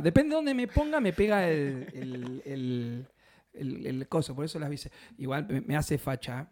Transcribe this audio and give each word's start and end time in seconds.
Depende 0.00 0.30
de 0.30 0.34
dónde 0.36 0.54
me 0.54 0.66
ponga, 0.68 1.00
me 1.00 1.12
pega 1.12 1.48
el, 1.48 1.88
el, 1.94 2.42
el, 2.44 3.06
el- 3.54 3.86
el 3.86 4.08
coso. 4.08 4.34
Por 4.34 4.44
eso 4.44 4.58
las 4.58 4.68
dice. 4.70 4.90
Igual 5.18 5.46
me, 5.48 5.60
me 5.62 5.76
hace 5.76 5.98
facha. 5.98 6.40
¿eh? 6.42 6.46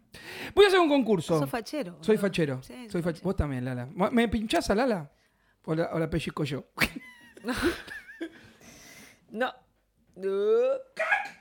Voy 0.55 0.65
a 0.65 0.67
hacer 0.69 0.79
un 0.79 0.89
concurso. 0.89 1.39
Sos 1.39 1.49
fachero. 1.49 1.97
Soy 2.01 2.17
fachero. 2.17 2.61
Sí, 2.63 2.89
Soy 2.89 3.01
sos 3.01 3.13
fach- 3.13 3.21
Vos 3.21 3.35
también, 3.35 3.63
Lala. 3.65 3.87
¿Me 4.11 4.27
pinchás 4.27 4.69
a 4.69 4.75
Lala? 4.75 5.11
¿O 5.65 5.73
la, 5.75 5.89
o 5.93 5.99
la 5.99 6.09
pellizco 6.09 6.43
yo? 6.43 6.65
No. 9.31 9.51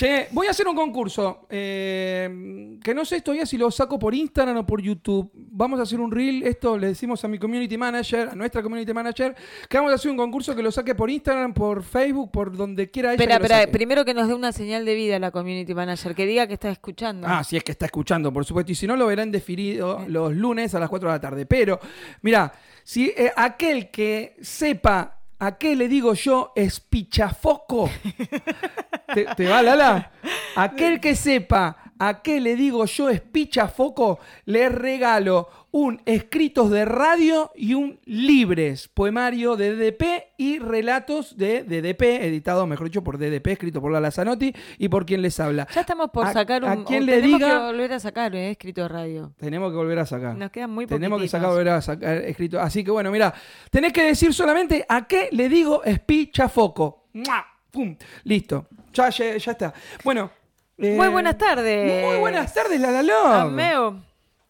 Che, 0.00 0.28
voy 0.30 0.46
a 0.46 0.52
hacer 0.52 0.66
un 0.66 0.74
concurso. 0.74 1.46
eh, 1.50 2.78
que 2.82 2.94
no 2.94 3.04
sé 3.04 3.20
todavía 3.20 3.44
si 3.44 3.58
lo 3.58 3.70
saco 3.70 3.98
por 3.98 4.14
Instagram 4.14 4.56
o 4.56 4.66
por 4.66 4.80
YouTube. 4.80 5.30
Vamos 5.34 5.78
a 5.78 5.82
hacer 5.82 6.00
un 6.00 6.10
reel. 6.10 6.42
Esto 6.42 6.78
le 6.78 6.86
decimos 6.86 7.22
a 7.22 7.28
mi 7.28 7.38
community 7.38 7.76
manager, 7.76 8.30
a 8.30 8.34
nuestra 8.34 8.62
community 8.62 8.94
manager, 8.94 9.36
que 9.68 9.76
vamos 9.76 9.92
a 9.92 9.96
hacer 9.96 10.10
un 10.10 10.16
concurso 10.16 10.56
que 10.56 10.62
lo 10.62 10.72
saque 10.72 10.94
por 10.94 11.10
Instagram, 11.10 11.52
por 11.52 11.82
Facebook, 11.82 12.30
por 12.30 12.56
donde 12.56 12.90
quiera 12.90 13.10
ella 13.10 13.22
Espera, 13.22 13.34
que 13.34 13.40
lo 13.40 13.44
espera, 13.44 13.60
saque. 13.60 13.72
primero 13.72 14.04
que 14.06 14.14
nos 14.14 14.26
dé 14.26 14.32
una 14.32 14.52
señal 14.52 14.86
de 14.86 14.94
vida 14.94 15.18
la 15.18 15.30
community 15.32 15.74
manager, 15.74 16.14
que 16.14 16.24
diga 16.24 16.46
que 16.46 16.54
está 16.54 16.70
escuchando. 16.70 17.26
Ah, 17.28 17.44
si 17.44 17.58
es 17.58 17.62
que 17.62 17.72
está 17.72 17.84
escuchando, 17.84 18.32
por 18.32 18.46
supuesto. 18.46 18.72
Y 18.72 18.76
si 18.76 18.86
no, 18.86 18.96
lo 18.96 19.06
verán 19.06 19.30
definido 19.30 20.06
los 20.08 20.34
lunes 20.34 20.74
a 20.74 20.80
las 20.80 20.88
4 20.88 21.10
de 21.10 21.14
la 21.14 21.20
tarde. 21.20 21.44
Pero, 21.44 21.78
mira, 22.22 22.50
si 22.84 23.12
eh, 23.14 23.30
aquel 23.36 23.90
que 23.90 24.36
sepa 24.40 25.18
a 25.38 25.58
qué 25.58 25.76
le 25.76 25.88
digo 25.88 26.14
yo 26.14 26.52
es 26.56 26.80
pichafoco, 26.80 27.90
¿te, 29.14 29.26
te 29.36 29.48
va, 29.48 29.62
Lala? 29.62 30.12
Aquel 30.56 31.00
que 31.00 31.14
sepa 31.14 31.76
a 31.98 32.22
qué 32.22 32.40
le 32.40 32.56
digo 32.56 32.86
yo 32.86 33.10
es 33.10 33.20
pichafoco, 33.20 34.18
le 34.46 34.70
regalo 34.70 35.48
un 35.72 36.00
escritos 36.06 36.70
de 36.70 36.84
radio 36.86 37.52
y 37.54 37.74
un 37.74 38.00
libres, 38.06 38.88
poemario 38.88 39.54
de 39.54 39.76
DDP 39.76 40.04
y 40.38 40.58
relatos 40.58 41.36
de 41.36 41.62
DDP, 41.62 42.24
editado, 42.24 42.66
mejor 42.66 42.86
dicho, 42.86 43.04
por 43.04 43.18
DDP, 43.18 43.48
escrito 43.48 43.80
por 43.82 43.92
Lala 43.92 44.10
Zanotti 44.10 44.52
y 44.78 44.88
por 44.88 45.04
quien 45.06 45.20
les 45.22 45.38
habla. 45.38 45.68
ya 45.72 45.82
estamos 45.82 46.10
por 46.10 46.26
a- 46.26 46.32
sacar 46.32 46.64
un. 46.64 46.70
a 46.70 46.84
quien 46.84 47.04
le 47.06 47.20
tenemos 47.20 47.40
diga- 47.40 47.50
que 47.60 47.66
volver 47.66 47.92
a 47.92 48.00
sacar, 48.00 48.34
eh, 48.34 48.50
escrito 48.50 48.80
de 48.82 48.88
radio. 48.88 49.32
Tenemos 49.36 49.70
que 49.70 49.76
volver 49.76 49.98
a 50.00 50.06
sacar. 50.06 50.36
Nos 50.36 50.50
quedan 50.50 50.70
muy 50.70 50.86
Tenemos 50.86 51.20
que 51.20 51.28
sacar, 51.28 51.50
volver 51.50 51.68
a 51.68 51.82
sacar 51.82 52.16
escrito. 52.16 52.58
Así 52.58 52.82
que 52.82 52.90
bueno, 52.90 53.10
mira, 53.10 53.32
tenés 53.70 53.92
que 53.92 54.02
decir 54.04 54.32
solamente 54.32 54.84
a 54.88 55.06
qué 55.06 55.28
le 55.32 55.48
digo 55.50 55.84
espichafoco. 55.84 57.04
¡Mua! 57.12 57.44
¡Pum! 57.70 57.96
Listo. 58.24 58.66
Ya, 58.92 59.10
ya, 59.10 59.36
ya 59.36 59.52
está. 59.52 59.72
Bueno. 60.04 60.30
eh, 60.78 60.94
Muy 60.96 61.08
buenas 61.08 61.38
tardes. 61.38 62.06
Muy 62.06 62.16
buenas 62.18 62.52
tardes, 62.52 62.80
la 62.80 62.90
la 63.02 63.42
Ameo, 63.42 64.02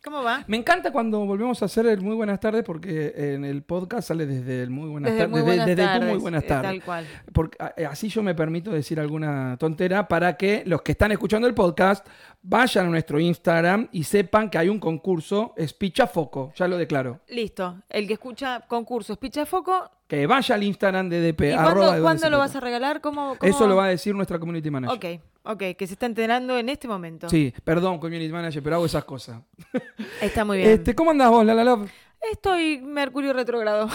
¿cómo 0.02 0.22
va? 0.22 0.44
Me 0.46 0.56
encanta 0.56 0.90
cuando 0.92 1.24
volvemos 1.26 1.60
a 1.62 1.66
hacer 1.66 1.86
el 1.86 2.00
Muy 2.00 2.14
Buenas 2.14 2.40
tardes 2.40 2.62
porque 2.64 3.12
en 3.16 3.44
el 3.44 3.62
podcast 3.62 4.08
sale 4.08 4.26
desde 4.26 4.62
el 4.62 4.70
Muy 4.70 4.88
Buenas 4.88 5.10
tardes. 5.16 5.30
desde- 5.30 5.42
buenas 5.44 5.66
desde 5.66 5.98
tu. 5.98 6.06
Muy 6.06 6.18
Buenas 6.18 6.44
eh, 6.44 6.46
tardes. 6.48 6.70
Tal 6.70 6.82
cual. 6.84 7.06
Porque 7.32 7.58
eh, 7.76 7.86
así 7.86 8.08
yo 8.08 8.22
me 8.22 8.34
permito 8.34 8.70
decir 8.70 8.98
alguna 9.00 9.56
tontera 9.58 10.08
para 10.08 10.36
que 10.36 10.62
los 10.66 10.82
que 10.82 10.92
están 10.92 11.12
escuchando 11.12 11.46
el 11.48 11.54
podcast 11.54 12.06
vayan 12.42 12.86
a 12.86 12.90
nuestro 12.90 13.20
Instagram 13.20 13.88
y 13.92 14.04
sepan 14.04 14.48
que 14.50 14.58
hay 14.58 14.68
un 14.68 14.78
concurso, 14.78 15.52
es 15.56 15.72
Pichafoco, 15.72 16.52
ya 16.56 16.66
lo 16.68 16.78
declaro. 16.78 17.20
Listo. 17.28 17.82
El 17.88 18.06
que 18.06 18.14
escucha 18.14 18.60
concursos 18.66 19.18
Pichafoco. 19.18 19.90
Que 20.06 20.26
vaya 20.26 20.56
al 20.56 20.62
Instagram 20.64 21.08
de 21.08 21.20
DP. 21.20 21.52
¿Y 21.52 21.56
cuándo, 22.02 22.30
lo 22.30 22.38
vas 22.38 22.56
a 22.56 22.60
regalar? 22.60 23.00
¿Cómo, 23.00 23.36
cómo- 23.38 23.48
Eso 23.48 23.68
lo 23.68 23.76
va 23.76 23.84
a 23.84 23.88
decir 23.88 24.14
nuestra 24.14 24.40
community 24.40 24.68
manager. 24.70 24.96
Ok, 24.96 25.22
ok, 25.52 25.76
que 25.76 25.86
se 25.86 25.94
está 25.94 26.06
enterando 26.06 26.58
en 26.58 26.68
este 26.68 26.88
momento. 26.88 27.28
Sí, 27.28 27.52
perdón, 27.64 27.98
community 27.98 28.32
manager, 28.32 28.62
pero 28.62 28.76
hago 28.76 28.86
esas 28.86 29.04
cosas. 29.04 29.40
Está 30.20 30.44
muy 30.44 30.58
bien. 30.58 30.70
Este, 30.70 30.94
¿Cómo 30.94 31.10
andás 31.10 31.30
vos, 31.30 31.44
Lala 31.44 31.64
Love? 31.64 31.90
Estoy 32.32 32.78
Mercurio 32.78 33.32
retrógrado. 33.32 33.88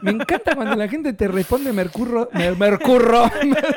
Me 0.00 0.12
encanta 0.12 0.54
cuando 0.54 0.76
la 0.76 0.86
gente 0.88 1.12
te 1.12 1.26
responde 1.26 1.72
Mercurro, 1.72 2.28
mer- 2.32 2.56
Mercurro, 2.56 3.28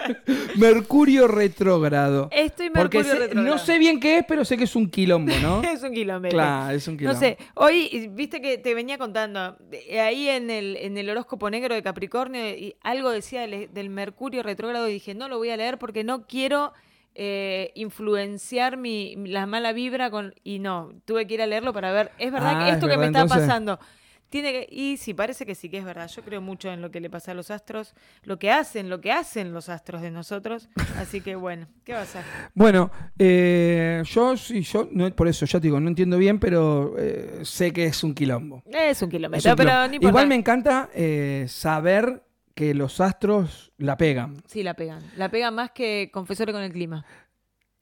Mercurio 0.56 1.28
retrógrado. 1.28 2.30
Estoy 2.32 2.70
Mercurio 2.70 3.04
sé- 3.04 3.20
retrógrado. 3.20 3.48
no 3.48 3.58
sé 3.58 3.78
bien 3.80 4.00
qué 4.00 4.20
es, 4.20 4.26
pero 4.28 4.46
sé 4.46 4.58
que 4.58 4.66
es 4.66 4.76
un 4.76 4.90
quilombo, 4.90 5.34
¿no? 5.42 5.62
es 5.68 5.82
un 5.84 5.94
kilómetro. 5.94 6.36
claro, 6.38 6.76
es 6.76 6.88
un 6.88 6.94
No 6.96 6.98
quilombo. 7.00 7.20
sé, 7.20 7.38
hoy 7.56 8.10
viste 8.14 8.42
que 8.42 8.58
te 8.58 8.74
venía 8.74 8.98
contando, 8.98 9.58
eh, 9.72 10.00
ahí 10.00 10.30
en 10.30 10.50
el, 10.50 10.78
en 10.78 10.98
el 10.98 11.10
horóscopo 11.10 11.50
negro 11.50 11.74
de 11.74 11.82
Capricornio, 11.84 12.50
y 12.50 12.76
algo 12.84 13.10
decía 13.10 13.42
del, 13.42 13.74
del 13.74 13.90
Mercurio 13.90 14.44
retrógrado 14.44 14.88
y 14.90 14.94
dije, 14.94 15.16
no 15.16 15.28
lo 15.28 15.38
voy 15.38 15.50
a 15.50 15.58
leer 15.58 15.78
porque 15.80 16.04
no 16.04 16.28
quiero 16.28 16.74
eh, 17.16 17.72
influenciar 17.76 18.78
mi, 18.78 19.16
la 19.28 19.46
mala 19.46 19.74
vibra 19.74 20.10
con... 20.12 20.34
Y 20.44 20.60
no, 20.60 20.92
tuve 21.06 21.26
que 21.28 21.34
ir 21.36 21.42
a 21.42 21.48
leerlo 21.48 21.74
para 21.74 21.92
ver, 21.92 22.12
es 22.20 22.32
verdad 22.32 22.54
Ah, 22.56 22.60
que 22.60 22.70
es 22.70 22.76
esto 22.76 22.88
que 22.88 22.98
me 22.98 23.06
está 23.08 23.22
entonces- 23.22 23.48
pasando... 23.48 23.80
Tiene 24.28 24.52
que, 24.52 24.68
y 24.70 24.98
sí, 24.98 25.14
parece 25.14 25.46
que 25.46 25.54
sí 25.56 25.70
que 25.70 25.78
es 25.78 25.86
verdad. 25.86 26.10
Yo 26.14 26.24
creo 26.24 26.42
mucho 26.42 26.70
en 26.70 26.82
lo 26.82 26.90
que 26.92 27.00
le 27.00 27.10
pasa 27.12 27.32
a 27.32 27.36
los 27.36 27.52
astros, 27.52 27.94
lo 28.24 28.38
que 28.38 28.52
hacen, 28.52 28.90
lo 28.90 29.00
que 29.00 29.12
hacen 29.12 29.54
los 29.54 29.70
astros 29.70 30.02
de 30.02 30.10
nosotros. 30.12 30.68
Así 30.98 31.22
que 31.22 31.36
bueno, 31.36 31.68
¿qué 31.86 31.94
va 31.94 32.00
a 32.00 32.02
hacer? 32.02 32.24
Bueno, 32.56 32.92
eh, 33.20 34.02
yo 34.04 34.36
sí, 34.36 34.62
yo, 34.64 34.90
no, 34.92 35.10
por 35.16 35.28
eso 35.30 35.46
ya 35.46 35.60
te 35.60 35.68
digo, 35.68 35.80
no 35.80 35.88
entiendo 35.88 36.18
bien, 36.18 36.40
pero 36.40 36.96
eh, 36.98 37.42
sé 37.44 37.72
que 37.72 37.86
es 37.86 38.04
un 38.04 38.14
quilombo. 38.16 38.64
Es 38.66 39.02
un 39.04 39.10
pero 39.10 39.30
quilombo. 39.30 39.38
no 39.38 39.86
importa. 39.94 40.08
Igual 40.10 40.28
me 40.28 40.36
encanta 40.36 40.90
eh, 40.94 41.46
saber 41.48 42.24
que 42.56 42.74
los 42.74 43.02
astros 43.02 43.74
la 43.78 43.98
pegan. 43.98 44.42
Sí, 44.48 44.64
la 44.64 44.74
pegan. 44.74 45.04
La 45.18 45.30
pegan 45.30 45.54
más 45.54 45.72
que 45.72 46.10
confesores 46.12 46.54
con 46.54 46.64
el 46.64 46.72
clima. 46.72 47.06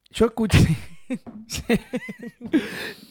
Yo 0.09 0.25
escuché. 0.25 0.75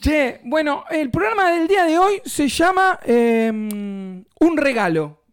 Che, 0.01 0.41
bueno, 0.43 0.83
el 0.89 1.09
programa 1.09 1.51
del 1.51 1.67
día 1.67 1.85
de 1.85 1.97
hoy 1.97 2.21
se 2.25 2.49
llama 2.49 2.99
eh, 3.05 3.49
Un 3.49 4.57
regalo. 4.57 5.23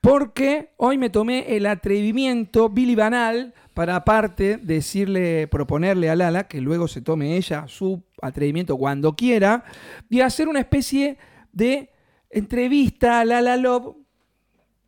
Porque 0.00 0.74
hoy 0.76 0.98
me 0.98 1.10
tomé 1.10 1.56
el 1.56 1.66
atrevimiento 1.66 2.68
Billy 2.68 2.94
Banal 2.94 3.54
para 3.74 3.96
aparte 3.96 4.56
decirle, 4.56 5.46
proponerle 5.46 6.10
a 6.10 6.16
Lala 6.16 6.48
que 6.48 6.60
luego 6.60 6.88
se 6.88 7.00
tome 7.00 7.36
ella 7.36 7.66
su 7.68 8.02
atrevimiento 8.20 8.76
cuando 8.76 9.14
quiera 9.14 9.64
y 10.08 10.20
hacer 10.20 10.48
una 10.48 10.60
especie 10.60 11.18
de 11.52 11.90
entrevista 12.30 13.20
a 13.20 13.24
Lala 13.24 13.56
Love 13.56 13.94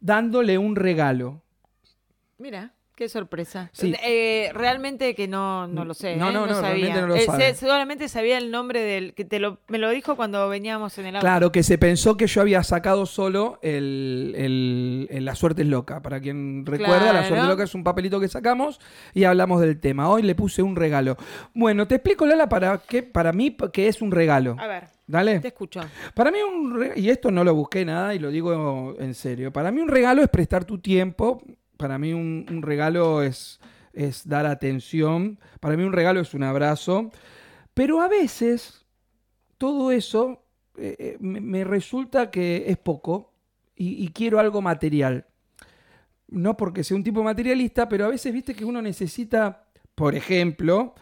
dándole 0.01 0.59
un 0.59 0.77
regalo. 0.77 1.43
Mira, 2.39 2.75
qué 3.01 3.09
sorpresa. 3.09 3.71
Sí. 3.73 3.95
Eh, 4.05 4.51
realmente 4.53 5.15
que 5.15 5.27
no, 5.27 5.67
no 5.67 5.87
lo 5.87 5.95
sé. 5.95 6.17
No, 6.17 6.29
¿eh? 6.29 6.33
no, 6.35 6.47
no, 6.47 6.55
sabía. 6.61 7.01
no 7.01 7.07
lo 7.07 7.15
Eh, 7.17 7.25
sabe. 7.25 8.09
sabía 8.09 8.37
el 8.37 8.51
nombre 8.51 8.83
del. 8.83 9.15
que 9.15 9.25
te 9.25 9.39
lo, 9.41 9.59
me 9.69 9.79
lo 9.79 9.89
dijo 9.89 10.17
cuando 10.17 10.47
veníamos 10.51 10.99
en 10.99 11.07
el 11.07 11.17
auto. 11.17 11.25
Claro, 11.25 11.51
que 11.51 11.63
se 11.63 11.79
pensó 11.79 12.19
que 12.19 12.27
yo 12.27 12.43
había 12.43 12.63
sacado 12.63 13.07
solo 13.07 13.59
el, 13.63 14.35
el- 14.37 15.09
el 15.11 15.25
La 15.25 15.35
suerte 15.35 15.63
es 15.63 15.69
loca. 15.69 16.03
Para 16.03 16.21
quien 16.21 16.67
recuerda, 16.67 17.15
La 17.15 17.27
suerte 17.27 17.47
loca 17.47 17.65
es 17.65 17.75
un 17.75 17.85
papelito 17.85 18.21
que 18.21 18.29
sacamos 18.29 18.79
y 19.15 19.25
hablamos 19.25 19.63
del 19.63 19.81
tema. 19.81 20.11
Hoy 20.11 20.21
le 20.23 20.35
puse 20.35 20.63
un 20.63 20.77
regalo. 20.77 21.17
Bueno, 21.55 21.89
te 21.89 21.95
explico, 21.95 22.27
Lala, 22.27 22.51
para, 22.51 22.83
qué, 22.87 23.03
para 23.03 23.33
mí 23.33 23.57
que 23.73 23.89
es 23.89 24.03
un 24.03 24.11
regalo. 24.11 24.57
A 24.59 24.67
ver, 24.67 24.85
Dale. 25.07 25.41
te 25.41 25.49
escucho. 25.49 25.81
Para 26.15 26.31
mí 26.31 26.39
un 26.43 26.91
y 26.97 27.09
esto 27.09 27.31
no 27.31 27.45
lo 27.45 27.55
busqué 27.55 27.83
nada 27.87 28.15
y 28.15 28.19
lo 28.19 28.29
digo 28.29 28.95
en 28.99 29.15
serio. 29.15 29.53
Para 29.55 29.71
mí 29.71 29.81
un 29.81 29.89
regalo 29.89 30.21
es 30.23 30.29
prestar 30.29 30.67
tu 30.67 30.79
tiempo. 30.79 31.43
Para 31.81 31.97
mí 31.97 32.13
un, 32.13 32.61
regalo 32.61 33.23
es, 33.23 33.59
es 33.95 34.29
dar 34.29 34.45
atención. 34.45 35.41
Para 35.61 35.79
mí 35.79 35.83
un 35.83 35.95
regalo 35.95 36.21
es 36.21 36.35
un 36.35 36.43
abrazo. 36.43 37.11
Pero 37.73 38.03
a 38.03 38.09
veces 38.09 38.85
todo 39.57 39.91
eso 39.91 40.45
eh, 40.77 40.95
eh, 40.99 41.17
me, 41.21 41.65
resulta 41.65 42.31
que 42.31 42.65
es 42.67 42.77
poco 42.77 43.33
y, 43.75 44.05
y 44.05 44.09
quiero 44.09 44.39
algo 44.39 44.61
material. 44.61 45.25
No 46.29 46.55
porque 46.55 46.85
sea 46.85 46.99
un 46.99 47.03
tipo 47.03 47.23
materialista, 47.23 47.89
pero 47.89 48.05
a 48.05 48.09
veces 48.09 48.31
viste 48.31 48.55
que 48.55 48.67
uno 48.67 48.83
necesita, 48.83 49.65
por 49.95 50.15
ejemplo, 50.15 50.95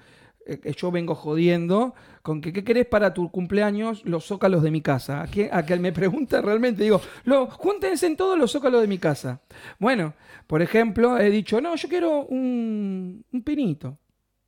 yo 0.76 0.90
vengo 0.90 1.14
jodiendo 1.14 1.94
con 2.22 2.40
que 2.40 2.52
qué 2.52 2.64
querés 2.64 2.86
para 2.86 3.14
tu 3.14 3.30
cumpleaños 3.30 4.02
los 4.04 4.24
zócalos 4.26 4.62
de 4.62 4.70
mi 4.70 4.80
casa. 4.80 5.22
A 5.22 5.26
que, 5.26 5.48
a 5.52 5.64
que 5.64 5.76
me 5.76 5.92
pregunta 5.92 6.40
realmente, 6.42 6.82
digo, 6.82 7.00
lo, 7.24 7.46
júntense 7.46 8.06
en 8.06 8.16
todos 8.16 8.38
los 8.38 8.52
zócalos 8.52 8.80
de 8.80 8.86
mi 8.86 8.98
casa. 8.98 9.40
Bueno, 9.78 10.14
por 10.46 10.62
ejemplo, 10.62 11.18
he 11.18 11.30
dicho, 11.30 11.60
no, 11.60 11.76
yo 11.76 11.88
quiero 11.88 12.24
un, 12.26 13.24
un 13.32 13.42
pinito. 13.42 13.98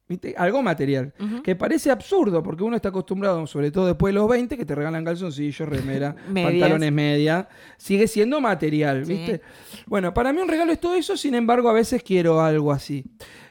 ¿Viste? 0.09 0.35
Algo 0.37 0.61
material. 0.61 1.15
Que 1.45 1.55
parece 1.55 1.89
absurdo, 1.89 2.43
porque 2.43 2.65
uno 2.65 2.75
está 2.75 2.89
acostumbrado, 2.89 3.47
sobre 3.47 3.71
todo 3.71 3.87
después 3.87 4.13
de 4.13 4.19
los 4.19 4.29
20, 4.29 4.57
que 4.57 4.65
te 4.65 4.75
regalan 4.75 5.05
calzoncillos, 5.05 5.69
remera, 5.69 6.17
pantalones 6.35 6.91
media. 6.91 7.49
Sigue 7.77 8.09
siendo 8.09 8.41
material, 8.41 9.07
Sí. 9.07 9.13
¿viste? 9.13 9.41
Bueno, 9.87 10.13
para 10.13 10.33
mí 10.33 10.41
un 10.41 10.49
regalo 10.49 10.73
es 10.73 10.81
todo 10.81 10.97
eso, 10.97 11.17
sin 11.17 11.37
embargo, 11.37 11.69
a 11.71 11.75
veces 11.75 12.03
quiero 12.03 12.41
algo 12.41 12.73
así. 12.73 13.05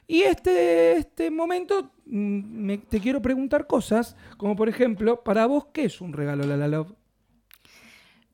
Y 0.05 0.23
este, 0.23 0.97
este 0.97 1.31
momento 1.31 1.91
me- 2.09 2.77
te 2.77 2.99
quiero 2.99 3.21
preguntar 3.21 3.67
cosas, 3.67 4.15
como 4.37 4.55
por 4.55 4.67
ejemplo, 4.69 5.23
para 5.23 5.45
vos, 5.45 5.67
¿qué 5.73 5.85
es 5.85 6.01
un 6.01 6.13
regalo, 6.13 6.43
La 6.45 6.57
La 6.57 6.67
Love? 6.67 6.93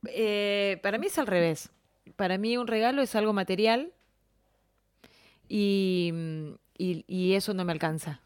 Eh, 0.08 0.80
para 0.84 0.98
mí 0.98 1.08
es 1.08 1.18
al 1.18 1.28
revés. 1.28 1.72
Para 2.16 2.38
mí 2.38 2.58
un 2.58 2.68
regalo 2.68 3.02
es 3.02 3.16
algo 3.16 3.34
material 3.34 3.92
y, 5.48 6.14
y, 6.78 7.04
y 7.08 7.34
eso 7.34 7.54
no 7.54 7.66
me 7.66 7.72
alcanza. 7.72 8.22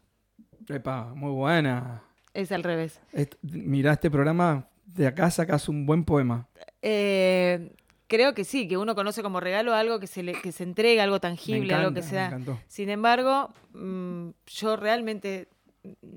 Epa, 0.68 1.12
muy 1.14 1.30
buena. 1.32 2.02
Es 2.34 2.52
al 2.52 2.62
revés. 2.62 3.00
Est- 3.12 3.34
mirá 3.42 3.92
este 3.94 4.10
programa, 4.10 4.68
de 4.86 5.06
acá 5.06 5.30
sacas 5.30 5.68
un 5.68 5.86
buen 5.86 6.04
poema. 6.04 6.48
Eh, 6.82 7.72
creo 8.10 8.34
que 8.34 8.44
sí, 8.44 8.68
que 8.68 8.76
uno 8.76 8.94
conoce 8.94 9.22
como 9.22 9.40
regalo 9.40 9.72
algo 9.74 10.00
que 10.00 10.06
se 10.08 10.22
le, 10.22 10.32
que 10.32 10.52
se 10.52 10.64
entrega, 10.64 11.04
algo 11.04 11.20
tangible, 11.20 11.72
algo 11.72 11.94
que 11.94 12.02
se 12.02 12.16
da. 12.16 12.28
Sin 12.68 12.90
embargo, 12.90 13.48
mm, 13.72 14.30
yo 14.46 14.76
realmente 14.76 15.48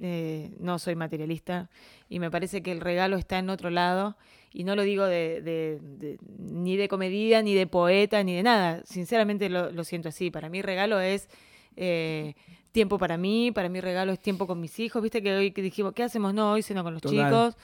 eh, 0.01 0.51
no 0.59 0.79
soy 0.79 0.95
materialista 0.95 1.69
y 2.09 2.19
me 2.19 2.29
parece 2.29 2.61
que 2.61 2.71
el 2.73 2.81
regalo 2.81 3.15
está 3.15 3.37
en 3.39 3.49
otro 3.49 3.69
lado. 3.69 4.17
Y 4.55 4.65
no 4.65 4.75
lo 4.75 4.83
digo 4.83 5.05
de, 5.05 5.41
de- 5.41 5.79
de- 5.81 6.17
ni 6.37 6.75
de 6.77 6.87
comedia, 6.87 7.41
ni 7.41 7.53
de 7.55 7.65
poeta, 7.65 8.21
ni 8.23 8.35
de 8.35 8.43
nada. 8.43 8.81
Sinceramente 8.85 9.49
lo, 9.49 9.71
lo 9.71 9.83
siento 9.83 10.09
así. 10.09 10.29
Para 10.31 10.49
mí 10.49 10.61
regalo 10.61 10.99
es 10.99 11.27
eh, 11.75 12.35
tiempo 12.71 12.97
para 12.99 13.17
mí, 13.17 13.51
para 13.51 13.69
mí 13.69 13.79
regalo 13.81 14.11
es 14.11 14.19
tiempo 14.19 14.45
con 14.45 14.59
mis 14.59 14.77
hijos. 14.79 15.01
Viste 15.01 15.23
que 15.23 15.33
hoy 15.33 15.51
que 15.51 15.61
dijimos, 15.61 15.93
¿qué 15.93 16.03
hacemos? 16.03 16.33
No, 16.35 16.51
hoy 16.51 16.61
ceno 16.61 16.83
con 16.83 16.93
los 16.93 17.01
Total. 17.01 17.25
chicos. 17.29 17.57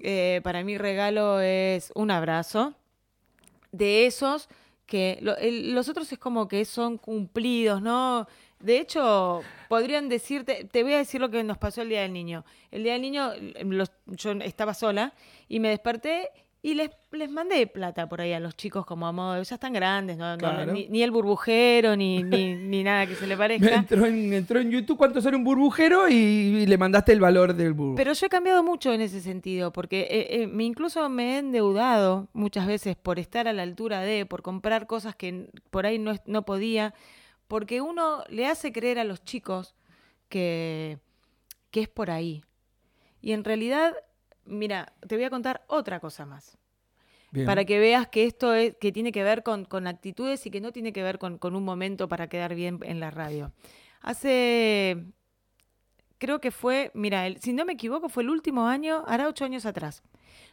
Eh, 0.00 0.40
para 0.42 0.62
mí 0.64 0.78
regalo 0.78 1.40
es 1.40 1.92
un 1.94 2.10
abrazo 2.10 2.74
de 3.72 4.06
esos 4.06 4.48
que 4.86 5.18
lo- 5.22 5.34
los 5.40 5.88
otros 5.88 6.12
es 6.12 6.18
como 6.18 6.46
que 6.48 6.64
son 6.64 6.98
cumplidos, 6.98 7.80
¿no? 7.82 8.26
De 8.60 8.78
hecho, 8.78 9.40
podrían 9.68 10.08
decirte, 10.08 10.64
te 10.70 10.82
voy 10.84 10.92
a 10.92 10.98
decir 10.98 11.20
lo 11.20 11.30
que 11.30 11.42
nos 11.42 11.58
pasó 11.58 11.82
el 11.82 11.88
Día 11.88 12.02
del 12.02 12.12
Niño. 12.12 12.44
El 12.70 12.84
Día 12.84 12.92
del 12.92 13.02
Niño, 13.02 13.32
los- 13.64 13.90
yo 14.06 14.32
estaba 14.32 14.74
sola 14.74 15.14
y 15.48 15.58
me 15.60 15.70
desperté 15.70 16.28
y 16.64 16.74
les, 16.74 16.90
les 17.10 17.28
mandé 17.28 17.66
plata 17.66 18.08
por 18.08 18.20
ahí 18.20 18.32
a 18.32 18.38
los 18.38 18.54
chicos 18.56 18.86
como 18.86 19.06
a 19.08 19.12
modo, 19.12 19.42
ya 19.42 19.54
están 19.56 19.72
grandes, 19.72 20.16
¿no? 20.16 20.36
No, 20.36 20.64
ni, 20.66 20.86
ni 20.88 21.02
el 21.02 21.10
burbujero, 21.10 21.96
ni, 21.96 22.22
ni, 22.22 22.54
ni 22.54 22.84
nada 22.84 23.04
que 23.06 23.16
se 23.16 23.26
le 23.26 23.36
parezca. 23.36 23.74
entró, 23.74 24.06
en, 24.06 24.32
entró 24.32 24.60
en 24.60 24.70
YouTube 24.70 24.96
cuánto 24.96 25.20
sale 25.20 25.36
un 25.36 25.42
burbujero 25.42 26.08
y, 26.08 26.14
y 26.14 26.66
le 26.66 26.78
mandaste 26.78 27.10
el 27.12 27.18
valor 27.18 27.54
del 27.54 27.72
burbujero. 27.72 27.96
Pero 27.96 28.12
yo 28.12 28.26
he 28.26 28.28
cambiado 28.28 28.62
mucho 28.62 28.92
en 28.92 29.00
ese 29.00 29.20
sentido, 29.20 29.72
porque 29.72 30.02
eh, 30.02 30.42
eh, 30.42 30.46
me 30.46 30.62
incluso 30.62 31.08
me 31.08 31.34
he 31.34 31.38
endeudado 31.38 32.28
muchas 32.32 32.66
veces 32.68 32.94
por 32.94 33.18
estar 33.18 33.48
a 33.48 33.52
la 33.52 33.64
altura 33.64 34.00
de, 34.02 34.24
por 34.24 34.42
comprar 34.42 34.86
cosas 34.86 35.16
que 35.16 35.50
por 35.70 35.84
ahí 35.84 35.98
no, 35.98 36.12
es- 36.12 36.22
no 36.26 36.44
podía, 36.44 36.94
porque 37.48 37.80
uno 37.80 38.22
le 38.28 38.46
hace 38.46 38.70
creer 38.72 39.00
a 39.00 39.04
los 39.04 39.24
chicos 39.24 39.74
que, 40.28 40.98
que 41.72 41.80
es 41.80 41.88
por 41.88 42.10
ahí. 42.12 42.44
Y 43.20 43.32
en 43.32 43.42
realidad, 43.44 43.94
mira, 44.44 44.92
te 45.06 45.16
voy 45.16 45.24
a 45.24 45.30
contar 45.30 45.62
otra 45.66 46.00
cosa 46.00 46.26
más, 46.26 46.56
Bien. 47.30 47.46
para 47.46 47.64
que 47.64 47.78
veas 47.78 48.08
que 48.08 48.24
esto 48.26 48.52
es, 48.54 48.74
que 48.80 48.92
tiene 48.92 49.12
que 49.12 49.22
ver 49.22 49.42
con, 49.42 49.64
con 49.64 49.86
actitudes 49.86 50.44
y 50.46 50.50
que 50.50 50.60
no 50.60 50.72
tiene 50.72 50.92
que 50.92 51.02
ver 51.02 51.18
con, 51.18 51.38
con 51.38 51.54
un 51.56 51.64
momento 51.64 52.08
para 52.08 52.28
quedar 52.28 52.54
bien 52.54 52.78
en 52.82 53.00
la 53.00 53.10
radio. 53.10 53.52
Hace 54.02 55.04
creo 56.18 56.40
que 56.40 56.50
fue, 56.50 56.90
mira, 56.94 57.26
el- 57.26 57.38
si 57.40 57.52
no 57.52 57.64
me 57.64 57.72
equivoco, 57.72 58.08
fue 58.08 58.22
el 58.22 58.30
último 58.30 58.66
año, 58.68 59.02
hará 59.08 59.26
ocho 59.28 59.44
años 59.44 59.66
atrás. 59.66 60.02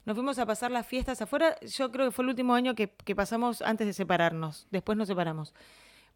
Nos 0.06 0.16
fuimos 0.16 0.40
a 0.40 0.46
pasar 0.46 0.72
las 0.72 0.88
fiestas 0.88 1.22
afuera. 1.22 1.56
Yo 1.62 1.92
creo 1.92 2.08
que 2.08 2.12
fue 2.12 2.24
el 2.24 2.30
último 2.30 2.54
año 2.56 2.74
que, 2.74 2.90
que 2.90 3.16
pasamos 3.16 3.62
antes 3.62 3.86
de 3.86 3.94
separarnos. 3.94 4.66
Después 4.72 4.98
nos 4.98 5.08
separamos. 5.08 5.54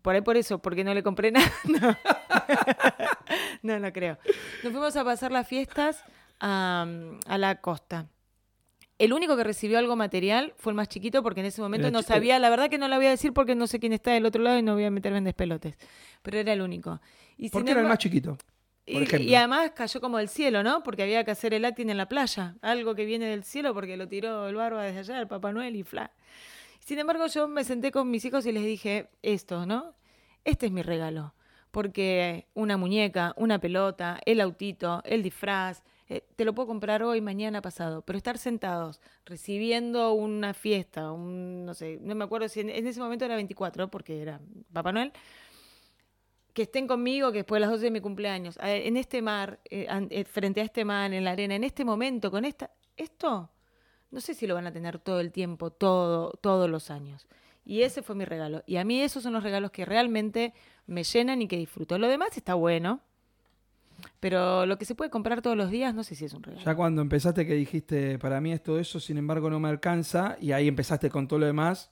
Por 0.01 0.15
ahí 0.15 0.21
por 0.21 0.37
eso, 0.37 0.57
porque 0.59 0.83
no 0.83 0.93
le 0.93 1.03
compré 1.03 1.31
nada. 1.31 1.51
No, 1.65 1.95
no, 3.61 3.79
no 3.79 3.93
creo. 3.93 4.17
Nos 4.63 4.71
fuimos 4.71 4.95
a 4.95 5.03
pasar 5.03 5.31
las 5.31 5.47
fiestas 5.47 6.03
a, 6.43 6.85
a 7.25 7.37
la 7.37 7.61
costa. 7.61 8.07
El 8.99 9.11
único 9.11 9.35
que 9.35 9.43
recibió 9.43 9.79
algo 9.79 9.95
material 9.95 10.53
fue 10.57 10.71
el 10.71 10.75
más 10.75 10.87
chiquito 10.87 11.23
porque 11.23 11.39
en 11.39 11.47
ese 11.47 11.61
momento 11.61 11.89
no 11.89 12.03
sabía, 12.03 12.37
la 12.37 12.49
verdad 12.49 12.69
que 12.69 12.77
no 12.77 12.87
la 12.87 12.97
voy 12.97 13.07
a 13.07 13.09
decir 13.09 13.33
porque 13.33 13.55
no 13.55 13.65
sé 13.65 13.79
quién 13.79 13.93
está 13.93 14.11
del 14.11 14.25
otro 14.25 14.43
lado 14.43 14.59
y 14.59 14.61
no 14.61 14.75
voy 14.75 14.83
a 14.83 14.91
meterme 14.91 15.17
en 15.17 15.23
despelotes. 15.23 15.75
Pero 16.21 16.37
era 16.37 16.53
el 16.53 16.61
único. 16.61 17.01
Y 17.37 17.49
¿Por 17.49 17.65
qué 17.65 17.71
era 17.71 17.81
el 17.81 17.87
más 17.87 17.97
chiquito? 17.97 18.37
Por 18.85 19.01
y, 19.01 19.03
ejemplo. 19.03 19.29
y 19.29 19.35
además 19.35 19.71
cayó 19.71 19.99
como 19.99 20.17
del 20.17 20.29
cielo, 20.29 20.61
¿no? 20.61 20.83
Porque 20.83 21.03
había 21.03 21.23
que 21.23 21.31
hacer 21.31 21.53
el 21.53 21.65
acting 21.65 21.89
en 21.89 21.97
la 21.97 22.07
playa. 22.07 22.55
Algo 22.61 22.93
que 22.93 23.05
viene 23.05 23.25
del 23.25 23.43
cielo 23.43 23.73
porque 23.73 23.97
lo 23.97 24.07
tiró 24.07 24.47
el 24.47 24.55
barba 24.55 24.83
desde 24.83 24.99
allá, 24.99 25.21
el 25.21 25.27
Papá 25.27 25.51
Noel 25.53 25.75
y 25.75 25.83
fla. 25.83 26.11
Sin 26.79 26.99
embargo, 26.99 27.27
yo 27.27 27.47
me 27.47 27.63
senté 27.63 27.91
con 27.91 28.11
mis 28.11 28.23
hijos 28.25 28.45
y 28.45 28.51
les 28.51 28.63
dije 28.63 29.09
esto, 29.21 29.65
¿no? 29.65 29.95
Este 30.43 30.67
es 30.67 30.71
mi 30.71 30.81
regalo. 30.81 31.33
Porque 31.71 32.47
una 32.53 32.77
muñeca, 32.77 33.33
una 33.37 33.59
pelota, 33.59 34.19
el 34.25 34.39
autito, 34.39 35.01
el 35.05 35.23
disfraz, 35.23 35.81
eh, 36.09 36.25
te 36.35 36.45
lo 36.45 36.53
puedo 36.53 36.67
comprar 36.67 37.03
hoy, 37.03 37.21
mañana, 37.21 37.61
pasado. 37.61 38.01
Pero 38.01 38.17
estar 38.17 38.37
sentados 38.37 39.01
recibiendo 39.25 40.13
una 40.13 40.53
fiesta, 40.53 41.01
no 41.03 41.73
sé, 41.73 41.99
no 42.01 42.15
me 42.15 42.25
acuerdo 42.25 42.49
si 42.49 42.59
en, 42.59 42.69
ese 42.69 42.99
momento 42.99 43.25
era 43.25 43.35
24, 43.35 43.89
porque 43.89 44.21
era 44.21 44.39
Papá 44.71 44.91
Noel 44.91 45.13
que 46.53 46.63
estén 46.63 46.87
conmigo, 46.87 47.31
que 47.31 47.39
después 47.39 47.57
de 47.57 47.61
las 47.61 47.71
12 47.71 47.85
de 47.85 47.91
mi 47.91 47.99
cumpleaños, 47.99 48.57
en 48.61 48.95
este 48.95 49.21
mar, 49.21 49.59
eh, 49.69 49.87
eh, 50.11 50.23
frente 50.23 50.61
a 50.61 50.63
este 50.63 50.85
mar, 50.85 51.11
en 51.11 51.23
la 51.23 51.31
arena, 51.31 51.55
en 51.55 51.63
este 51.63 51.83
momento, 51.83 52.29
con 52.29 52.45
esta, 52.45 52.69
esto, 52.95 53.49
no 54.11 54.21
sé 54.21 54.35
si 54.35 54.45
lo 54.45 54.53
van 54.53 54.67
a 54.67 54.71
tener 54.71 54.99
todo 54.99 55.19
el 55.19 55.31
tiempo, 55.31 55.71
todo, 55.71 56.29
todos 56.41 56.69
los 56.69 56.91
años. 56.91 57.27
Y 57.65 57.81
ese 57.81 58.03
fue 58.03 58.15
mi 58.15 58.25
regalo. 58.25 58.61
Y 58.67 58.75
a 58.75 58.83
mí 58.83 59.01
esos 59.01 59.23
son 59.23 59.33
los 59.33 59.41
regalos 59.41 59.71
que 59.71 59.85
realmente 59.85 60.53
me 60.85 61.03
llenan 61.03 61.41
y 61.41 61.47
que 61.47 61.57
disfruto. 61.57 61.97
Lo 61.97 62.07
demás 62.07 62.37
está 62.37 62.53
bueno, 62.53 63.01
pero 64.23 64.65
lo 64.65 64.77
que 64.77 64.85
se 64.85 64.95
puede 64.95 65.09
comprar 65.11 65.41
todos 65.41 65.57
los 65.57 65.69
días, 65.69 65.93
no 65.93 66.01
sé 66.01 66.15
si 66.15 66.23
es 66.23 66.33
un 66.33 66.41
regalo. 66.43 66.63
Ya 66.63 66.75
cuando 66.75 67.01
empezaste 67.01 67.45
que 67.45 67.55
dijiste, 67.55 68.17
para 68.19 68.39
mí 68.39 68.53
es 68.53 68.63
todo 68.63 68.79
eso, 68.79 69.01
sin 69.01 69.17
embargo 69.17 69.49
no 69.49 69.59
me 69.59 69.67
alcanza, 69.67 70.37
y 70.39 70.53
ahí 70.53 70.69
empezaste 70.69 71.09
con 71.09 71.27
todo 71.27 71.39
lo 71.39 71.45
demás, 71.45 71.91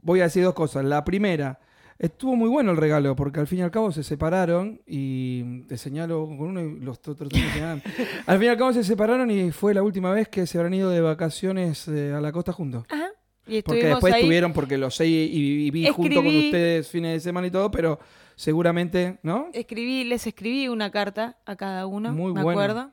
voy 0.00 0.20
a 0.20 0.22
decir 0.22 0.42
dos 0.42 0.54
cosas. 0.54 0.86
La 0.86 1.04
primera, 1.04 1.60
estuvo 1.98 2.34
muy 2.34 2.48
bueno 2.48 2.70
el 2.70 2.78
regalo, 2.78 3.14
porque 3.14 3.40
al 3.40 3.46
fin 3.46 3.58
y 3.58 3.62
al 3.62 3.70
cabo 3.70 3.92
se 3.92 4.02
separaron, 4.02 4.80
y 4.86 5.64
te 5.64 5.76
señalo 5.76 6.24
con 6.24 6.40
uno 6.40 6.62
y 6.62 6.80
los 6.80 6.96
otros 7.06 7.28
te 7.28 7.36
señalan. 7.36 7.82
Al 8.26 8.38
fin 8.38 8.46
y 8.46 8.48
al 8.48 8.56
cabo 8.56 8.72
se 8.72 8.82
separaron 8.82 9.30
y 9.30 9.50
fue 9.50 9.74
la 9.74 9.82
última 9.82 10.14
vez 10.14 10.28
que 10.28 10.46
se 10.46 10.56
habrán 10.56 10.72
ido 10.72 10.88
de 10.88 11.02
vacaciones 11.02 11.86
eh, 11.88 12.14
a 12.14 12.22
la 12.22 12.32
costa 12.32 12.54
juntos. 12.54 12.86
Ajá. 12.88 13.10
Y 13.46 13.60
Porque 13.60 13.84
después 13.84 14.14
ahí. 14.14 14.22
estuvieron, 14.22 14.54
porque 14.54 14.78
los 14.78 14.94
sé 14.94 15.06
y, 15.06 15.66
y 15.66 15.70
vi 15.70 15.86
junto 15.88 16.22
con 16.22 16.34
ustedes 16.34 16.88
fines 16.88 17.12
de 17.12 17.20
semana 17.20 17.48
y 17.48 17.50
todo, 17.50 17.70
pero 17.70 18.00
seguramente, 18.36 19.18
¿no? 19.22 19.48
Escribí, 19.52 20.04
les 20.04 20.26
escribí 20.26 20.68
una 20.68 20.90
carta 20.90 21.38
a 21.44 21.56
cada 21.56 21.86
uno, 21.86 22.12
Muy 22.12 22.32
me 22.32 22.42
bueno. 22.42 22.50
acuerdo. 22.50 22.90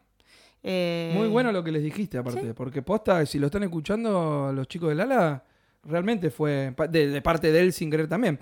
Eh, 0.63 1.13
Muy 1.17 1.27
bueno 1.27 1.51
lo 1.51 1.63
que 1.63 1.71
les 1.71 1.81
dijiste, 1.83 2.17
aparte, 2.17 2.53
porque 2.53 2.81
posta, 2.81 3.25
si 3.25 3.39
lo 3.39 3.47
están 3.47 3.63
escuchando 3.63 4.51
los 4.53 4.67
chicos 4.67 4.89
del 4.89 4.99
Ala, 5.01 5.43
realmente 5.83 6.29
fue 6.29 6.75
de, 6.89 7.07
de 7.07 7.21
parte 7.21 7.51
de 7.51 7.59
él 7.59 7.73
sin 7.73 7.89
querer 7.89 8.07
también. 8.07 8.38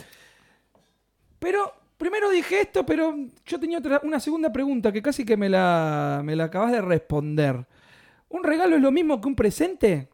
Pero 1.40 1.72
primero 1.98 2.30
dije 2.30 2.62
esto, 2.62 2.86
pero 2.86 3.16
yo 3.46 3.60
tenía 3.60 3.78
otra, 3.80 4.02
una 4.04 4.20
segunda 4.20 4.52
pregunta 4.52 4.92
que 4.92 5.02
casi 5.02 5.24
que 5.24 5.38
me 5.38 5.48
la, 5.48 6.22
me 6.24 6.36
la 6.36 6.46
acabas 6.46 6.72
de 6.74 6.82
responder. 6.82 7.66
¿Un 8.28 8.44
regalo 8.44 8.76
es 8.76 8.82
lo 8.82 8.92
mismo 8.92 9.22
que 9.22 9.28
un 9.28 9.36
presente? 9.36 10.10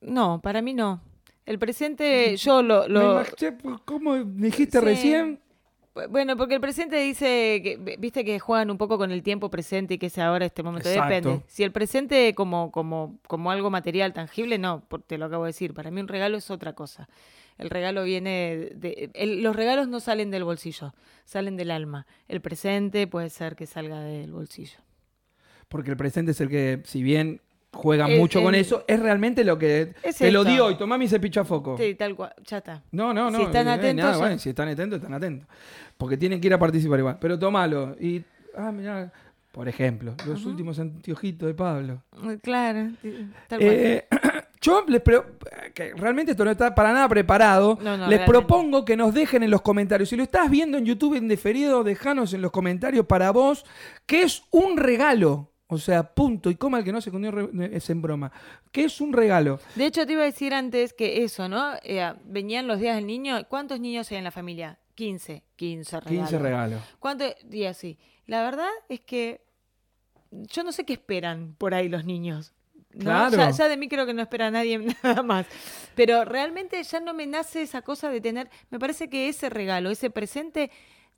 No, 0.00 0.40
para 0.42 0.62
mí 0.62 0.74
no. 0.74 1.00
El 1.48 1.58
presente, 1.58 2.36
yo 2.36 2.62
lo... 2.62 2.84
Pues, 2.86 3.80
¿Cómo 3.86 4.16
dijiste 4.22 4.78
Sí. 4.80 4.84
recién? 4.84 5.40
bueno, 6.10 6.36
porque 6.36 6.54
el 6.54 6.60
presente 6.60 6.96
dice, 6.96 7.60
que, 7.64 7.96
viste 7.98 8.24
que 8.24 8.38
juegan 8.38 8.70
un 8.70 8.76
poco 8.78 8.98
con 8.98 9.10
el 9.10 9.22
tiempo 9.22 9.50
presente 9.50 9.94
y 9.94 9.98
que 9.98 10.06
es 10.06 10.18
ahora 10.18 10.44
este 10.44 10.62
momento. 10.62 10.88
Exacto. 10.88 11.14
Depende. 11.14 11.44
Si 11.48 11.64
el 11.64 11.72
presente 11.72 12.34
como, 12.34 12.70
como, 12.70 13.18
como 13.26 13.50
algo 13.50 13.70
material, 13.70 14.12
tangible, 14.12 14.58
no, 14.58 14.84
te 15.06 15.16
lo 15.18 15.24
acabo 15.24 15.44
de 15.44 15.48
decir. 15.48 15.72
Para 15.74 15.90
mí 15.90 16.00
un 16.00 16.06
regalo 16.06 16.36
es 16.36 16.50
otra 16.50 16.74
cosa. 16.74 17.08
El 17.56 17.70
regalo 17.70 18.04
viene 18.04 18.68
de... 18.74 19.10
el- 19.14 19.42
los 19.42 19.56
regalos 19.56 19.88
no 19.88 19.98
salen 20.00 20.30
del 20.30 20.44
bolsillo, 20.44 20.94
salen 21.24 21.56
del 21.56 21.70
alma. 21.72 22.06
El 22.28 22.40
presente 22.42 23.06
puede 23.08 23.30
ser 23.30 23.56
que 23.56 23.66
salga 23.66 24.00
del 24.00 24.30
bolsillo. 24.32 24.78
Porque 25.68 25.90
el 25.90 25.96
presente 25.96 26.30
es 26.32 26.40
el 26.40 26.48
que, 26.50 26.80
si 26.84 27.02
bien 27.02 27.40
juegan 27.72 28.10
El- 28.10 28.18
mucho 28.18 28.42
con 28.42 28.54
eso, 28.54 28.84
es 28.86 28.98
realmente 29.00 29.44
lo 29.44 29.58
que 29.58 29.94
Es 30.02 30.16
te 30.16 30.32
lo 30.32 30.44
dio 30.44 30.70
y 30.70 30.76
tomá 30.76 30.98
mi 30.98 31.08
cepillo 31.08 31.44
Sí, 31.78 31.94
tal 31.94 32.14
cual, 32.16 32.34
ya 32.44 32.58
está. 32.58 32.82
No, 32.92 33.12
no, 33.12 33.30
no. 33.30 33.38
Si 33.38 33.44
están 33.44 33.68
eh, 33.68 33.72
atentos, 33.72 34.04
nada, 34.06 34.18
bueno, 34.18 34.38
si 34.38 34.48
están 34.48 34.68
atentos, 34.68 34.98
están 34.98 35.14
atentos. 35.14 35.48
Porque 35.96 36.16
tienen 36.16 36.40
que 36.40 36.46
ir 36.46 36.54
a 36.54 36.58
participar 36.58 36.98
igual. 36.98 37.18
Pero 37.20 37.38
tomalo. 37.38 37.96
Y, 38.00 38.24
ah, 38.56 38.72
mirá, 38.72 39.12
por 39.52 39.68
ejemplo, 39.68 40.14
los 40.26 40.44
últimos 40.46 40.78
anteojitos 40.78 41.46
de 41.48 41.54
Pablo. 41.54 42.02
Claro, 42.42 42.90
tal 43.48 43.58
cual. 43.58 43.72
Eh, 43.72 44.06
yo 44.60 44.84
les 44.86 45.02
que 45.74 45.94
realmente 45.94 46.32
esto 46.32 46.44
no 46.44 46.50
está 46.50 46.74
para 46.74 46.92
nada 46.92 47.08
preparado. 47.08 47.76
No, 47.76 47.96
no, 47.96 48.08
les 48.08 48.18
realmente. 48.18 48.24
propongo 48.26 48.84
que 48.84 48.96
nos 48.96 49.14
dejen 49.14 49.42
en 49.42 49.50
los 49.50 49.62
comentarios. 49.62 50.08
Si 50.08 50.16
lo 50.16 50.22
estás 50.22 50.50
viendo 50.50 50.78
en 50.78 50.84
YouTube 50.84 51.14
en 51.16 51.28
diferido, 51.28 51.84
déjanos 51.84 52.32
en 52.34 52.42
los 52.42 52.50
comentarios 52.50 53.06
para 53.06 53.30
vos 53.30 53.64
que 54.06 54.22
es 54.22 54.44
un 54.50 54.76
regalo. 54.76 55.50
O 55.70 55.76
sea, 55.78 56.02
punto 56.02 56.50
y 56.50 56.56
coma 56.56 56.78
el 56.78 56.84
que 56.84 56.92
no 56.92 57.00
se 57.00 57.10
escondió 57.10 57.30
re- 57.30 57.76
es 57.76 57.90
en 57.90 58.00
broma. 58.00 58.32
¿Qué 58.72 58.84
es 58.84 59.00
un 59.02 59.12
regalo? 59.12 59.60
De 59.74 59.84
hecho, 59.86 60.06
te 60.06 60.14
iba 60.14 60.22
a 60.22 60.24
decir 60.24 60.54
antes 60.54 60.94
que 60.94 61.22
eso, 61.24 61.48
¿no? 61.48 61.74
Eh, 61.82 62.10
venían 62.24 62.66
los 62.66 62.80
días 62.80 62.96
del 62.96 63.06
niño. 63.06 63.36
¿Cuántos 63.48 63.78
niños 63.78 64.10
hay 64.10 64.16
en 64.16 64.24
la 64.24 64.30
familia? 64.30 64.78
15. 64.94 65.44
15 65.56 66.00
regalos. 66.00 66.28
15 66.30 66.38
regalos. 66.42 66.82
¿Cuántos 66.98 67.34
días 67.44 67.76
sí? 67.76 67.98
La 68.26 68.42
verdad 68.42 68.68
es 68.88 69.00
que 69.00 69.42
yo 70.30 70.62
no 70.62 70.72
sé 70.72 70.84
qué 70.84 70.94
esperan 70.94 71.54
por 71.58 71.74
ahí 71.74 71.88
los 71.88 72.04
niños. 72.04 72.54
¿no? 72.94 73.00
Claro. 73.04 73.36
Ya, 73.36 73.50
ya 73.50 73.68
de 73.68 73.76
mí 73.76 73.88
creo 73.88 74.06
que 74.06 74.14
no 74.14 74.22
espera 74.22 74.50
nadie 74.50 74.78
nada 75.02 75.22
más. 75.22 75.46
Pero 75.94 76.24
realmente 76.24 76.82
ya 76.82 77.00
no 77.00 77.12
me 77.12 77.26
nace 77.26 77.60
esa 77.60 77.82
cosa 77.82 78.08
de 78.08 78.20
tener. 78.22 78.48
Me 78.70 78.78
parece 78.78 79.10
que 79.10 79.28
ese 79.28 79.50
regalo, 79.50 79.90
ese 79.90 80.08
presente, 80.10 80.70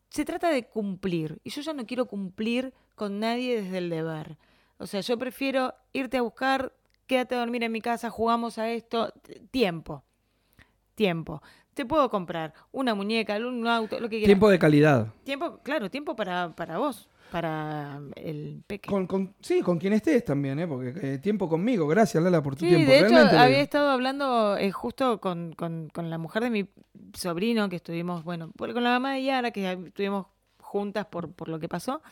se 0.09 0.25
trata 0.25 0.50
de 0.50 0.64
cumplir. 0.66 1.38
Y 1.45 1.50
yo 1.50 1.62
ya 1.62 1.73
no 1.73 1.87
quiero 1.87 2.07
cumplir 2.07 2.75
con 3.00 3.19
nadie 3.19 3.62
desde 3.62 3.78
el 3.78 3.88
deber. 3.88 4.37
O 4.76 4.87
sea, 4.87 5.00
yo 5.00 5.16
prefiero 5.19 5.73
irte 5.95 6.19
a 6.19 6.23
buscar 6.23 6.75
quédate 7.07 7.35
a 7.35 7.38
dormir 7.38 7.64
en 7.64 7.73
mi 7.73 7.80
casa, 7.80 8.11
jugamos 8.11 8.59
a 8.59 8.69
esto. 8.71 9.11
Tiempo. 9.50 10.04
Tiempo. 10.95 11.42
Te 11.73 11.87
puedo 11.87 12.11
comprar 12.11 12.52
una 12.73 12.95
muñeca, 12.95 13.37
un 13.38 13.66
auto, 13.66 13.97
lo 13.99 14.09
que 14.11 14.16
quieras. 14.19 14.26
Tiempo 14.28 14.50
de 14.50 14.59
calidad. 14.59 15.09
Tiempo, 15.25 15.61
claro, 15.62 15.90
tiempo 15.90 16.14
para, 16.14 16.54
para 16.54 16.76
vos, 16.76 17.09
para 17.30 18.00
el 18.16 18.62
pequeño. 18.66 18.92
Con, 18.95 19.07
con- 19.07 19.35
sí, 19.40 19.62
con 19.62 19.78
quien 19.78 19.95
estés 19.95 20.25
también, 20.26 20.59
¿eh? 20.59 20.69
Porque 20.69 20.92
eh, 21.14 21.19
tiempo 21.19 21.49
conmigo. 21.49 21.88
Gracias, 21.88 22.23
Lala, 22.23 22.42
por 22.42 22.54
tu 22.54 22.64
Sí, 22.66 22.69
tiempo. 22.69 22.90
de 22.90 22.99
hecho 22.99 23.09
Realmente 23.09 23.37
le- 23.37 23.42
había 23.42 23.61
estado 23.62 23.88
hablando 23.90 24.57
eh, 24.59 24.71
justo 24.73 25.21
con, 25.23 25.54
con- 25.54 25.88
con 25.88 26.11
la 26.11 26.19
mujer 26.19 26.42
de 26.42 26.50
mi 26.50 26.69
sobrino, 27.14 27.69
que 27.71 27.76
estuvimos, 27.76 28.25
bueno, 28.25 28.52
con 28.59 28.85
la 28.85 28.90
mamá 28.90 29.14
de 29.14 29.25
Yara, 29.25 29.50
que 29.52 29.73
estuvimos 29.73 30.26
juntas 30.61 31.07
por, 31.07 31.33
por 31.33 31.49
lo 31.49 31.59
que 31.59 31.69
pasó. 31.69 32.02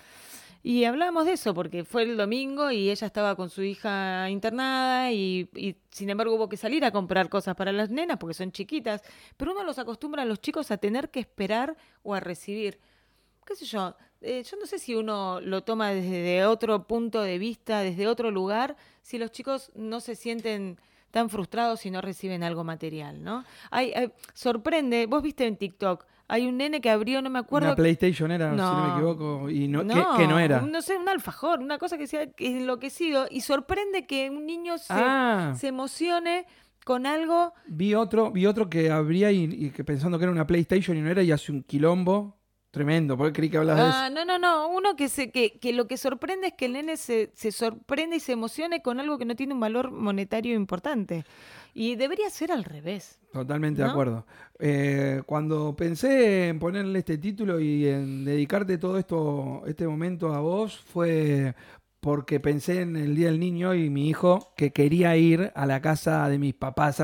Y 0.68 0.84
hablábamos 0.84 1.24
de 1.24 1.32
eso, 1.32 1.54
porque 1.54 1.82
fue 1.82 2.02
el 2.02 2.18
domingo 2.18 2.70
y 2.70 2.90
ella 2.90 3.06
estaba 3.06 3.34
con 3.36 3.48
su 3.48 3.62
hija 3.62 4.28
internada 4.28 5.10
y, 5.10 5.48
y, 5.56 5.76
sin 5.88 6.10
embargo 6.10 6.34
hubo 6.34 6.50
que 6.50 6.58
salir 6.58 6.84
a 6.84 6.90
comprar 6.90 7.30
cosas 7.30 7.54
para 7.54 7.72
las 7.72 7.88
nenas 7.88 8.18
porque 8.18 8.34
son 8.34 8.52
chiquitas. 8.52 9.00
Pero 9.38 9.52
uno 9.52 9.64
los 9.64 9.78
acostumbra 9.78 10.24
a 10.24 10.26
los 10.26 10.42
chicos 10.42 10.70
a 10.70 10.76
tener 10.76 11.08
que 11.08 11.20
esperar 11.20 11.74
o 12.02 12.14
a 12.14 12.20
recibir. 12.20 12.78
¿Qué 13.46 13.56
sé 13.56 13.64
yo? 13.64 13.96
eh, 14.20 14.42
yo 14.42 14.58
no 14.58 14.66
sé 14.66 14.78
si 14.78 14.94
uno 14.94 15.40
lo 15.40 15.62
toma 15.64 15.88
desde 15.88 16.44
otro 16.44 16.86
punto 16.86 17.22
de 17.22 17.38
vista, 17.38 17.80
desde 17.80 18.06
otro 18.06 18.30
lugar, 18.30 18.76
si 19.00 19.16
los 19.16 19.30
chicos 19.30 19.72
no 19.74 20.00
se 20.00 20.16
sienten 20.16 20.78
tan 21.10 21.30
frustrados 21.30 21.80
si 21.80 21.90
no 21.90 22.02
reciben 22.02 22.42
algo 22.42 22.62
material, 22.62 23.24
¿no? 23.24 23.42
Hay, 23.70 23.94
sorprende, 24.34 25.06
vos 25.06 25.22
viste 25.22 25.46
en 25.46 25.56
TikTok, 25.56 26.04
hay 26.28 26.46
un 26.46 26.58
nene 26.58 26.80
que 26.80 26.90
abrió, 26.90 27.20
no 27.22 27.30
me 27.30 27.38
acuerdo, 27.38 27.68
Una 27.68 27.76
PlayStation 27.76 28.30
era, 28.30 28.50
si 28.50 28.56
no 28.56 28.80
me 28.82 28.88
No. 28.88 28.94
equivoco, 28.94 29.50
y 29.50 29.66
no, 29.66 29.80
que, 29.86 30.04
que 30.18 30.26
no 30.28 30.38
era. 30.38 30.60
No 30.60 30.82
sé, 30.82 30.96
un 30.96 31.08
alfajor, 31.08 31.60
una 31.60 31.78
cosa 31.78 31.96
que 31.98 32.06
que 32.06 32.46
es 32.46 32.54
enloquecido. 32.56 33.26
Y 33.30 33.40
sorprende 33.40 34.06
que 34.06 34.30
un 34.30 34.46
niño 34.46 34.78
se, 34.78 34.92
Ah. 34.94 35.54
se 35.58 35.68
emocione 35.68 36.46
con 36.84 37.04
algo. 37.06 37.52
Vi 37.66 37.94
otro, 37.94 38.30
vi 38.30 38.46
otro 38.46 38.70
que 38.70 38.90
abría 38.90 39.30
y, 39.32 39.44
y 39.44 39.70
que 39.70 39.84
pensando 39.84 40.18
que 40.18 40.24
era 40.24 40.32
una 40.32 40.46
PlayStation 40.46 40.96
y 40.96 41.00
no 41.02 41.10
era, 41.10 41.22
y 41.22 41.32
hace 41.32 41.52
un 41.52 41.62
quilombo 41.62 42.37
tremendo, 42.70 43.16
porque 43.16 43.32
creí 43.32 43.50
que 43.50 43.58
hablabas 43.58 43.84
de 43.84 43.90
eso. 43.90 43.98
Ah, 43.98 44.10
no, 44.10 44.24
no, 44.24 44.38
no. 44.38 44.68
Uno 44.68 44.96
que, 44.96 45.08
se, 45.08 45.30
que, 45.30 45.58
que 45.58 45.72
lo 45.72 45.88
que 45.88 45.96
sorprende 45.96 46.48
es 46.48 46.54
que 46.54 46.66
el 46.66 46.74
nene 46.74 46.96
se, 46.96 47.30
se 47.34 47.52
sorprende 47.52 48.16
y 48.16 48.20
se 48.20 48.32
emocione 48.32 48.82
con 48.82 49.00
algo 49.00 49.18
que 49.18 49.24
no 49.24 49.36
tiene 49.36 49.54
un 49.54 49.60
valor 49.60 49.90
monetario 49.90 50.54
importante. 50.54 51.24
Y 51.74 51.96
debería 51.96 52.28
ser 52.30 52.50
al 52.50 52.64
revés. 52.64 53.18
Totalmente 53.32 53.82
de 53.82 53.88
acuerdo. 53.88 54.26
Eh, 54.58 55.22
cuando 55.26 55.76
pensé 55.76 56.48
en 56.48 56.58
ponerle 56.58 57.00
este 57.00 57.18
título 57.18 57.60
y 57.60 57.86
en 57.86 58.24
dedicarte 58.24 58.78
todo 58.78 58.98
esto, 58.98 59.62
este 59.66 59.86
momento 59.86 60.34
a 60.34 60.40
vos, 60.40 60.76
fue 60.76 61.54
porque 62.00 62.38
pensé 62.38 62.82
en 62.82 62.96
el 62.96 63.16
Día 63.16 63.26
del 63.26 63.40
Niño 63.40 63.74
y 63.74 63.90
mi 63.90 64.08
hijo 64.08 64.52
que 64.56 64.70
quería 64.72 65.16
ir 65.16 65.50
a 65.56 65.66
la 65.66 65.80
casa 65.80 66.28
de 66.28 66.38
mis 66.38 66.54
papás. 66.54 67.02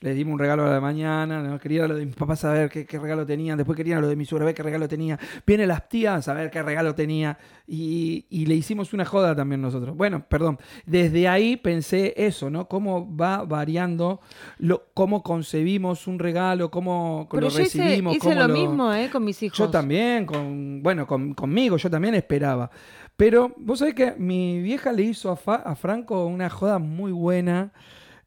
le 0.00 0.14
dimos 0.14 0.34
un 0.34 0.38
regalo 0.38 0.66
a 0.66 0.70
la 0.70 0.80
mañana, 0.82 1.42
¿no? 1.42 1.58
quería 1.58 1.88
lo 1.88 1.94
de 1.94 2.04
mis 2.04 2.14
papás 2.14 2.44
a 2.44 2.52
ver 2.52 2.68
qué, 2.68 2.84
qué 2.84 2.98
regalo 2.98 3.24
tenían, 3.24 3.56
después 3.56 3.74
quería 3.74 3.92
ir 3.92 3.98
a 3.98 4.00
lo 4.02 4.08
de 4.08 4.16
mi 4.16 4.26
suegra 4.26 4.44
a 4.44 4.46
ver 4.48 4.54
qué 4.54 4.62
regalo 4.62 4.86
tenía. 4.86 5.18
Vienen 5.46 5.68
las 5.68 5.88
tías 5.88 6.28
a 6.28 6.34
ver 6.34 6.50
qué 6.50 6.62
regalo 6.62 6.94
tenía 6.94 7.38
y, 7.66 8.26
y 8.28 8.44
le 8.44 8.54
hicimos 8.54 8.92
una 8.92 9.06
joda 9.06 9.34
también 9.34 9.62
nosotros. 9.62 9.96
Bueno, 9.96 10.26
perdón. 10.28 10.58
Desde 10.84 11.26
ahí 11.26 11.56
pensé 11.56 12.12
eso, 12.16 12.50
¿no? 12.50 12.68
Cómo 12.68 13.16
va 13.16 13.44
variando, 13.44 14.20
lo, 14.58 14.88
cómo 14.92 15.22
concebimos 15.22 16.06
un 16.06 16.18
regalo, 16.18 16.70
cómo 16.70 17.28
Pero 17.30 17.42
lo 17.44 17.48
yo 17.48 17.60
hice, 17.62 17.78
recibimos. 17.78 18.16
hice 18.16 18.28
cómo 18.28 18.40
lo 18.40 18.48
lo- 18.48 18.54
mismo 18.54 18.92
eh, 18.92 19.08
con 19.10 19.24
mis 19.24 19.42
hijos. 19.42 19.56
yo 19.56 19.70
también, 19.70 20.26
con, 20.26 20.82
bueno, 20.82 21.06
con- 21.06 21.32
conmigo, 21.32 21.78
yo 21.78 21.88
también 21.88 22.14
esperaba. 22.14 22.70
Pero 23.16 23.54
vos 23.58 23.78
sabés 23.78 23.94
que 23.94 24.12
mi 24.18 24.60
vieja 24.60 24.92
le 24.92 25.02
hizo 25.04 25.30
a, 25.30 25.36
Fa- 25.36 25.56
a 25.64 25.76
Franco 25.76 26.26
una 26.26 26.50
joda 26.50 26.78
muy 26.78 27.12
buena. 27.12 27.72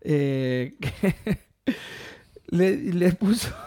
eh, 0.02 0.76
que 0.80 1.14
le, 2.48 2.76
le 2.94 3.12
puso. 3.14 3.50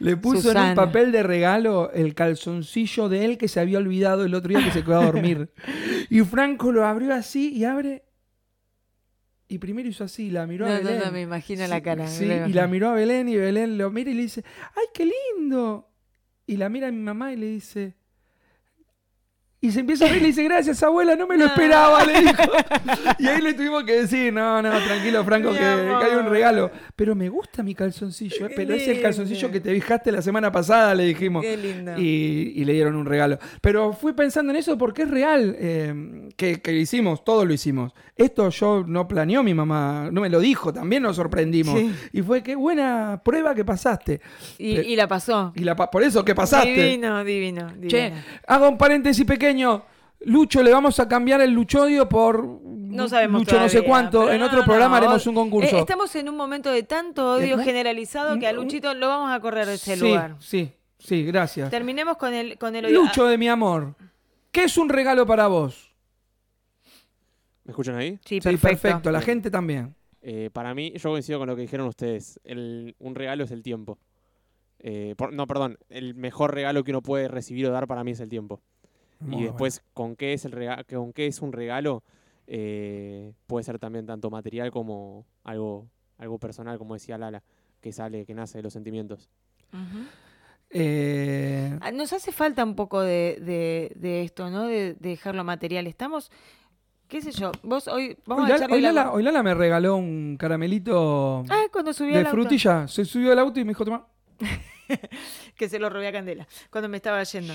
Le 0.00 0.16
puso 0.16 0.50
en 0.50 0.58
un 0.58 0.74
papel 0.74 1.12
de 1.12 1.22
regalo 1.22 1.92
el 1.92 2.16
calzoncillo 2.16 3.08
de 3.08 3.24
él 3.24 3.38
que 3.38 3.46
se 3.46 3.60
había 3.60 3.78
olvidado 3.78 4.24
el 4.24 4.34
otro 4.34 4.48
día 4.48 4.64
que 4.64 4.72
se 4.72 4.82
quedó 4.82 5.00
a 5.00 5.04
dormir. 5.06 5.52
Y 6.10 6.20
Franco 6.22 6.72
lo 6.72 6.84
abrió 6.84 7.14
así 7.14 7.52
y 7.54 7.64
abre. 7.64 8.02
Y 9.46 9.58
primero 9.58 9.88
hizo 9.88 10.02
así, 10.02 10.30
la 10.30 10.46
miró 10.48 10.66
a 10.66 10.70
No, 10.70 10.74
Belén. 10.84 10.98
no, 11.04 11.12
me 11.12 11.20
imagino 11.22 11.62
Sí, 11.64 11.70
la 11.70 11.80
cara. 11.80 12.08
Sí, 12.08 12.24
y 12.24 12.52
la 12.52 12.66
miró 12.66 12.88
a 12.90 12.94
Belén 12.94 13.28
y 13.28 13.36
Belén 13.36 13.78
lo 13.78 13.90
mira 13.92 14.10
y 14.10 14.14
le 14.14 14.22
dice, 14.22 14.44
¡ay, 14.74 14.86
qué 14.92 15.06
lindo! 15.38 15.88
Y 16.46 16.56
la 16.56 16.68
mira 16.68 16.88
a 16.88 16.90
mi 16.90 16.98
mamá 17.00 17.32
y 17.32 17.36
le 17.36 17.46
dice... 17.46 17.94
Y 19.64 19.70
se 19.70 19.78
empieza 19.78 20.06
a 20.06 20.08
reír 20.08 20.18
y 20.18 20.22
le 20.22 20.26
dice, 20.26 20.42
gracias 20.42 20.82
abuela, 20.82 21.14
no 21.14 21.28
me 21.28 21.38
lo 21.38 21.44
esperaba, 21.46 22.04
le 22.04 22.20
dijo. 22.20 22.42
Y 23.20 23.28
ahí 23.28 23.40
le 23.40 23.54
tuvimos 23.54 23.84
que 23.84 23.92
decir, 24.02 24.32
no, 24.32 24.60
no, 24.60 24.70
tranquilo 24.82 25.24
Franco, 25.24 25.52
que, 25.52 25.58
que 25.58 25.64
hay 25.64 26.16
un 26.16 26.26
regalo. 26.28 26.72
Pero 26.96 27.14
me 27.14 27.28
gusta 27.28 27.62
mi 27.62 27.72
calzoncillo, 27.72 28.46
eh, 28.46 28.48
Qué 28.48 28.54
pero 28.56 28.74
es 28.74 28.88
el 28.88 29.00
calzoncillo 29.00 29.42
lindo. 29.48 29.52
que 29.52 29.60
te 29.60 29.72
fijaste 29.72 30.10
la 30.10 30.20
semana 30.20 30.50
pasada, 30.50 30.96
le 30.96 31.04
dijimos. 31.04 31.44
Qué 31.44 31.56
lindo. 31.56 31.96
Y, 31.96 32.54
y 32.56 32.64
le 32.64 32.72
dieron 32.72 32.96
un 32.96 33.06
regalo. 33.06 33.38
Pero 33.60 33.92
fui 33.92 34.14
pensando 34.14 34.52
en 34.52 34.58
eso 34.58 34.76
porque 34.76 35.02
es 35.02 35.10
real 35.10 35.54
eh, 35.56 36.28
que, 36.36 36.60
que 36.60 36.72
hicimos, 36.72 37.24
todo 37.24 37.44
lo 37.44 37.54
hicimos. 37.54 37.92
Esto 38.14 38.50
yo 38.50 38.84
no 38.86 39.08
planeó 39.08 39.42
mi 39.42 39.54
mamá, 39.54 40.10
no 40.12 40.20
me 40.20 40.28
lo 40.28 40.38
dijo, 40.38 40.72
también 40.72 41.02
nos 41.02 41.16
sorprendimos. 41.16 41.78
Sí. 41.78 41.94
Y 42.12 42.22
fue 42.22 42.42
qué 42.42 42.54
buena 42.54 43.20
prueba 43.24 43.54
que 43.54 43.64
pasaste. 43.64 44.20
Y, 44.58 44.94
la 44.96 45.08
pasó. 45.08 45.52
Y 45.56 45.60
la, 45.60 45.74
por 45.74 46.02
eso 46.02 46.24
que 46.24 46.34
pasaste. 46.34 46.70
Divino, 46.70 47.24
divino, 47.24 47.68
divino. 47.68 47.88
Che, 47.88 48.12
hago 48.46 48.68
un 48.68 48.76
paréntesis 48.76 49.24
pequeño. 49.24 49.84
Lucho, 50.24 50.62
le 50.62 50.70
vamos 50.70 51.00
a 51.00 51.08
cambiar 51.08 51.40
el 51.40 51.50
Luchodio 51.50 52.08
por 52.08 52.46
No 52.62 53.08
sabemos 53.08 53.40
Lucho 53.40 53.58
no 53.58 53.68
sé 53.68 53.82
cuánto. 53.82 54.30
En 54.30 54.40
no, 54.40 54.46
otro 54.46 54.58
no, 54.60 54.64
programa 54.64 54.90
no. 55.00 55.06
haremos 55.06 55.26
un 55.26 55.34
concurso. 55.34 55.76
Eh, 55.76 55.80
estamos 55.80 56.14
en 56.14 56.28
un 56.28 56.36
momento 56.36 56.70
de 56.70 56.82
tanto 56.84 57.32
odio 57.32 57.56
¿No? 57.56 57.64
generalizado 57.64 58.38
que 58.38 58.46
a 58.46 58.52
Mm, 58.52 58.56
Luchito 58.56 58.94
lo 58.94 59.08
vamos 59.08 59.32
a 59.32 59.40
correr 59.40 59.66
de 59.66 59.74
ese 59.74 59.96
sí, 59.96 60.00
lugar. 60.00 60.36
sí, 60.38 60.70
sí, 60.98 61.24
gracias. 61.24 61.70
Terminemos 61.70 62.18
con 62.18 62.34
el, 62.34 62.56
con 62.58 62.76
el 62.76 62.84
odio. 62.84 63.00
Lucho 63.02 63.26
de 63.26 63.36
mi 63.38 63.48
amor, 63.48 63.96
¿qué 64.52 64.64
es 64.64 64.76
un 64.76 64.90
regalo 64.90 65.26
para 65.26 65.48
vos? 65.48 65.91
¿Me 67.64 67.70
escuchan 67.72 67.94
ahí? 67.96 68.18
Sí, 68.24 68.40
Sí, 68.40 68.40
perfecto. 68.40 69.10
La 69.10 69.20
gente 69.20 69.50
también. 69.50 69.94
Eh, 70.20 70.50
para 70.52 70.74
mí, 70.74 70.92
yo 70.96 71.10
coincido 71.10 71.38
con 71.38 71.48
lo 71.48 71.56
que 71.56 71.62
dijeron 71.62 71.86
ustedes. 71.88 72.40
El- 72.44 72.94
un 72.98 73.14
regalo 73.14 73.44
es 73.44 73.50
el 73.50 73.62
tiempo. 73.62 73.98
Eh, 74.78 75.14
por- 75.16 75.32
no, 75.32 75.46
perdón. 75.46 75.78
El 75.88 76.14
mejor 76.14 76.54
regalo 76.54 76.82
que 76.84 76.90
uno 76.90 77.02
puede 77.02 77.28
recibir 77.28 77.66
o 77.66 77.70
dar 77.70 77.86
para 77.86 78.02
mí 78.04 78.12
es 78.12 78.20
el 78.20 78.28
tiempo. 78.28 78.60
Muy 79.20 79.42
y 79.42 79.44
después, 79.44 79.82
¿con 79.94 80.16
qué 80.16 80.32
es 80.32 80.44
el 80.44 80.52
regalo? 80.52 80.82
¿Con 80.88 81.12
qué 81.12 81.26
es 81.28 81.40
un 81.40 81.52
regalo? 81.52 82.02
Eh, 82.48 83.32
puede 83.46 83.62
ser 83.64 83.78
también 83.78 84.04
tanto 84.06 84.28
material 84.30 84.72
como 84.72 85.24
algo, 85.44 85.86
algo 86.18 86.38
personal, 86.38 86.76
como 86.78 86.94
decía 86.94 87.16
Lala, 87.18 87.42
que 87.80 87.92
sale, 87.92 88.24
que 88.26 88.34
nace 88.34 88.58
de 88.58 88.62
los 88.64 88.72
sentimientos. 88.72 89.30
Eh, 90.70 91.78
Ah, 91.80 91.92
Nos 91.92 92.12
hace 92.12 92.32
falta 92.32 92.64
un 92.64 92.74
poco 92.74 93.00
de, 93.02 93.38
de- 93.40 93.92
de 93.96 94.22
esto, 94.22 94.50
¿no? 94.50 94.64
De, 94.66 94.94
de 94.94 95.08
dejarlo 95.10 95.44
material. 95.44 95.86
Estamos, 95.86 96.30
qué 97.12 97.20
sé 97.20 97.30
yo, 97.30 97.52
vos 97.62 97.88
hoy 97.88 98.16
vamos 98.24 98.46
hoy, 98.46 98.52
a 98.52 98.56
echarle 98.56 98.76
hoy 98.76 98.80
la- 98.80 98.92
Lala- 98.92 99.12
hoy 99.12 99.22
Lala 99.22 99.42
me 99.42 99.52
regaló 99.52 99.96
un 99.96 100.38
caramelito 100.38 101.44
Ah, 101.50 101.64
cuando 101.70 101.92
de 102.20 102.26
auto. 102.26 102.30
frutilla. 102.30 102.88
Se 102.88 103.04
subió 103.04 103.32
al 103.32 103.38
auto 103.38 103.60
y 103.60 103.64
me 103.64 103.72
dijo, 103.72 103.84
toma. 103.84 104.06
que 105.56 105.68
se 105.68 105.78
lo 105.78 105.90
robé 105.90 106.08
a 106.08 106.12
Candela 106.12 106.48
cuando 106.70 106.88
me 106.88 106.96
estaba 106.96 107.22
yendo. 107.22 107.52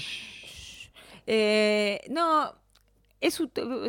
Eh, 1.26 2.02
no, 2.10 2.54
es 3.20 3.34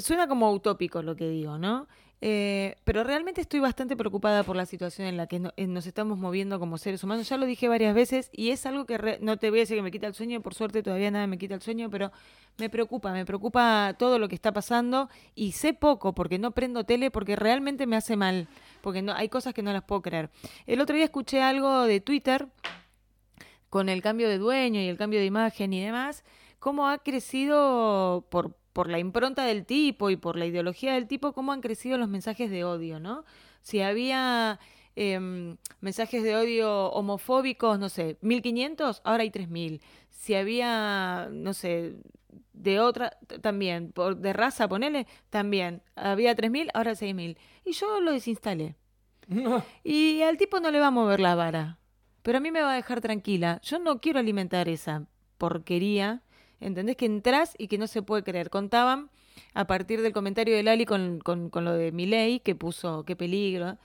suena 0.01 0.27
como 0.27 0.51
utópico 0.53 1.03
lo 1.03 1.15
que 1.15 1.29
digo, 1.29 1.59
¿no? 1.59 1.87
Eh, 2.21 2.75
pero 2.83 3.05
realmente 3.05 3.41
estoy 3.41 3.61
bastante 3.61 3.97
preocupada 3.97 4.43
por 4.43 4.57
la 4.57 4.67
situación 4.67 5.07
en 5.07 5.17
la 5.17 5.29
que 5.29 5.41
eh, 5.57 5.67
nos 5.69 5.87
estamos 5.87 6.19
moviendo 6.19 6.59
como 6.59 6.77
seres 6.77 7.05
humanos. 7.05 7.29
Ya 7.29 7.37
lo 7.37 7.47
dije 7.47 7.69
varias 7.69 7.95
veces 7.95 8.31
y 8.33 8.51
es 8.51 8.67
algo 8.67 8.87
que 8.87 9.19
no 9.21 9.37
te 9.37 9.51
voy 9.51 9.61
a 9.61 9.63
decir 9.63 9.77
que 9.77 9.83
me 9.83 9.93
quita 9.93 10.09
el 10.09 10.15
sueño, 10.15 10.41
por 10.41 10.55
suerte 10.55 10.83
todavía 10.83 11.11
nada 11.11 11.27
me 11.29 11.39
quita 11.39 11.55
el 11.55 11.63
sueño, 11.63 11.91
pero 11.91 12.11
me 12.57 12.69
preocupa, 12.69 13.13
me 13.13 13.25
preocupa 13.25 13.95
todo 13.99 14.19
lo 14.19 14.29
que 14.29 14.35
está 14.35 14.53
pasando 14.53 15.09
y 15.37 15.53
sé 15.53 15.75
poco 15.75 16.13
porque 16.13 16.39
no 16.39 16.51
prendo 16.51 16.85
tele 16.85 17.11
porque 17.13 17.37
realmente 17.37 17.87
me 17.87 17.97
hace 17.97 18.17
mal, 18.17 18.49
porque 18.83 19.01
no 19.01 19.13
hay 19.13 19.29
cosas 19.29 19.55
que 19.55 19.63
no 19.63 19.73
las 19.73 19.85
puedo 19.85 20.03
creer. 20.03 20.31
El 20.67 20.81
otro 20.81 20.97
día 20.97 21.05
escuché 21.05 21.41
algo 21.41 21.83
de 21.83 22.01
Twitter 22.01 22.49
con 23.71 23.89
el 23.89 24.03
cambio 24.03 24.29
de 24.29 24.39
dueño 24.39 24.81
y 24.81 24.89
el 24.89 24.97
cambio 24.97 25.21
de 25.21 25.27
imagen 25.27 25.73
y 25.73 25.85
demás, 25.85 26.25
cómo 26.59 26.89
ha 26.89 26.99
crecido 26.99 28.27
por, 28.31 28.57
por 28.78 28.88
la 28.88 29.00
impronta 29.00 29.44
del 29.44 29.66
tipo 29.66 30.08
y 30.08 30.16
por 30.16 30.37
la 30.37 30.47
ideología 30.47 30.94
del 30.94 31.08
tipo, 31.08 31.32
cómo 31.32 31.50
han 31.50 31.61
crecido 31.61 31.99
los 31.99 32.08
mensajes 32.08 32.49
de 32.49 32.62
odio, 32.62 33.00
¿no? 33.00 33.25
Si 33.61 33.80
había 33.80 34.61
em, 34.94 35.56
mensajes 35.80 36.23
de 36.23 36.37
odio 36.37 36.92
homofóbicos, 36.92 37.80
no 37.80 37.88
sé, 37.88 38.18
1500, 38.20 39.00
ahora 39.02 39.25
hay 39.25 39.32
3000. 39.32 39.82
Si 40.11 40.37
había, 40.37 41.28
no 41.32 41.54
sé, 41.54 41.97
de 42.52 42.78
otra, 42.78 43.18
también, 43.40 43.90
por, 43.90 44.16
de 44.18 44.32
raza, 44.32 44.68
ponele, 44.68 45.08
también. 45.28 45.82
Había 45.97 46.37
3000, 46.37 46.70
ahora 46.73 46.94
6000. 46.94 47.37
Y 47.64 47.73
yo 47.73 48.00
lo 48.00 48.12
desinstalé. 48.12 48.76
Y 49.82 50.23
al 50.23 50.37
tipo 50.37 50.61
no 50.61 50.70
le 50.70 50.78
va 50.78 50.87
a 50.87 50.92
mover 50.92 51.18
la 51.18 51.35
vara. 51.35 51.80
Pero 52.23 52.38
a 52.38 52.40
mí 52.40 52.52
me 52.52 52.62
va 52.62 52.75
a 52.75 52.76
dejar 52.76 53.00
tranquila. 53.00 53.61
Yo 53.64 53.80
no 53.80 54.00
quiero 54.00 54.20
alimentar 54.20 54.68
esa 54.68 55.08
porquería. 55.37 56.23
¿Entendés? 56.61 56.97
Que 56.97 57.07
entras 57.07 57.55
y 57.59 57.69
que 57.69 57.79
no 57.79 57.87
se 57.87 58.03
puede 58.03 58.23
creer. 58.23 58.50
Contaban 58.50 59.11
a 59.55 59.67
partir 59.67 60.03
del 60.03 60.12
comentario 60.12 60.57
de 60.57 60.62
Lali 60.62 60.85
con, 60.85 61.21
con, 61.21 61.50
con 61.50 61.65
lo 61.65 61.73
de 61.73 61.93
Milei, 61.93 62.41
que 62.41 62.55
puso 62.55 63.05
qué 63.05 63.17
peligro. 63.17 63.79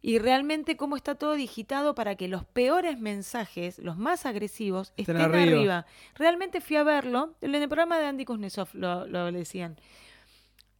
Y 0.00 0.18
realmente 0.18 0.76
cómo 0.76 0.96
está 0.96 1.16
todo 1.16 1.34
digitado 1.34 1.94
para 1.94 2.14
que 2.14 2.28
los 2.28 2.44
peores 2.44 3.00
mensajes, 3.00 3.78
los 3.80 3.96
más 3.96 4.26
agresivos, 4.26 4.92
Estén 4.96 5.16
estén 5.16 5.34
arriba. 5.34 5.56
arriba. 5.58 5.86
Realmente 6.14 6.60
fui 6.60 6.76
a 6.76 6.84
verlo, 6.84 7.34
en 7.40 7.54
el 7.54 7.68
programa 7.68 7.98
de 7.98 8.06
Andy 8.06 8.24
Kuznetsov 8.24 8.68
lo, 8.74 9.06
lo 9.06 9.32
decían. 9.32 9.76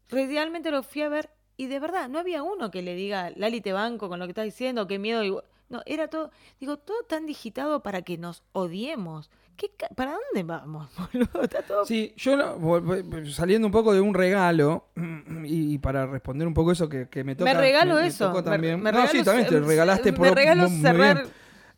Realmente 0.08 0.70
lo 0.70 0.82
fui 0.82 1.02
a 1.02 1.08
ver 1.08 1.30
y 1.56 1.66
de 1.66 1.80
verdad 1.80 2.08
no 2.08 2.20
había 2.20 2.44
uno 2.44 2.70
que 2.70 2.82
le 2.82 2.94
diga, 2.94 3.30
Lali 3.34 3.60
te 3.60 3.72
banco 3.72 4.08
con 4.08 4.20
lo 4.20 4.26
que 4.26 4.30
estás 4.30 4.44
diciendo, 4.44 4.86
qué 4.86 4.98
miedo. 4.98 5.44
No, 5.68 5.82
era 5.84 6.08
todo, 6.08 6.30
digo, 6.60 6.78
todo 6.78 7.02
tan 7.02 7.26
digitado 7.26 7.82
para 7.82 8.02
que 8.02 8.16
nos 8.16 8.44
odiemos. 8.52 9.30
¿Qué 9.58 9.70
¿Para 9.94 10.12
dónde 10.12 10.44
vamos, 10.44 10.88
boludo? 11.12 11.42
Está 11.42 11.62
todo 11.62 11.84
Sí, 11.84 12.14
yo 12.16 12.36
saliendo 13.26 13.66
un 13.66 13.72
poco 13.72 13.92
de 13.92 14.00
un 14.00 14.14
regalo 14.14 14.86
y, 15.44 15.76
para 15.78 16.06
responder 16.06 16.46
un 16.46 16.54
poco 16.54 16.70
eso 16.72 16.88
que, 16.88 17.08
que 17.08 17.24
me 17.24 17.34
toca. 17.34 17.52
me 17.52 17.58
regalo 17.58 17.96
me 17.96 18.06
eso. 18.06 18.26
tocó 18.28 18.38
me- 18.38 18.42
también. 18.44 18.80
me 18.82 18.92
no, 18.92 19.06
sí, 19.08 19.22
también 19.24 19.48
te 19.48 19.58
regalaste 19.60 20.12
Me 20.12 20.18
pro- 20.18 20.34
regalo 20.34 20.62
muy- 20.62 20.70
muy 20.70 20.80
cerrar. 20.80 21.16
bien. 21.16 21.28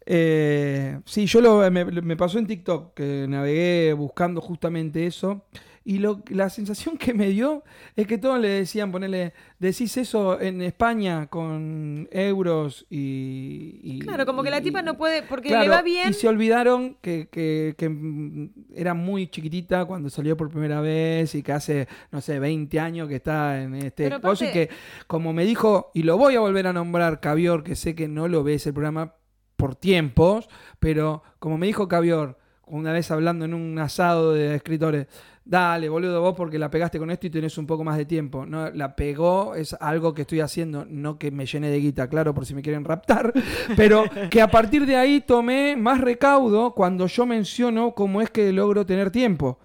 Eh, 0.06 1.00
sí, 1.06 1.26
yo 1.26 1.40
lo, 1.40 1.70
me, 1.70 1.84
me 1.84 2.16
pasó 2.16 2.38
en 2.38 2.46
TikTok 2.46 2.94
que 2.94 3.26
navegué 3.28 3.92
buscando 3.94 4.40
justamente 4.40 5.06
eso. 5.06 5.44
Y 5.82 5.98
lo, 5.98 6.22
la 6.28 6.50
sensación 6.50 6.98
que 6.98 7.14
me 7.14 7.28
dio 7.28 7.64
es 7.96 8.06
que 8.06 8.18
todos 8.18 8.38
le 8.38 8.48
decían, 8.48 8.92
ponerle, 8.92 9.32
decís 9.58 9.96
eso 9.96 10.38
en 10.38 10.60
España 10.60 11.26
con 11.28 12.06
euros 12.10 12.86
y. 12.90 13.80
y- 13.82 13.98
Claro, 14.00 14.26
como 14.26 14.42
que 14.42 14.50
la 14.50 14.60
tipa 14.60 14.82
no 14.82 14.96
puede, 14.98 15.22
porque 15.22 15.48
Claro, 15.48 15.64
le 15.64 15.68
va 15.70 15.82
bien. 15.82 16.10
Y 16.10 16.12
se 16.12 16.28
olvidaron 16.28 16.96
que, 17.00 17.28
que- 17.30 17.74
que, 17.78 18.50
era 18.74 18.92
muy 18.94 19.28
chiquitita 19.28 19.86
cuando 19.86 20.10
salió 20.10 20.36
por 20.36 20.50
primera 20.50 20.80
vez 20.82 21.34
y 21.34 21.42
que 21.42 21.52
hace, 21.52 21.88
no 22.12 22.20
sé, 22.20 22.38
20 22.38 22.78
años 22.78 23.08
que 23.08 23.16
está 23.16 23.62
en 23.62 23.74
este 23.74 24.10
Pero 24.10 24.34
y 24.34 24.52
que, 24.52 24.68
como 25.06 25.32
me 25.32 25.44
dijo, 25.44 25.90
y 25.94 26.02
lo 26.02 26.18
voy 26.18 26.36
a 26.36 26.40
volver 26.40 26.66
a 26.66 26.72
nombrar, 26.72 27.20
Cavior, 27.20 27.64
que 27.64 27.74
sé 27.74 27.94
que 27.94 28.06
no 28.06 28.28
lo 28.28 28.44
ves 28.44 28.66
el 28.66 28.74
programa 28.74 29.14
por 29.56 29.76
tiempos, 29.76 30.48
pero 30.78 31.22
como 31.38 31.58
me 31.58 31.66
dijo 31.66 31.88
Cavior, 31.88 32.38
una 32.66 32.92
vez 32.92 33.10
hablando 33.10 33.44
en 33.44 33.52
un 33.54 33.78
asado 33.78 34.32
de 34.32 34.54
escritores, 34.54 35.06
dale, 35.44 35.88
boludo, 35.88 36.20
vos 36.20 36.34
porque 36.36 36.58
la 36.58 36.70
pegaste 36.70 36.98
con 36.98 37.10
esto 37.10 37.26
y 37.26 37.30
tenés 37.30 37.58
un 37.58 37.66
poco 37.66 37.84
más 37.84 37.96
de 37.96 38.04
tiempo. 38.04 38.46
No, 38.46 38.70
la 38.70 38.96
pegó, 38.96 39.54
es 39.54 39.74
algo 39.80 40.14
que 40.14 40.22
estoy 40.22 40.40
haciendo, 40.40 40.86
no 40.88 41.18
que 41.18 41.30
me 41.30 41.46
llene 41.46 41.70
de 41.70 41.80
guita, 41.80 42.08
claro, 42.08 42.34
por 42.34 42.46
si 42.46 42.54
me 42.54 42.62
quieren 42.62 42.84
raptar, 42.84 43.32
pero 43.76 44.04
que 44.30 44.40
a 44.40 44.50
partir 44.50 44.86
de 44.86 44.96
ahí 44.96 45.20
tomé 45.20 45.76
más 45.76 46.00
recaudo 46.00 46.74
cuando 46.74 47.06
yo 47.06 47.26
menciono 47.26 47.94
cómo 47.94 48.20
es 48.20 48.30
que 48.30 48.52
logro 48.52 48.86
tener 48.86 49.10
tiempo. 49.10 49.58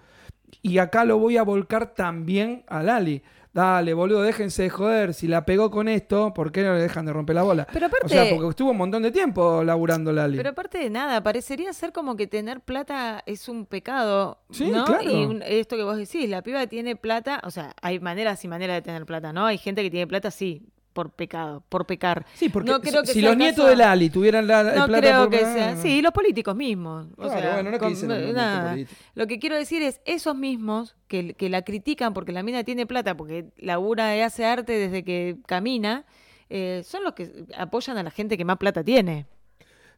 Y 0.62 0.78
acá 0.78 1.04
lo 1.04 1.18
voy 1.18 1.36
a 1.36 1.42
volcar 1.42 1.94
también 1.94 2.64
a 2.66 2.82
Lali. 2.82 3.22
Dale, 3.56 3.94
boludo, 3.94 4.20
déjense 4.20 4.64
de 4.64 4.68
joder. 4.70 5.14
Si 5.14 5.26
la 5.26 5.46
pegó 5.46 5.70
con 5.70 5.88
esto, 5.88 6.34
¿por 6.34 6.52
qué 6.52 6.62
no 6.62 6.74
le 6.74 6.80
dejan 6.82 7.06
de 7.06 7.12
romper 7.14 7.36
la 7.36 7.42
bola? 7.42 7.66
Pero 7.72 7.86
aparte, 7.86 8.04
O 8.04 8.08
sea, 8.10 8.28
porque 8.28 8.50
estuvo 8.50 8.70
un 8.72 8.76
montón 8.76 9.02
de 9.02 9.10
tiempo 9.10 9.64
laburando 9.64 10.12
Lali. 10.12 10.36
pero 10.36 10.50
aparte 10.50 10.76
de 10.76 10.90
nada, 10.90 11.22
parecería 11.22 11.72
ser 11.72 11.90
como 11.92 12.16
que 12.16 12.26
tener 12.26 12.60
plata 12.60 13.22
es 13.24 13.48
un 13.48 13.64
pecado, 13.64 14.42
Sí, 14.50 14.70
¿no? 14.70 14.84
claro. 14.84 15.02
Y 15.10 15.24
un- 15.24 15.42
esto 15.42 15.76
que 15.76 15.84
vos 15.84 15.96
decís, 15.96 16.28
la 16.28 16.42
piba 16.42 16.66
tiene 16.66 16.96
plata, 16.96 17.40
o 17.44 17.50
sea, 17.50 17.74
hay 17.80 17.98
maneras 17.98 18.44
y 18.44 18.48
maneras 18.48 18.76
de 18.76 18.82
tener 18.82 19.06
plata, 19.06 19.32
¿no? 19.32 19.46
Hay 19.46 19.56
gente 19.56 19.82
que 19.82 19.90
tiene 19.90 20.06
plata, 20.06 20.30
sí, 20.30 20.66
por 20.96 21.10
pecado, 21.10 21.62
por 21.68 21.84
pecar. 21.86 22.24
Sí, 22.34 22.48
porque 22.48 22.70
no 22.70 22.80
creo 22.80 23.02
si, 23.02 23.06
que 23.08 23.12
si 23.12 23.20
sea 23.20 23.28
los 23.28 23.36
nietos 23.36 23.68
de 23.68 23.76
Lali 23.76 24.08
tuvieran 24.08 24.46
la, 24.46 24.62
No 24.62 24.86
plata 24.86 24.98
creo 25.00 25.20
por- 25.24 25.30
que 25.30 25.38
sea. 25.40 25.76
Sí, 25.76 26.00
los 26.00 26.12
políticos 26.12 26.56
mismos. 26.56 27.06
O 27.18 27.24
Claro, 27.24 27.40
sea, 27.40 27.52
bueno, 27.56 27.62
no 27.64 27.68
es 27.68 27.72
que 27.74 27.78
con- 27.78 27.88
dicen 27.90 28.32
nada. 28.34 28.76
Lo 29.14 29.26
que 29.26 29.38
quiero 29.38 29.56
decir 29.56 29.82
es, 29.82 30.00
esos 30.06 30.34
mismos 30.34 30.96
que, 31.06 31.34
que 31.34 31.50
la 31.50 31.60
critican 31.62 32.14
porque 32.14 32.32
la 32.32 32.42
mina 32.42 32.64
tiene 32.64 32.86
plata, 32.86 33.14
porque 33.16 33.50
labura 33.58 34.16
y 34.16 34.20
hace 34.22 34.46
arte 34.46 34.72
desde 34.72 35.04
que 35.04 35.36
camina, 35.46 36.06
eh, 36.48 36.82
son 36.84 37.04
los 37.04 37.12
que 37.12 37.30
apoyan 37.58 37.98
a 37.98 38.02
la 38.02 38.10
gente 38.10 38.38
que 38.38 38.44
más 38.46 38.56
plata 38.56 38.82
tiene. 38.82 39.26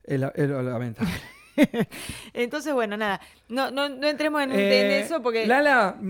Es 0.05 0.19
lamentable. 0.19 1.13
Entonces, 2.35 2.73
bueno, 2.75 2.97
nada, 2.97 3.21
no, 3.49 3.71
no, 3.71 3.89
no 3.89 4.07
entremos 4.09 4.43
en, 4.43 4.51
un- 4.51 4.57
Eh, 4.59 4.81
en 4.99 5.05
eso 5.05 5.23
porque... 5.23 5.47
Lala, 5.47 5.97
mm, 6.01 6.05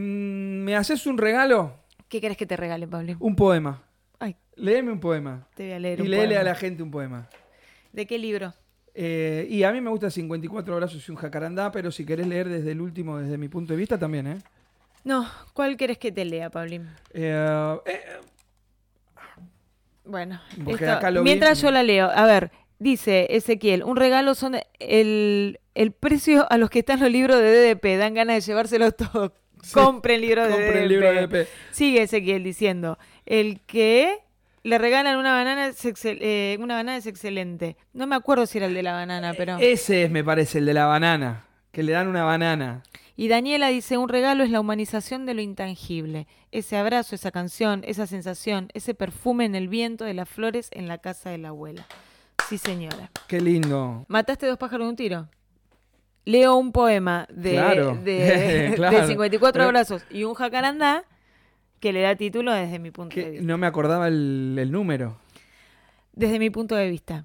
¿me 0.65 0.77
haces 0.77 1.07
un 1.07 1.19
regalo? 1.19 1.75
¿Qué 2.09 2.21
querés 2.21 2.37
que 2.39 2.47
te 2.47 2.57
regale, 2.57 2.87
Pablo? 2.89 3.17
Un 3.19 3.37
poema. 3.37 3.83
Léeme 4.59 4.93
un 4.93 5.01
poema. 5.01 5.47
te 5.55 5.65
voy 5.65 5.73
a 5.73 5.79
leer 5.79 5.99
Y 6.01 6.03
un 6.03 6.11
léele 6.11 6.27
poema. 6.27 6.41
a 6.41 6.45
la 6.45 6.55
gente 6.55 6.83
un 6.83 6.91
poema. 6.91 7.29
¿De 7.93 8.07
qué 8.07 8.19
libro? 8.19 8.53
Eh, 8.95 9.47
y 9.49 9.63
a 9.63 9.71
mí 9.73 9.81
me 9.81 9.91
gusta 9.91 10.11
54 10.11 10.75
brazos 10.77 11.07
y 11.09 11.11
un 11.13 11.17
jacarandá, 11.17 11.71
pero 11.71 11.91
si 11.93 12.05
querés 12.05 12.27
leer 12.27 12.49
desde 12.49 12.73
el 12.73 12.81
último, 12.81 13.19
desde 13.19 13.39
mi 13.39 13.49
punto 13.49 13.73
de 13.73 13.79
vista, 13.79 13.99
también, 13.99 14.27
¿eh? 14.27 14.39
No, 15.05 15.27
¿cuál 15.55 15.77
querés 15.77 15.99
que 15.99 16.11
te 16.11 16.25
lea, 16.25 16.51
Pablín? 16.51 16.89
Eh, 17.15 17.79
eh, 17.87 18.01
Bueno, 20.05 20.41
esto- 20.67 21.13
vi- 21.13 21.21
mientras 21.21 21.61
yo 21.61 21.71
la 21.71 21.83
leo, 21.83 22.11
a 22.11 22.25
ver, 22.27 22.51
dice 22.79 23.27
Ezequiel, 23.31 23.85
un 23.85 23.97
regalo 23.97 24.35
son 24.35 24.57
el, 24.79 25.61
el 25.75 25.93
precio 25.93 26.47
a 26.51 26.57
los 26.57 26.71
que 26.71 26.81
están 26.81 27.01
los 27.01 27.11
libros 27.11 27.39
de 27.41 27.51
DDP, 27.75 27.97
dan 27.99 28.15
ganas 28.15 28.37
de 28.37 28.41
llevárselos 28.41 28.97
todos. 29.13 29.33
Sí, 29.63 29.75
Compren 29.75 30.21
libros 30.21 30.47
de 30.47 30.53
compren 30.53 30.73
DDP. 30.73 30.83
el 30.83 30.89
libro 30.89 31.13
de 31.13 31.27
DP. 31.27 31.49
Sigue 31.73 32.03
Ezequiel 32.03 32.43
diciendo, 32.45 32.97
el 33.27 33.61
que 33.63 34.19
le 34.69 34.79
regalan 34.79 35.17
una 35.19 35.33
banana 35.33 35.67
es, 35.67 35.85
excel- 35.85 36.19
eh, 36.21 36.57
una 36.61 36.75
banana 36.77 36.97
es 36.97 37.07
excelente. 37.07 37.77
No 37.93 38.07
me 38.07 38.15
acuerdo 38.15 38.47
si 38.47 38.59
era 38.59 38.67
el 38.67 38.75
de 38.75 38.83
la 38.83 38.93
banana, 38.93 39.35
pero... 39.37 39.57
Ese 39.59 40.05
es, 40.05 40.11
me 40.11 40.23
parece, 40.23 40.59
el 40.59 40.67
de 40.67 40.75
la 40.75 40.87
banana. 40.87 41.45
Que 41.73 41.83
le 41.83 41.93
dan 41.93 42.09
una 42.09 42.25
banana. 42.25 42.83
Y 43.17 43.29
Daniela 43.29 43.69
dice, 43.69 43.99
un 43.99 44.09
regalo 44.09 44.45
es 44.45 44.51
la 44.51 44.61
humanización 44.61 45.27
de 45.27 45.35
lo 45.35 45.41
intangible. 45.43 46.27
Ese 46.53 46.77
abrazo, 46.77 47.15
esa 47.17 47.31
canción, 47.33 47.83
esa 47.85 48.07
sensación, 48.07 48.69
ese 48.75 48.95
perfume 48.95 49.45
en 49.45 49.55
el 49.57 49.69
viento 49.69 50.05
de 50.05 50.15
las 50.15 50.29
flores 50.29 50.69
en 50.73 50.87
la 50.89 50.99
casa 50.99 51.31
de 51.31 51.39
la 51.39 51.49
abuela. 51.49 51.85
Sí, 52.49 52.59
señora. 52.59 53.11
Qué 53.27 53.41
lindo. 53.41 54.05
¿Mataste 54.09 54.47
dos 54.47 54.57
pájaros 54.57 54.87
de 54.87 54.91
un 54.91 54.97
tiro? 54.97 55.29
Leo 56.25 56.57
un 56.57 56.73
poema 56.73 57.27
de, 57.31 57.53
Claro. 57.53 57.99
de, 58.03 58.73
Claro. 58.77 59.01
de 59.01 59.07
54 59.07 59.53
Pero- 59.53 59.65
abrazos 59.65 60.05
y 60.11 60.25
un 60.25 60.35
jacarandá 60.35 61.05
que 61.81 61.93
le 61.93 62.03
da 62.03 62.17
título 62.17 62.53
desde 62.53 62.79
mi 62.79 62.91
punto 62.91 63.17
de 63.17 63.31
vista. 63.31 63.47
no 63.47 63.59
me 63.59 63.67
acordaba 63.67 64.09
el, 64.09 64.57
el 64.59 64.73
número. 64.73 65.19
Desde 66.13 66.39
mi 66.39 66.51
punto 66.51 66.75
de 66.75 66.89
vista. 66.89 67.25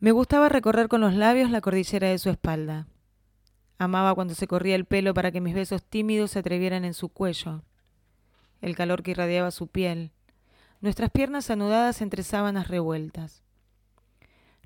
Me 0.00 0.12
gustaba 0.12 0.48
recorrer 0.48 0.88
con 0.88 1.00
los 1.00 1.14
labios 1.14 1.50
la 1.50 1.60
cordillera 1.60 2.08
de 2.08 2.18
su 2.18 2.30
espalda. 2.30 2.86
Amaba 3.78 4.14
cuando 4.14 4.34
se 4.34 4.46
corría 4.46 4.76
el 4.76 4.84
pelo 4.84 5.14
para 5.14 5.30
que 5.30 5.40
mis 5.40 5.54
besos 5.54 5.82
tímidos 5.82 6.32
se 6.32 6.38
atrevieran 6.38 6.84
en 6.84 6.94
su 6.94 7.08
cuello. 7.08 7.62
El 8.60 8.76
calor 8.76 9.02
que 9.02 9.12
irradiaba 9.12 9.50
su 9.50 9.68
piel. 9.68 10.12
Nuestras 10.80 11.10
piernas 11.10 11.50
anudadas 11.50 12.00
entre 12.00 12.22
sábanas 12.22 12.68
revueltas. 12.68 13.42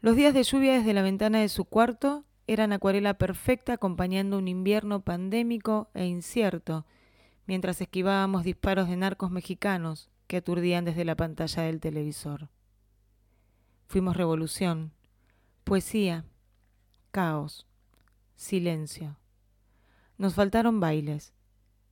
Los 0.01 0.17
días 0.17 0.35
de 0.35 0.43
lluvia 0.43 0.75
desde 0.75 0.95
la 0.95 1.03
ventana 1.03 1.41
de 1.41 1.49
su 1.49 1.65
cuarto 1.65 2.25
eran 2.47 2.73
acuarela 2.73 3.15
perfecta 3.15 3.73
acompañando 3.73 4.39
un 4.39 4.49
invierno 4.49 5.01
pandémico 5.01 5.89
e 5.95 6.07
incierto, 6.07 6.85
mientras 7.47 7.81
esquivábamos 7.81 8.45
disparos 8.45 8.89
de 8.89 8.97
narcos 8.97 9.31
mexicanos 9.31 10.11
que 10.27 10.39
aturdían 10.39 10.85
desde 10.85 11.05
la 11.05 11.17
pantalla 11.17 11.65
del 11.65 11.81
televisor. 11.81 12.49
Fuimos 13.87 14.17
revolución, 14.17 14.93
poesía, 15.65 16.25
caos, 17.11 17.67
silencio. 18.35 19.17
Nos 20.17 20.35
faltaron 20.35 20.81
bailes, 20.81 21.33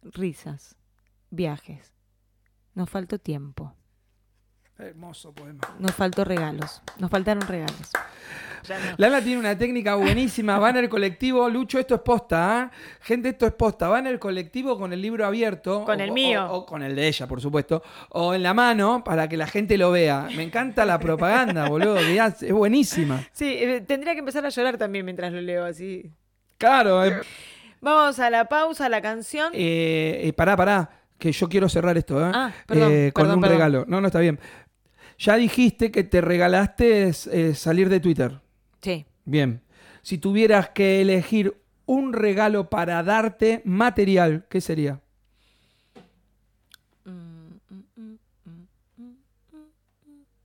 risas, 0.03 0.77
viajes. 1.31 1.93
Nos 2.75 2.88
faltó 2.88 3.19
tiempo. 3.19 3.75
Hermoso 4.79 5.33
poema. 5.33 5.61
Nos 5.79 5.95
faltó 5.95 6.25
regalos. 6.25 6.83
Nos 6.99 7.11
faltaron 7.11 7.47
regalos. 7.47 7.91
Lala 8.96 9.20
tiene 9.22 9.38
una 9.40 9.57
técnica 9.57 9.94
buenísima. 9.96 10.59
Va 10.59 10.70
en 10.70 10.77
el 10.79 10.88
colectivo. 10.88 11.48
Lucho, 11.48 11.79
esto 11.79 11.94
es 11.96 12.01
posta, 12.03 12.61
¿ah? 12.62 12.70
Gente, 13.01 13.31
esto 13.31 13.46
es 13.46 13.53
posta. 13.53 13.88
Va 13.88 13.98
en 13.98 14.07
el 14.07 14.18
colectivo 14.18 14.79
con 14.79 14.92
el 14.92 15.01
libro 15.03 15.27
abierto. 15.27 15.85
Con 15.85 16.01
o- 16.01 16.05
el 16.05 16.12
mío. 16.12 16.46
O, 16.51 16.66
con 16.66 16.83
el 16.83 16.94
de 16.96 17.09
ella, 17.09 17.27
por 17.27 17.40
supuesto. 17.40 17.83
O 18.11 18.35
en 18.35 18.42
la 18.42 18.55
mano 18.55 19.03
para 19.05 19.29
que 19.29 19.37
la 19.37 19.46
gente 19.46 19.77
lo 19.77 19.90
vea. 19.90 20.29
Me 20.37 20.42
encanta 20.42 20.85
la 20.85 20.98
propaganda, 20.98 21.68
boludo. 21.68 22.01
ya 22.14 22.27
Es 22.27 22.53
buenísima. 22.53 23.22
Sí, 23.33 23.57
eh, 23.59 23.81
tendría 23.87 24.12
que 24.14 24.20
empezar 24.20 24.44
a 24.46 24.48
llorar 24.48 24.79
también 24.79 25.05
mientras 25.05 25.33
lo 25.33 25.40
leo 25.40 25.64
así. 25.64 26.11
Claro. 26.59 27.05
eh, 27.05 27.20
Vamos 27.81 28.18
a 28.20 28.31
la 28.31 28.44
pausa, 28.44 28.87
a 28.87 28.88
la 28.88 29.03
canción. 29.03 29.53
eh, 29.55 30.20
eh, 30.25 30.33
pará, 30.33 30.57
pará. 30.57 30.90
Que 31.18 31.31
yo 31.33 31.48
quiero 31.48 31.68
cerrar 31.68 31.96
esto, 31.98 32.20
¿eh? 32.20 32.31
Ah, 32.35 32.53
perdón, 32.66 32.92
Eh, 32.92 33.11
con 33.12 33.22
perdón, 33.22 33.37
un 33.37 33.40
perdón. 33.42 33.57
regalo. 33.57 33.85
No, 33.88 34.01
no 34.01 34.07
está 34.09 34.18
bien. 34.20 34.38
Ya 35.18 35.37
dijiste 35.37 35.92
que 35.92 36.03
te 36.03 36.20
regalaste 36.20 37.09
eh, 37.31 37.55
salir 37.55 37.88
de 37.88 38.01
Twitter. 38.01 38.40
Sí. 38.83 39.07
Bien. 39.25 39.62
Si 40.03 40.18
tuvieras 40.18 40.71
que 40.71 41.01
elegir 41.01 41.57
un 41.87 42.12
regalo 42.12 42.68
para 42.68 43.03
darte 43.03 43.62
material, 43.64 44.45
¿qué 44.51 44.61
sería? 44.61 45.01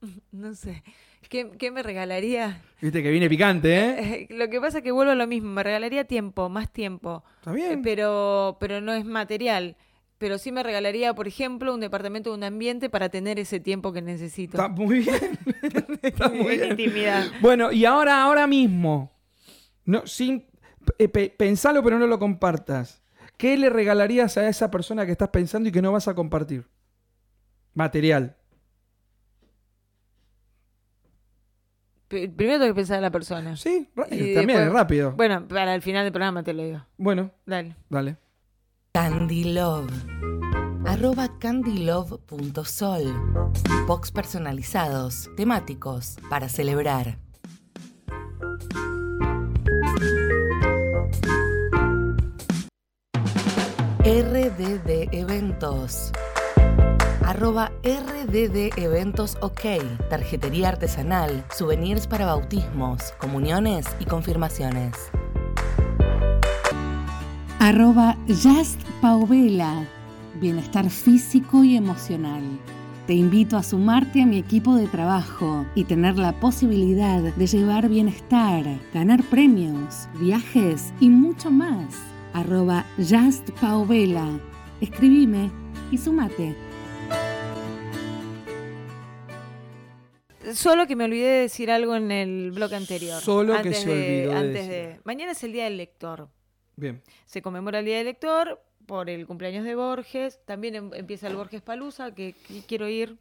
No 0.32 0.54
sé. 0.54 0.84
¿Qué, 1.30 1.50
qué 1.58 1.72
me 1.72 1.84
regalaría? 1.84 2.62
Viste 2.82 3.04
que 3.04 3.12
viene 3.12 3.28
picante, 3.30 3.76
¿eh? 3.76 3.96
Eh, 4.00 4.28
Lo 4.34 4.50
que 4.50 4.62
pasa 4.62 4.78
es 4.78 4.84
que 4.84 4.92
vuelvo 4.92 5.12
a 5.12 5.16
lo 5.16 5.28
mismo. 5.28 5.50
Me 5.52 5.64
regalaría 5.64 6.06
tiempo, 6.06 6.48
más 6.50 6.72
tiempo. 6.72 7.24
Está 7.40 7.52
Eh, 7.52 7.56
bien. 7.56 7.82
Pero, 7.82 8.58
pero 8.60 8.80
no 8.82 8.94
es 8.94 9.04
material. 9.04 9.76
Pero 10.18 10.38
sí 10.38 10.52
me 10.52 10.64
regalaría, 10.64 11.14
por 11.14 11.28
ejemplo, 11.28 11.74
un 11.74 11.80
departamento 11.80 12.32
de 12.32 12.38
un 12.38 12.44
ambiente 12.44 12.90
para 12.90 13.10
tener 13.10 13.38
ese 13.40 13.60
tiempo 13.60 13.94
que 13.94 14.02
necesito. 14.02 14.58
Está 14.58 14.68
muy 14.68 15.00
bien. 15.00 15.40
Está 16.02 16.30
muy 16.30 16.54
En 16.54 16.60
bien. 16.60 16.70
intimidad. 16.72 17.26
Bueno, 17.42 17.72
y 17.72 17.86
ahora, 17.86 18.24
ahora 18.24 18.48
mismo, 18.48 19.12
no, 19.86 20.06
sin, 20.08 20.46
eh, 20.98 21.08
pe- 21.08 21.30
pensalo 21.38 21.84
pero 21.84 22.00
no 22.00 22.08
lo 22.08 22.18
compartas. 22.20 23.02
¿Qué 23.38 23.56
le 23.58 23.70
regalarías 23.70 24.38
a 24.38 24.48
esa 24.50 24.72
persona 24.72 25.06
que 25.06 25.12
estás 25.12 25.30
pensando 25.30 25.70
y 25.70 25.72
que 25.72 25.82
no 25.84 25.92
vas 25.92 26.08
a 26.08 26.16
compartir? 26.16 26.66
Material. 27.76 28.36
P- 32.08 32.30
Primero 32.30 32.60
tengo 32.60 32.74
que 32.74 32.80
pensar 32.80 32.96
en 32.98 33.02
la 33.04 33.12
persona. 33.12 33.56
Sí, 33.58 33.90
Y 34.10 34.34
también 34.34 34.48
después- 34.60 34.74
rápido. 34.74 35.12
Bueno, 35.12 35.48
para 35.48 35.76
el 35.76 35.82
final 35.82 36.04
del 36.06 36.14
programa 36.14 36.42
te 36.42 36.54
lo 36.54 36.64
digo. 36.64 36.86
Bueno, 36.98 37.32
Dale. 37.46 37.76
dale. 37.90 38.18
Candy 38.94 39.44
Love. 39.54 39.92
Arroba 40.86 41.30
candylove.sol. 41.40 43.04
Box 43.88 44.12
personalizados, 44.12 45.30
temáticos, 45.36 46.18
para 46.30 46.50
celebrar. 46.50 47.20
RDD 54.04 55.10
Eventos. 55.12 56.12
Arroba 57.26 57.72
RDD 57.84 58.78
Eventos 58.78 59.38
OK. 59.42 59.62
Tarjetería 60.10 60.70
artesanal, 60.70 61.44
souvenirs 61.54 62.08
para 62.08 62.26
bautismos, 62.26 63.12
comuniones 63.20 63.86
y 64.00 64.06
confirmaciones. 64.06 65.12
Arroba 67.60 68.16
Just 68.28 68.82
Paovela. 69.02 69.86
Bienestar 70.36 70.90
físico 70.90 71.64
y 71.64 71.76
emocional. 71.76 72.44
Te 73.08 73.14
invito 73.14 73.58
a 73.58 73.64
sumarte 73.64 74.22
a 74.22 74.26
mi 74.26 74.38
equipo 74.38 74.76
de 74.76 74.88
trabajo 74.88 75.66
y 75.74 75.86
tener 75.86 76.18
la 76.18 76.34
posibilidad 76.40 77.22
de 77.22 77.48
llevar 77.48 77.88
bienestar, 77.90 78.64
ganar 78.94 79.24
premios, 79.24 80.08
viajes 80.20 80.94
y 81.00 81.10
mucho 81.10 81.50
más. 81.50 81.96
Arroba 82.34 82.86
Just 82.98 83.50
Paovela. 83.62 84.28
Escribime 84.82 85.50
y 85.92 85.98
sumate. 85.98 86.56
Solo 90.54 90.86
que 90.88 90.96
me 90.96 91.06
olvidé 91.06 91.28
de 91.28 91.42
decir 91.42 91.72
algo 91.72 91.96
en 91.96 92.12
el 92.12 92.52
bloque 92.52 92.76
anterior. 92.76 93.22
Solo 93.22 93.60
que 93.62 93.74
se 93.74 93.86
de- 93.90 93.94
olvidó 94.28 94.32
de 94.32 94.38
antes 94.38 94.54
decir. 94.68 94.70
de- 94.72 95.00
Mañana 95.04 95.32
es 95.32 95.44
el 95.44 95.52
Día 95.54 95.64
del 95.66 95.78
Lector. 95.78 96.30
Bien. 96.78 97.02
Se 97.26 97.42
conmemora 97.42 97.80
el 97.80 97.86
Día 97.86 97.98
del 97.98 98.06
Lector 98.06 98.62
por 98.86 99.10
el 99.10 99.26
cumpleaños 99.28 99.66
de 99.66 99.76
Borges. 99.76 100.40
También 100.46 100.76
em- 100.76 100.94
empieza 100.94 101.28
el 101.28 101.36
Borges 101.36 101.62
Palusa, 101.62 102.14
que, 102.14 102.34
que 102.48 102.62
quiero 102.62 102.88
ir. 102.88 103.18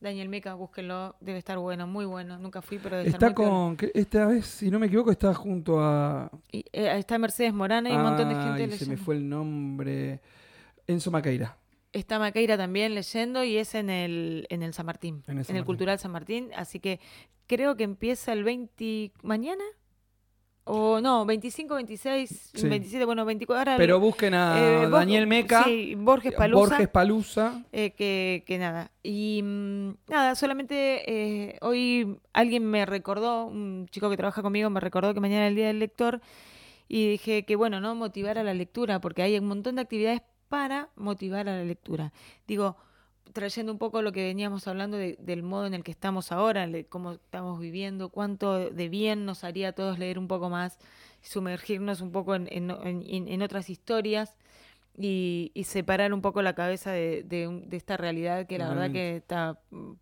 Daniel 0.00 0.28
Meca, 0.30 0.54
búsquenlo. 0.54 1.16
Debe 1.20 1.38
estar 1.38 1.58
bueno, 1.58 1.86
muy 1.86 2.04
bueno. 2.06 2.38
Nunca 2.38 2.62
fui, 2.62 2.78
pero 2.78 2.96
debe 2.96 3.10
Está 3.10 3.34
con. 3.34 3.76
Esta 3.92 4.26
vez, 4.26 4.46
si 4.46 4.70
no 4.70 4.78
me 4.78 4.86
equivoco, 4.86 5.10
está 5.10 5.34
junto 5.34 5.80
a. 5.80 6.30
Y, 6.52 6.60
eh, 6.72 6.94
está 6.98 7.18
Mercedes 7.18 7.52
Morana 7.52 7.90
y 7.90 7.96
un 7.96 8.02
montón 8.02 8.28
de 8.28 8.34
gente 8.34 8.48
Ay, 8.50 8.58
se 8.58 8.66
me 8.66 8.78
leyendo. 8.78 9.02
fue 9.04 9.16
el 9.16 9.28
nombre. 9.28 10.20
Enzo 10.86 11.10
Maqueira. 11.10 11.56
Está 11.92 12.18
Maqueira 12.18 12.56
también 12.56 12.94
leyendo 12.94 13.42
y 13.44 13.56
es 13.56 13.74
en 13.74 13.90
el, 13.90 14.46
en 14.48 14.62
el 14.62 14.72
San 14.72 14.86
Martín, 14.86 15.22
En 15.26 15.32
el 15.32 15.38
en 15.38 15.44
San 15.44 15.56
el 15.56 15.62
Martín. 15.62 15.66
Cultural 15.66 15.98
San 15.98 16.12
Martín. 16.12 16.50
Así 16.54 16.78
que 16.80 17.00
creo 17.46 17.76
que 17.76 17.82
empieza 17.84 18.32
el 18.32 18.44
20... 18.44 19.12
¿Mañana? 19.22 19.64
O 20.72 21.00
no, 21.00 21.26
25, 21.26 21.74
26, 21.74 22.50
Sí. 22.54 22.68
27, 22.68 23.04
bueno, 23.04 23.24
24. 23.24 23.72
Ahora 23.72 23.76
Pero 23.76 23.98
busquen 23.98 24.34
a 24.34 24.84
eh, 24.84 24.88
Daniel 24.88 25.26
Meca. 25.26 25.64
Sí, 25.64 25.96
Borges 25.96 26.32
Palusa. 26.32 26.60
Borges 26.76 26.88
Palusa. 26.88 27.64
eh, 27.72 27.90
que, 27.90 28.44
que 28.46 28.56
nada. 28.58 28.92
Y 29.02 29.40
mm, 29.42 29.90
nada, 30.08 30.34
solamente 30.36 31.02
eh, 31.10 31.58
hoy 31.62 32.18
alguien 32.32 32.64
me 32.70 32.86
recordó, 32.86 33.46
un 33.46 33.88
chico 33.90 34.08
que 34.10 34.16
trabaja 34.16 34.42
conmigo 34.42 34.70
me 34.70 34.78
recordó 34.78 35.12
que 35.12 35.18
mañana 35.20 35.46
es 35.46 35.50
el 35.50 35.56
Día 35.56 35.66
del 35.66 35.80
Lector 35.80 36.20
y 36.86 37.08
dije 37.10 37.44
que 37.44 37.56
bueno, 37.56 37.80
¿no? 37.80 37.94
Motivar 37.96 38.38
a 38.38 38.44
la 38.44 38.54
lectura, 38.54 39.00
porque 39.00 39.22
hay 39.22 39.36
un 39.38 39.46
montón 39.46 39.74
de 39.74 39.82
actividades 39.82 40.22
para 40.48 40.88
motivar 40.94 41.48
a 41.48 41.56
la 41.56 41.64
lectura. 41.64 42.12
Digo, 42.46 42.76
trayendo 43.32 43.70
un 43.72 43.78
poco 43.78 44.02
lo 44.02 44.12
que 44.12 44.24
veníamos 44.24 44.66
hablando 44.68 44.96
de- 44.96 45.16
del 45.20 45.42
modo 45.42 45.66
en 45.66 45.74
el 45.74 45.84
que 45.84 45.90
estamos 45.92 46.32
ahora, 46.32 46.66
de 46.66 46.84
cómo 46.86 47.12
estamos 47.12 47.60
viviendo, 47.60 48.08
cuánto 48.08 48.70
de 48.70 48.88
bien 48.88 49.24
nos 49.24 49.44
haría 49.44 49.68
a 49.68 49.72
todos 49.72 49.98
leer 49.98 50.18
un 50.18 50.26
poco 50.28 50.50
más, 50.50 50.78
sumergirnos 51.22 52.00
un 52.00 52.12
poco 52.12 52.34
en, 52.34 52.48
en- 52.50 52.70
en- 52.70 53.28
en 53.28 53.42
otras 53.42 53.70
historias 53.70 54.36
y, 54.98 55.52
y 55.54 55.64
separar 55.64 56.12
un 56.12 56.20
poco 56.22 56.42
la 56.42 56.54
cabeza 56.54 56.90
de, 56.92 57.22
de 57.22 57.62
de 57.66 57.76
esta 57.76 57.96
realidad 57.96 58.46
que 58.46 58.58
la 58.58 58.68
verdad 58.68 58.86
que 58.92 59.16
está 59.16 59.58
mm, 59.70 59.92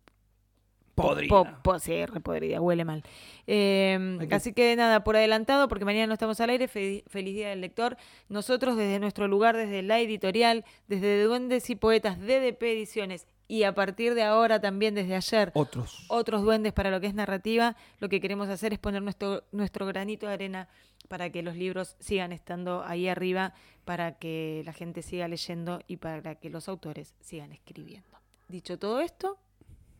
Podrida. 1.01 1.29
po- 1.29 1.47
po- 1.63 1.79
sí, 1.79 1.93
podrida, 2.23 2.61
huele 2.61 2.85
mal. 2.85 3.03
Eh, 3.47 4.17
que- 4.27 4.35
Así 4.35 4.53
que 4.53 4.75
nada, 4.75 5.03
por 5.03 5.15
adelantado, 5.15 5.67
porque 5.67 5.85
mañana 5.85 6.07
no 6.07 6.13
estamos 6.13 6.39
al 6.39 6.49
aire, 6.51 6.67
fe- 6.67 7.03
feliz 7.07 7.33
día 7.35 7.49
del 7.49 7.61
lector. 7.61 7.97
Nosotros 8.27 8.75
desde 8.77 8.99
nuestro 8.99 9.27
lugar, 9.27 9.57
desde 9.57 9.81
la 9.81 9.99
editorial, 9.99 10.65
desde 10.87 11.23
Duendes 11.23 11.69
y 11.69 11.75
Poetas, 11.75 12.19
DDP 12.19 12.61
Ediciones 12.73 13.25
y 13.47 13.63
a 13.63 13.73
partir 13.73 14.13
de 14.13 14.21
ahora 14.23 14.61
también 14.61 14.93
desde 14.93 15.15
ayer, 15.15 15.51
Otros. 15.55 16.05
otros 16.09 16.43
duendes 16.43 16.71
para 16.73 16.91
lo 16.91 17.01
que 17.01 17.07
es 17.07 17.15
narrativa, 17.15 17.75
lo 17.99 18.07
que 18.07 18.21
queremos 18.21 18.47
hacer 18.49 18.73
es 18.73 18.79
poner 18.79 19.01
nuestro, 19.01 19.43
nuestro 19.51 19.87
granito 19.87 20.27
de 20.27 20.33
arena 20.33 20.69
para 21.07 21.31
que 21.31 21.41
los 21.41 21.55
libros 21.55 21.95
sigan 21.99 22.31
estando 22.31 22.83
ahí 22.85 23.07
arriba, 23.07 23.55
para 23.85 24.19
que 24.19 24.61
la 24.65 24.73
gente 24.73 25.01
siga 25.01 25.27
leyendo 25.27 25.81
y 25.87 25.97
para 25.97 26.35
que 26.35 26.51
los 26.51 26.69
autores 26.69 27.15
sigan 27.21 27.51
escribiendo. 27.51 28.19
Dicho 28.47 28.77
todo 28.77 28.99
esto, 28.99 29.39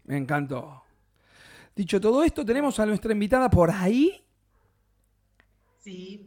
Me 0.06 0.18
encantó. 0.18 0.84
Dicho 1.80 2.02
todo 2.02 2.26
esto, 2.26 2.44
tenemos 2.44 2.78
a 2.82 2.86
nuestra 2.86 3.13
invitada 3.13 3.50
por 3.50 3.72
ahí. 3.72 4.22
Sí. 5.78 6.26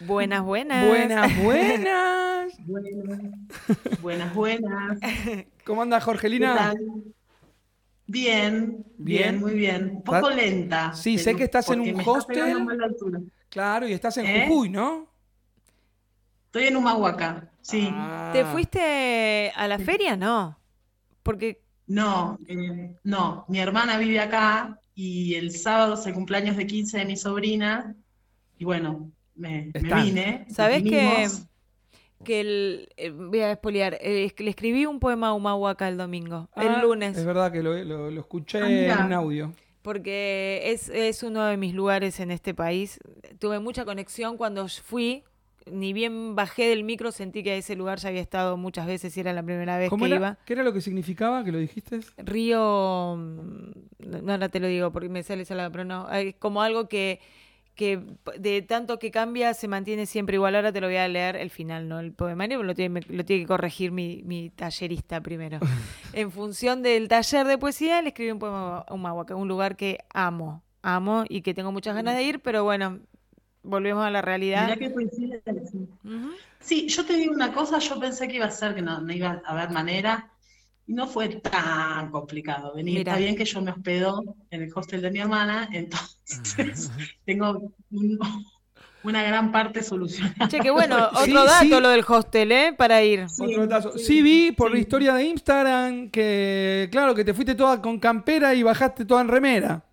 buenas, 0.00 0.42
buenas. 0.42 0.88
Buenas, 0.88 1.36
buenas. 1.44 2.52
Buenas, 2.66 4.00
buenas, 4.00 4.34
buenas. 4.34 4.98
¿Qué 5.00 5.48
¿Cómo 5.66 5.82
anda 5.82 6.00
Jorgelina? 6.00 6.56
tal? 6.56 6.78
Bien, 8.06 8.86
Bien. 8.96 9.36
bien, 9.36 9.38
muy 9.38 9.52
bien. 9.52 9.96
Un 9.96 10.02
poco 10.02 10.30
¿Estás- 10.30 10.34
lenta. 10.36 10.94
Sí, 10.94 11.18
sé 11.18 11.36
que 11.36 11.44
estás 11.44 11.68
en 11.68 11.80
un 11.80 12.00
hostel. 12.02 12.56
Claro, 13.50 13.86
y 13.86 13.92
estás 13.92 14.16
en 14.16 14.24
¿Eh? 14.24 14.46
Jujuy, 14.48 14.70
¿no? 14.70 15.08
Estoy 16.46 16.68
en 16.68 16.76
Humahuaca, 16.76 17.50
sí. 17.60 17.86
Ah. 17.92 18.30
¿Te 18.32 18.46
fuiste 18.46 19.52
a 19.54 19.68
la 19.68 19.78
feria? 19.78 20.16
No. 20.16 20.58
Porque 21.22 21.60
No, 21.86 22.38
eh, 22.48 22.96
no, 23.04 23.44
mi 23.48 23.58
hermana 23.60 23.98
vive 23.98 24.20
acá 24.20 24.80
y 24.96 25.34
el 25.34 25.52
sábado 25.52 25.94
es 25.94 26.06
el 26.06 26.14
cumpleaños 26.14 26.56
de 26.56 26.66
15 26.66 26.98
de 26.98 27.04
mi 27.04 27.16
sobrina 27.16 27.94
y 28.58 28.64
bueno, 28.64 29.12
me, 29.36 29.70
vine. 29.74 30.44
nos 30.48 30.56
¿Sabés 30.56 30.82
que, 30.82 31.28
que 32.24 32.40
el, 32.40 32.88
eh, 32.96 33.10
voy 33.10 33.40
a 33.40 33.52
espoliar, 33.52 33.98
eh, 34.00 34.32
le 34.38 34.50
escribí 34.50 34.86
un 34.86 34.98
poema 34.98 35.28
a 35.28 35.32
Humahuaca 35.34 35.86
el 35.88 35.98
domingo, 35.98 36.48
Ah, 36.56 36.64
el 36.76 36.80
lunes. 36.80 37.16
Es 37.16 37.26
verdad 37.26 37.52
que 37.52 37.62
lo, 37.62 37.74
lo- 37.84 38.10
lo 38.10 38.20
escuché 38.20 38.58
Ah, 38.90 38.98
en 39.00 39.06
un 39.06 39.12
audio. 39.12 39.52
porque 39.82 40.62
es, 40.64 40.88
es 40.88 41.22
uno 41.22 41.44
de 41.44 41.56
mis 41.58 41.74
lugares 41.74 42.18
en 42.20 42.30
este 42.30 42.54
país. 42.54 42.98
Tuve 43.38 43.60
mucha 43.60 43.84
conexión 43.84 44.36
cuando 44.38 44.66
fui, 44.68 45.22
ni 45.70 45.92
bien 45.92 46.34
bajé 46.34 46.68
del 46.68 46.84
micro, 46.84 47.12
sentí 47.12 47.42
que 47.42 47.56
ese 47.56 47.76
lugar 47.76 47.98
ya 47.98 48.08
había 48.08 48.20
estado 48.20 48.56
muchas 48.56 48.86
veces 48.86 49.16
y 49.16 49.20
era 49.20 49.32
la 49.32 49.42
primera 49.42 49.78
vez 49.78 49.90
¿Cómo 49.90 50.04
que 50.04 50.10
era? 50.10 50.16
iba. 50.16 50.38
¿Qué 50.44 50.52
era 50.52 50.62
lo 50.62 50.72
que 50.72 50.80
significaba 50.80 51.44
que 51.44 51.52
lo 51.52 51.58
dijiste? 51.58 52.00
Río, 52.18 53.16
mm, 53.18 53.70
no 54.22 54.32
ahora 54.32 54.48
te 54.48 54.60
lo 54.60 54.68
digo 54.68 54.92
porque 54.92 55.08
me 55.08 55.22
sale 55.22 55.44
salado, 55.44 55.70
pero 55.72 55.84
no, 55.84 56.10
es 56.10 56.34
como 56.36 56.62
algo 56.62 56.88
que, 56.88 57.20
que 57.74 58.00
de 58.38 58.62
tanto 58.62 58.98
que 58.98 59.10
cambia 59.10 59.54
se 59.54 59.68
mantiene 59.68 60.06
siempre 60.06 60.36
igual. 60.36 60.54
Ahora 60.54 60.72
te 60.72 60.80
lo 60.80 60.86
voy 60.86 60.96
a 60.96 61.08
leer 61.08 61.36
el 61.36 61.50
final, 61.50 61.88
no 61.88 61.98
el 62.00 62.12
poemario, 62.12 62.58
pero 62.58 62.66
lo 62.68 62.74
tiene, 62.74 63.00
lo 63.08 63.24
tiene 63.24 63.42
que 63.42 63.48
corregir 63.48 63.90
mi, 63.90 64.22
mi 64.24 64.50
tallerista 64.50 65.20
primero. 65.20 65.58
en 66.12 66.30
función 66.30 66.82
del 66.82 67.08
taller 67.08 67.46
de 67.46 67.58
poesía, 67.58 68.00
le 68.02 68.08
escribí 68.08 68.30
un 68.30 68.38
poema 68.38 68.84
a 68.86 68.94
Humahuaca, 68.94 69.34
un 69.34 69.48
lugar 69.48 69.76
que 69.76 69.98
amo, 70.14 70.62
amo 70.82 71.24
y 71.28 71.42
que 71.42 71.54
tengo 71.54 71.72
muchas 71.72 71.94
ganas 71.94 72.14
de 72.16 72.22
ir, 72.22 72.40
pero 72.40 72.62
bueno, 72.62 73.00
volvemos 73.66 74.04
a 74.04 74.10
la 74.10 74.22
realidad. 74.22 74.64
Mirá 74.64 74.76
qué 74.76 74.90
Sí, 76.60 76.88
yo 76.88 77.04
te 77.04 77.14
digo 77.14 77.32
una 77.32 77.52
cosa, 77.52 77.78
yo 77.78 77.98
pensé 78.00 78.26
que 78.28 78.36
iba 78.36 78.46
a 78.46 78.50
ser 78.50 78.74
que 78.74 78.82
no, 78.82 79.00
no 79.00 79.12
iba 79.12 79.40
a 79.44 79.50
haber 79.52 79.70
manera 79.70 80.30
y 80.86 80.94
no 80.94 81.06
fue 81.06 81.28
tan 81.28 82.10
complicado 82.10 82.74
venir. 82.74 82.98
Mira. 82.98 83.12
Está 83.12 83.18
bien 83.20 83.36
que 83.36 83.44
yo 83.44 83.60
me 83.60 83.70
hospedo 83.70 84.22
en 84.50 84.62
el 84.62 84.72
hostel 84.74 85.02
de 85.02 85.10
mi 85.10 85.20
hermana, 85.20 85.68
entonces 85.72 86.90
tengo 87.24 87.72
un- 87.90 88.18
una 89.02 89.22
gran 89.22 89.52
parte 89.52 89.82
solucionada. 89.84 90.48
Che, 90.48 90.58
qué 90.60 90.70
bueno, 90.70 90.96
otro 91.12 91.24
Sí, 91.24 91.32
dato 91.32 91.64
sí. 91.64 91.80
lo 91.80 91.88
del 91.90 92.04
hostel, 92.06 92.50
¿eh? 92.52 92.74
Para 92.76 93.02
ir. 93.04 93.28
Sí, 93.28 93.44
Otro 93.56 93.92
sí, 93.92 94.04
Sí, 94.04 94.22
vi 94.22 94.52
por 94.52 94.72
la 94.72 94.78
historia 94.78 95.14
de 95.14 95.24
Instagram 95.24 96.10
que, 96.10 96.88
claro, 96.90 97.14
que 97.14 97.24
te 97.24 97.32
fuiste 97.34 97.54
toda 97.54 97.80
con 97.80 98.00
campera 98.00 98.52
y 98.54 98.64
bajaste 98.64 99.04
toda 99.04 99.20
en 99.20 99.28
remera. 99.28 99.84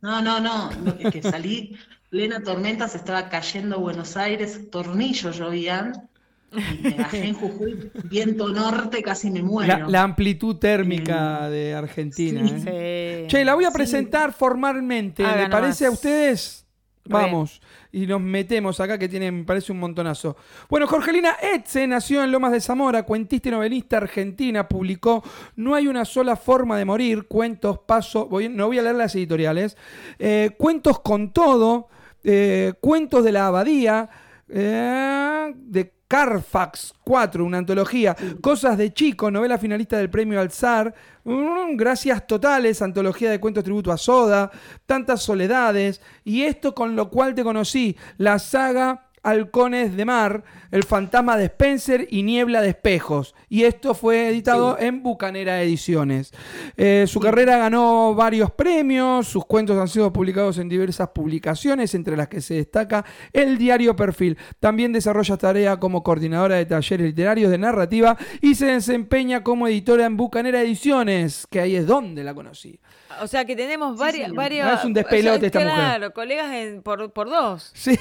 No, 0.00 0.20
no, 0.22 0.40
no, 0.40 0.70
no, 0.80 0.92
es 0.98 1.10
que 1.12 1.22
salí 1.22 1.76
plena 2.10 2.42
tormenta, 2.42 2.88
se 2.88 2.96
estaba 2.98 3.28
cayendo 3.28 3.80
Buenos 3.80 4.16
Aires, 4.16 4.70
tornillos 4.70 5.38
llovían, 5.38 6.08
Y 6.50 6.82
me 6.82 6.94
bajé 6.94 7.24
en 7.28 7.34
Jujuy, 7.34 7.90
viento 8.04 8.48
norte, 8.48 9.02
casi 9.02 9.30
me 9.30 9.42
muero. 9.42 9.80
La, 9.80 9.86
la 9.88 10.02
amplitud 10.02 10.56
térmica 10.56 11.50
de 11.50 11.74
Argentina. 11.74 12.48
Sí. 12.48 12.54
¿eh? 12.66 13.20
Sí. 13.24 13.28
Che, 13.36 13.44
la 13.44 13.54
voy 13.54 13.64
a 13.66 13.68
Sí. 13.68 13.74
presentar 13.74 14.32
formalmente. 14.32 15.22
Haga 15.26 15.42
¿Le 15.42 15.48
parece 15.50 15.84
a 15.84 15.90
ustedes? 15.90 16.64
Vamos. 17.04 17.60
Y 17.92 18.06
nos 18.06 18.20
metemos 18.22 18.80
acá 18.80 18.98
que 18.98 19.08
tienen, 19.10 19.38
me 19.40 19.44
parece 19.44 19.72
un 19.72 19.78
montonazo. 19.78 20.36
Bueno, 20.70 20.86
Jorgelina 20.86 21.36
Etze 21.42 21.86
nació 21.86 22.22
en 22.24 22.32
Lomas 22.32 22.52
de 22.52 22.60
Zamora, 22.62 23.02
cuentista 23.02 23.48
y 23.48 23.52
novelista 23.52 23.96
argentina, 23.98 24.68
publicó 24.68 25.22
No 25.56 25.74
hay 25.74 25.86
una 25.86 26.04
sola 26.06 26.36
forma 26.36 26.78
de 26.78 26.84
morir, 26.86 27.26
cuentos, 27.28 27.78
paso, 27.86 28.26
voy- 28.26 28.48
no 28.50 28.66
voy 28.66 28.78
a 28.78 28.82
leer 28.82 28.94
las 28.96 29.14
editoriales, 29.14 29.76
eh, 30.18 30.50
cuentos 30.58 31.00
con 31.00 31.32
todo, 31.32 31.88
eh, 32.24 32.74
cuentos 32.80 33.24
de 33.24 33.32
la 33.32 33.46
abadía, 33.46 34.08
eh, 34.48 35.52
de 35.56 35.92
Carfax 36.08 36.94
4, 37.04 37.44
una 37.44 37.58
antología, 37.58 38.16
Cosas 38.40 38.78
de 38.78 38.94
Chico, 38.94 39.30
novela 39.30 39.58
finalista 39.58 39.98
del 39.98 40.08
premio 40.08 40.40
Alzar, 40.40 40.94
mm, 41.24 41.76
Gracias 41.76 42.26
Totales, 42.26 42.80
antología 42.80 43.30
de 43.30 43.38
cuentos 43.38 43.62
tributo 43.62 43.92
a 43.92 43.98
Soda, 43.98 44.50
Tantas 44.86 45.22
Soledades, 45.22 46.00
y 46.24 46.42
esto 46.42 46.74
con 46.74 46.96
lo 46.96 47.10
cual 47.10 47.34
te 47.34 47.44
conocí, 47.44 47.94
la 48.16 48.38
saga 48.38 49.07
Halcones 49.28 49.94
de 49.94 50.04
Mar, 50.06 50.42
El 50.70 50.84
Fantasma 50.84 51.36
de 51.36 51.44
Spencer 51.44 52.06
y 52.10 52.22
Niebla 52.22 52.62
de 52.62 52.70
Espejos. 52.70 53.34
Y 53.50 53.64
esto 53.64 53.92
fue 53.94 54.28
editado 54.28 54.78
en 54.78 55.02
Bucanera 55.02 55.62
Ediciones. 55.62 56.32
Eh, 56.76 57.04
su 57.06 57.20
carrera 57.20 57.58
ganó 57.58 58.14
varios 58.14 58.50
premios, 58.50 59.28
sus 59.28 59.44
cuentos 59.44 59.76
han 59.76 59.88
sido 59.88 60.12
publicados 60.12 60.56
en 60.58 60.70
diversas 60.70 61.08
publicaciones, 61.08 61.94
entre 61.94 62.16
las 62.16 62.28
que 62.28 62.40
se 62.40 62.54
destaca 62.54 63.04
el 63.32 63.58
diario 63.58 63.94
Perfil. 63.94 64.38
También 64.60 64.92
desarrolla 64.92 65.36
tarea 65.36 65.78
como 65.78 66.02
coordinadora 66.02 66.56
de 66.56 66.66
talleres 66.66 67.06
literarios 67.06 67.50
de 67.50 67.58
narrativa 67.58 68.16
y 68.40 68.54
se 68.54 68.66
desempeña 68.66 69.44
como 69.44 69.68
editora 69.68 70.06
en 70.06 70.16
Bucanera 70.16 70.62
Ediciones, 70.62 71.46
que 71.50 71.60
ahí 71.60 71.76
es 71.76 71.86
donde 71.86 72.24
la 72.24 72.34
conocí. 72.34 72.80
O 73.22 73.26
sea 73.26 73.44
que 73.44 73.54
tenemos 73.56 73.94
Sí, 73.96 74.00
varias, 74.00 74.32
varias. 74.32 74.68
Ah, 74.68 74.74
es 74.78 74.84
un 74.84 74.92
despelote 74.94 75.46
esta 75.46 75.60
mujer. 75.60 75.74
Claro, 75.74 76.12
colegas 76.14 76.52
en- 76.52 76.82
por, 76.82 77.12
por 77.12 77.28
dos. 77.28 77.70
Sí, 77.74 77.96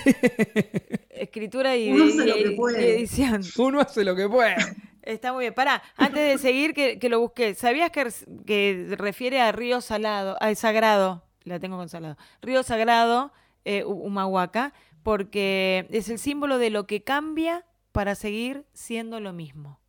Escritura 1.10 1.76
y, 1.76 1.92
Uno 1.92 2.06
hace 2.06 2.14
y- 2.24 2.28
lo 2.28 2.34
que 2.36 2.52
y 2.52 2.56
puede. 2.56 2.96
edición. 2.98 3.42
uno 3.58 3.82
hace 3.82 4.04
lo 4.04 4.16
que 4.16 4.28
puede. 4.30 4.56
Está 5.02 5.32
muy 5.34 5.46
bien. 5.46 5.54
Pará, 5.54 5.82
antes 5.96 6.32
de 6.32 6.38
seguir, 6.38 6.74
que, 6.74 7.00
que 7.00 7.10
lo 7.10 7.20
busqué. 7.20 7.56
¿Sabías 7.56 7.92
que, 7.92 8.08
que 8.46 8.94
refiere 8.98 9.40
a 9.42 9.52
Río 9.52 9.80
Salado, 9.82 10.36
al 10.42 10.56
Sagrado? 10.58 11.24
La 11.44 11.60
tengo 11.60 11.78
con 11.78 11.88
Salado. 11.88 12.18
Río 12.42 12.62
Sagrado, 12.62 13.32
eh, 13.64 13.84
Hu- 13.86 14.02
Humahuaca, 14.06 14.74
porque 15.04 15.88
es 15.92 16.10
el 16.10 16.20
símbolo 16.20 16.58
de 16.58 16.70
lo 16.72 16.86
que 16.88 17.04
cambia 17.04 17.64
para 17.94 18.16
seguir 18.16 18.66
siendo 18.74 19.20
lo 19.22 19.32
mismo. 19.32 19.80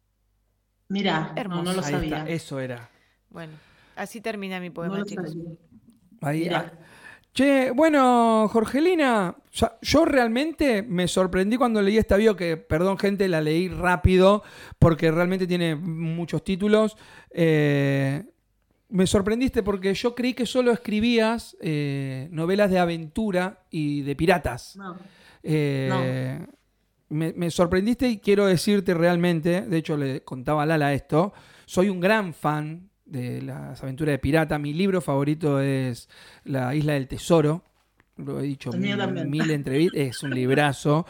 Mirá, 0.88 1.32
no, 1.34 1.40
Hermoso. 1.40 1.62
no 1.64 1.72
lo 1.74 1.82
sabía. 1.82 2.24
eso 2.28 2.60
era. 2.60 2.88
Bueno, 3.28 3.52
así 3.98 4.20
termina 4.20 4.60
mi 4.60 4.68
No 4.68 4.74
poema, 4.74 5.04
chicos. 5.04 5.36
Ahí, 6.20 6.48
ah. 6.48 6.72
Che, 7.32 7.70
bueno, 7.70 8.48
Jorgelina, 8.48 9.36
o 9.38 9.56
sea, 9.56 9.78
yo 9.82 10.04
realmente 10.04 10.82
me 10.82 11.06
sorprendí 11.06 11.56
cuando 11.56 11.80
leí 11.82 11.96
esta 11.98 12.16
bio, 12.16 12.34
que, 12.34 12.56
perdón 12.56 12.98
gente, 12.98 13.28
la 13.28 13.40
leí 13.40 13.68
rápido, 13.68 14.42
porque 14.78 15.10
realmente 15.10 15.46
tiene 15.46 15.76
muchos 15.76 16.42
títulos. 16.42 16.96
Eh, 17.30 18.24
me 18.88 19.06
sorprendiste 19.06 19.62
porque 19.62 19.94
yo 19.94 20.14
creí 20.14 20.34
que 20.34 20.46
solo 20.46 20.72
escribías 20.72 21.56
eh, 21.60 22.28
novelas 22.32 22.70
de 22.70 22.78
aventura 22.78 23.66
y 23.70 24.02
de 24.02 24.16
piratas. 24.16 24.74
No. 24.76 24.96
Eh, 25.42 26.44
me, 27.10 27.32
me 27.34 27.50
sorprendiste 27.50 28.08
y 28.08 28.18
quiero 28.18 28.46
decirte 28.46 28.94
realmente, 28.94 29.62
de 29.62 29.76
hecho 29.76 29.96
le 29.96 30.22
contaba 30.24 30.64
a 30.64 30.66
Lala 30.66 30.92
esto, 30.92 31.32
soy 31.66 31.88
un 31.88 32.00
gran 32.00 32.34
fan 32.34 32.88
de 33.08 33.42
las 33.42 33.82
aventuras 33.82 34.12
de 34.12 34.18
pirata. 34.18 34.58
Mi 34.58 34.72
libro 34.74 35.00
favorito 35.00 35.60
es 35.60 36.08
La 36.44 36.74
Isla 36.74 36.94
del 36.94 37.08
Tesoro. 37.08 37.64
Lo 38.16 38.40
he 38.40 38.44
dicho 38.44 38.72
mil, 38.72 38.96
mil 39.26 39.50
entrevistas, 39.50 40.00
es 40.00 40.22
un 40.22 40.30
librazo. 40.30 41.06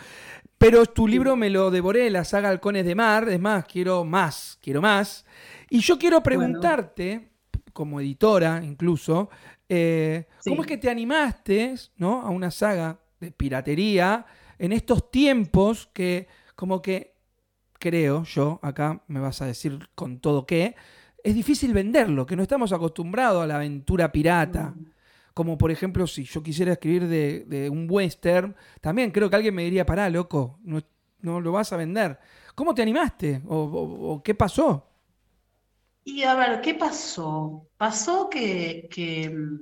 Pero 0.58 0.86
tu 0.86 1.06
libro 1.06 1.36
me 1.36 1.50
lo 1.50 1.70
devoré, 1.70 2.10
la 2.10 2.24
saga 2.24 2.48
Halcones 2.48 2.84
de 2.84 2.94
Mar. 2.94 3.28
Es 3.28 3.40
más, 3.40 3.64
quiero 3.64 4.04
más, 4.04 4.58
quiero 4.60 4.82
más. 4.82 5.24
Y 5.70 5.80
yo 5.80 5.98
quiero 5.98 6.22
preguntarte, 6.22 7.28
como 7.72 8.00
editora 8.00 8.60
incluso, 8.64 9.30
eh, 9.68 10.26
Sí. 10.40 10.50
¿cómo 10.50 10.62
es 10.62 10.68
que 10.68 10.78
te 10.78 10.90
animaste 10.90 11.74
¿no? 11.96 12.22
a 12.22 12.30
una 12.30 12.50
saga 12.50 12.98
de 13.20 13.30
piratería 13.30 14.26
en 14.58 14.72
estos 14.72 15.10
tiempos 15.10 15.88
que 15.92 16.26
como 16.56 16.82
que 16.82 17.14
creo 17.78 18.24
yo, 18.24 18.58
acá 18.62 19.02
me 19.06 19.20
vas 19.20 19.40
a 19.42 19.46
decir 19.46 19.88
con 19.94 20.18
todo 20.18 20.46
que, 20.46 20.74
es 21.24 21.34
difícil 21.34 21.72
venderlo, 21.74 22.26
que 22.26 22.36
no 22.36 22.42
estamos 22.42 22.72
acostumbrados 22.72 23.42
a 23.42 23.46
la 23.46 23.56
aventura 23.56 24.10
pirata. 24.12 24.78
Como 25.34 25.56
por 25.58 25.70
ejemplo, 25.70 26.06
si 26.06 26.24
yo 26.24 26.42
quisiera 26.42 26.72
escribir 26.72 27.06
de, 27.08 27.44
de 27.46 27.70
un 27.70 27.86
western, 27.90 28.56
también 28.80 29.10
creo 29.12 29.30
que 29.30 29.36
alguien 29.36 29.54
me 29.54 29.64
diría, 29.64 29.86
pará, 29.86 30.10
loco, 30.10 30.58
no, 30.64 30.80
no 31.20 31.40
lo 31.40 31.52
vas 31.52 31.72
a 31.72 31.76
vender. 31.76 32.18
¿Cómo 32.54 32.74
te 32.74 32.82
animaste? 32.82 33.42
¿O, 33.46 33.56
o- 33.56 34.12
o 34.14 34.22
qué 34.22 34.34
pasó? 34.34 34.84
Y 36.04 36.22
a 36.22 36.34
ver, 36.34 36.60
¿qué 36.62 36.74
pasó? 36.74 37.68
Pasó 37.76 38.28
que, 38.30 38.88
que, 38.90 39.28
mm, 39.30 39.58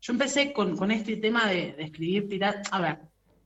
yo 0.00 0.12
empecé 0.12 0.52
con, 0.52 0.76
con 0.76 0.90
este 0.90 1.16
tema 1.16 1.48
de, 1.48 1.72
de 1.74 1.84
escribir 1.84 2.28
pirata. 2.28 2.62
A 2.70 2.80
ver, 2.80 2.98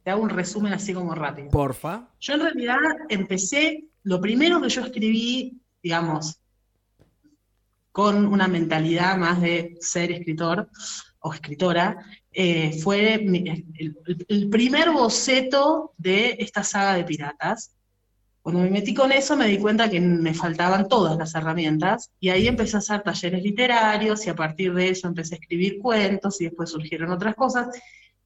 te 0.05 0.11
hago 0.11 0.23
un 0.23 0.29
resumen 0.31 0.73
así 0.75 0.93
como 0.95 1.15
rápido. 1.15 1.51
Porfa. 1.53 1.95
Yo 2.21 2.35
en 2.35 2.41
realidad 2.41 2.79
empecé, 3.09 3.85
lo 4.05 4.21
primero 4.21 4.61
que 4.61 4.69
yo 4.69 4.83
escribí, 4.83 5.61
digamos, 5.83 6.41
con 7.99 8.27
una 8.27 8.47
mentalidad 8.47 9.17
más 9.17 9.41
de 9.41 9.77
ser 9.81 10.13
escritor 10.13 10.69
o 11.19 11.35
escritora, 11.35 11.97
eh, 12.31 12.79
fue 12.81 13.15
el- 13.15 13.97
el 14.29 14.49
primer 14.49 14.93
boceto 14.93 15.95
de 15.99 16.37
esta 16.39 16.63
saga 16.63 16.95
de 16.95 17.03
piratas. 17.03 17.75
Cuando 18.41 18.61
me 18.63 18.71
metí 18.71 18.95
con 18.95 19.11
eso 19.11 19.37
me 19.37 19.49
di 19.49 19.59
cuenta 19.59 19.91
que 19.91 20.01
me 20.01 20.33
faltaban 20.33 20.87
todas 20.87 21.19
las 21.19 21.35
herramientas 21.35 22.13
y 22.21 22.29
ahí 22.29 22.47
empecé 22.47 22.77
a 22.77 22.79
hacer 22.79 23.03
talleres 23.03 23.43
literarios 23.43 24.25
y 24.25 24.31
a 24.31 24.37
partir 24.37 24.73
de 24.75 24.91
eso 24.91 25.09
empecé 25.09 25.35
a 25.35 25.39
escribir 25.39 25.81
cuentos 25.81 26.41
y 26.41 26.45
después 26.45 26.71
surgieron 26.71 27.11
otras 27.11 27.35
cosas. 27.35 27.67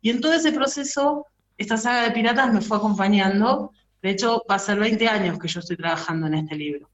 Y 0.02 0.10
en 0.10 0.20
todo 0.20 0.34
ese 0.34 0.52
proceso, 0.52 1.24
esta 1.56 1.78
saga 1.78 2.02
de 2.02 2.10
piratas 2.10 2.52
me 2.52 2.60
fue 2.60 2.76
acompañando. 2.76 3.72
De 4.02 4.10
hecho, 4.10 4.42
va 4.50 4.56
a 4.56 4.58
ser 4.58 4.78
20 4.78 5.08
años 5.08 5.38
que 5.38 5.48
yo 5.48 5.60
estoy 5.60 5.78
trabajando 5.78 6.26
en 6.26 6.34
este 6.34 6.56
libro, 6.56 6.90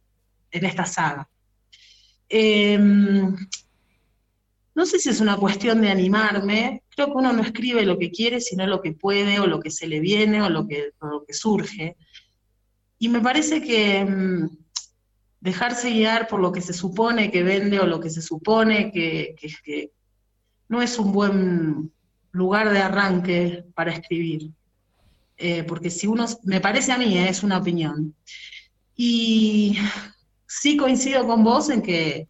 en 0.53 0.65
esta 0.65 0.87
saga. 0.87 1.29
Em, 2.29 3.37
no 4.75 4.87
sé 4.87 4.99
si 4.99 5.09
es 5.09 5.21
una 5.21 5.37
cuestión 5.37 5.81
de 5.81 5.91
animarme, 5.91 6.83
creo 6.89 7.07
que 7.07 7.19
uno 7.19 7.33
no 7.33 7.43
escribe 7.43 7.85
lo 7.85 7.99
que 7.99 8.11
quiere, 8.11 8.41
sino 8.41 8.67
lo 8.67 8.81
que 8.81 8.93
puede, 8.93 9.41
o 9.41 9.47
lo 9.47 9.61
que 9.61 9.71
se 9.71 9.87
le 9.87 10.01
viene, 10.01 10.43
o 10.43 10.49
lo 10.49 10.67
que, 10.67 10.91
lo 11.01 11.25
que 11.25 11.33
surge. 11.33 11.97
Y 12.99 13.09
me 13.09 13.21
parece 13.21 13.63
que 13.63 14.05
mm, 14.05 14.49
dejarse 15.41 15.91
guiar 15.91 16.29
por 16.29 16.41
lo 16.41 16.53
que 16.53 16.61
se 16.61 16.73
supone 16.73 17.31
que 17.31 17.43
vende 17.43 17.81
o 17.81 17.87
lo 17.87 18.01
que 18.01 18.11
se 18.11 18.23
supone 18.23 18.93
que 18.93 19.35
no 20.69 20.83
es 20.83 20.99
un 20.99 21.13
buen 21.13 21.93
lugar 22.33 22.71
de 22.71 22.79
arranque 22.79 23.65
para 23.75 23.93
escribir. 23.93 24.51
Eh, 25.37 25.63
porque 25.65 25.91
si 25.91 26.07
uno, 26.07 26.27
me 26.45 26.61
parece 26.61 26.93
a 26.93 26.99
mí, 26.99 27.17
eh, 27.17 27.29
es 27.29 27.43
una 27.43 27.59
opinión. 27.59 28.15
Y 28.97 29.79
sí 30.49 30.77
coincido 30.77 31.27
con 31.27 31.45
vos 31.45 31.69
en 31.71 31.83
que 31.83 32.27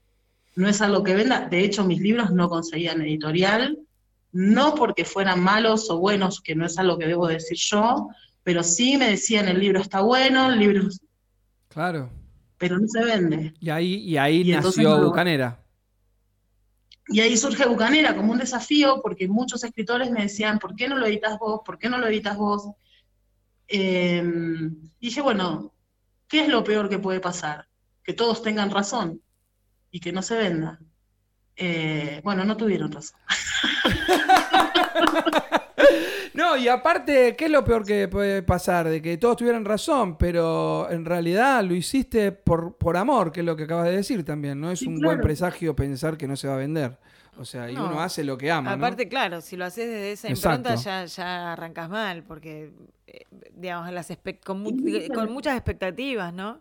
no 0.57 0.69
es 0.69 0.81
algo 0.83 1.03
que 1.05 1.15
venda. 1.15 1.49
De 1.49 1.61
hecho, 1.65 1.85
mis 1.85 2.01
libros 2.01 2.33
no 2.33 2.49
conseguían 2.49 3.01
editorial, 3.01 3.79
no 4.33 4.75
porque 4.75 5.05
fueran 5.05 5.41
malos 5.43 5.89
o 5.89 5.99
buenos, 5.99 6.41
que 6.43 6.55
no 6.55 6.67
es 6.67 6.77
algo 6.79 6.99
que 6.99 7.07
debo 7.07 7.29
decir 7.29 7.57
yo, 7.57 8.09
pero 8.43 8.63
sí 8.63 8.97
me 8.99 9.09
decían 9.11 9.49
el 9.49 9.61
libro 9.61 9.81
está 9.81 10.01
bueno, 10.01 10.51
el 10.53 10.59
libro, 10.59 10.89
Claro. 11.69 12.11
pero 12.59 12.79
no 12.79 12.89
se 12.89 13.05
vende. 13.05 13.55
Y 13.61 13.71
ahí, 13.71 13.95
y 13.95 14.17
ahí 14.17 14.41
Y 14.41 14.53
nació 14.53 14.99
no 14.99 15.05
Bucanera. 15.07 15.63
Y 17.11 17.21
ahí 17.21 17.37
surge 17.37 17.67
Bucanera 17.67 18.15
como 18.17 18.33
un 18.33 18.39
desafío, 18.39 19.01
porque 19.01 19.29
muchos 19.29 19.63
escritores 19.65 20.11
me 20.11 20.23
decían, 20.23 20.59
¿por 20.59 20.75
qué 20.75 20.89
no 20.89 20.99
lo 20.99 21.07
editas 21.07 21.39
vos? 21.39 21.61
¿Por 21.65 21.79
qué 21.79 21.89
no 21.89 21.99
lo 21.99 22.07
editas 22.09 22.37
vos? 22.37 22.69
Eh, 23.69 24.23
y 25.01 25.07
dije, 25.07 25.21
bueno, 25.23 25.73
¿qué 26.27 26.41
es 26.43 26.49
lo 26.49 26.65
peor 26.65 26.89
que 26.89 26.99
puede 26.99 27.21
pasar? 27.21 27.67
Que 28.09 28.15
todos 28.15 28.43
tengan 28.43 28.71
razón 28.71 29.21
y 29.91 30.01
que 30.01 30.13
no 30.13 30.23
se 30.23 30.35
venda. 30.35 30.79
Eh, 31.57 32.23
bueno, 32.25 32.43
no 32.47 32.57
tuvieron 32.57 32.91
razón. 32.91 33.21
No, 36.35 36.57
y 36.57 36.69
aparte, 36.69 37.35
¿qué 37.37 37.47
es 37.47 37.51
lo 37.51 37.65
peor 37.65 37.85
que 37.85 38.07
puede 38.07 38.43
pasar? 38.45 38.89
De 38.89 39.03
que 39.03 39.19
todos 39.19 39.37
tuvieran 39.39 39.65
razón, 39.65 40.17
pero 40.17 40.89
en 40.89 41.05
realidad 41.05 41.65
lo 41.65 41.75
hiciste 41.75 42.31
por, 42.31 42.77
por 42.77 42.97
amor, 42.97 43.33
que 43.33 43.41
es 43.41 43.47
lo 43.47 43.57
que 43.57 43.65
acabas 43.65 43.87
de 43.87 43.97
decir 43.97 44.25
también, 44.25 44.61
¿no? 44.61 44.71
Es 44.71 44.79
Sí, 44.79 44.87
un 44.87 44.99
claro. 44.99 45.09
buen 45.09 45.21
presagio 45.21 45.75
pensar 45.75 46.17
que 46.17 46.29
no 46.29 46.37
se 46.37 46.47
va 46.47 46.55
a 46.55 46.59
vender. 46.59 46.97
O 47.39 47.45
sea, 47.45 47.69
y 47.71 47.75
No. 47.75 47.87
uno 47.89 48.01
hace 48.01 48.23
lo 48.23 48.39
que 48.39 48.53
ama, 48.53 48.71
¿no? 48.77 48.87
Aparte, 48.87 49.09
claro, 49.09 49.41
si 49.41 49.57
lo 49.57 49.65
haces 49.65 49.87
desde 49.89 50.13
esa 50.13 50.29
Exacto. 50.29 50.59
impronta 50.71 50.81
ya, 50.83 51.05
ya 51.07 51.53
arrancas 51.55 51.91
mal, 51.91 52.23
porque 52.23 52.73
eh, 53.09 53.25
digamos, 53.57 53.91
las 53.93 54.09
con, 54.45 54.61
mu- 54.63 54.71
muchas 55.29 55.57
expectativas, 55.57 56.33
¿no? 56.33 56.61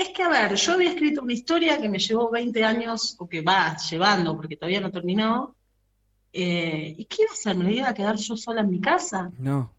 Es 0.00 0.10
que, 0.10 0.22
a 0.22 0.28
ver, 0.28 0.54
yo 0.54 0.72
había 0.72 0.90
escrito 0.90 1.22
una 1.22 1.32
historia 1.32 1.80
que 1.80 1.88
me 1.88 1.98
llevó 1.98 2.30
20 2.30 2.64
años, 2.64 3.16
o 3.18 3.28
que 3.28 3.40
va 3.42 3.76
llevando, 3.90 4.36
porque 4.36 4.56
todavía 4.56 4.80
no 4.80 4.90
terminó. 4.92 5.54
eh, 6.32 6.94
¿y 6.96 7.04
qué 7.06 7.22
iba 7.22 7.30
a 7.30 7.34
hacer? 7.34 7.56
¿Me 7.56 7.72
iba 7.72 7.88
a 7.88 7.94
quedar 7.94 8.16
yo 8.16 8.36
sola 8.36 8.60
en 8.60 8.70
mi 8.70 8.80
casa? 8.80 9.30
No. 9.38 9.72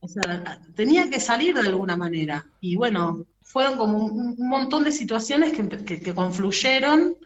O 0.00 0.08
sea, 0.08 0.60
tenía 0.76 1.10
que 1.10 1.18
salir 1.20 1.54
de 1.54 1.68
alguna 1.68 1.96
manera. 1.96 2.46
Y 2.60 2.76
bueno, 2.76 3.24
fueron 3.42 3.76
como 3.76 3.98
un, 4.04 4.36
un 4.38 4.48
montón 4.48 4.84
de 4.84 4.92
situaciones 4.92 5.52
que, 5.52 5.68
que- 5.84 6.00
que 6.00 6.14
confluyeron 6.14 7.16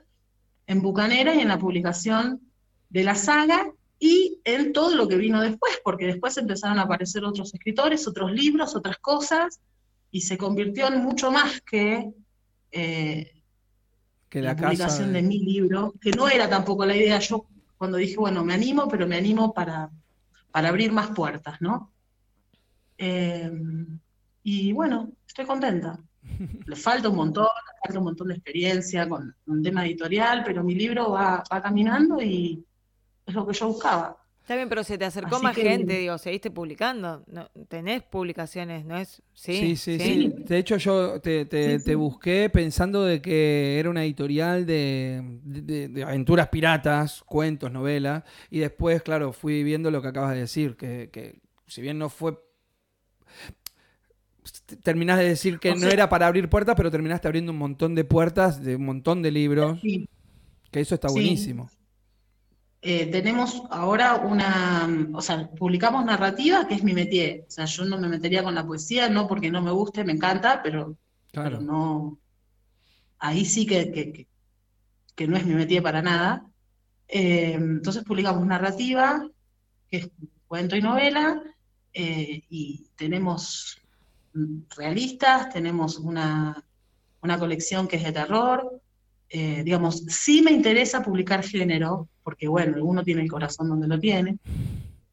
en 0.66 0.80
Bucanera 0.82 1.34
y 1.34 1.40
en 1.40 1.48
la 1.48 1.58
publicación 1.58 2.40
de 2.88 3.04
la 3.04 3.14
saga 3.16 3.70
y 3.98 4.38
en 4.44 4.72
todo 4.72 4.94
lo 4.96 5.06
que 5.08 5.16
vino 5.16 5.40
después, 5.42 5.78
porque 5.84 6.06
después 6.06 6.36
empezaron 6.38 6.78
a 6.78 6.82
aparecer 6.82 7.22
otros 7.24 7.52
escritores, 7.54 8.06
otros 8.08 8.32
libros, 8.32 8.74
otras 8.74 8.96
cosas, 8.98 9.60
y 10.14 10.20
se 10.20 10.38
convirtió 10.38 10.86
en 10.86 11.02
mucho 11.02 11.32
más 11.32 11.60
que 11.62 12.08
eh, 12.70 13.42
Que 14.28 14.40
la, 14.40 14.54
publicación 14.54 15.12
de- 15.12 15.20
de 15.22 15.26
mi 15.26 15.40
libro, 15.40 15.92
que 16.00 16.12
no 16.12 16.28
era 16.28 16.48
tampoco 16.48 16.86
la 16.86 16.94
idea. 16.96 17.18
Yo 17.18 17.46
cuando 17.76 17.96
dije, 17.98 18.14
bueno, 18.16 18.44
me 18.44 18.54
animo, 18.54 18.86
pero 18.86 19.08
me 19.08 19.16
animo 19.16 19.52
para, 19.52 19.90
para 20.52 20.68
abrir 20.68 20.92
más 20.92 21.08
puertas, 21.10 21.60
¿no? 21.60 21.92
Eh, 22.96 23.50
y 24.44 24.72
bueno, 24.72 25.10
estoy 25.26 25.46
contenta. 25.46 25.98
Le 26.66 26.76
falta 26.76 27.08
un 27.08 27.16
montón, 27.16 27.46
le 27.46 27.80
falta 27.86 27.98
un 27.98 28.04
montón 28.04 28.28
de 28.28 28.34
experiencia 28.34 29.08
con 29.08 29.34
un 29.46 29.62
tema 29.64 29.84
editorial, 29.84 30.42
pero 30.44 30.62
mi 30.62 30.76
libro 30.76 31.10
va, 31.10 31.42
va 31.52 31.60
caminando 31.60 32.22
y 32.22 32.64
es 33.26 33.34
lo 33.34 33.44
que 33.46 33.52
yo 33.52 33.66
buscaba. 33.66 34.16
Está 34.44 34.56
bien, 34.56 34.68
pero 34.68 34.84
se 34.84 34.98
te 34.98 35.06
acercó 35.06 35.36
Así 35.36 35.42
más 35.44 35.54
que- 35.54 35.62
gente, 35.62 35.98
digo, 36.00 36.18
seguiste 36.18 36.50
publicando. 36.50 37.24
No, 37.28 37.48
tenés 37.66 38.02
publicaciones, 38.02 38.84
¿no 38.84 38.94
es? 38.98 39.22
Sí, 39.32 39.56
Sí, 39.56 39.76
sí, 39.76 39.98
sí. 39.98 40.34
De 40.36 40.58
hecho, 40.58 40.76
yo 40.76 41.18
te, 41.18 41.46
te- 41.46 41.78
Sí, 41.78 41.84
te 41.86 41.94
busqué 41.94 42.50
pensando 42.50 43.04
de 43.04 43.22
que 43.22 43.78
era 43.80 43.88
una 43.88 44.04
editorial 44.04 44.66
de, 44.66 45.22
de- 45.44 45.88
de 45.88 46.02
aventuras 46.02 46.48
piratas, 46.48 47.22
cuentos, 47.22 47.72
novelas, 47.72 48.22
y 48.50 48.58
después, 48.58 49.02
claro, 49.02 49.32
fui 49.32 49.64
viendo 49.64 49.90
lo 49.90 50.02
que 50.02 50.08
acabas 50.08 50.34
de 50.34 50.40
decir, 50.40 50.76
que, 50.76 51.08
que 51.10 51.40
si 51.66 51.80
bien 51.80 51.98
no 51.98 52.10
fue... 52.10 52.38
Terminás 54.82 55.18
de 55.18 55.24
decir 55.28 55.58
que 55.58 55.70
O 55.70 55.74
no 55.74 55.80
sea- 55.80 55.90
era 55.90 56.08
para 56.10 56.26
abrir 56.26 56.50
puertas, 56.50 56.74
pero 56.76 56.90
terminaste 56.90 57.26
abriendo 57.28 57.50
un 57.52 57.58
montón 57.58 57.94
de 57.94 58.04
puertas, 58.04 58.62
de 58.62 58.76
un 58.76 58.84
montón 58.84 59.22
de 59.22 59.30
libros, 59.30 59.80
Sí. 59.80 60.06
que 60.70 60.80
eso 60.80 60.94
está 60.96 61.08
Sí. 61.08 61.14
buenísimo. 61.14 61.70
Eh, 62.86 63.06
tenemos 63.06 63.62
ahora 63.70 64.16
una, 64.16 64.86
o 65.14 65.22
sea, 65.22 65.48
publicamos 65.50 66.04
narrativa, 66.04 66.66
que 66.68 66.74
es 66.74 66.82
mi 66.84 66.92
métier. 66.92 67.44
O 67.48 67.50
sea, 67.50 67.64
yo 67.64 67.84
no 67.86 67.98
me 67.98 68.08
metería 68.08 68.42
con 68.44 68.54
la 68.54 68.66
poesía, 68.66 69.08
no 69.08 69.26
porque 69.26 69.50
no 69.50 69.62
me 69.62 69.70
guste, 69.70 70.04
me 70.04 70.12
encanta, 70.12 70.62
pero 70.62 70.96
Claro. 71.32 71.58
pero 71.58 71.62
no, 71.62 72.18
ahí 73.18 73.44
sí 73.44 73.66
que, 73.66 73.90
que, 73.90 74.12
que- 74.12 74.28
que 75.16 75.26
no 75.28 75.36
es 75.36 75.46
mi 75.46 75.54
métier 75.54 75.82
para 75.82 76.02
nada. 76.02 76.44
Eh, 77.08 77.54
entonces 77.54 78.04
publicamos 78.04 78.46
narrativa, 78.46 79.26
que 79.90 79.96
es 79.98 80.10
cuento 80.46 80.76
y 80.76 80.82
novela, 80.82 81.42
eh, 81.92 82.42
y 82.50 82.86
tenemos 82.96 83.78
realistas, 84.76 85.50
tenemos 85.50 85.98
una, 85.98 86.62
una 87.22 87.38
colección 87.38 87.88
que 87.88 87.96
es 87.96 88.04
de 88.04 88.12
terror. 88.12 88.82
Eh, 89.36 89.62
digamos, 89.64 90.04
sí 90.06 90.42
me 90.42 90.52
interesa 90.52 91.02
publicar 91.02 91.42
género, 91.42 92.08
porque 92.22 92.46
bueno, 92.46 92.84
uno 92.84 93.02
tiene 93.02 93.22
el 93.22 93.28
corazón 93.28 93.68
donde 93.68 93.88
lo 93.88 93.98
tiene, 93.98 94.38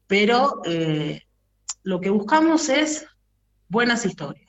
pero 0.06 0.60
eh, 0.64 1.22
lo 1.82 2.00
que 2.00 2.08
buscamos 2.10 2.68
es 2.68 3.04
buenas 3.68 4.06
historias 4.06 4.48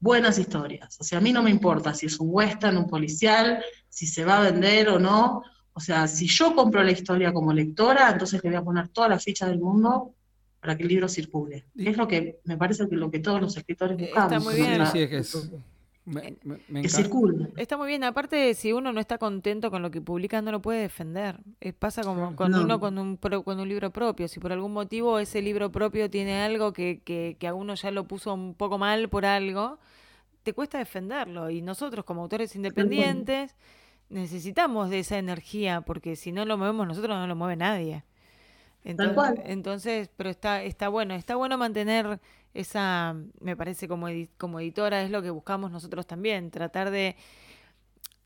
buenas 0.00 0.38
historias. 0.38 0.96
O 1.00 1.04
sea, 1.04 1.18
a 1.18 1.20
mí 1.20 1.32
no 1.32 1.42
me 1.42 1.50
importa 1.50 1.92
si 1.92 2.06
es 2.06 2.20
un 2.20 2.28
western, 2.30 2.76
un 2.76 2.86
policial, 2.86 3.60
si 3.88 4.06
se 4.06 4.24
va 4.24 4.38
a 4.38 4.42
vender 4.50 4.88
o 4.90 4.98
no. 5.00 5.42
O 5.72 5.80
sea, 5.80 6.06
si 6.06 6.28
yo 6.28 6.54
compro 6.54 6.84
la 6.84 6.92
historia 6.92 7.32
como 7.32 7.52
lectora, 7.52 8.08
entonces 8.12 8.40
le 8.44 8.50
voy 8.50 8.58
a 8.58 8.62
poner 8.62 8.88
todas 8.90 9.10
las 9.10 9.24
fichas 9.24 9.48
del 9.48 9.58
mundo 9.58 10.14
para 10.60 10.76
que 10.76 10.84
el 10.84 10.88
libro 10.88 11.08
circule. 11.08 11.66
Y- 11.74 11.88
Es 11.88 11.96
lo 11.96 12.06
que 12.06 12.38
me 12.44 12.56
parece 12.56 12.88
que 12.88 12.94
lo 12.94 13.10
que 13.10 13.18
todos 13.18 13.40
los 13.40 13.56
escritores 13.56 13.96
buscamos. 13.98 14.32
está 14.32 14.38
muy 14.40 14.54
bien. 14.54 14.86
Sí, 14.86 14.92
sí, 14.92 15.02
es 15.02 15.08
que 15.10 15.18
es- 15.18 15.50
me- 16.08 16.36
me- 16.44 16.58
me 16.68 16.82
que. 16.82 16.88
Está 17.56 17.76
muy 17.76 17.86
bien, 17.88 18.02
aparte 18.04 18.54
si 18.54 18.72
uno 18.72 18.92
no 18.92 19.00
está 19.00 19.18
contento 19.18 19.70
con 19.70 19.82
lo 19.82 19.90
que 19.90 20.00
publica 20.00 20.42
no 20.42 20.50
lo 20.52 20.60
puede 20.62 20.80
defender. 20.80 21.38
Pasa 21.78 22.02
como 22.02 22.34
con 22.36 22.50
No. 22.50 22.62
uno 22.62 22.80
con 22.80 22.98
un, 22.98 23.16
pro- 23.16 23.42
con 23.44 23.60
un 23.60 23.68
libro 23.68 23.90
propio. 23.90 24.26
Si 24.28 24.40
por 24.40 24.52
algún 24.52 24.72
motivo 24.72 25.18
ese 25.18 25.40
libro 25.42 25.70
propio 25.70 26.10
tiene 26.10 26.42
algo 26.42 26.72
que, 26.72 27.00
que, 27.04 27.36
que 27.38 27.46
a 27.46 27.54
uno 27.54 27.74
ya 27.74 27.90
lo 27.90 28.04
puso 28.08 28.34
un 28.34 28.54
poco 28.54 28.78
mal 28.78 29.08
por 29.08 29.24
algo, 29.24 29.78
te 30.42 30.52
cuesta 30.52 30.78
defenderlo. 30.78 31.50
Y 31.50 31.62
nosotros 31.62 32.04
como 32.04 32.22
autores 32.22 32.56
independientes 32.56 33.54
necesitamos 34.08 34.90
de 34.90 35.00
esa 35.00 35.18
energía, 35.18 35.82
porque 35.82 36.16
si 36.16 36.32
no 36.32 36.44
lo 36.44 36.56
movemos 36.56 36.86
nosotros 36.86 37.16
no 37.16 37.26
lo 37.26 37.36
mueve 37.36 37.56
nadie. 37.56 38.04
Entonces, 38.84 39.14
cual. 39.14 39.42
entonces, 39.44 40.08
pero 40.16 40.30
está, 40.30 40.62
está 40.62 40.88
bueno, 40.88 41.12
está 41.14 41.34
bueno 41.36 41.58
mantener 41.58 42.20
esa, 42.54 43.16
me 43.40 43.56
parece 43.56 43.88
como, 43.88 44.08
como 44.36 44.60
editora, 44.60 45.02
es 45.02 45.10
lo 45.10 45.22
que 45.22 45.30
buscamos 45.30 45.70
nosotros 45.70 46.06
también, 46.06 46.50
tratar 46.50 46.90
de, 46.90 47.16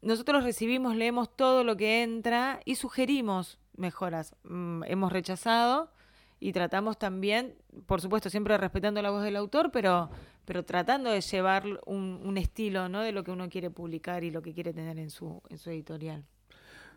nosotros 0.02 0.42
recibimos, 0.42 0.96
leemos 0.96 1.34
todo 1.34 1.62
lo 1.64 1.76
que 1.76 2.02
entra 2.02 2.60
y 2.64 2.74
sugerimos 2.74 3.58
mejoras. 3.76 4.34
Mm, 4.42 4.82
hemos 4.84 5.12
rechazado 5.12 5.92
y 6.40 6.52
tratamos 6.52 6.98
también, 6.98 7.54
por 7.86 8.00
supuesto, 8.00 8.28
siempre 8.28 8.58
respetando 8.58 9.00
la 9.00 9.10
voz 9.10 9.22
del 9.22 9.36
autor, 9.36 9.70
pero, 9.70 10.10
pero 10.44 10.64
tratando 10.64 11.10
de 11.10 11.20
llevar 11.20 11.64
un, 11.86 12.20
un 12.24 12.36
estilo 12.36 12.88
¿no? 12.88 13.00
de 13.00 13.12
lo 13.12 13.22
que 13.22 13.30
uno 13.30 13.48
quiere 13.48 13.70
publicar 13.70 14.24
y 14.24 14.32
lo 14.32 14.42
que 14.42 14.52
quiere 14.52 14.72
tener 14.72 14.98
en 14.98 15.10
su, 15.10 15.40
en 15.48 15.58
su 15.58 15.70
editorial. 15.70 16.24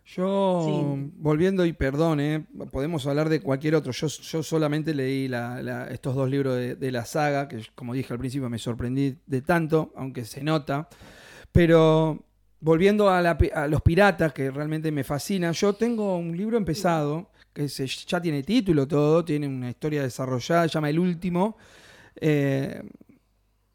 Yo, 0.07 0.61
Sí. 0.65 1.11
volviendo 1.17 1.65
y 1.65 1.73
perdón, 1.73 2.19
eh, 2.19 2.45
podemos 2.71 3.07
hablar 3.07 3.27
de 3.27 3.41
cualquier 3.41 3.73
otro. 3.75 3.91
Yo, 3.91 4.05
yo 4.07 4.43
solamente 4.43 4.93
leí 4.93 5.27
la- 5.27 5.63
la- 5.63 5.87
estos 5.87 6.13
dos 6.13 6.29
libros 6.29 6.55
de, 6.57 6.75
de 6.75 6.91
la 6.91 7.05
saga, 7.05 7.47
que 7.47 7.65
como 7.73 7.93
dije 7.93 8.13
al 8.13 8.19
principio 8.19 8.47
me 8.49 8.59
sorprendí 8.59 9.17
de 9.25 9.41
tanto, 9.41 9.91
aunque 9.95 10.23
se 10.23 10.43
nota. 10.43 10.87
Pero 11.51 12.23
volviendo 12.59 13.09
a, 13.09 13.19
la 13.21 13.35
pi- 13.37 13.49
a 13.53 13.67
los 13.67 13.81
piratas, 13.81 14.31
que 14.31 14.51
realmente 14.51 14.91
me 14.91 15.03
fascina, 15.03 15.51
yo 15.51 15.73
tengo 15.73 16.17
un 16.17 16.37
libro 16.37 16.57
empezado, 16.57 17.31
que 17.51 17.67
se- 17.67 17.87
ya 17.87 18.21
tiene 18.21 18.43
título 18.43 18.87
todo, 18.87 19.25
tiene 19.25 19.47
una 19.47 19.69
historia 19.71 20.03
desarrollada, 20.03 20.67
se 20.67 20.73
llama 20.75 20.89
El 20.91 20.99
Último. 20.99 21.57
Eh, 22.17 22.83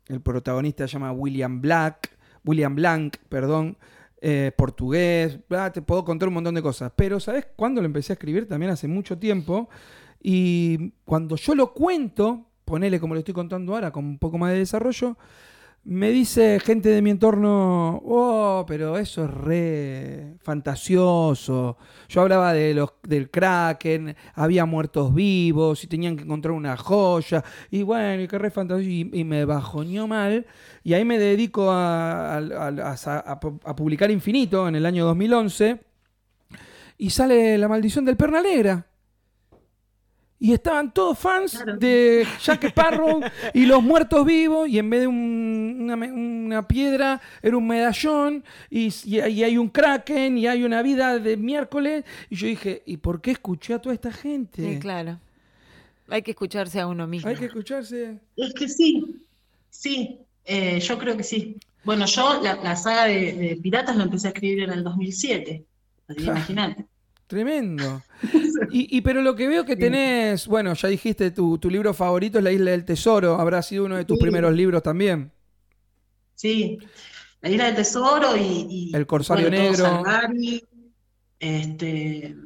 el 0.07 0.21
protagonista 0.21 0.87
se 0.87 0.93
llama 0.93 1.11
William 1.13 1.61
Black, 1.61 2.11
William 2.45 2.75
Blanc, 2.77 3.17
perdón, 3.29 3.77
eh, 4.21 4.53
portugués, 4.57 5.39
te 5.73 5.83
puedo 5.83 6.05
contar 6.05 6.29
un 6.29 6.35
montón 6.35 6.55
de 6.55 6.63
cosas. 6.63 6.93
Pero, 6.95 7.21
¿sabes 7.21 7.47
cuándo 7.57 7.81
lo 7.81 7.87
empecé 7.87 8.13
a 8.13 8.15
escribir? 8.15 8.49
También 8.49 8.71
hace 8.73 8.89
mucho 8.89 9.19
tiempo. 9.19 9.69
Y 10.23 10.93
cuando 11.05 11.37
yo 11.37 11.55
lo 11.55 11.73
cuento, 11.73 12.47
ponele 12.65 13.01
como 13.01 13.15
lo 13.15 13.21
estoy 13.21 13.35
contando 13.35 13.75
ahora, 13.75 13.91
con 13.91 14.05
un 14.05 14.19
poco 14.19 14.39
más 14.39 14.53
de 14.53 14.59
desarrollo, 14.59 15.17
me 15.85 16.11
dice 16.11 16.61
gente 16.61 16.91
de 16.91 17.01
mi 17.01 17.11
entorno, 17.11 18.03
oh, 18.05 18.65
pero 18.69 18.99
eso 18.99 19.25
es 19.25 19.31
re 19.31 20.35
fantasioso. 20.41 21.79
Yo 22.09 22.21
hablaba 22.21 22.53
de 22.53 22.75
los, 22.75 22.93
del 23.03 23.31
Kraken, 23.31 24.15
había 24.35 24.67
muertos 24.67 25.15
vivos 25.15 25.83
y 25.83 25.87
tenían 25.87 26.17
que 26.17 26.25
encontrar 26.25 26.53
una 26.53 26.77
joya. 26.77 27.43
Y 27.71 27.83
bueno, 27.83 28.23
y 28.23 28.29
qué 28.29 28.39
re 28.39 28.51
fantasioso. 28.51 28.91
Y, 28.91 29.25
me 29.25 29.45
bajoneó 29.45 30.07
mal. 30.07 30.47
Y 30.85 30.93
ahí 30.93 31.05
me 31.05 31.19
dedico 31.19 31.71
a, 31.71 32.37
a 32.37 33.77
publicar 33.77 34.11
Infinito 34.11 34.69
en 34.69 34.77
el 34.77 34.85
año 34.85 35.07
2011. 35.07 35.81
Y 36.99 37.11
sale 37.11 37.57
La 37.57 37.69
Maldición 37.69 38.05
del 38.05 38.17
Perna 38.17 38.43
Negra. 38.43 38.90
Y 40.43 40.55
estaban 40.55 40.93
todos 40.95 41.19
fans 41.19 41.53
Claro. 41.53 41.77
de 41.77 42.27
Jack 42.43 42.65
Sparrow 42.65 43.21
y 43.53 43.67
los 43.67 43.83
muertos 43.83 44.25
vivos. 44.25 44.67
Y 44.71 44.79
en 44.79 44.89
vez 44.89 45.01
de 45.03 45.07
un- 45.07 45.91
una, 46.47 46.67
piedra, 46.67 47.21
era 47.43 47.57
un 47.59 47.67
medallón. 47.67 48.43
Y, 48.71 48.89
y- 49.05 49.21
y 49.21 49.45
hay 49.45 49.59
un 49.59 49.69
kraken 49.69 50.39
y 50.39 50.47
hay 50.47 50.65
una 50.65 50.81
vida 50.81 51.19
de 51.19 51.37
miércoles. 51.37 52.05
Y 52.31 52.37
yo 52.37 52.47
dije, 52.47 52.83
¿y 52.87 52.97
por 52.97 53.21
qué 53.21 53.33
escuché 53.33 53.75
a 53.75 53.81
toda 53.81 53.95
esta 53.95 54.11
gente? 54.13 54.65
Sí, 54.75 54.79
claro. 54.81 55.19
Hay 56.09 56.23
que 56.23 56.31
escucharse 56.31 56.81
a 56.81 56.87
uno 56.87 57.07
mismo. 57.07 57.29
Hay 57.29 57.37
que 57.37 57.45
escucharse. 57.45 58.17
Es 58.37 58.55
que 58.55 58.67
sí, 58.69 59.23
sí, 59.69 60.21
eh, 60.47 60.81
yo 60.81 60.99
creo 60.99 61.17
que 61.19 61.23
sí. 61.23 61.57
Bueno, 61.85 62.07
yo 62.07 62.41
la, 62.43 62.57
la 62.57 62.77
saga 62.77 63.05
de, 63.05 63.33
de 63.35 63.57
Piratas 63.63 63.95
la 63.95 64.05
empecé 64.05 64.29
a 64.29 64.31
escribir 64.31 64.63
en 64.65 64.71
el 64.71 64.83
2007, 64.85 65.65
así 66.09 66.19
que 66.19 66.25
Ja. 66.25 66.31
imagínate. 66.33 66.85
Tremendo. 67.31 68.03
Y, 68.73 68.95
y 68.97 69.01
pero 69.01 69.23
lo 69.23 69.35
que 69.35 69.49
veo 69.49 69.65
que 69.65 69.75
tenés, 69.75 70.47
bueno, 70.47 70.75
ya 70.75 70.87
dijiste, 70.89 71.31
tu, 71.31 71.59
tu 71.59 71.71
libro 71.71 71.93
favorito 71.95 72.39
es 72.39 72.45
La 72.45 72.53
Isla 72.53 72.73
del 72.73 72.85
Tesoro. 72.85 73.41
Habrá 73.41 73.63
sido 73.63 73.87
uno 73.87 73.97
de 73.97 74.05
tus 74.05 74.19
Sí. 74.19 74.23
primeros 74.23 74.53
libros 74.55 74.83
también. 74.83 75.33
Sí, 76.35 76.79
La 77.41 77.49
Isla 77.49 77.65
del 77.67 77.77
Tesoro 77.77 78.37
y, 78.37 78.67
y, 78.91 78.95
El 78.95 79.07
Corsario 79.07 79.49
bueno, 79.49 79.63
Negro. 79.63 79.85
Salgari, 79.85 80.63
este, 81.41 82.37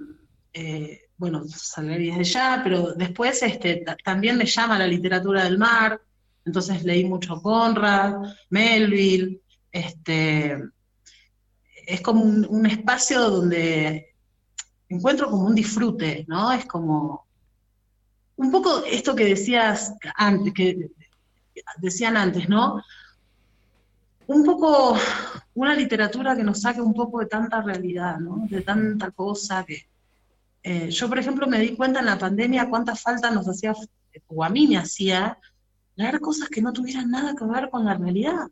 eh, 0.52 1.00
bueno, 1.16 1.44
Salgueiro 1.48 2.16
desde 2.16 2.32
ya, 2.32 2.60
pero 2.62 2.94
después 2.94 3.42
este, 3.42 3.84
también 4.04 4.38
me 4.38 4.46
llama 4.46 4.78
la 4.78 4.86
literatura 4.86 5.44
del 5.44 5.58
mar, 5.58 6.00
entonces 6.44 6.84
leí 6.84 7.04
mucho 7.04 7.42
Conrad, 7.42 8.14
Melville, 8.50 9.40
este, 9.72 10.58
es 11.86 12.00
como 12.00 12.22
un, 12.22 12.66
espacio 12.66 13.20
donde 13.30 14.13
encuentro 14.88 15.30
como 15.30 15.46
un 15.46 15.54
disfrute, 15.54 16.24
¿no? 16.28 16.52
Es 16.52 16.66
como 16.66 17.26
un 18.36 18.50
poco 18.50 18.84
esto 18.84 19.14
que 19.14 19.24
decías 19.24 19.94
antes, 20.16 20.52
que 20.52 20.90
decían 21.78 22.16
antes, 22.16 22.48
¿no? 22.48 22.82
Un 24.26 24.44
poco 24.44 24.96
una 25.54 25.74
literatura 25.74 26.36
que 26.36 26.42
nos 26.42 26.60
saque 26.60 26.80
un 26.80 26.94
poco 26.94 27.20
de 27.20 27.26
tanta 27.26 27.62
realidad, 27.62 28.18
¿no? 28.18 28.46
De 28.48 28.62
tanta 28.62 29.10
cosa 29.10 29.64
que... 29.64 29.86
Eh, 30.62 30.90
yo, 30.90 31.08
por 31.08 31.18
ejemplo, 31.18 31.46
me 31.46 31.60
di 31.60 31.76
cuenta 31.76 32.00
en 32.00 32.06
la 32.06 32.18
pandemia 32.18 32.70
cuánta 32.70 32.96
falta 32.96 33.30
nos 33.30 33.46
hacía, 33.46 33.74
o 34.28 34.44
a 34.44 34.48
mí 34.48 34.66
me 34.66 34.78
hacía, 34.78 35.38
leer 35.94 36.20
cosas 36.20 36.48
que 36.48 36.62
no 36.62 36.72
tuvieran 36.72 37.10
nada 37.10 37.34
que 37.36 37.44
ver 37.44 37.68
con 37.68 37.84
la 37.84 37.94
realidad. 37.94 38.48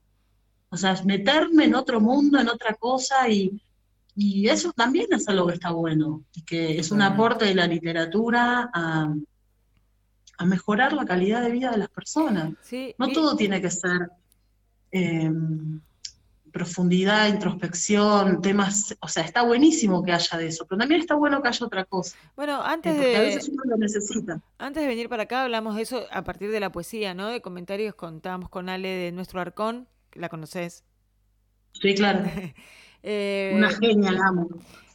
O 0.68 0.76
sea, 0.76 0.94
meterme 1.04 1.64
en 1.64 1.74
otro 1.74 2.00
mundo, 2.00 2.38
en 2.38 2.48
otra 2.48 2.74
cosa, 2.74 3.28
y, 3.28 3.60
eso 4.16 4.72
también 4.72 5.06
es 5.10 5.28
algo 5.28 5.46
que 5.46 5.54
está 5.54 5.70
bueno, 5.70 6.24
y 6.34 6.42
que 6.42 6.78
es 6.78 6.90
un 6.90 7.02
aporte 7.02 7.46
de 7.46 7.54
la 7.54 7.66
literatura 7.66 8.70
a, 8.72 9.14
mejorar 10.44 10.92
la 10.92 11.04
calidad 11.04 11.40
de 11.40 11.52
vida 11.52 11.70
de 11.70 11.78
las 11.78 11.88
personas. 11.88 12.52
no 12.98 13.08
todo 13.12 13.36
tiene 13.36 13.60
que 13.60 13.70
ser 13.70 14.10
em, 14.90 15.80
profundidad, 16.52 17.28
introspección, 17.28 18.42
temas, 18.42 18.96
o 19.00 19.08
sea, 19.08 19.24
está 19.24 19.42
buenísimo 19.42 20.02
que 20.02 20.12
haya 20.12 20.38
de 20.38 20.48
eso, 20.48 20.66
pero 20.68 20.78
también 20.78 21.00
está 21.00 21.14
bueno 21.14 21.40
que 21.40 21.48
haya 21.48 21.66
otra 21.66 21.84
cosa. 21.84 22.16
Bueno, 22.36 22.62
antes 22.62 22.98
de... 22.98 23.16
A 23.16 23.20
veces 23.20 23.48
uno 23.48 23.62
lo 23.64 23.76
necesita. 23.76 24.40
Antes 24.58 24.82
de 24.82 24.88
venir 24.88 25.08
para 25.08 25.24
acá 25.24 25.44
hablamos 25.44 25.76
de 25.76 25.82
eso 25.82 26.04
a 26.10 26.24
partir 26.24 26.50
de 26.50 26.60
la 26.60 26.70
poesía, 26.70 27.14
¿no? 27.14 27.28
De 27.28 27.40
comentarios 27.40 27.94
contábamos 27.94 28.50
con 28.50 28.68
Ale 28.68 28.88
de 28.88 29.12
Nuestro 29.12 29.40
Arcón, 29.40 29.88
¿la 30.12 30.28
conoces? 30.28 30.84
Sí, 31.72 31.94
claro. 31.94 32.24
eh, 33.02 33.52
Una 33.54 33.70
genia, 33.70 34.12
la 34.12 34.28
amo. 34.28 34.48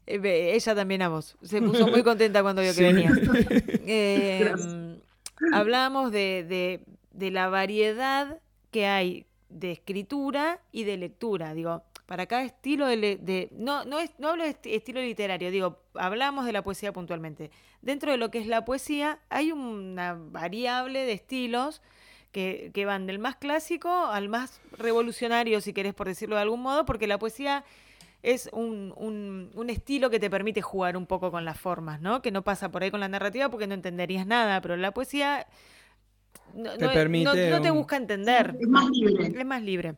Eh, 0.05 0.51
ella 0.53 0.75
también 0.75 1.01
a 1.01 1.09
vos. 1.09 1.37
Se 1.41 1.61
puso 1.61 1.87
muy 1.87 2.03
contenta 2.03 2.41
cuando 2.41 2.61
vio 2.61 2.73
que 2.73 2.83
venía. 2.83 3.11
Eh, 3.89 4.53
hablábamos 5.53 6.11
de, 6.11 6.83
de 7.11 7.31
la 7.31 7.47
variedad 7.47 8.39
que 8.69 8.85
hay 8.85 9.25
de 9.49 9.71
escritura 9.71 10.59
y 10.73 10.83
de 10.83 10.97
lectura. 10.97 11.53
Digo, 11.53 11.83
para 12.07 12.25
cada 12.25 12.43
estilo 12.43 12.87
de, 12.87 13.49
no, 13.51 13.83
no, 13.85 13.99
es, 13.99 14.11
no 14.17 14.29
hablo 14.29 14.45
de 14.45 14.57
estilo 14.63 15.01
literario, 15.01 15.51
digo, 15.51 15.81
hablamos 15.93 16.45
de 16.45 16.53
la 16.53 16.63
poesía 16.63 16.93
puntualmente. 16.93 17.51
Dentro 17.81 18.11
de 18.11 18.17
lo 18.17 18.31
que 18.31 18.39
es 18.39 18.47
la 18.47 18.65
poesía 18.65 19.19
hay 19.29 19.51
una 19.51 20.17
variable 20.17 21.03
de 21.03 21.11
estilos 21.11 21.81
que, 22.31 22.71
que 22.73 22.85
van 22.85 23.07
del 23.07 23.19
más 23.19 23.35
clásico 23.35 23.89
al 23.89 24.29
más 24.29 24.61
revolucionario, 24.77 25.59
si 25.59 25.73
querés 25.73 25.93
por 25.93 26.07
decirlo 26.07 26.37
de 26.37 26.43
algún 26.43 26.61
modo, 26.61 26.85
porque 26.85 27.07
la 27.07 27.19
poesía 27.19 27.65
es 28.27 28.49
un, 28.51 28.93
un, 28.97 29.51
un, 29.55 29.69
estilo 29.69 30.09
que 30.09 30.19
te 30.19 30.29
permite 30.29 30.61
jugar 30.61 30.97
un 30.97 31.05
poco 31.05 31.31
con 31.31 31.45
las 31.45 31.57
formas, 31.57 32.01
¿no? 32.01 32.21
Que 32.21 32.29
no 32.29 32.43
pasa 32.43 32.69
por 32.69 32.83
ahí 32.83 32.91
con 32.91 32.99
la 32.99 33.07
narrativa 33.07 33.47
porque 33.47 33.67
no 33.67 33.73
entenderías 33.73 34.27
nada, 34.27 34.59
pero 34.59 34.75
la 34.75 34.93
poesía 34.93 35.47
no, 36.53 36.77
te 36.77 36.89
permite 36.89 37.49
no, 37.49 37.61
te 37.61 37.71
busca 37.71 37.95
entender. 37.95 38.57
Es 38.59 38.67
más 38.67 38.89
libre. 38.89 39.27
Es 39.27 39.45
más 39.45 39.61
libre. 39.61 39.95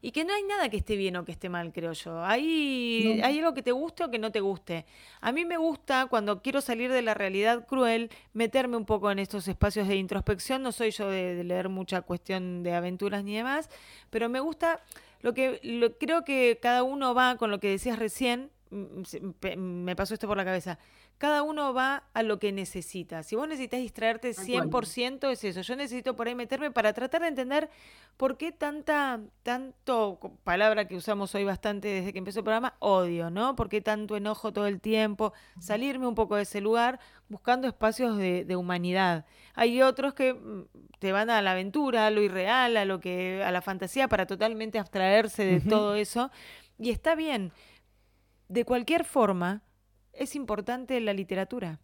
Y 0.00 0.12
que 0.12 0.24
no 0.24 0.32
hay 0.32 0.42
nada 0.44 0.70
que 0.70 0.78
esté 0.78 0.96
bien 0.96 1.14
o 1.16 1.26
que 1.26 1.32
esté 1.32 1.50
mal, 1.50 1.72
creo 1.74 1.92
yo. 1.92 2.24
Hay, 2.24 3.20
hay 3.22 3.38
algo 3.38 3.52
que 3.52 3.62
te 3.62 3.72
guste 3.72 4.04
o 4.04 4.10
que 4.10 4.18
no 4.18 4.32
te 4.32 4.40
guste. 4.40 4.86
A 5.20 5.30
mí 5.30 5.44
me 5.44 5.58
gusta, 5.58 6.06
cuando 6.06 6.40
quiero 6.40 6.62
salir 6.62 6.90
de 6.90 7.02
la 7.02 7.12
realidad 7.12 7.66
cruel, 7.66 8.10
meterme 8.32 8.78
un 8.78 8.86
poco 8.86 9.10
en 9.10 9.18
estos 9.18 9.46
espacios 9.46 9.88
de 9.88 9.96
introspección. 9.96 10.62
No 10.62 10.72
soy 10.72 10.90
yo 10.90 11.10
de, 11.10 11.44
leer 11.44 11.68
mucha 11.68 12.00
cuestión 12.00 12.62
de 12.62 12.72
aventuras 12.72 13.24
ni 13.24 13.36
demás, 13.36 13.68
pero 14.08 14.30
me 14.30 14.40
gusta 14.40 14.80
lo 15.20 15.34
que 15.34 15.60
lo, 15.62 15.96
creo 15.98 16.24
que 16.24 16.58
cada 16.60 16.82
uno 16.82 17.14
va 17.14 17.36
con 17.36 17.50
lo 17.50 17.60
que 17.60 17.68
decías 17.68 17.98
recién. 17.98 18.50
Me 18.70 19.96
pasó 19.96 20.14
esto 20.14 20.28
por 20.28 20.36
la 20.36 20.44
cabeza 20.44 20.78
cada 21.20 21.42
uno 21.42 21.74
va 21.74 22.04
a 22.14 22.22
lo 22.22 22.38
que 22.38 22.50
necesita. 22.50 23.22
Si 23.22 23.36
vos 23.36 23.46
necesitas 23.46 23.78
distraerte 23.78 24.30
100% 24.30 25.30
es 25.30 25.44
eso. 25.44 25.60
Yo 25.60 25.76
necesito 25.76 26.16
por 26.16 26.26
ahí 26.26 26.34
meterme 26.34 26.70
para 26.70 26.94
tratar 26.94 27.20
de 27.20 27.28
entender 27.28 27.68
por 28.16 28.38
qué 28.38 28.52
tanta, 28.52 29.20
tanto, 29.42 30.18
palabra 30.44 30.88
que 30.88 30.96
usamos 30.96 31.34
hoy 31.34 31.44
bastante 31.44 31.88
desde 31.88 32.14
que 32.14 32.20
empezó 32.20 32.38
el 32.38 32.44
programa, 32.44 32.74
odio, 32.78 33.28
¿no? 33.28 33.54
¿Por 33.54 33.68
qué 33.68 33.82
tanto 33.82 34.16
enojo 34.16 34.54
todo 34.54 34.66
el 34.66 34.80
tiempo? 34.80 35.34
Salirme 35.58 36.06
un 36.06 36.14
poco 36.14 36.36
de 36.36 36.42
ese 36.44 36.62
lugar 36.62 37.00
buscando 37.28 37.68
espacios 37.68 38.16
de, 38.16 38.56
humanidad. 38.56 39.26
Hay 39.54 39.82
otros 39.82 40.14
que 40.14 40.32
mm, 40.32 40.62
te 41.00 41.12
van 41.12 41.28
a 41.28 41.42
la 41.42 41.52
aventura, 41.52 42.06
a 42.06 42.10
lo 42.10 42.22
irreal, 42.22 42.78
a 42.78 42.86
lo 42.86 42.98
que, 42.98 43.44
a 43.44 43.52
la 43.52 43.60
fantasía, 43.60 44.08
para 44.08 44.24
totalmente 44.24 44.78
abstraerse 44.78 45.44
de 45.44 45.60
todo 45.60 45.96
eso. 45.96 46.30
Y 46.78 46.88
está 46.88 47.14
bien. 47.14 47.52
De 48.50 48.64
cualquier 48.64 49.04
forma, 49.04 49.62
es 50.12 50.34
importante 50.34 51.00
la 51.00 51.12
literatura. 51.12 51.78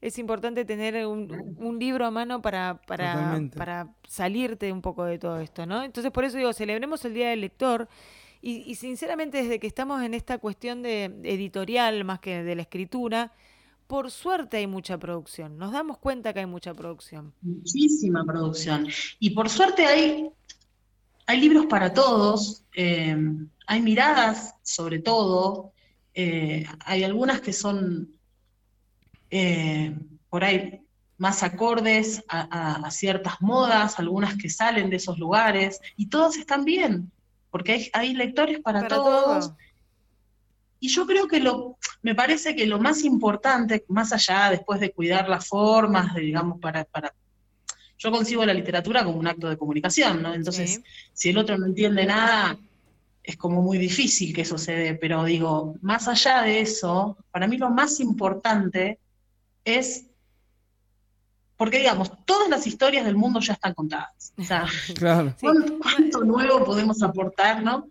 Es 0.00 0.18
importante 0.18 0.64
tener 0.64 1.06
un, 1.06 1.76
libro 1.78 2.06
a 2.06 2.10
mano 2.10 2.40
para, 2.40 2.80
para, 2.86 3.38
para, 3.54 3.94
salirte 4.08 4.72
un 4.72 4.80
poco 4.80 5.04
de 5.04 5.18
todo 5.18 5.40
esto, 5.40 5.66
¿no? 5.66 5.82
Entonces, 5.82 6.10
por 6.10 6.24
eso 6.24 6.38
digo, 6.38 6.54
celebremos 6.54 7.04
el 7.04 7.12
Día 7.12 7.28
del 7.28 7.42
Lector. 7.42 7.86
Y, 8.40 8.76
sinceramente, 8.76 9.42
desde 9.42 9.58
que 9.58 9.66
estamos 9.66 10.02
en 10.02 10.14
esta 10.14 10.38
cuestión 10.38 10.82
de 10.82 11.04
editorial 11.24 12.02
más 12.04 12.20
que 12.20 12.42
de 12.42 12.54
la 12.54 12.62
escritura, 12.62 13.32
por 13.86 14.10
suerte 14.10 14.56
hay 14.56 14.66
mucha 14.66 14.96
producción. 14.96 15.58
Nos 15.58 15.72
damos 15.72 15.98
cuenta 15.98 16.32
que 16.32 16.40
hay 16.40 16.46
mucha 16.46 16.72
producción. 16.72 17.34
Muchísima 17.42 18.24
producción. 18.24 18.86
Y 19.18 19.30
por 19.30 19.50
suerte 19.50 19.84
hay, 19.84 20.30
hay 21.26 21.40
libros 21.40 21.66
para 21.66 21.92
todos, 21.92 22.64
eh, 22.74 23.16
hay 23.66 23.82
miradas 23.82 24.54
sobre 24.62 25.00
todo, 25.00 25.72
eh, 26.18 26.64
hay 26.80 27.04
algunas 27.04 27.42
que 27.42 27.52
son 27.52 28.08
eh, 29.30 29.94
por 30.30 30.44
ahí 30.44 30.80
más 31.18 31.42
acordes 31.42 32.24
a, 32.28 32.90
ciertas 32.90 33.40
modas, 33.42 33.98
algunas 33.98 34.34
que 34.36 34.48
salen 34.48 34.88
de 34.88 34.96
esos 34.96 35.18
lugares, 35.18 35.78
y 35.96 36.08
todas 36.08 36.36
están 36.36 36.64
bien, 36.64 37.12
porque 37.50 37.90
hay, 37.92 38.14
lectores 38.14 38.60
para, 38.60 38.88
todos. 38.88 39.52
Y 40.80 40.88
yo 40.88 41.06
creo 41.06 41.28
que 41.28 41.40
lo, 41.40 41.78
me 42.00 42.14
parece 42.14 42.56
que 42.56 42.66
lo 42.66 42.78
más 42.78 43.04
importante, 43.04 43.84
más 43.88 44.12
allá 44.12 44.50
después 44.50 44.80
de 44.80 44.92
cuidar 44.92 45.28
las 45.28 45.46
formas, 45.46 46.14
digamos, 46.14 46.60
para, 46.60 46.84
para, 46.84 47.14
yo 47.98 48.10
concibo 48.10 48.44
la 48.44 48.54
literatura 48.54 49.04
como 49.04 49.18
un 49.18 49.26
acto 49.26 49.48
de 49.48 49.58
comunicación, 49.58 50.22
¿no? 50.22 50.34
Entonces, 50.34 50.80
si 51.12 51.30
el 51.30 51.38
otro 51.38 51.58
no 51.58 51.66
entiende 51.66 52.06
nada, 52.06 52.58
es 53.26 53.36
como 53.36 53.60
muy 53.60 53.76
difícil 53.76 54.32
que 54.32 54.44
sucede, 54.44 54.94
pero 54.94 55.24
digo, 55.24 55.74
más 55.82 56.06
allá 56.06 56.42
de 56.42 56.60
eso, 56.60 57.18
para 57.32 57.48
mí 57.48 57.58
lo 57.58 57.70
más 57.70 57.98
importante 57.98 59.00
es, 59.64 60.06
porque 61.56 61.78
digamos, 61.78 62.12
todas 62.24 62.48
las 62.48 62.68
historias 62.68 63.04
del 63.04 63.16
mundo 63.16 63.40
ya 63.40 63.54
están 63.54 63.74
contadas. 63.74 64.32
O 64.38 64.44
sea, 64.44 64.66
¿cuánto, 65.40 66.22
nuevo 66.24 66.64
podemos 66.64 67.02
aportar, 67.02 67.64
no? 67.64 67.88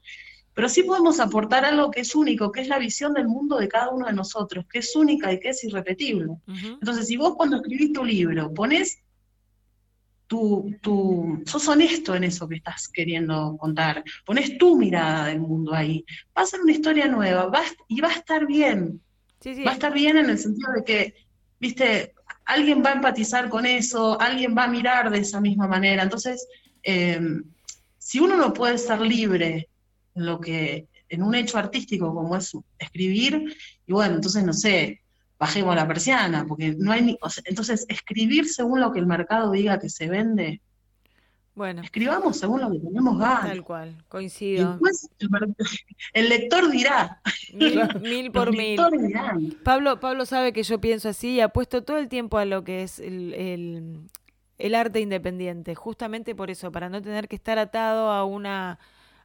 Pero 0.54 0.70
sí 0.70 0.84
podemos 0.84 1.20
aportar 1.20 1.66
algo 1.66 1.92
que 1.92 2.00
es 2.00 2.16
único, 2.16 2.50
que 2.50 2.62
es 2.62 2.70
la 2.70 2.80
visión 2.80 3.14
del 3.14 3.28
mundo 3.28 3.58
de 3.58 3.68
cada 3.68 3.90
uno 3.90 4.06
de 4.06 4.14
nosotros, 4.14 4.66
que 4.72 4.80
es 4.80 4.96
única 4.96 5.34
y 5.34 5.40
que 5.42 5.50
es 5.50 5.62
irrepetible. 5.66 6.28
Entonces, 6.48 7.08
si 7.08 7.18
vos 7.18 7.36
cuando 7.36 7.58
escribís 7.58 7.92
tu 7.92 8.06
libro 8.06 8.54
pones 8.54 9.00
tú, 10.36 10.76
tú 10.82 11.44
sos 11.46 11.68
honesto 11.68 12.16
en 12.16 12.26
eso 12.26 12.48
que 12.48 12.56
estás 12.56 12.90
queriendo 12.90 13.56
contar, 13.58 14.04
pones 14.26 14.58
tu 14.58 14.78
mirada 14.78 15.28
del 15.28 15.40
mundo 15.40 15.74
ahí, 15.74 16.04
va 16.38 16.42
a 16.42 16.46
ser 16.46 16.62
una 16.62 16.74
historia 16.74 17.08
nueva 17.08 17.46
va, 17.46 17.64
y 17.88 18.02
va 18.02 18.10
a 18.10 18.14
estar 18.14 18.46
bien. 18.46 19.02
Va 19.66 19.72
a 19.72 19.74
estar 19.76 19.94
bien 19.94 20.18
en 20.18 20.30
el 20.30 20.40
sentido 20.40 20.74
de 20.74 20.84
que, 20.84 21.16
viste, 21.60 22.14
alguien 22.46 22.84
va 22.84 22.90
a 22.90 22.96
empatizar 22.96 23.48
con 23.48 23.66
eso, 23.66 24.20
alguien 24.20 24.56
va 24.58 24.64
a 24.64 24.68
mirar 24.68 25.12
de 25.12 25.20
esa 25.20 25.40
misma 25.40 25.68
manera. 25.68 26.02
Entonces, 26.02 26.48
eh, 26.84 27.20
si 27.98 28.20
uno 28.20 28.36
no 28.36 28.54
puede 28.54 28.78
ser 28.78 29.02
libre 29.02 29.70
en 30.16 30.26
lo 30.26 30.40
que, 30.40 30.88
en 31.10 31.22
un 31.22 31.36
hecho 31.36 31.60
artístico 31.60 32.14
como 32.14 32.36
es 32.36 32.52
escribir, 32.80 33.56
y 33.86 33.94
bueno, 33.94 34.16
entonces 34.16 34.44
no 34.44 34.54
sé, 34.54 35.02
bajemos 35.38 35.76
la 35.76 35.88
persiana, 35.88 36.46
porque 36.48 36.76
no 36.78 36.92
hay 36.92 37.02
ni, 37.02 37.18
entonces 37.46 37.86
escribir 37.90 38.48
según 38.48 38.80
lo 38.80 38.92
que 38.92 39.00
el 39.00 39.08
mercado 39.08 39.52
diga 39.52 39.80
que 39.80 39.90
se 39.90 40.08
vende. 40.08 40.62
Bueno. 41.54 41.82
Escribamos 41.82 42.38
según 42.38 42.62
lo 42.62 42.72
que 42.72 42.80
tenemos 42.80 43.18
ganas. 43.18 43.48
Tal 43.48 43.64
cual, 43.64 44.04
coincido. 44.10 44.72
después 44.72 45.10
el, 46.14 46.30
lector 46.30 46.70
dirá. 46.70 47.22
Mil, 47.54 48.32
por 48.34 48.52
mil. 48.52 48.78
Pablo, 49.64 50.00
Pablo 50.00 50.26
sabe 50.26 50.52
que 50.52 50.64
yo 50.64 50.82
pienso 50.82 51.10
así 51.10 51.36
y 51.36 51.40
apuesto 51.42 51.84
todo 51.84 51.98
el 51.98 52.10
tiempo 52.10 52.38
a 52.38 52.46
lo 52.46 52.66
que 52.66 52.84
es 52.84 53.00
el, 53.00 54.10
el 54.58 54.76
arte 54.76 55.00
independiente, 55.00 55.76
justamente 55.76 56.36
por 56.36 56.50
eso, 56.50 56.72
para 56.72 56.90
no 56.90 57.02
tener 57.02 57.28
que 57.30 57.38
estar 57.38 57.58
atado 57.58 58.12
a 58.12 58.26
una 58.26 58.80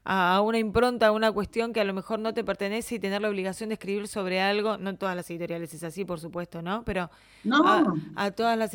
a 0.04 0.40
una 0.40 0.58
impronta, 0.58 1.08
a 1.08 1.12
una 1.12 1.30
cuestión 1.30 1.72
que 1.72 1.80
a 1.80 1.84
lo 1.84 1.92
mejor 1.94 2.18
no 2.18 2.32
te 2.34 2.42
pertenece 2.44 2.94
y 2.96 2.98
tener 2.98 3.20
la 3.22 3.28
obligación 3.28 3.68
de 3.68 3.74
escribir 3.74 4.08
sobre 4.08 4.40
algo, 4.40 4.78
no 4.78 4.90
en 4.90 4.96
todas 4.96 5.14
las 5.14 5.30
editoriales 5.30 5.74
es 5.74 5.82
así, 5.84 6.04
por 6.04 6.20
supuesto, 6.20 6.62
¿no? 6.62 6.84
Pero 6.84 7.10
No. 7.44 7.62
a, 7.66 7.84
a 8.16 8.30
todas 8.30 8.56
las, 8.58 8.72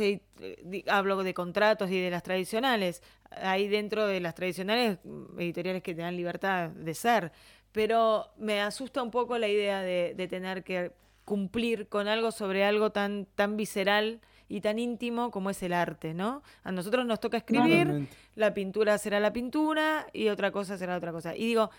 hablo 0.88 1.24
de 1.24 1.34
contratos 1.34 1.90
y 1.90 2.00
de 2.00 2.10
las 2.12 2.24
tradicionales, 2.24 3.02
hay 3.32 3.68
dentro 3.68 4.06
de 4.08 4.20
las 4.20 4.36
tradicionales 4.36 5.00
mm, 5.04 5.40
editoriales 5.40 5.84
que 5.84 5.96
te 5.96 6.02
dan 6.02 6.16
libertad 6.16 6.70
de 6.70 6.94
ser, 6.94 7.32
pero 7.72 8.28
me 8.38 8.62
asusta 8.62 9.02
un 9.04 9.12
poco 9.12 9.38
la 9.38 9.48
idea 9.48 9.82
de, 9.82 10.14
de 10.16 10.28
tener 10.28 10.64
que 10.64 10.92
cumplir 11.26 11.88
con 11.88 12.08
algo 12.08 12.32
sobre 12.32 12.64
algo 12.64 12.92
tan, 12.92 13.26
tan 13.36 13.58
visceral 13.58 14.22
y 14.48 14.62
tan 14.62 14.78
íntimo 14.80 15.32
como 15.32 15.50
es 15.50 15.62
el 15.64 15.74
arte, 15.74 16.14
¿no? 16.14 16.44
A 16.64 16.72
nosotros 16.72 17.06
nos 17.06 17.20
toca 17.20 17.38
escribir, 17.38 17.88
la 18.36 18.54
pintura 18.54 18.98
será 18.98 19.20
la 19.20 19.34
pintura 19.34 20.06
y 20.14 20.28
otra 20.30 20.52
cosa 20.52 20.78
será 20.78 20.96
otra 20.98 21.12
cosa. 21.12 21.36
Y 21.36 21.46
digo, 21.48 21.70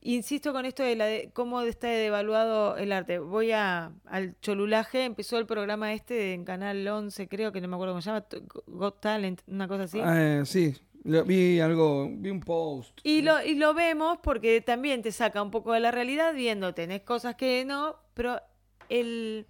insisto 0.00 0.52
con 0.52 0.64
esto 0.66 0.82
de, 0.82 0.96
la 0.96 1.06
de 1.06 1.30
cómo 1.32 1.60
está 1.62 1.88
devaluado 1.88 2.76
el 2.76 2.92
arte. 2.92 3.18
Voy 3.18 3.50
a, 3.52 3.92
al 4.06 4.38
cholulaje, 4.40 5.04
empezó 5.04 5.38
el 5.38 5.46
programa 5.46 5.92
este 5.92 6.32
en 6.32 6.44
Canal 6.44 6.86
11, 6.86 7.28
creo 7.28 7.52
que 7.52 7.60
no 7.60 7.68
me 7.68 7.74
acuerdo 7.74 7.94
cómo 7.94 8.02
se 8.02 8.10
llama, 8.10 8.24
Got 8.66 9.00
Talent, 9.00 9.42
una 9.48 9.66
cosa 9.68 9.84
así. 9.84 10.00
Eh, 10.02 10.42
sí, 10.44 10.74
lo- 11.04 11.24
vi 11.24 11.60
algo, 11.60 12.08
vi 12.10 12.30
un 12.30 12.40
post. 12.40 13.00
Y 13.02 13.22
lo, 13.22 13.42
y 13.44 13.54
lo 13.56 13.74
vemos 13.74 14.18
porque 14.22 14.60
también 14.60 15.02
te 15.02 15.12
saca 15.12 15.42
un 15.42 15.50
poco 15.50 15.72
de 15.72 15.80
la 15.80 15.90
realidad 15.90 16.32
viendo, 16.34 16.72
tenés 16.72 17.02
cosas 17.02 17.34
que 17.34 17.64
no, 17.66 17.96
pero 18.14 18.40
el, 18.88 19.46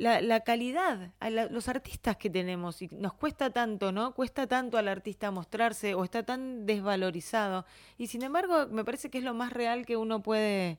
la, 0.00 0.20
la 0.22 0.40
calidad, 0.40 1.10
a 1.20 1.30
la- 1.30 1.46
los 1.46 1.68
artistas 1.68 2.16
que 2.16 2.30
tenemos, 2.30 2.80
y 2.82 2.88
nos 2.92 3.12
cuesta 3.12 3.50
tanto, 3.50 3.92
¿no? 3.92 4.14
Cuesta 4.14 4.46
tanto 4.46 4.78
al 4.78 4.88
artista 4.88 5.30
mostrarse 5.30 5.94
o 5.94 6.04
está 6.04 6.22
tan 6.22 6.64
desvalorizado. 6.66 7.66
Y 7.98 8.06
sin 8.06 8.22
embargo, 8.22 8.66
me 8.70 8.84
parece 8.84 9.10
que 9.10 9.18
es 9.18 9.24
lo 9.24 9.34
más 9.34 9.52
real 9.52 9.84
que 9.84 9.96
uno 9.96 10.22
puede, 10.22 10.78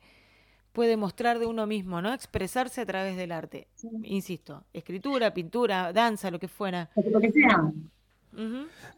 puede 0.74 0.98
mostrar 0.98 1.38
de 1.40 1.46
uno 1.46 1.68
mismo, 1.68 2.02
¿no? 2.02 2.14
Expresarse 2.14 2.82
a 2.82 2.86
través 2.86 3.16
del 3.16 3.32
arte. 3.32 3.68
Insisto, 4.04 4.64
escritura, 4.74 5.34
pintura, 5.34 5.94
danza, 5.94 6.32
lo 6.32 6.40
que 6.40 6.48
fuera. 6.48 6.90
Lo 6.96 7.20
que 7.22 7.32
sea. 7.32 7.72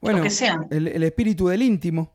Bueno, 0.02 0.22
que 0.22 0.30
sea. 0.30 0.66
el, 0.70 0.88
el 0.88 1.04
espíritu 1.04 1.48
del 1.48 1.64
íntimo, 1.64 2.12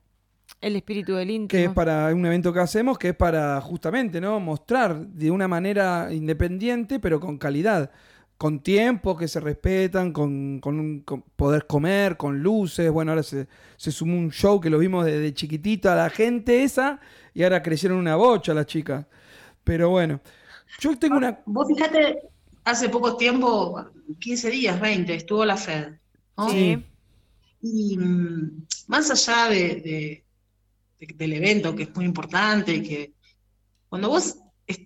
El 0.60 0.76
espíritu 0.76 1.14
del 1.14 1.30
íntimo. 1.30 1.48
que 1.48 1.64
es 1.66 1.70
para 1.72 2.12
un 2.14 2.24
evento 2.26 2.52
que 2.52 2.60
hacemos, 2.60 2.98
que 2.98 3.10
es 3.10 3.14
para 3.16 3.60
justamente, 3.60 4.20
¿no? 4.20 4.40
Mostrar 4.40 5.06
de 5.06 5.30
una 5.30 5.46
manera 5.46 6.08
independiente, 6.12 6.98
pero 6.98 7.20
con 7.20 7.38
calidad. 7.38 7.90
Con 8.36 8.60
tiempos 8.60 9.18
que 9.18 9.26
se 9.28 9.40
respetan, 9.40 10.12
con, 10.12 10.60
con 10.60 10.78
un- 10.78 11.00
con 11.00 11.22
poder 11.22 11.66
comer, 11.66 12.16
con 12.16 12.40
luces. 12.42 12.90
Bueno, 12.90 13.12
ahora 13.12 13.22
se, 13.24 13.48
se 13.76 13.90
sumó 13.92 14.16
un 14.16 14.30
show 14.30 14.60
que 14.60 14.70
lo 14.70 14.78
vimos 14.78 15.04
desde 15.04 15.34
chiquitito 15.34 15.90
a 15.90 15.96
la 15.96 16.08
gente 16.10 16.62
esa, 16.62 17.00
y 17.34 17.42
ahora 17.42 17.62
crecieron 17.62 17.98
una 17.98 18.14
bocha 18.16 18.54
las 18.54 18.66
chicas. 18.66 19.06
Pero 19.64 19.90
bueno, 19.90 20.20
yo 20.80 20.96
tengo 20.98 21.16
una. 21.16 21.40
Vos 21.46 21.66
fíjate, 21.68 22.20
hace 22.64 22.88
poco 22.88 23.16
tiempo, 23.16 23.84
15 24.20 24.50
días, 24.50 24.80
20, 24.80 25.14
estuvo 25.14 25.44
la 25.44 25.56
FED. 25.56 25.94
¿no? 26.36 26.48
Sí. 26.50 26.84
Y 27.62 27.96
mm, 27.98 28.66
más 28.86 29.10
allá 29.10 29.48
de, 29.50 29.58
de- 29.80 30.24
de- 30.98 31.14
del 31.14 31.32
evento, 31.34 31.74
que 31.74 31.84
es 31.84 31.94
muy 31.94 32.04
importante, 32.04 32.82
que 32.82 33.12
cuando 33.88 34.08
vos, 34.08 34.36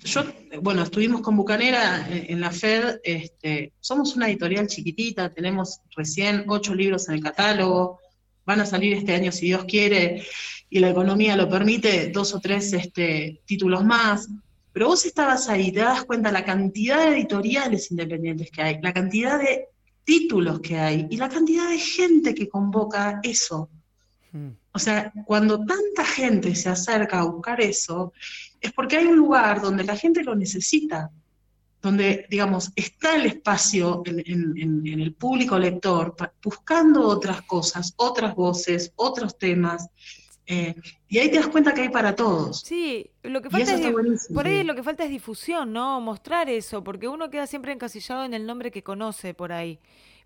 yo, 0.04 0.22
bueno, 0.60 0.82
estuvimos 0.82 1.20
con 1.22 1.36
Bucanera 1.36 2.06
en, 2.08 2.32
en 2.32 2.40
la 2.40 2.50
FED, 2.52 3.00
este, 3.02 3.72
somos 3.80 4.14
una 4.16 4.28
editorial 4.28 4.66
chiquitita, 4.68 5.30
tenemos 5.30 5.80
recién 5.96 6.44
ocho 6.48 6.74
libros 6.74 7.08
en 7.08 7.14
el 7.16 7.22
catálogo, 7.22 7.98
van 8.46 8.60
a 8.60 8.66
salir 8.66 8.94
este 8.94 9.14
año, 9.14 9.32
si 9.32 9.46
Dios 9.46 9.64
quiere, 9.64 10.24
y 10.70 10.78
la 10.78 10.90
economía 10.90 11.36
lo 11.36 11.48
permite, 11.48 12.08
dos 12.10 12.34
o 12.34 12.40
tres 12.40 12.72
este, 12.72 13.40
títulos 13.44 13.84
más. 13.84 14.28
Pero 14.72 14.86
vos 14.86 15.04
estabas 15.04 15.48
ahí, 15.48 15.70
te 15.70 15.80
das 15.80 16.04
cuenta 16.04 16.32
la 16.32 16.44
cantidad 16.44 17.04
de 17.04 17.14
editoriales 17.16 17.90
independientes 17.90 18.50
que 18.50 18.62
hay, 18.62 18.78
la 18.80 18.92
cantidad 18.92 19.38
de 19.38 19.66
títulos 20.04 20.60
que 20.60 20.78
hay 20.78 21.06
y 21.10 21.16
la 21.18 21.28
cantidad 21.28 21.68
de 21.68 21.78
gente 21.78 22.34
que 22.34 22.48
convoca 22.48 23.20
eso. 23.22 23.68
O 24.72 24.78
sea, 24.78 25.12
cuando 25.26 25.58
tanta 25.64 26.04
gente 26.04 26.54
se 26.54 26.68
acerca 26.70 27.20
a 27.20 27.24
buscar 27.24 27.60
eso, 27.60 28.12
es 28.60 28.72
porque 28.72 28.96
hay 28.96 29.06
un 29.06 29.16
lugar 29.16 29.60
donde 29.60 29.84
la 29.84 29.96
gente 29.96 30.22
lo 30.24 30.34
necesita, 30.34 31.10
donde, 31.82 32.26
digamos, 32.30 32.70
está 32.76 33.16
el 33.16 33.26
espacio 33.26 34.02
en, 34.06 34.20
en- 34.20 34.56
en- 34.56 34.86
en 34.86 35.00
el 35.00 35.12
público 35.14 35.58
lector 35.58 36.14
buscando 36.42 37.02
otras 37.06 37.42
cosas, 37.42 37.92
otras 37.96 38.34
voces, 38.34 38.92
otros 38.96 39.36
temas, 39.36 39.88
eh, 40.46 40.74
y 41.08 41.18
ahí 41.18 41.30
te 41.30 41.36
das 41.38 41.48
cuenta 41.48 41.74
que 41.74 41.82
hay 41.82 41.88
para 41.88 42.14
todos. 42.16 42.60
Sí, 42.60 43.10
lo 43.22 43.42
que 43.42 43.50
falta 43.50 43.74
es 43.74 43.80
por 44.34 44.46
ahí 44.46 44.64
lo 44.64 44.74
que 44.74 44.82
falta 44.82 45.04
es 45.04 45.10
difusión, 45.10 45.72
¿no? 45.72 46.00
Mostrar 46.00 46.48
eso, 46.48 46.82
porque 46.82 47.08
uno 47.08 47.30
queda 47.30 47.46
siempre 47.46 47.72
encasillado 47.72 48.24
en 48.24 48.32
el 48.34 48.46
nombre 48.46 48.70
que 48.70 48.82
conoce 48.82 49.34
por 49.34 49.52
ahí. 49.52 49.78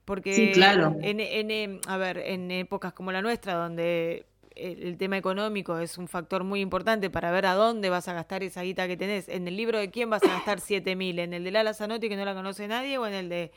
Porque 0.06 0.32
Sí, 0.34 0.52
claro. 0.54 0.96
en, 1.02 1.20
en, 1.20 1.50
em, 1.50 1.80
a 1.86 1.98
ver, 1.98 2.16
en 2.18 2.50
épocas 2.50 2.94
como 2.94 3.12
la 3.12 3.20
nuestra, 3.20 3.54
donde 3.54 4.24
el, 4.54 4.82
el 4.84 4.96
tema 4.96 5.18
económico 5.18 5.78
es 5.78 5.98
un 5.98 6.08
factor 6.08 6.44
muy 6.44 6.60
importante 6.60 7.10
para 7.10 7.30
ver 7.32 7.44
a 7.44 7.52
dónde 7.54 7.90
vas 7.90 8.08
a 8.08 8.14
gastar 8.14 8.42
esa 8.42 8.62
guita 8.62 8.86
que 8.86 8.96
tenés. 8.96 9.28
¿En 9.28 9.46
el 9.48 9.56
libro 9.56 9.78
de 9.78 9.90
quién 9.90 10.08
vas 10.08 10.22
a 10.22 10.28
gastar 10.28 10.60
7000? 10.60 11.18
¿En 11.18 11.34
el 11.34 11.44
de 11.44 11.50
Lala 11.50 11.74
Zanotti 11.74 12.08
que 12.08 12.16
no 12.16 12.24
la 12.24 12.32
conoce 12.34 12.66
nadie 12.68 12.96
o 12.96 13.06
en 13.06 13.12
el 13.14 13.28
de 13.28 13.52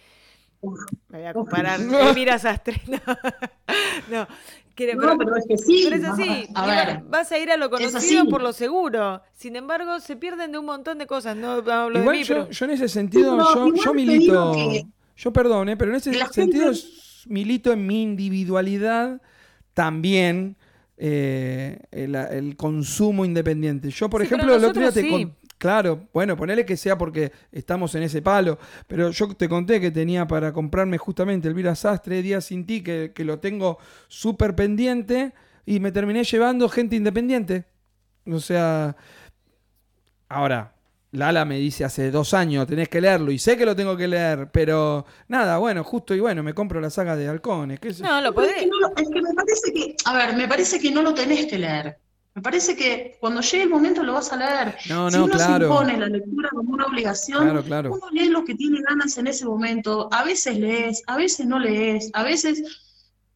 me 1.07 1.19
voy 1.19 1.27
a 1.27 1.33
comparar 1.33 1.79
Elvira 1.79 2.37
Sastre? 2.39 2.81
No, 2.87 2.99
no. 4.09 4.27
No, 4.95 5.17
pero 5.17 5.35
es 5.35 5.45
que 5.45 5.57
sí. 5.57 5.81
pero 5.83 5.97
es 5.97 6.03
así, 6.05 6.47
A 6.55 6.65
iba- 6.65 6.85
ver, 6.85 7.01
vas 7.03 7.29
a 7.33 7.37
ir 7.37 7.51
a 7.51 7.57
lo 7.57 7.69
conocido 7.69 8.25
por 8.29 8.41
lo 8.41 8.53
seguro. 8.53 9.21
Sin 9.33 9.57
embargo, 9.57 9.99
se 9.99 10.15
pierden 10.15 10.53
de 10.53 10.57
un 10.57 10.65
montón 10.65 10.97
de 10.97 11.05
cosas. 11.05 11.35
No 11.35 11.51
hablo 11.51 11.89
de 11.99 11.99
Igual 11.99 12.15
mí, 12.15 12.23
yo, 12.23 12.35
pero 12.35 12.49
yo 12.49 12.65
en 12.65 12.71
ese 12.71 12.87
sentido, 12.87 13.35
no, 13.35 13.53
yo, 13.53 13.75
yo 13.75 13.93
milito, 13.93 14.53
que- 14.53 14.85
yo 15.19 15.31
perdone, 15.33 15.77
pero 15.77 15.91
en 15.91 15.97
ese 15.97 16.13
la 16.13 16.27
sentido 16.29 16.73
gente- 16.73 16.87
milito 17.27 17.71
en 17.73 17.85
mi 17.85 18.01
individualidad 18.01 19.21
también 19.73 20.55
eh, 20.97 21.79
el, 21.91 22.15
el 22.15 22.55
consumo 22.55 23.23
independiente. 23.25 23.89
Yo, 23.91 24.09
por 24.09 24.21
Sí, 24.21 24.27
ejemplo, 24.27 24.55
el 24.55 24.63
otro 24.65 24.81
día 24.81 24.91
te 24.91 25.07
con- 25.07 25.37
Claro, 25.57 26.07
bueno, 26.13 26.37
ponele 26.37 26.65
que 26.65 26.77
sea 26.77 26.97
porque 26.97 27.33
estamos 27.51 27.93
en 27.95 28.03
ese 28.03 28.21
palo, 28.21 28.57
pero 28.87 29.11
yo 29.11 29.27
te 29.35 29.49
conté 29.49 29.81
que 29.81 29.91
tenía 29.91 30.25
para 30.25 30.53
comprarme 30.53 30.97
justamente 30.97 31.49
Elvira 31.49 31.75
Sastre, 31.75 32.21
Días 32.21 32.45
sin 32.45 32.65
ti, 32.65 32.81
que, 32.81 33.11
que 33.13 33.25
lo 33.25 33.39
tengo 33.39 33.77
súper 34.07 34.55
pendiente, 34.55 35.33
y 35.65 35.81
me 35.81 35.91
terminé 35.91 36.23
llevando 36.23 36.69
gente 36.69 36.95
independiente. 36.95 37.65
O 38.25 38.39
sea, 38.39 38.95
Ahora, 40.29 40.73
Lala 41.11 41.43
me 41.43 41.57
dice 41.57 41.83
hace 41.85 42.11
dos 42.11 42.33
años, 42.35 42.67
tenés 42.67 42.87
que 42.87 43.01
leerlo, 43.01 43.31
y 43.31 43.39
sé 43.39 43.57
que 43.57 43.65
lo 43.65 43.75
tengo 43.75 43.97
que 43.97 44.07
leer, 44.07 44.49
pero 44.51 45.05
nada, 45.27 45.57
bueno, 45.57 45.83
justo 45.83 46.13
y 46.13 46.19
bueno, 46.19 46.43
me 46.43 46.53
compro 46.53 46.79
la 46.79 46.91
saga 46.91 47.15
de 47.15 47.27
halcones. 47.27 47.79
qué 47.79 47.93
sé 47.93 48.03
yo. 48.03 48.09
no, 48.09 48.21
lo 48.21 48.29
es 48.29 48.35
podés. 48.35 48.53
que, 48.55 48.67
no 48.67 48.79
lo- 48.79 48.95
es 48.95 49.09
que 49.09 49.21
me 49.21 49.33
parece 49.33 49.73
que, 49.73 49.95
a 50.05 50.13
ver, 50.13 50.35
me 50.35 50.47
parece 50.47 50.79
que 50.79 50.91
no 50.91 51.01
lo 51.01 51.13
tenés 51.15 51.47
que 51.47 51.57
leer. 51.57 51.97
Me 52.35 52.43
parece 52.43 52.75
que 52.75 53.17
cuando 53.19 53.41
llegue 53.41 53.63
el 53.63 53.69
momento 53.69 54.03
lo 54.03 54.13
vas 54.13 54.31
a 54.31 54.37
leer. 54.37 54.75
No, 54.87 55.09
si 55.09 55.17
no, 55.17 55.25
uno 55.25 55.39
se 55.39 55.51
impone 55.51 55.97
la 55.97 56.05
lectura 56.07 56.49
como 56.51 56.73
una 56.73 56.85
obligación, 56.85 57.43
Claro, 57.43 57.63
claro. 57.63 57.91
uno 57.91 58.09
lee 58.11 58.29
lo 58.29 58.45
que 58.45 58.53
tiene 58.53 58.79
ganas 58.87 59.17
en 59.17 59.25
ese 59.27 59.45
momento. 59.45 60.09
A 60.13 60.23
veces 60.23 60.57
lees, 60.57 61.01
a 61.07 61.17
veces 61.17 61.47
no 61.47 61.57
lees, 61.57 62.11
a 62.13 62.21
veces, 62.23 62.61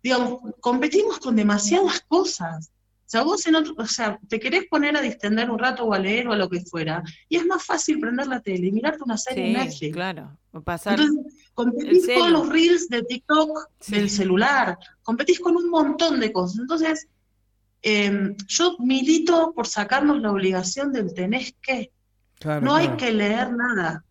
digamos, 0.04 0.42
competimos 0.60 1.18
con 1.18 1.36
demasiadas 1.36 2.02
cosas. 2.08 2.70
O 3.14 3.16
sea, 3.16 3.22
vos 3.22 3.46
en 3.46 3.54
otro, 3.56 3.76
o 3.78 3.86
sea, 3.86 4.18
te 4.28 4.40
querés 4.40 4.66
poner 4.66 4.98
a 4.98 5.02
distender 5.02 5.52
un 5.52 5.60
rato 5.60 5.84
o 5.86 5.94
a 5.94 6.00
leer 6.00 6.28
o 6.28 6.34
a 6.34 6.36
lo 6.36 6.50
que 6.50 6.62
fuera, 6.62 7.04
y 7.30 7.36
es 7.36 7.46
más 7.46 7.64
fácil 7.64 8.00
prender 8.00 8.26
la 8.26 8.40
tele 8.42 8.66
y 8.66 8.72
mirarte 8.72 9.04
una 9.04 9.20
serie 9.20 9.52
en 9.52 9.54
Sí, 9.54 9.66
Netflix. 9.68 9.94
claro. 9.94 10.38
Pasar. 10.64 11.00
Entonces, 11.00 11.52
competís 11.54 12.08
con 12.18 12.34
los 12.34 12.50
reels 12.50 12.90
de 12.90 13.04
TikTok 13.04 13.70
Sí. 13.82 13.92
del 13.92 14.10
celular, 14.10 14.80
competís 15.04 15.40
con 15.40 15.56
un 15.56 15.70
montón 15.70 16.20
de 16.20 16.34
cosas. 16.34 16.58
Entonces, 16.62 17.08
eh, 17.84 18.36
yo 18.48 18.78
milito 18.80 19.54
por 19.54 19.68
sacarnos 19.68 20.20
la 20.20 20.32
obligación 20.32 20.92
del 20.92 21.14
tenés 21.14 21.54
que. 21.62 21.92
Claro, 22.40 22.62
No 22.66 22.74
hay 22.74 22.88
que 22.98 23.12
leer 23.12 23.54
nada. 23.54 24.04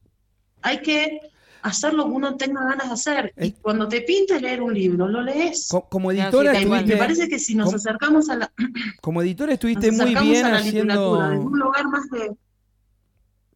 Hay 0.63 0.81
que 0.81 1.19
hacer 1.63 1.95
lo 1.95 2.05
que 2.05 2.11
uno 2.11 2.37
tenga 2.37 2.63
ganas 2.65 2.89
de 2.89 2.93
hacer. 2.95 3.33
Y 3.41 3.53
cuando 3.53 3.89
te 3.89 4.01
pinte 4.03 4.41
leer 4.41 4.63
un 4.63 4.75
libro, 4.75 5.09
lo 5.09 5.23
lees. 5.23 5.69
Co- 5.69 5.89
Como 5.89 6.11
editora, 6.13 6.53
cual. 6.67 6.87
Me 6.87 6.97
parece 6.97 7.29
que 7.29 7.39
si 7.39 7.55
nos 7.55 7.73
acercamos 7.75 8.29
a 8.31 8.37
la, 8.37 8.53
como 9.01 9.23
editora 9.23 9.53
estuviste 9.55 9.91
muy 9.91 10.01
acercamos 10.01 10.31
bien 10.31 10.47
a 10.47 10.51
la 10.51 10.57
haciendo. 10.59 10.83
literatura 10.83 11.29
desde 11.31 11.45
un 11.45 11.59
lugar 11.59 11.89
más 11.89 12.11
de. 12.11 12.31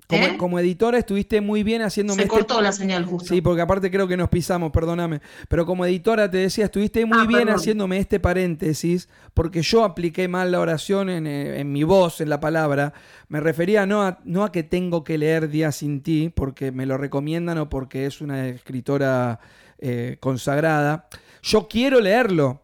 Como, 0.09 0.23
¿Eh? 0.25 0.37
como 0.39 0.59
editora 0.61 0.99
estuviste 0.99 1.41
muy 1.41 1.65
bien 1.65 1.83
haciéndome 1.83 2.19
Se 2.23 2.29
este 2.29 2.37
cortó 2.37 2.61
la 2.61 2.71
señal 2.71 3.05
justo. 3.05 3.35
Sí, 3.35 3.41
porque 3.41 3.63
aparte 3.63 3.91
creo 3.91 4.07
que 4.07 4.17
nos 4.17 4.29
pisamos, 4.29 4.71
perdóname. 4.71 5.21
Pero 5.49 5.67
como 5.67 5.85
editora 5.85 6.31
te 6.31 6.39
decía, 6.39 6.67
estuviste 6.67 7.05
muy 7.05 7.19
Ah, 7.23 7.27
bien 7.27 7.41
perdón. 7.47 7.57
haciéndome 7.57 7.99
este 7.99 8.21
paréntesis, 8.21 9.09
porque 9.35 9.63
yo 9.63 9.83
apliqué 9.83 10.29
mal 10.29 10.53
la 10.53 10.61
oración 10.61 11.11
en, 11.11 11.27
eh, 11.27 11.59
en 11.59 11.73
mi 11.73 11.83
voz, 11.83 12.21
en 12.21 12.29
la 12.29 12.39
palabra. 12.39 12.93
Me 13.29 13.41
refería 13.41 13.85
no 13.85 14.03
a, 14.03 14.21
no 14.25 14.45
a 14.45 14.53
que 14.53 14.63
tengo 14.63 15.03
que 15.03 15.19
leer 15.19 15.49
Día 15.49 15.73
sin 15.73 16.03
ti, 16.03 16.31
porque 16.33 16.71
me 16.71 16.87
lo 16.87 16.97
recomiendan 16.99 17.59
o 17.59 17.69
porque 17.69 18.07
es 18.07 18.21
una 18.21 18.47
escritora 18.49 19.41
eh, 19.79 20.19
consagrada. 20.21 21.09
Yo 21.43 21.67
quiero 21.69 22.01
leerlo. 22.01 22.63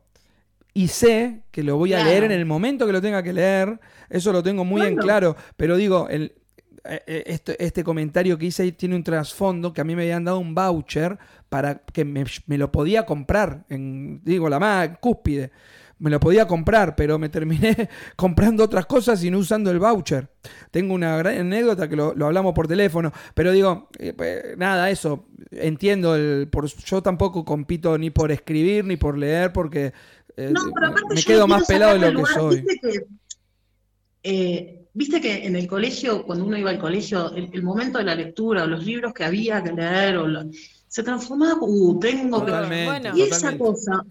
y 0.74 0.88
sé 0.88 1.42
que 1.50 1.62
lo 1.62 1.76
voy 1.76 1.92
a 1.92 1.96
Claro. 1.98 2.10
leer 2.10 2.24
en 2.24 2.32
el 2.32 2.46
momento 2.46 2.86
que 2.86 2.92
lo 2.92 3.02
tenga 3.02 3.22
que 3.22 3.34
leer, 3.34 3.78
eso 4.08 4.32
lo 4.32 4.42
tengo 4.42 4.64
muy 4.64 4.80
en 4.80 4.96
claro, 4.96 5.36
pero 5.56 5.76
digo, 5.76 6.08
el, 6.08 6.32
este, 6.84 7.64
este 7.64 7.84
comentario 7.84 8.36
que 8.38 8.46
hice 8.46 8.64
ahí 8.64 8.72
tiene 8.72 8.96
un 8.96 9.04
trasfondo 9.04 9.72
que 9.72 9.80
a 9.80 9.84
mí 9.84 9.94
me 9.94 10.02
habían 10.02 10.24
dado 10.24 10.38
un 10.38 10.54
voucher 10.54 11.18
para 11.48 11.78
que 11.78 12.04
me, 12.04 12.24
me 12.46 12.58
lo 12.58 12.72
podía 12.72 13.06
comprar, 13.06 13.64
en, 13.68 14.20
digo, 14.24 14.48
la 14.48 14.58
más 14.58 14.98
cúspide, 14.98 15.52
me 15.98 16.10
lo 16.10 16.18
podía 16.18 16.48
comprar, 16.48 16.96
pero 16.96 17.16
me 17.18 17.28
terminé 17.28 17.88
comprando 18.16 18.64
otras 18.64 18.86
cosas 18.86 19.22
y 19.22 19.30
no 19.30 19.38
usando 19.38 19.70
el 19.70 19.78
voucher. 19.78 20.28
Tengo 20.72 20.94
una 20.94 21.16
gran 21.16 21.38
anécdota 21.38 21.88
que 21.88 21.94
lo, 21.94 22.12
lo 22.14 22.26
hablamos 22.26 22.54
por 22.54 22.66
teléfono, 22.66 23.12
pero 23.34 23.52
digo, 23.52 23.88
eh, 24.00 24.12
pues, 24.12 24.58
nada, 24.58 24.90
eso, 24.90 25.26
entiendo, 25.52 26.16
el, 26.16 26.48
por, 26.48 26.66
yo 26.66 27.02
tampoco 27.02 27.44
compito 27.44 27.96
ni 27.98 28.10
por 28.10 28.32
escribir 28.32 28.84
ni 28.84 28.96
por 28.96 29.16
leer 29.16 29.52
porque 29.52 29.92
eh, 30.36 30.50
No, 30.52 30.60
pero 30.74 30.86
aparte 30.88 31.14
me 31.14 31.22
quedo 31.22 31.46
más 31.46 31.66
pelado 31.66 31.98
de 31.98 32.10
lo 32.10 32.24
que 32.24 32.32
soy. 32.32 32.64
Que, 32.64 33.06
eh, 34.24 34.81
viste 34.94 35.20
que 35.20 35.46
en 35.46 35.56
el 35.56 35.66
colegio, 35.66 36.24
cuando 36.24 36.44
uno 36.44 36.56
iba 36.58 36.70
al 36.70 36.78
colegio, 36.78 37.32
el, 37.34 37.50
el 37.52 37.62
momento 37.62 37.98
de 37.98 38.04
la 38.04 38.14
lectura 38.14 38.64
o 38.64 38.66
los 38.66 38.84
libros 38.84 39.12
que 39.14 39.24
había 39.24 39.62
que 39.62 39.72
leer, 39.72 40.16
o 40.18 40.26
lo- 40.26 40.44
se 40.88 41.02
transformaba, 41.02 41.58
uh, 41.60 41.98
tengo 41.98 42.44
que 42.44 42.52
Bueno. 42.84 43.16
Y 43.16 43.22
esa 43.22 43.56
cosa. 43.58 44.04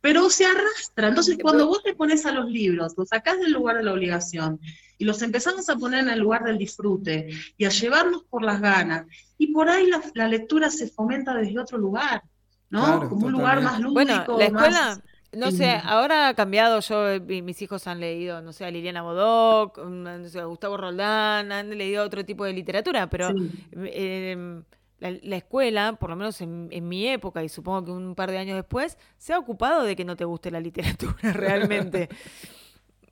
Pero 0.00 0.30
se 0.30 0.46
arrastra. 0.46 1.08
Entonces, 1.08 1.36
cuando 1.40 1.66
vos 1.66 1.82
le 1.84 1.94
pones 1.94 2.24
a 2.24 2.32
los 2.32 2.50
libros, 2.50 2.94
los 2.96 3.08
sacás 3.10 3.38
del 3.38 3.52
lugar 3.52 3.76
de 3.76 3.82
la 3.84 3.92
obligación 3.92 4.58
y 4.96 5.04
los 5.04 5.20
empezamos 5.22 5.68
a 5.68 5.76
poner 5.76 6.00
en 6.00 6.08
el 6.10 6.18
lugar 6.20 6.42
del 6.44 6.56
disfrute 6.58 7.28
y 7.58 7.64
a 7.64 7.68
llevarnos 7.68 8.24
por 8.24 8.42
las 8.42 8.60
ganas, 8.60 9.06
y 9.38 9.48
por 9.48 9.68
ahí 9.68 9.86
la, 9.86 10.02
la 10.14 10.26
lectura 10.28 10.70
se 10.70 10.88
fomenta 10.88 11.34
desde 11.34 11.58
otro 11.58 11.76
lugar, 11.78 12.22
¿no? 12.70 12.84
Claro, 12.84 13.08
Como 13.10 13.26
un 13.26 13.32
lugar 13.32 13.60
más 13.62 13.78
lúdico. 13.80 13.92
Bueno, 13.94 14.24
la 14.38 14.44
escuela, 14.46 14.70
más- 14.70 15.00
no 15.32 15.50
sé, 15.50 15.72
eh, 15.74 15.80
ahora 15.84 16.28
ha 16.28 16.34
cambiado. 16.34 16.80
Yo, 16.80 17.08
eh, 17.08 17.20
mi- 17.20 17.42
mis 17.42 17.60
hijos 17.62 17.86
han 17.86 18.00
leído, 18.00 18.42
no 18.42 18.52
sé, 18.52 18.64
a 18.64 18.70
Liliana 18.70 19.02
Bodoc, 19.02 19.78
mm, 19.78 20.02
no 20.22 20.28
sé, 20.28 20.40
a 20.40 20.44
Gustavo 20.44 20.76
Roldán, 20.76 21.52
han 21.52 21.70
leído 21.76 22.04
otro 22.04 22.24
tipo 22.24 22.44
de 22.44 22.52
literatura, 22.52 23.08
pero 23.08 23.30
Sí. 23.30 23.50
eh, 23.72 24.62
la, 24.98 25.10
la 25.22 25.36
escuela, 25.36 25.94
por 25.94 26.10
lo 26.10 26.16
menos 26.16 26.40
en, 26.42 26.68
en 26.70 26.86
mi 26.88 27.06
época 27.08 27.42
y 27.42 27.48
supongo 27.48 27.84
que 27.86 27.90
un 27.92 28.14
par 28.14 28.30
de 28.30 28.38
años 28.38 28.56
después, 28.56 28.98
se 29.16 29.32
ha 29.32 29.38
ocupado 29.38 29.82
de 29.84 29.96
que 29.96 30.04
no 30.04 30.14
te 30.16 30.24
guste 30.26 30.50
la 30.50 30.60
literatura 30.60 31.14
realmente. 31.32 32.08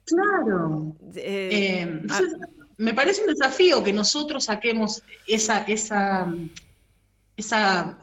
Claro. 0.05 0.95
Eh, 1.15 1.49
Eh, 1.51 1.83
ah, 2.11 2.19
entonces, 2.21 2.35
me 2.79 2.95
parece 2.95 3.23
un 3.23 3.29
desafío 3.29 3.83
que 3.83 3.93
nosotros 3.93 4.45
saquemos 4.45 5.03
esa, 5.27 5.63
esa, 5.65 6.33
esa, 7.37 7.99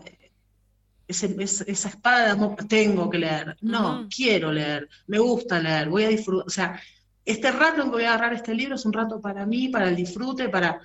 ese- 1.07 1.35
esa, 1.39 1.89
espada 1.89 2.25
de 2.25 2.31
amor, 2.31 2.55
tengo 2.67 3.09
que 3.09 3.17
leer, 3.19 3.55
no, 3.61 4.07
quiero 4.13 4.51
leer, 4.51 4.89
me 5.07 5.19
gusta 5.19 5.59
leer, 5.59 5.89
voy 5.89 6.03
a 6.05 6.09
disfrutar, 6.09 6.47
o 6.47 6.49
sea, 6.49 6.81
este 7.25 7.51
rato 7.51 7.81
en 7.81 7.89
que 7.89 7.95
voy 7.95 8.03
a 8.03 8.13
agarrar 8.13 8.33
este 8.33 8.53
libro 8.53 8.75
es 8.75 8.85
un 8.85 8.93
rato 8.93 9.19
para 9.21 9.45
mí, 9.45 9.69
para 9.69 9.87
el 9.89 9.95
disfrute, 9.95 10.49
para... 10.49 10.79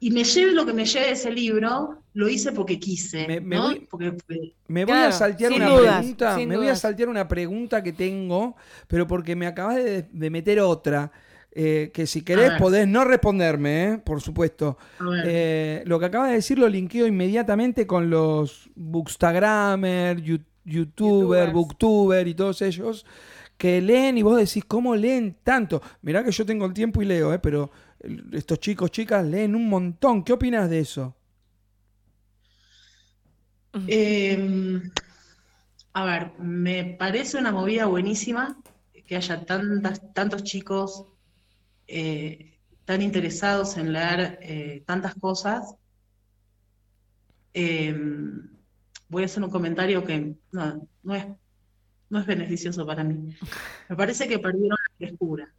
Y 0.00 0.10
me 0.12 0.22
lleve 0.22 0.52
lo 0.52 0.64
que 0.64 0.72
me 0.72 0.84
lleve 0.84 1.10
ese 1.10 1.30
libro, 1.32 2.02
lo 2.14 2.28
hice 2.28 2.52
porque 2.52 2.78
quise, 2.78 3.26
Me- 3.26 3.40
me 3.40 3.56
¿no? 3.56 3.62
voy- 3.62 3.86
Porque, 3.90 4.12
porque- 4.12 4.54
Me 4.68 4.84
voy 4.84 4.92
Claro, 4.94 5.08
a 5.08 5.12
saltear 5.12 5.52
una 5.52 5.68
dudas, 5.68 5.96
pregunta, 5.96 6.38
me 6.38 6.56
voy 6.56 6.68
a 6.68 6.76
saltear 6.76 7.08
una 7.08 7.26
pregunta 7.26 7.82
que 7.82 7.92
tengo, 7.92 8.54
pero 8.86 9.06
porque 9.08 9.34
me 9.34 9.46
acabas 9.46 9.76
de, 9.76 10.02
de 10.02 10.30
meter 10.30 10.60
otra, 10.60 11.10
eh, 11.52 11.90
que 11.92 12.06
si 12.06 12.22
querés 12.22 12.52
podés 12.58 12.86
no 12.86 13.04
responderme, 13.04 13.84
eh, 13.94 13.98
por 13.98 14.20
supuesto. 14.20 14.78
Eh, 15.24 15.82
lo 15.86 15.98
que 15.98 16.06
acabas 16.06 16.28
de 16.28 16.36
decir 16.36 16.58
lo 16.58 16.68
linkeo 16.68 17.06
inmediatamente 17.06 17.86
con 17.86 18.10
los 18.10 18.70
bookstagrammer, 18.74 20.20
youtuber, 20.22 20.46
Youtubers. 20.64 21.52
booktuber 21.52 22.28
y 22.28 22.34
todos 22.34 22.62
ellos 22.62 23.06
que 23.56 23.80
leen 23.80 24.16
y 24.18 24.22
vos 24.22 24.36
decís, 24.38 24.64
¿cómo 24.64 24.94
leen 24.94 25.36
tanto? 25.42 25.82
Mirá 26.02 26.22
que 26.24 26.30
yo 26.30 26.46
tengo 26.46 26.64
el 26.66 26.72
tiempo 26.72 27.02
y 27.02 27.06
leo, 27.06 27.34
eh, 27.34 27.38
pero 27.40 27.70
estos 28.32 28.60
chicos, 28.60 28.90
chicas, 28.92 29.26
leen 29.26 29.56
un 29.56 29.68
montón. 29.68 30.22
¿Qué 30.22 30.32
opinas 30.32 30.70
de 30.70 30.80
eso? 30.80 31.14
Eh, 33.86 34.80
a 35.92 36.04
ver, 36.04 36.32
me 36.38 36.84
parece 36.98 37.38
una 37.38 37.52
movida 37.52 37.86
buenísima 37.86 38.58
que 39.06 39.16
haya 39.16 39.44
tantas, 39.44 40.00
tantos 40.14 40.42
chicos 40.44 41.06
eh, 41.88 42.58
tan 42.84 43.02
interesados 43.02 43.76
en 43.76 43.92
leer 43.92 44.38
eh, 44.42 44.82
tantas 44.86 45.14
cosas. 45.14 45.74
Eh, 47.54 47.94
voy 49.08 49.22
a 49.22 49.26
hacer 49.26 49.42
un 49.42 49.50
comentario 49.50 50.04
que 50.04 50.36
no, 50.52 50.88
no 51.02 51.14
es, 51.14 51.26
no 52.10 52.20
es 52.20 52.26
beneficioso 52.26 52.86
para 52.86 53.04
mí. 53.04 53.34
Me 53.88 53.96
parece 53.96 54.28
que 54.28 54.38
perdieron 54.38 54.70
la 54.70 54.96
frescura. 54.96 55.54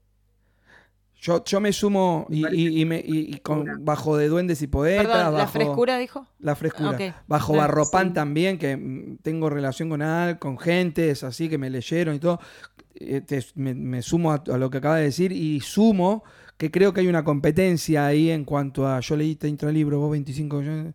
Yo, 1.22 1.44
yo 1.44 1.60
me 1.60 1.74
sumo 1.74 2.28
y, 2.30 2.48
y- 2.48 2.82
y 2.82 2.86
me- 2.86 3.04
y- 3.06 3.34
y 3.36 3.40
con, 3.40 3.84
bajo 3.84 4.16
de 4.16 4.30
duendes 4.30 4.62
y 4.62 4.68
poetas, 4.68 5.06
perdón, 5.06 5.34
¿la 5.34 5.40
bajo 5.40 5.52
frescura 5.52 5.98
dijo? 5.98 6.26
la 6.40 6.56
frescura. 6.56 6.92
Ok. 6.92 7.02
Bajo 7.28 7.54
Ah, 7.56 7.58
Barropán 7.58 8.08
sí. 8.10 8.14
también, 8.14 8.58
que 8.58 8.78
mm, 8.78 9.18
tengo 9.22 9.50
relación 9.50 9.90
con 9.90 10.02
Al, 10.02 10.40
con 10.40 10.58
gentes 10.58 11.24
así 11.24 11.50
que 11.50 11.58
me 11.58 11.70
leyeron 11.70 12.16
y 12.16 12.20
todo. 12.20 12.40
Eh, 12.96 13.22
te- 13.22 13.46
me, 13.56 13.74
me 13.76 14.02
sumo 14.02 14.32
a, 14.32 14.44
a 14.52 14.58
lo 14.58 14.70
que 14.70 14.78
acaba 14.78 14.96
de 14.98 15.04
decir 15.04 15.32
y 15.34 15.60
sumo 15.60 16.24
que 16.58 16.72
creo 16.72 16.94
que 16.94 17.02
hay 17.02 17.08
una 17.08 17.24
competencia 17.24 18.06
ahí 18.06 18.30
en 18.32 18.44
cuanto 18.46 18.86
a 18.88 19.00
yo 19.00 19.16
leí 19.16 19.36
30 19.36 19.72
libros, 19.72 20.00
vos 20.00 20.12
25, 20.12 20.62
yo- 20.62 20.94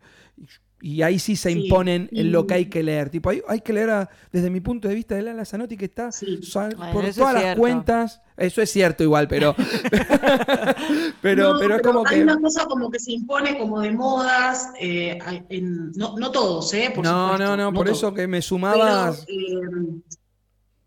y 0.86 1.00
ahí 1.00 1.18
sí 1.18 1.34
se 1.34 1.50
Sí, 1.50 1.60
imponen 1.64 2.10
en 2.12 2.30
lo 2.30 2.46
que 2.46 2.52
hay 2.54 2.66
que 2.66 2.82
leer. 2.82 3.08
Tipo, 3.08 3.30
hay, 3.30 3.40
hay 3.48 3.62
que 3.62 3.72
leer 3.72 3.88
a- 3.88 4.10
desde 4.30 4.50
mi 4.50 4.60
punto 4.60 4.86
de 4.86 4.94
vista 4.94 5.14
de 5.14 5.22
Lala 5.22 5.46
Zanotti 5.46 5.78
que 5.78 5.86
está 5.86 6.12
Sí. 6.12 6.42
sal- 6.42 6.74
Bueno, 6.76 6.92
por 6.92 7.08
todas 7.14 7.32
las 7.42 7.56
cuentas. 7.56 8.20
Eso 8.36 8.60
es 8.60 8.70
cierto 8.70 9.02
igual, 9.02 9.26
pero 9.26 9.54
pero, 11.22 11.54
No, 11.54 11.58
pero 11.58 11.76
es 11.76 11.82
como 11.82 12.06
hay 12.06 12.16
que 12.18 12.22
una 12.22 12.38
cosa 12.38 12.66
como 12.66 12.90
que 12.90 12.98
se 12.98 13.12
impone 13.12 13.56
como 13.58 13.80
de 13.80 13.92
modas, 13.92 14.72
eh, 14.78 15.18
en- 15.48 15.90
no, 15.92 16.16
no 16.18 16.30
todos, 16.30 16.72
¿eh? 16.74 16.92
Por 16.94 17.04
no, 17.04 17.30
supuesto, 17.32 17.56
no, 17.56 17.62
no, 17.64 17.72
por 17.72 17.86
todos. 17.86 17.98
eso 17.98 18.12
que 18.14 18.26
me 18.26 18.38
Pero, 18.38 18.42
sumabas. 18.42 19.24
eh, 19.28 20.02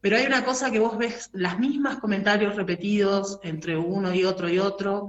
pero 0.01 0.17
hay 0.17 0.25
una 0.25 0.45
cosa 0.45 0.71
que 0.71 0.79
vos 0.79 0.97
ves 0.97 1.29
las 1.33 1.57
mismas 1.59 1.97
comentarios 1.97 2.55
repetidos 2.55 3.39
entre 3.43 3.77
uno 3.77 4.13
y 4.13 4.23
otro 4.25 4.47
y 4.49 4.59
otro. 4.59 5.07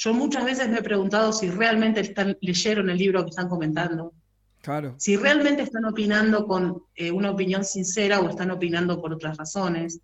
Yo 0.00 0.14
muchas 0.14 0.46
veces 0.46 0.70
me 0.70 0.78
he 0.78 0.82
preguntado 0.82 1.30
si 1.30 1.50
realmente 1.50 2.00
están, 2.00 2.34
leyeron 2.40 2.88
el 2.88 2.96
libro 2.96 3.22
que 3.22 3.28
están 3.28 3.50
comentando, 3.50 4.14
Claro. 4.62 4.94
si 4.96 5.14
realmente 5.18 5.60
están 5.60 5.84
opinando 5.84 6.46
con 6.46 6.84
eh, 6.94 7.10
una 7.10 7.30
opinión 7.30 7.64
sincera 7.64 8.18
o 8.20 8.30
están 8.30 8.50
opinando 8.50 8.98
por 8.98 9.12
otras 9.12 9.36
razones. 9.36 10.00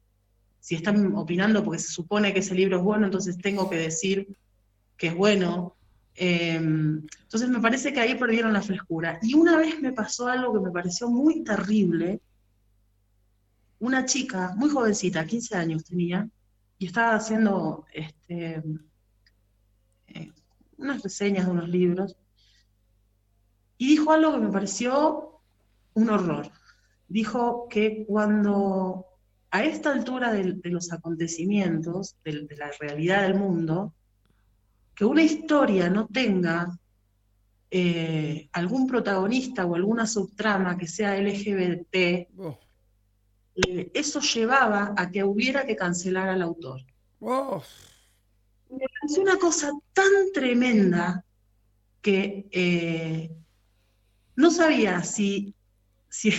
Si 0.60 0.74
están 0.74 1.14
opinando 1.16 1.64
porque 1.64 1.78
se 1.78 1.88
supone 1.88 2.34
que 2.34 2.40
ese 2.40 2.54
libro 2.54 2.76
es 2.76 2.82
bueno, 2.82 3.06
entonces 3.06 3.38
tengo 3.38 3.70
que 3.70 3.78
decir 3.78 4.36
que 4.98 5.06
es 5.06 5.14
bueno. 5.14 5.74
Eh, 6.14 6.56
entonces 6.56 7.48
me 7.48 7.60
parece 7.60 7.94
que 7.94 8.00
ahí 8.00 8.16
perdieron 8.16 8.52
la 8.52 8.60
frescura. 8.60 9.18
Y 9.22 9.32
una 9.32 9.56
vez 9.56 9.80
me 9.80 9.94
pasó 9.94 10.28
algo 10.28 10.52
que 10.52 10.60
me 10.60 10.72
pareció 10.72 11.08
muy 11.08 11.42
terrible. 11.42 12.20
Una 13.78 14.04
chica, 14.04 14.52
muy 14.56 14.68
jovencita, 14.68 15.24
15 15.24 15.56
años 15.56 15.84
tenía, 15.84 16.28
y 16.78 16.86
estaba 16.86 17.14
haciendo 17.14 17.86
este, 17.94 18.62
unas 20.78 21.02
reseñas 21.02 21.46
de 21.46 21.52
unos 21.52 21.68
libros, 21.68 22.16
y 23.78 23.88
dijo 23.88 24.12
algo 24.12 24.32
que 24.32 24.38
me 24.38 24.52
pareció 24.52 25.40
un 25.94 26.10
horror. 26.10 26.50
Dijo 27.08 27.68
que 27.68 28.04
cuando 28.06 29.06
a 29.50 29.64
esta 29.64 29.92
altura 29.92 30.32
de, 30.32 30.58
los 30.64 30.92
acontecimientos, 30.92 32.16
de 32.24 32.46
la 32.56 32.70
realidad 32.80 33.22
del 33.22 33.34
mundo, 33.34 33.94
que 34.94 35.04
una 35.04 35.22
historia 35.22 35.88
no 35.90 36.06
tenga 36.08 36.78
eh, 37.70 38.48
algún 38.52 38.86
protagonista 38.86 39.66
o 39.66 39.74
alguna 39.74 40.06
subtrama 40.06 40.76
que 40.76 40.86
sea 40.86 41.20
LGBT, 41.20 42.28
Oh, 42.38 42.58
eh, 43.56 43.90
eso 43.94 44.20
llevaba 44.20 44.94
a 44.96 45.10
que 45.10 45.24
hubiera 45.24 45.64
que 45.64 45.76
cancelar 45.76 46.28
al 46.28 46.42
autor. 46.42 46.80
oh. 47.20 47.62
Me 48.70 48.86
pareció 49.00 49.22
una 49.22 49.36
cosa 49.38 49.70
tan 49.92 50.32
tremenda 50.34 51.24
que 52.02 52.46
eh, 52.50 53.30
no 54.36 54.50
sabía 54.50 55.02
si, 55.02 55.54
si, 56.08 56.30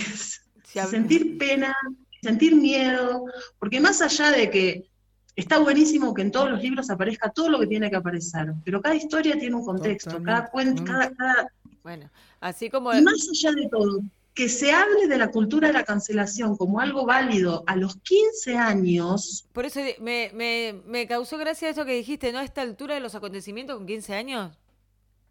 sentir 0.64 1.38
pena, 1.38 1.74
sentir 2.22 2.54
miedo, 2.54 3.24
porque 3.58 3.80
más 3.80 4.00
allá 4.02 4.30
de 4.30 4.50
que 4.50 4.90
está 5.36 5.58
buenísimo 5.58 6.14
que 6.14 6.22
en 6.22 6.30
todos 6.32 6.50
los 6.50 6.62
libros 6.62 6.90
aparezca 6.90 7.30
todo 7.30 7.48
lo 7.48 7.60
que 7.60 7.66
tiene 7.66 7.90
que 7.90 7.96
aparecer, 7.96 8.52
pero 8.64 8.80
cada 8.80 8.94
historia 8.94 9.38
tiene 9.38 9.56
un 9.56 9.64
contexto, 9.64 10.22
cada 10.22 10.48
cuento, 10.50 10.82
Totalmente. 10.84 11.16
cada, 11.16 11.34
cada- 11.34 11.52
Bueno, 11.82 12.10
así 12.40 12.68
como 12.70 12.92
y 12.92 13.00
más 13.02 13.26
allá 13.30 13.52
de 13.52 13.68
todo, 13.68 14.00
que 14.38 14.48
se 14.48 14.70
hable 14.70 15.08
de 15.08 15.18
la 15.18 15.32
cultura 15.32 15.66
de 15.66 15.74
la 15.74 15.82
cancelación 15.82 16.56
como 16.56 16.78
algo 16.78 17.04
válido 17.04 17.64
a 17.66 17.74
los 17.74 17.96
15 17.96 18.56
años, 18.56 19.44
Por 19.52 19.64
eso 19.66 19.80
me, 19.98 20.30
me, 20.32 20.80
me 20.86 21.08
causó 21.08 21.38
gracia 21.38 21.68
eso 21.68 21.84
que 21.84 21.94
dijiste, 21.94 22.30
¿no? 22.30 22.38
A 22.38 22.44
esta 22.44 22.62
altura 22.62 22.94
de 22.94 23.00
los 23.00 23.16
acontecimientos 23.16 23.76
con 23.76 23.84
15 23.84 24.14
años, 24.14 24.56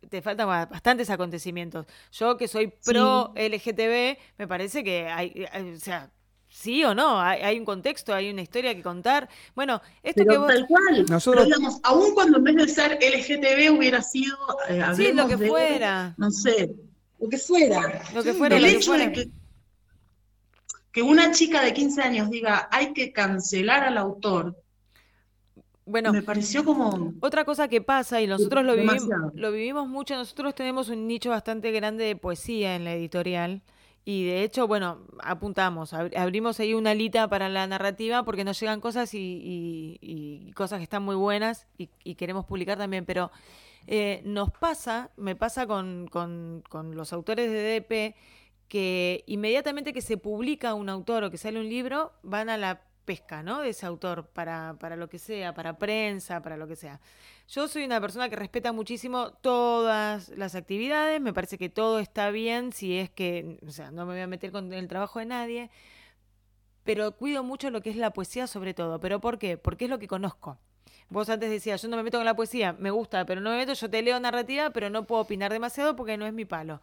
te 0.10 0.22
faltan 0.22 0.48
ba- 0.48 0.66
bastantes 0.66 1.10
acontecimientos. 1.10 1.86
Yo 2.12 2.36
que 2.36 2.50
soy 2.50 2.68
pro 2.84 3.32
LGTB, 3.38 4.18
me 4.40 4.46
parece 4.46 4.84
que 4.84 5.08
hay, 5.08 5.46
hay- 5.54 5.72
o 5.74 5.80
sea, 5.80 6.12
sí 6.50 6.84
o 6.84 6.94
no, 6.94 7.18
hay, 7.22 7.40
hay 7.44 7.58
un 7.60 7.64
contexto, 7.66 8.14
hay 8.14 8.30
una 8.30 8.42
historia 8.42 8.76
que 8.76 8.82
contar. 8.84 9.30
Bueno, 9.56 9.82
esto 10.04 10.24
que 10.24 10.28
Pero 10.28 10.42
vos... 10.42 10.50
tal 10.54 10.68
cual. 10.68 11.06
Nosotros- 11.10 11.46
Pero 11.46 11.56
digamos, 11.58 11.80
aún 11.84 12.14
cuando 12.14 12.40
en 12.40 12.44
vez 12.44 12.56
de 12.58 12.68
ser 12.68 13.00
LGTB 13.02 13.72
hubiera 13.78 14.02
sido, 14.02 14.36
eh, 14.68 14.84
Sí, 14.98 15.14
lo 15.14 15.30
que 15.30 15.38
de, 15.38 15.48
fuera. 15.48 16.14
no 16.18 16.30
sé, 16.30 16.76
lo 17.20 17.30
que 17.30 17.38
fuera. 17.38 18.02
Lo 18.14 18.24
que 18.24 18.34
fuera, 18.34 18.56
el 18.58 18.62
lo 18.64 18.68
que 18.70 18.76
hecho 18.76 18.92
fuera. 18.92 19.06
de 19.08 19.12
que, 19.14 19.30
que 20.92 21.02
una 21.02 21.32
chica 21.32 21.62
de 21.62 21.74
15 21.74 22.02
años 22.02 22.30
diga 22.30 22.68
hay 22.72 22.94
que 22.94 23.12
cancelar 23.12 23.84
al 23.84 23.98
autor, 23.98 24.56
Bueno, 25.86 26.12
me 26.12 26.22
pareció 26.22 26.64
como... 26.66 27.14
Otra 27.22 27.46
cosa 27.46 27.68
que 27.68 27.82
pasa, 27.82 28.22
y 28.22 28.28
nosotros 28.28 28.66
lo, 28.66 28.74
vivim- 28.76 29.00
Demasiado. 29.00 29.32
lo 29.36 29.52
vivimos 29.52 29.88
mucho, 29.88 30.16
nosotros 30.16 30.54
tenemos 30.56 30.90
un 30.90 31.08
nicho 31.08 31.30
bastante 31.30 31.72
grande 31.72 32.04
de 32.04 32.16
poesía 32.16 32.76
en 32.76 32.84
la 32.84 32.94
editorial. 32.94 33.62
Y 34.04 34.26
de 34.26 34.44
hecho, 34.44 34.68
bueno, 34.68 35.00
apuntamos, 35.22 35.92
ab- 35.94 36.16
abrimos 36.18 36.60
ahí 36.62 36.74
una 36.74 36.92
alita 36.92 37.28
para 37.28 37.50
la 37.50 37.68
narrativa 37.68 38.24
porque 38.24 38.44
nos 38.46 38.58
llegan 38.60 38.80
cosas 38.82 39.14
y, 39.14 39.18
y- 39.20 39.98
y 40.48 40.52
cosas 40.54 40.80
que 40.80 40.84
están 40.84 41.04
muy 41.04 41.16
buenas 41.16 41.68
y, 41.78 41.90
y 42.04 42.16
queremos 42.16 42.46
publicar 42.46 42.78
también. 42.78 43.06
Pero 43.06 43.32
eh, 43.88 44.22
nos 44.26 44.52
pasa, 44.52 45.12
me 45.18 45.36
pasa 45.36 45.66
con, 45.68 46.08
con- 46.12 46.64
con 46.70 46.96
los 46.96 47.14
autores 47.14 47.50
de 47.52 47.62
DP, 47.82 48.16
que 48.68 49.24
inmediatamente 49.28 49.94
que 49.94 50.02
se 50.02 50.18
publica 50.18 50.74
un 50.74 50.90
autor 50.90 51.24
o 51.24 51.32
que 51.32 51.38
sale 51.38 51.60
un 51.60 51.70
libro, 51.70 52.14
van 52.24 52.50
a 52.50 52.58
la 52.58 52.82
pesca, 53.06 53.42
¿no? 53.44 53.62
De 53.62 53.70
ese 53.70 53.86
autor 53.86 54.28
para, 54.28 54.76
para 54.80 54.98
lo 54.98 55.08
que 55.10 55.18
sea, 55.20 55.54
para 55.54 55.78
prensa, 55.78 56.42
para 56.42 56.58
lo 56.58 56.68
que 56.68 56.76
sea. 56.76 57.00
Yo 57.48 57.68
soy 57.70 57.86
una 57.86 58.02
persona 58.02 58.28
que 58.30 58.36
respeta 58.36 58.74
muchísimo 58.74 59.32
todas 59.42 60.30
las 60.30 60.56
actividades, 60.56 61.22
me 61.22 61.32
parece 61.34 61.58
que 61.58 61.70
todo 61.70 62.00
está 62.00 62.30
bien 62.32 62.74
si 62.74 62.98
es 62.98 63.10
que, 63.10 63.60
o 63.66 63.72
sea, 63.72 63.92
no 63.92 64.06
me 64.06 64.14
voy 64.14 64.22
a 64.22 64.28
meter 64.28 64.52
con 64.52 64.74
el 64.74 64.88
trabajo 64.90 65.20
de 65.20 65.26
nadie, 65.28 65.70
pero 66.84 67.12
cuido 67.18 67.44
mucho 67.44 67.70
lo 67.70 67.82
que 67.82 67.90
es 67.90 67.96
la 67.98 68.12
poesía 68.14 68.48
sobre 68.48 68.74
todo. 68.74 69.00
¿Pero 69.00 69.20
por 69.20 69.38
qué? 69.40 69.58
Porque 69.58 69.86
es 69.86 69.92
lo 69.92 70.00
que 70.00 70.08
conozco. 70.08 70.58
Vos 71.10 71.30
antes 71.30 71.50
decías, 71.50 71.82
yo 71.82 71.88
no 71.88 71.98
me 71.98 72.04
meto 72.04 72.18
con 72.18 72.26
la 72.26 72.36
poesía, 72.36 72.74
me 72.74 72.92
gusta, 72.92 73.26
pero 73.26 73.42
no 73.42 73.50
me 73.52 73.58
meto, 73.58 73.74
yo 73.74 73.90
te 73.90 74.02
leo 74.02 74.20
narrativa, 74.20 74.70
pero 74.72 74.90
no 74.90 75.06
puedo 75.06 75.22
opinar 75.22 75.52
demasiado 75.52 75.96
porque 75.96 76.18
no 76.18 76.26
es 76.26 76.34
mi 76.34 76.46
palo. 76.46 76.82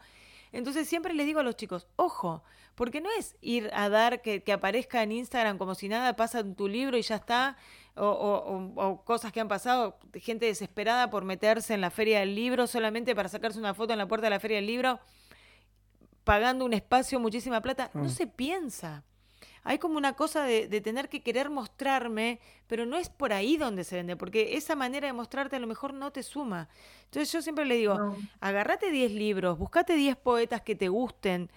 Entonces 0.53 0.89
siempre 0.89 1.15
les 1.15 1.27
digo 1.27 1.41
a 1.41 1.43
los 1.43 1.57
chicos, 1.57 1.87
ojo, 1.97 2.45
porque 2.77 3.01
no 3.01 3.09
es 3.19 3.37
ir 3.41 3.71
a 3.75 3.89
dar 3.89 4.23
que, 4.23 4.43
que 4.43 4.53
aparezca 4.53 5.03
en 5.03 5.13
Instagram 5.13 5.59
como 5.59 5.75
si 5.75 5.89
nada 5.89 6.15
pasa 6.17 6.41
en 6.41 6.55
tu 6.55 6.69
libro 6.69 6.97
y 6.97 7.03
ya 7.03 7.17
está, 7.17 7.57
o, 7.97 8.07
o- 8.07 8.57
o- 8.57 8.89
o 8.91 9.05
cosas 9.05 9.33
que 9.33 9.41
han 9.41 9.49
pasado, 9.49 9.99
gente 10.15 10.47
desesperada 10.47 11.11
por 11.11 11.25
meterse 11.25 11.75
en 11.75 11.81
la 11.81 11.91
feria 11.91 12.21
del 12.21 12.35
libro 12.35 12.67
solamente 12.67 13.15
para 13.15 13.29
sacarse 13.29 13.59
una 13.59 13.75
foto 13.75 13.93
en 13.93 13.99
la 13.99 14.07
puerta 14.09 14.27
de 14.27 14.31
la 14.31 14.41
feria 14.41 14.57
del 14.57 14.67
libro, 14.67 14.99
pagando 16.25 16.65
un 16.65 16.73
espacio, 16.73 17.21
muchísima 17.21 17.61
plata. 17.61 17.91
No 17.95 18.05
Ah. 18.05 18.09
se 18.09 18.27
piensa. 18.27 19.03
Hay 19.67 19.79
como 19.79 19.97
una 19.97 20.13
cosa 20.13 20.45
de, 20.45 20.69
de 20.69 20.81
tener 20.83 21.09
que 21.09 21.23
querer 21.23 21.49
mostrarme, 21.51 22.39
pero 22.67 22.85
no 22.87 22.97
es 22.99 23.09
por 23.09 23.33
ahí 23.33 23.57
donde 23.57 23.83
se 23.85 23.97
vende, 23.97 24.15
porque 24.17 24.57
esa 24.57 24.77
manera 24.77 25.07
de 25.07 25.13
mostrarte 25.15 25.57
a 25.57 25.59
lo 25.59 25.67
mejor 25.67 25.95
no 25.95 26.13
te 26.13 26.23
suma. 26.23 26.69
Entonces 27.07 27.33
yo 27.33 27.41
siempre 27.43 27.65
le 27.65 27.77
digo, 27.77 27.95
No. 27.99 28.17
agarrate 28.41 28.91
10 28.91 29.13
libros, 29.13 29.59
buscate 29.59 29.95
10 29.97 30.17
poetas 30.17 30.61
que 30.61 30.75
te 30.75 30.89
gusten, 30.89 31.51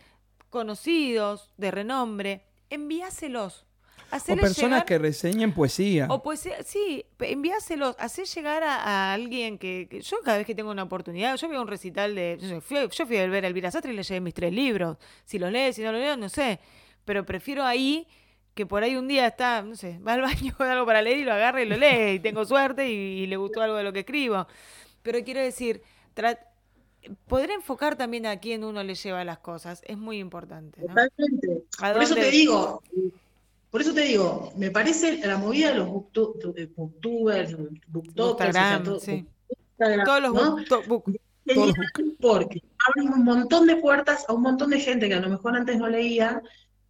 conocidos, 0.49 1.51
de 1.57 1.71
renombre, 1.71 2.43
envíaselos. 2.69 3.65
O 4.09 4.15
Haceles 4.15 4.41
personas 4.41 4.69
llegar- 4.79 4.85
que 4.85 4.97
reseñen 4.99 5.53
poesía. 5.53 6.07
o 6.09 6.23
pues 6.23 6.47
sí, 6.65 7.03
enviáselos, 7.19 7.93
hacé 7.99 8.23
llegar 8.23 8.63
a, 8.63 8.75
a 8.81 9.13
alguien 9.13 9.57
que, 9.57 9.87
que- 9.91 9.99
Yo 10.01 10.17
cada 10.23 10.37
vez 10.37 10.47
que 10.47 10.55
tengo 10.55 10.71
una 10.71 10.83
oportunidad, 10.83 11.35
yo 11.35 11.49
veo 11.49 11.61
un 11.61 11.67
recital 11.67 12.15
de... 12.15 12.37
Yo 12.39 12.61
fui, 12.61 12.77
yo 12.89 13.05
fui 13.05 13.17
a 13.17 13.27
ver 13.27 13.43
a 13.43 13.47
Elvira 13.49 13.69
Sastre 13.69 13.91
y 13.91 13.95
le 13.97 14.03
llevé 14.03 14.21
mis 14.21 14.33
tres 14.33 14.53
libros. 14.53 14.97
Si 15.25 15.37
los 15.37 15.51
lees, 15.51 15.75
si 15.75 15.81
no 15.83 15.91
los 15.91 15.99
leo, 15.99 16.15
no 16.15 16.29
sé. 16.29 16.59
Pero 17.07 17.25
prefiero 17.25 17.63
ahí 17.63 18.05
que 18.53 18.65
por 18.65 18.83
ahí 18.83 18.95
un 18.97 19.07
día 19.07 19.25
está, 19.27 19.61
no 19.61 19.75
sé, 19.75 19.97
va 19.99 20.13
al 20.13 20.21
baño 20.29 20.53
con 20.57 20.67
algo 20.67 20.85
para 20.85 21.01
leer 21.01 21.19
y 21.19 21.23
lo 21.23 21.31
agarra 21.31 21.61
y 21.61 21.65
lo 21.65 21.77
lee. 21.77 22.15
Y 22.15 22.19
tengo 22.19 22.43
suerte 22.43 22.89
y, 22.91 22.93
y 22.93 23.27
le 23.27 23.37
gustó 23.37 23.61
algo 23.61 23.77
de 23.77 23.83
lo 23.83 23.93
que 23.93 23.99
escribo. 23.99 24.45
Pero 25.03 25.23
quiero 25.23 25.39
decir, 25.39 25.81
poder 27.27 27.51
enfocar 27.51 27.95
también 27.95 28.25
a 28.25 28.39
quién 28.39 28.63
uno 28.65 28.83
le 28.83 28.95
lleva 28.95 29.23
las 29.23 29.39
cosas 29.39 29.81
es 29.87 29.97
muy 29.97 30.19
importante. 30.19 30.81
¿no? 30.81 30.87
Totalmente. 30.89 31.63
¿A 31.79 31.93
Por 31.93 32.03
eso 32.03 32.15
te 32.15 32.29
digo, 32.29 32.83
por 33.71 33.81
eso 33.81 33.93
te 33.93 34.01
digo, 34.01 34.51
me 34.57 34.69
parece 34.71 35.25
la 35.25 35.37
movida 35.37 35.69
de 35.69 35.75
los 35.75 35.87
booktu- 35.87 36.69
booktubers, 36.75 37.55
booktokers, 37.87 38.49
o 38.49 38.53
sea, 38.53 38.61
Instagram, 38.73 38.83
todo- 38.83 38.99
sí. 38.99 39.25
Instagram, 39.79 40.05
Todos 40.05 40.21
los 40.21 40.33
¿no? 40.33 40.57
book- 40.87 41.19
porque 42.19 42.61
abren 42.87 43.13
un 43.13 43.23
montón 43.23 43.67
de 43.67 43.77
puertas 43.77 44.25
a 44.27 44.33
un 44.33 44.41
montón 44.41 44.69
de 44.71 44.79
gente 44.81 45.07
que 45.07 45.13
a 45.13 45.21
lo 45.21 45.29
mejor 45.29 45.55
antes 45.55 45.77
no 45.77 45.87
leía 45.87 46.41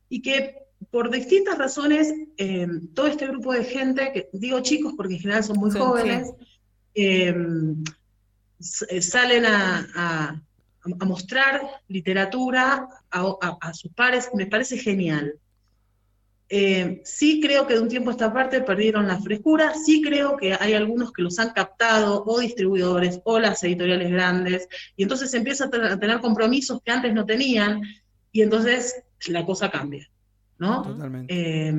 y 0.09 0.21
que 0.21 0.55
por 0.91 1.09
distintas 1.09 1.57
razones 1.57 2.13
eh, 2.37 2.67
todo 2.93 3.07
este 3.07 3.27
grupo 3.27 3.53
de 3.53 3.63
gente, 3.63 4.11
que 4.13 4.29
digo 4.33 4.59
chicos 4.61 4.93
porque 4.95 5.15
en 5.15 5.19
general 5.19 5.43
son 5.43 5.57
muy 5.57 5.71
Sí, 5.71 5.77
jóvenes, 5.79 6.29
eh, 6.93 7.35
s- 8.59 8.85
eh, 8.89 9.01
salen 9.01 9.45
a, 9.45 9.87
a- 9.95 10.41
a 10.99 11.05
mostrar 11.05 11.61
literatura 11.89 12.87
a, 13.11 13.57
a- 13.61 13.73
sus 13.73 13.91
pares, 13.93 14.29
me 14.33 14.45
parece 14.45 14.77
genial. 14.77 15.33
Eh, 16.49 17.01
sí 17.03 17.41
creo 17.41 17.67
que 17.67 17.73
de 17.73 17.81
un 17.81 17.89
tiempo 17.89 18.09
a 18.09 18.13
esta 18.13 18.31
parte 18.31 18.61
perdieron 18.61 19.05
la 19.05 19.19
frescura, 19.19 19.73
sí 19.73 20.01
creo 20.01 20.37
que 20.37 20.53
hay 20.57 20.73
algunos 20.75 21.11
que 21.11 21.21
los 21.21 21.37
han 21.39 21.49
captado, 21.49 22.23
o 22.25 22.39
distribuidores, 22.39 23.19
o 23.25 23.37
las 23.37 23.61
editoriales 23.65 24.09
grandes, 24.09 24.69
y 24.95 25.03
entonces 25.03 25.29
se 25.29 25.37
empieza 25.37 25.65
a 25.65 25.69
ten- 25.69 25.83
a 25.83 25.99
tener 25.99 26.21
compromisos 26.21 26.79
que 26.85 26.91
antes 26.91 27.13
no 27.13 27.25
tenían, 27.25 27.81
y 28.31 28.43
entonces 28.43 28.95
la 29.27 29.45
cosa 29.45 29.69
cambia, 29.71 30.07
¿no? 30.59 30.81
Totalmente. 30.83 31.33
Eh, 31.69 31.73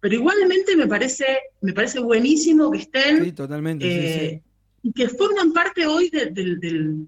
pero 0.00 0.14
igualmente 0.14 0.76
me 0.76 0.86
parece, 0.86 1.26
me 1.60 1.72
parece 1.72 2.00
buenísimo 2.00 2.70
que 2.70 2.78
estén 2.78 3.24
sí, 3.24 3.32
totalmente. 3.32 3.84
sí, 3.84 3.90
sí. 4.20 4.24
eh, 4.24 4.42
y 4.82 4.92
que 4.92 5.08
forman 5.08 5.52
parte 5.52 5.86
hoy 5.86 6.08
de- 6.08 6.26
del, 6.26 6.58
del- 6.58 7.06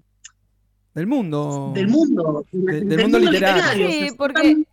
Del 0.93 1.07
mundo. 1.07 1.71
del 1.73 1.87
mundo, 1.87 2.45
De- 2.51 2.81
del 2.81 3.01
mundo 3.01 3.19
literario. 3.19 3.89
Sí, 3.89 4.07
porque-. 4.15 4.63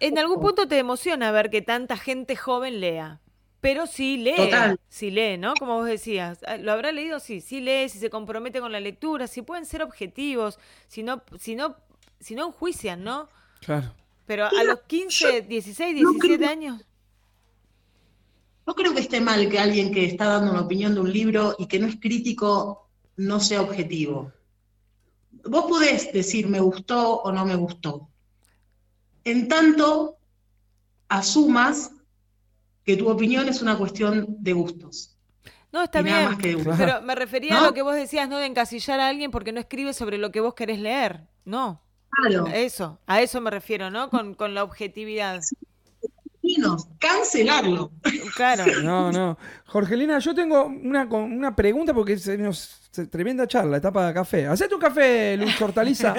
En 0.00 0.18
algún 0.18 0.40
punto 0.40 0.68
te 0.68 0.78
emociona 0.78 1.32
ver 1.32 1.50
que 1.50 1.62
tanta 1.62 1.96
gente 1.96 2.36
joven 2.36 2.80
lea. 2.80 3.20
Pero 3.60 3.88
sí 3.88 4.18
lee, 4.18 4.36
Total. 4.36 4.78
sí 4.88 5.10
lee, 5.10 5.36
¿no? 5.36 5.52
Como 5.58 5.74
vos 5.74 5.86
decías. 5.86 6.38
Ah, 6.46 6.58
¿Lo 6.58 6.70
habrá 6.70 6.92
leído? 6.92 7.18
Sí, 7.18 7.40
sí 7.40 7.60
lee, 7.60 7.88
si 7.88 7.98
se 7.98 8.08
compromete 8.08 8.60
con 8.60 8.70
la 8.70 8.78
lectura, 8.78 9.26
si 9.26 9.42
pueden 9.42 9.66
ser 9.66 9.82
objetivos, 9.82 10.60
si 10.86 11.02
no, 11.02 11.24
si 11.40 11.56
no, 11.56 11.74
si 12.20 12.36
no 12.36 12.46
enjuician, 12.46 13.02
¿no? 13.02 13.28
Claro. 13.60 13.92
Pero 14.28 14.44
a 14.44 14.62
los 14.62 14.80
15, 14.86 15.42
16, 15.42 16.02
no 16.02 16.10
17 16.12 16.36
creo- 16.36 16.48
años. 16.50 16.84
No 18.66 18.74
creo 18.74 18.92
que 18.94 19.00
esté 19.00 19.20
mal 19.22 19.48
que 19.48 19.58
alguien 19.58 19.90
que 19.92 20.04
está 20.04 20.26
dando 20.26 20.50
una 20.52 20.60
opinión 20.60 20.92
de 20.94 21.00
un 21.00 21.10
libro 21.10 21.56
y 21.58 21.66
que 21.66 21.78
no 21.78 21.86
es 21.86 21.96
crítico 21.96 22.86
no 23.16 23.40
sea 23.40 23.62
objetivo. 23.62 24.30
Vos 25.44 25.64
podés 25.66 26.12
decir 26.12 26.46
me 26.46 26.60
gustó 26.60 27.22
o 27.22 27.32
no 27.32 27.46
me 27.46 27.56
gustó. 27.56 28.10
En 29.24 29.48
tanto, 29.48 30.18
asumas 31.08 31.90
que 32.84 32.96
tu 32.98 33.08
opinión 33.08 33.48
es 33.48 33.62
una 33.62 33.78
cuestión 33.78 34.26
de 34.38 34.52
gustos. 34.52 35.16
No, 35.72 35.82
está 35.84 36.02
bien. 36.02 36.36
Pero 36.76 37.00
me 37.02 37.14
refería 37.14 37.58
a 37.60 37.66
lo 37.66 37.72
que 37.74 37.82
vos 37.82 37.94
decías, 37.94 38.28
no 38.28 38.36
de 38.36 38.46
encasillar 38.46 39.00
a 39.00 39.08
alguien 39.08 39.30
porque 39.30 39.52
no 39.52 39.60
escribe 39.60 39.94
sobre 39.94 40.18
lo 40.18 40.30
que 40.30 40.40
vos 40.40 40.52
querés 40.54 40.78
leer. 40.78 41.26
No, 41.46 41.82
Claro, 42.10 42.46
eso, 42.48 42.98
a 43.06 43.20
eso 43.22 43.40
me 43.40 43.50
refiero, 43.50 43.90
¿no? 43.90 44.10
Con, 44.10 44.34
con 44.34 44.54
la 44.54 44.64
objetividad. 44.64 45.40
cancelarlo. 46.98 47.92
Claro. 48.34 48.64
No, 48.82 49.12
no. 49.12 49.38
Jorgelina, 49.66 50.18
yo 50.18 50.34
tengo 50.34 50.64
una, 50.64 51.08
con- 51.08 51.30
una 51.32 51.54
pregunta 51.54 51.92
porque 51.94 52.16
se 52.18 52.38
nos, 52.38 52.90
tremenda 53.10 53.46
charla, 53.46 53.76
etapa 53.76 54.06
de 54.08 54.14
café. 54.14 54.46
Hacete 54.46 54.74
un 54.74 54.80
café, 54.80 55.36
Luz 55.36 55.60
Hortaliza. 55.60 56.14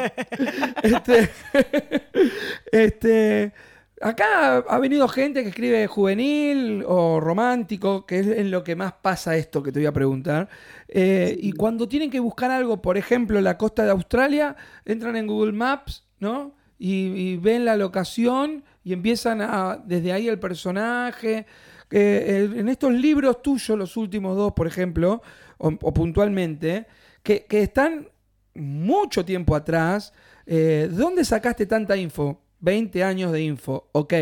este, 0.84 1.30
este, 2.72 3.54
acá 4.02 4.58
ha 4.58 4.80
venido 4.80 5.08
gente 5.08 5.44
que 5.44 5.50
escribe 5.50 5.88
juvenil 5.88 6.84
o 6.88 7.20
romántico, 7.20 8.06
que 8.06 8.20
es 8.20 8.28
en 8.28 8.52
lo 8.52 8.64
que 8.64 8.76
más 8.76 8.94
pasa 8.94 9.36
esto 9.36 9.62
que 9.64 9.72
te 9.72 9.80
voy 9.80 9.88
a 9.88 9.92
preguntar. 9.92 10.50
Eh, 10.88 11.38
y 11.40 11.52
cuando 11.52 11.88
tienen 11.88 12.10
que 12.10 12.20
buscar 12.20 12.52
algo, 12.52 12.82
por 12.82 12.98
ejemplo, 12.98 13.40
la 13.42 13.58
costa 13.58 13.84
de 13.84 13.92
Australia, 13.92 14.56
entran 14.86 15.16
en 15.16 15.28
Google 15.28 15.54
Maps, 15.54 16.06
¿no? 16.20 16.56
Y, 16.78 17.08
y 17.08 17.38
ven 17.38 17.66
la 17.66 17.76
locación 17.76 18.64
y 18.84 18.94
empiezan 18.94 19.42
a, 19.42 19.82
desde 19.86 20.14
ahí 20.14 20.28
el 20.28 20.40
personaje. 20.40 21.46
Eh, 21.92 22.50
en 22.56 22.70
estos 22.70 22.94
libros 22.94 23.42
tuyos, 23.42 23.78
los 23.78 23.98
últimos 23.98 24.38
dos, 24.38 24.54
por 24.54 24.68
ejemplo, 24.68 25.22
o, 25.58 25.68
o 25.82 25.94
puntualmente, 25.94 26.88
que, 27.24 27.46
que 27.46 27.62
están 27.64 28.08
mucho 28.56 29.26
tiempo 29.26 29.56
atrás, 29.56 30.14
eh, 30.46 30.90
¿dónde 30.92 31.26
sacaste 31.26 31.66
tanta 31.66 31.98
info? 31.98 32.42
20 32.60 33.04
años 33.04 33.32
de 33.32 33.44
info, 33.44 33.90
ok, 33.92 34.14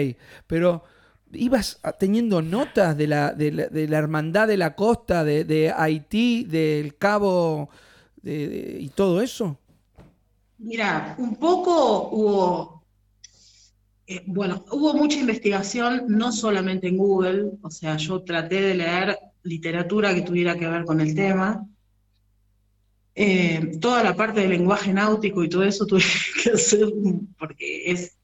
pero 0.45 0.83
ibas 1.31 1.79
teniendo 1.99 2.41
notas 2.41 2.97
de 2.97 3.07
la, 3.07 3.33
de 3.33 3.87
la, 3.87 3.97
hermandad 3.97 4.47
de 4.47 4.57
la 4.57 4.75
costa, 4.75 5.23
de, 5.23 5.73
Haití, 5.75 6.43
del 6.43 6.95
Cabo 6.97 7.69
y 8.23 8.89
todo 8.89 9.21
eso. 9.21 9.57
Mira, 10.59 11.15
un 11.19 11.35
poco 11.35 12.09
hubo, 12.09 12.83
eh, 14.07 14.23
bueno, 14.25 14.65
hubo 14.71 14.93
mucha 14.93 15.19
investigación, 15.19 16.05
no 16.07 16.31
solamente 16.31 16.87
en 16.87 16.97
Google, 16.97 17.51
o 17.61 17.69
sea, 17.69 17.97
yo 17.97 18.23
traté 18.23 18.61
de 18.61 18.75
leer 18.75 19.19
literatura 19.43 20.15
que 20.15 20.21
tuviera 20.21 20.57
que 20.57 20.67
ver 20.67 20.85
con 20.85 20.99
el 20.99 21.13
tema. 21.13 21.65
Eh, 23.13 23.77
toda 23.81 24.03
la 24.03 24.15
parte 24.15 24.41
del 24.41 24.51
lenguaje 24.51 24.93
náutico 24.93 25.43
y 25.43 25.49
todo 25.49 25.63
eso 25.63 25.85
tuve 25.85 26.01
que 26.43 26.51
hacer 26.51 26.87
porque 27.37 27.91
es, 27.91 28.16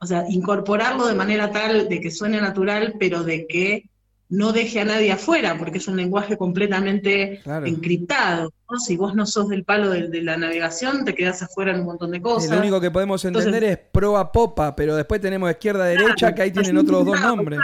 o 0.00 0.06
sea, 0.06 0.24
incorporarlo 0.28 1.06
de 1.06 1.14
manera 1.14 1.50
tal 1.52 1.88
de 1.88 2.00
que 2.00 2.10
suene 2.10 2.40
natural, 2.40 2.94
pero 2.98 3.22
de 3.22 3.46
que 3.46 3.84
no 4.30 4.52
deje 4.52 4.80
a 4.80 4.84
nadie 4.84 5.10
afuera, 5.12 5.58
porque 5.58 5.78
es 5.78 5.88
un 5.88 5.96
lenguaje 5.96 6.36
completamente 6.36 7.40
Claro. 7.42 7.66
encriptado. 7.66 8.52
¿no? 8.70 8.78
Si 8.78 8.96
vos 8.96 9.14
no 9.14 9.26
sos 9.26 9.48
del 9.48 9.64
palo 9.64 9.90
de, 9.90 10.06
de 10.08 10.22
la 10.22 10.36
navegación, 10.36 11.04
te 11.04 11.14
quedás 11.16 11.42
afuera 11.42 11.72
en 11.72 11.80
un 11.80 11.86
montón 11.86 12.12
de 12.12 12.22
cosas. 12.22 12.50
lo 12.50 12.58
único 12.60 12.80
que 12.80 12.90
podemos 12.92 13.24
entender 13.24 13.54
Entonces- 13.64 13.78
es 13.84 13.90
proa 13.92 14.30
popa, 14.30 14.74
pero 14.76 14.94
después 14.96 15.20
tenemos 15.20 15.50
izquierda 15.50 15.84
derecha, 15.84 16.32
que 16.34 16.42
ahí 16.42 16.50
tienen 16.52 16.76
otros 16.78 17.04
dos 17.04 17.20
nombres. 17.20 17.58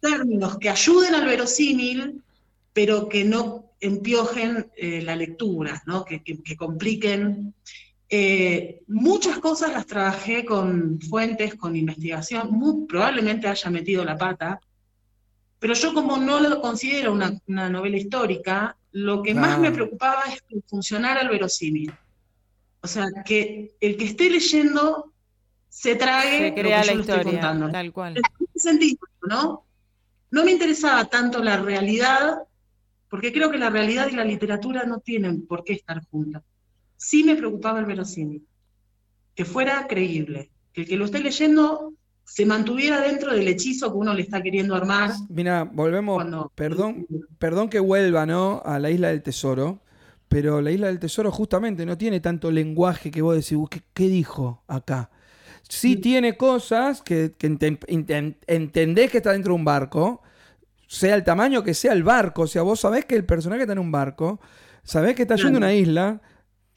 Términos 0.00 0.58
que 0.58 0.68
ayuden 0.68 1.14
al 1.14 1.24
verosímil, 1.26 2.20
pero 2.72 3.08
que 3.08 3.24
no 3.24 3.66
empiojen 3.80 4.66
eh, 4.76 5.02
la 5.02 5.14
lectura, 5.14 5.82
¿no? 5.86 6.04
que, 6.04 6.22
que- 6.22 6.42
que 6.42 6.56
compliquen. 6.56 7.54
Eh, 8.14 8.82
muchas 8.88 9.38
cosas 9.38 9.72
las 9.72 9.86
trabajé 9.86 10.44
con 10.44 11.00
fuentes, 11.00 11.54
con 11.54 11.74
investigación, 11.74 12.50
muy 12.50 12.86
probablemente 12.86 13.48
haya 13.48 13.70
metido 13.70 14.04
la 14.04 14.18
pata, 14.18 14.60
pero 15.58 15.72
yo 15.72 15.94
como 15.94 16.18
no 16.18 16.38
lo 16.38 16.60
considero 16.60 17.10
una, 17.10 17.32
una 17.46 17.70
novela 17.70 17.96
histórica, 17.96 18.76
lo 18.90 19.22
que 19.22 19.34
más 19.34 19.58
me 19.58 19.72
preocupaba 19.72 20.24
es 20.24 20.42
que 20.42 20.60
funcionara 20.66 21.22
el 21.22 21.30
verosímil. 21.30 21.90
O 22.82 22.86
sea, 22.86 23.06
que 23.24 23.76
el 23.80 23.96
que 23.96 24.04
esté 24.04 24.28
leyendo 24.28 25.10
se 25.70 25.94
trague 25.94 26.38
Se 26.38 26.48
lo 26.50 26.54
que 26.54 26.62
yo 26.62 27.00
estoy 27.00 27.24
contando 27.24 27.70
tal 27.70 27.92
cual. 27.94 28.18
en 28.18 28.22
ese 28.54 28.68
sentido, 28.68 28.98
¿no? 29.26 29.64
No 30.30 30.44
me 30.44 30.50
interesaba 30.50 31.06
tanto 31.06 31.42
la 31.42 31.56
realidad, 31.56 32.42
porque 33.08 33.32
creo 33.32 33.50
que 33.50 33.56
la 33.56 33.70
realidad 33.70 34.08
y 34.12 34.16
la 34.16 34.24
literatura 34.24 34.84
no 34.84 34.98
tienen 34.98 35.46
por 35.46 35.64
qué 35.64 35.72
estar 35.72 36.04
juntas. 36.10 36.42
Sí 37.04 37.24
me 37.24 37.34
preocupaba 37.34 37.80
el 37.80 37.84
verosímil, 37.86 38.46
que 39.34 39.44
fuera 39.44 39.86
creíble, 39.88 40.50
que 40.72 40.82
el 40.82 40.86
que 40.86 40.96
lo 40.96 41.04
esté 41.06 41.18
leyendo 41.18 41.92
se 42.24 42.46
mantuviera 42.46 43.00
dentro 43.00 43.34
del 43.34 43.48
hechizo 43.48 43.90
que 43.90 43.98
uno 43.98 44.14
le 44.14 44.22
está 44.22 44.40
queriendo 44.40 44.76
armar. 44.76 45.10
Mira, 45.28 45.64
volvemos, 45.64 46.14
Cuando- 46.14 46.52
perdón, 46.54 47.06
perdón 47.40 47.68
que 47.68 47.80
vuelva, 47.80 48.24
¿no? 48.24 48.62
A 48.64 48.78
la 48.78 48.90
isla 48.90 49.08
del 49.08 49.22
tesoro, 49.22 49.80
pero 50.28 50.60
la 50.62 50.70
isla 50.70 50.86
del 50.86 51.00
tesoro 51.00 51.32
justamente 51.32 51.84
no 51.84 51.98
tiene 51.98 52.20
tanto 52.20 52.52
lenguaje 52.52 53.10
que 53.10 53.20
vos 53.20 53.34
decís, 53.34 53.52
"Uh, 53.58 53.66
¿qué, 53.66 53.82
qué 53.92 54.08
dijo 54.08 54.62
acá? 54.68 55.10
Sí 55.68 55.96
tiene 55.96 56.36
cosas 56.36 57.02
que, 57.02 57.34
que 57.36 57.50
enten- 57.50 58.36
entendés 58.46 59.10
que 59.10 59.16
está 59.18 59.32
dentro 59.32 59.52
de 59.54 59.58
un 59.58 59.64
barco, 59.64 60.22
sea 60.86 61.14
el 61.16 61.24
tamaño 61.24 61.64
que 61.64 61.74
sea 61.74 61.92
el 61.94 62.04
barco, 62.04 62.42
o 62.42 62.46
sea, 62.46 62.62
vos 62.62 62.78
sabés 62.80 63.04
que 63.06 63.16
el 63.16 63.24
personaje 63.24 63.62
está 63.62 63.72
en 63.72 63.78
un 63.80 63.90
barco, 63.90 64.40
sabés 64.84 65.14
que 65.16 65.22
está 65.22 65.34
yendo 65.36 65.56
a 65.56 65.58
una 65.58 65.74
isla, 65.74 66.20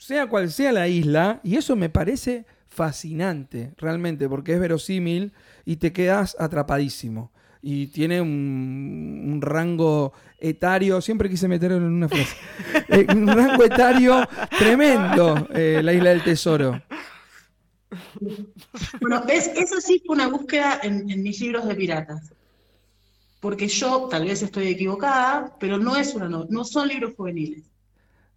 sea 0.05 0.27
cual 0.27 0.51
sea 0.51 0.71
la 0.71 0.87
isla, 0.87 1.39
y 1.43 1.55
eso 1.55 1.75
me 1.75 1.89
parece 1.89 2.45
fascinante, 2.67 3.73
realmente, 3.77 4.29
porque 4.29 4.53
es 4.53 4.59
verosímil 4.59 5.33
y 5.65 5.77
te 5.77 5.91
quedas 5.93 6.35
atrapadísimo. 6.39 7.31
Y 7.61 7.87
tiene 7.87 8.21
un, 8.21 9.23
un 9.33 9.41
rango 9.41 10.13
etario, 10.37 11.01
siempre 11.01 11.27
quise 11.27 11.47
meterlo 11.47 11.77
en 11.77 11.83
una 11.85 12.07
frase, 12.07 12.35
Eh, 12.89 13.07
un 13.15 13.27
rango 13.27 13.63
etario 13.63 14.27
tremendo, 14.59 15.47
eh, 15.51 15.81
la 15.83 15.91
isla 15.91 16.11
del 16.11 16.23
tesoro. 16.23 16.79
Bueno, 19.01 19.23
ves, 19.25 19.49
eso 19.55 19.81
sí 19.81 20.03
fue 20.05 20.15
una 20.15 20.27
búsqueda 20.27 20.81
en, 20.83 21.09
en 21.09 21.23
mis 21.23 21.39
libros 21.41 21.65
de 21.67 21.73
piratas. 21.73 22.31
Porque 23.39 23.67
yo, 23.67 24.07
tal 24.09 24.25
vez 24.25 24.43
estoy 24.43 24.67
equivocada, 24.67 25.55
pero 25.59 25.79
no 25.79 25.95
es 25.95 26.13
una 26.13 26.29
no, 26.29 26.45
no 26.47 26.63
son 26.63 26.89
libros 26.89 27.15
juveniles. 27.15 27.63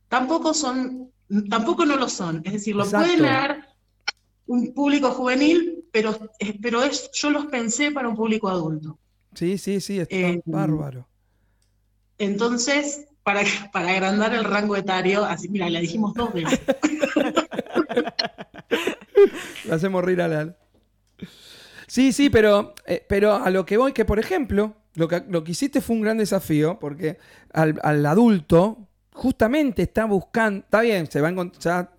Tampoco 0.09 0.55
son, 0.55 1.11
tampoco 1.49 1.85
no 1.85 1.97
lo 1.97 2.09
son. 2.09 2.43
Es 2.45 2.53
decir, 2.55 2.74
lo 2.76 2.85
Exacto. 2.85 3.07
pueden 3.07 3.22
leer 3.22 3.64
un 4.47 4.72
público 4.72 5.11
juvenil, 5.11 5.85
pero, 5.93 6.18
pero 6.62 6.83
es, 6.83 7.11
yo 7.12 7.31
los 7.31 7.47
pensé 7.47 7.91
para 7.93 8.09
un 8.09 8.16
público 8.16 8.49
adulto. 8.49 8.99
Sí, 9.35 9.59
sí, 9.59 9.81
sí, 9.81 10.01
está 10.01 10.16
Eh, 10.16 10.41
bárbaro. 10.47 11.07
Entonces, 12.18 13.07
para, 13.22 13.43
para 13.72 13.91
agrandar 13.91 14.35
el 14.35 14.45
rango 14.45 14.74
etario, 14.74 15.24
así, 15.24 15.49
mira, 15.49 15.68
le 15.68 15.81
dijimos 15.81 16.14
dos 16.14 16.33
veces. 16.33 16.61
Le 19.64 19.74
hacemos 19.74 20.05
reír 20.05 20.20
a 20.22 20.29
la. 20.29 20.57
Sí, 21.87 22.12
sí, 22.12 22.31
pero, 22.31 22.74
eh, 22.87 23.05
pero 23.09 23.35
a 23.35 23.51
lo 23.51 23.64
que 23.64 23.76
voy, 23.76 23.93
que 23.93 24.05
por 24.05 24.18
ejemplo, 24.18 24.76
lo 24.95 25.09
que, 25.09 25.24
lo 25.29 25.43
que 25.43 25.53
hiciste 25.53 25.81
fue 25.81 25.97
un 25.97 26.03
gran 26.03 26.18
desafío, 26.18 26.79
porque 26.79 27.18
al, 27.53 27.81
al 27.83 28.05
adulto 28.07 28.88
justamente 29.19 29.83
está 29.83 30.05
buscando, 30.05 30.61
está 30.61 30.81
bien, 30.81 31.11
se 31.11 31.21
va 31.21 31.27
a 31.27 31.33
encontrar 31.33 31.91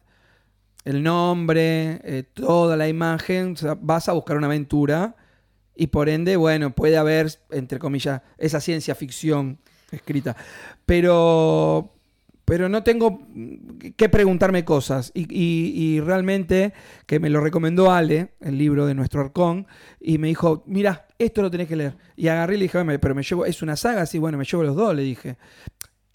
el 0.86 1.04
nombre, 1.04 2.00
eh, 2.04 2.24
toda 2.34 2.78
la 2.78 2.88
imagen, 2.88 3.56
vas 3.82 4.08
a 4.08 4.14
buscar 4.14 4.38
una 4.38 4.48
aventura 4.48 5.16
y 5.76 5.88
por 5.88 6.08
ende, 6.08 6.38
bueno, 6.38 6.74
puede 6.74 6.98
haber, 6.98 7.30
entre 7.52 7.78
comillas, 7.78 8.22
esa 8.38 8.62
ciencia 8.62 8.96
ficción 8.96 9.60
escrita. 9.92 10.38
Pero, 10.86 11.94
pero 12.46 12.70
no 12.70 12.84
tengo 12.84 13.28
que 13.98 14.08
preguntarme 14.08 14.64
cosas. 14.64 15.12
Y, 15.14 16.00
realmente, 16.00 16.74
que 17.06 17.20
me 17.20 17.30
lo 17.30 17.42
recomendó 17.42 17.92
Ale, 17.92 18.30
el 18.40 18.58
libro 18.58 18.86
de 18.86 18.96
nuestro 18.96 19.20
arcón, 19.20 19.68
y 20.00 20.18
me 20.20 20.30
dijo, 20.30 20.64
mira, 20.68 21.06
esto 21.18 21.42
lo 21.42 21.52
tenés 21.52 21.68
que 21.68 21.76
leer. 21.76 21.98
Y 22.16 22.30
agarré 22.30 22.56
y 22.56 22.60
le 22.60 22.64
dije, 22.64 22.82
"Bueno, 22.82 23.00
pero 23.02 23.14
me 23.14 23.24
llevo, 23.24 23.46
es 23.46 23.62
una 23.62 23.76
saga, 23.76 24.06
sí, 24.06 24.20
bueno, 24.20 24.38
me 24.38 24.46
llevo 24.46 24.64
los 24.64 24.76
dos, 24.76 24.96
le 24.96 25.04
dije. 25.04 25.38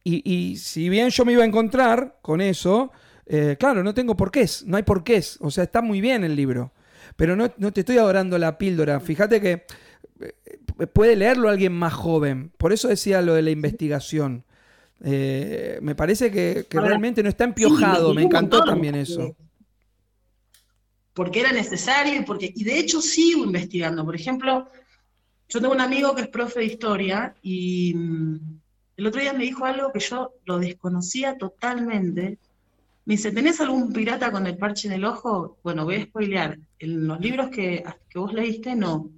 Y, 0.05 0.23
y 0.31 0.57
si 0.57 0.89
bien 0.91 1.09
yo 1.09 1.25
me 1.25 1.33
iba 1.33 1.43
a 1.43 1.47
encontrar 1.47 2.19
con 2.21 2.43
eso, 2.43 2.93
eh, 3.27 3.57
claro, 3.59 3.83
no 3.83 3.95
tengo 3.95 4.17
porqués, 4.17 4.65
no 4.67 4.77
hay 4.77 4.83
porqués. 4.83 5.39
O 5.41 5.51
sea, 5.51 5.65
está 5.65 5.81
muy 5.83 6.01
bien 6.01 6.25
el 6.25 6.37
libro. 6.37 6.73
Pero 7.17 7.37
no, 7.37 7.51
no 7.59 7.73
te 7.73 7.81
estoy 7.81 7.99
adorando 7.99 8.39
la 8.39 8.59
píldora. 8.59 9.01
Fíjate 9.01 9.41
que 9.41 9.65
eh, 10.21 10.87
puede 10.87 11.17
leerlo 11.17 11.49
alguien 11.49 11.73
más 11.73 11.93
joven. 11.93 12.53
Por 12.59 12.73
eso 12.73 12.89
decía 12.89 13.23
lo 13.23 13.35
de 13.35 13.43
la 13.43 13.51
investigación. 13.51 14.45
Eh, 15.03 15.79
me 15.83 15.95
parece 15.95 16.31
que, 16.31 16.67
que 16.69 16.77
Ahora, 16.77 16.91
realmente 16.91 17.23
no 17.23 17.29
está 17.29 17.45
empiojado. 17.45 18.11
Sí, 18.11 18.17
me 18.17 18.23
encantó 18.23 18.59
montón, 18.59 18.75
también 18.75 18.95
eso. 18.95 19.37
Porque 21.13 21.41
era 21.41 21.53
necesario 21.53 22.15
y 22.17 22.25
porque, 22.25 22.53
y 22.55 22.65
de 22.65 22.79
hecho 22.79 23.01
sigo 23.01 23.45
investigando. 23.45 24.05
Por 24.05 24.17
ejemplo, 24.17 24.69
yo 25.49 25.61
tengo 25.61 25.73
un 25.73 25.81
amigo 25.81 26.15
que 26.15 26.23
es 26.23 26.29
profe 26.29 26.61
de 26.61 26.67
historia 26.67 27.35
y 27.43 27.95
mm, 27.95 28.39
el 28.97 29.07
otro 29.07 29.21
día 29.21 29.33
me 29.33 29.45
dijo 29.45 29.65
algo 29.65 29.93
que 29.93 30.01
yo 30.01 30.33
lo 30.45 30.59
desconocía 30.59 31.37
totalmente. 31.37 32.39
Me 33.07 33.15
dice, 33.15 33.33
¿tenés 33.33 33.61
algún 33.61 33.93
pirata 33.93 34.31
con 34.33 34.47
el 34.47 34.57
parche 34.57 34.89
en 34.89 34.95
el 34.95 35.05
ojo? 35.05 35.59
Bueno, 35.63 35.85
voy 35.85 35.97
a 35.97 36.05
spoilear. 36.05 36.59
En 36.79 37.07
los 37.07 37.21
libros 37.21 37.51
que, 37.51 37.85
que 38.09 38.19
vos 38.19 38.33
leíste, 38.33 38.75
no. 38.75 39.11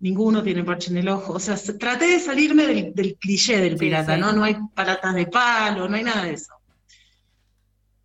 Ninguno 0.00 0.42
tiene 0.42 0.64
parche 0.64 0.90
en 0.90 0.98
el 0.98 1.08
ojo. 1.08 1.34
O 1.34 1.40
sea, 1.40 1.56
se- 1.56 1.74
traté 1.74 2.06
de 2.06 2.20
salirme 2.20 2.66
del, 2.66 2.94
del 2.94 3.16
cliché 3.16 3.58
del 3.58 3.72
Sí, 3.74 3.78
pirata, 3.80 4.14
sí. 4.14 4.20
¿no? 4.20 4.32
No 4.32 4.44
hay 4.44 4.56
palatas 4.74 5.14
de 5.14 5.26
palo, 5.26 5.88
no 5.88 5.96
hay 5.96 6.04
nada 6.04 6.24
de 6.24 6.34
eso. 6.34 6.52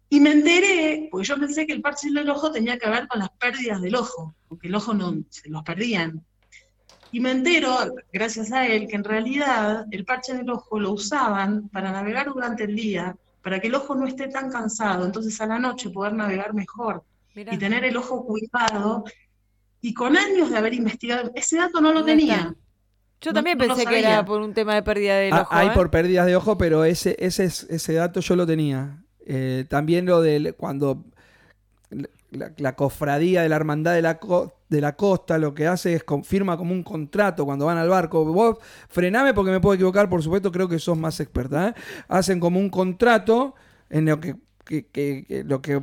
Y 0.10 0.20
me 0.20 0.32
enteré, 0.32 1.08
porque 1.12 1.28
yo 1.28 1.38
pensé 1.40 1.66
que 1.66 1.74
el 1.74 1.82
parche 1.82 2.08
en 2.08 2.18
el 2.18 2.30
ojo 2.30 2.52
tenía 2.52 2.78
que 2.78 2.90
ver 2.90 3.08
con 3.08 3.20
las 3.20 3.30
pérdidas 3.32 3.82
del 3.82 3.96
ojo, 3.96 4.36
porque 4.48 4.68
el 4.68 4.76
ojo 4.76 4.94
no 4.94 5.16
se 5.30 5.50
los 5.50 5.64
perdían. 5.64 6.24
Y 7.16 7.22
me 7.22 7.32
entero, 7.32 7.78
gracias 8.12 8.52
a 8.52 8.68
él, 8.68 8.90
que 8.90 8.98
en 8.98 9.06
realidad 9.06 9.86
el 9.90 10.04
parche 10.04 10.34
en 10.34 10.40
el 10.40 10.50
ojo 10.50 10.78
lo 10.82 10.92
usaban 10.92 11.70
para 11.70 11.90
navegar 11.90 12.28
durante 12.28 12.66
el 12.66 12.76
día, 12.76 13.16
para 13.42 13.62
que 13.62 13.68
el 13.68 13.76
ojo 13.76 13.96
no 13.96 14.06
esté 14.06 14.28
tan 14.28 14.52
cansado, 14.52 15.06
entonces 15.06 15.40
a 15.40 15.46
la 15.48 15.58
noche 15.58 15.90
poder 15.92 16.12
navegar 16.12 16.54
mejor 16.54 17.06
Mirá. 17.34 17.54
y 17.54 17.58
tener 17.58 17.86
el 17.86 17.96
ojo 17.96 18.26
cuidado. 18.26 19.06
Y 19.80 19.94
con 19.94 20.18
años 20.18 20.50
de 20.50 20.58
haber 20.58 20.74
investigado, 20.74 21.32
ese 21.36 21.56
dato 21.56 21.80
no 21.80 21.94
lo 21.94 22.00
¿Dónde 22.00 22.18
tenía. 22.18 22.54
Yo 23.22 23.32
también 23.32 23.58
no 23.60 23.66
pensé 23.66 23.86
que 23.86 24.00
era 24.00 24.26
por 24.26 24.42
un 24.42 24.54
tema 24.54 24.76
de 24.76 24.84
pérdida 24.84 25.16
del 25.18 25.32
Ah, 25.36 25.42
ojo. 25.44 25.56
hay 25.56 25.68
¿eh? 25.70 25.72
por 25.74 25.90
pérdidas 25.90 26.26
de 26.26 26.36
ojo, 26.36 26.58
pero 26.58 26.84
ese, 26.84 27.16
ese, 27.18 27.46
es- 27.46 27.64
ese 27.70 27.94
dato 27.94 28.20
yo 28.20 28.36
lo 28.36 28.46
tenía. 28.46 29.02
Eh, 29.26 29.64
también 29.70 30.06
lo 30.06 30.20
de 30.20 30.52
cuando 30.52 31.06
la, 32.36 32.52
la 32.58 32.76
cofradía 32.76 33.42
de 33.42 33.50
la 33.50 33.56
hermandad 33.56 33.94
de 33.94 34.02
la, 34.02 34.20
co- 34.20 34.54
de 34.70 34.82
la 34.82 34.96
costa 34.96 35.38
lo 35.38 35.54
que 35.54 35.68
hace 35.68 35.94
es 35.94 36.04
confirma 36.04 36.58
como 36.58 36.74
un 36.74 36.84
contrato 36.84 37.46
cuando 37.46 37.66
van 37.66 37.78
al 37.78 37.90
barco. 37.90 38.26
Vos 38.26 38.58
frename 38.90 39.34
porque 39.34 39.52
me 39.52 39.60
puedo 39.60 39.76
equivocar, 39.76 40.10
por 40.10 40.22
supuesto, 40.24 40.52
creo 40.52 40.68
que 40.68 40.80
sos 40.80 40.98
más 40.98 41.20
experta. 41.20 41.70
¿eh? 41.70 41.74
Hacen 42.08 42.40
como 42.40 42.60
un 42.60 42.70
contrato 42.70 43.56
en 43.90 44.06
lo 44.06 44.20
que, 44.20 44.36
que- 44.66 44.86
que- 44.88 45.26
que 45.28 45.44
lo 45.44 45.62
que 45.62 45.82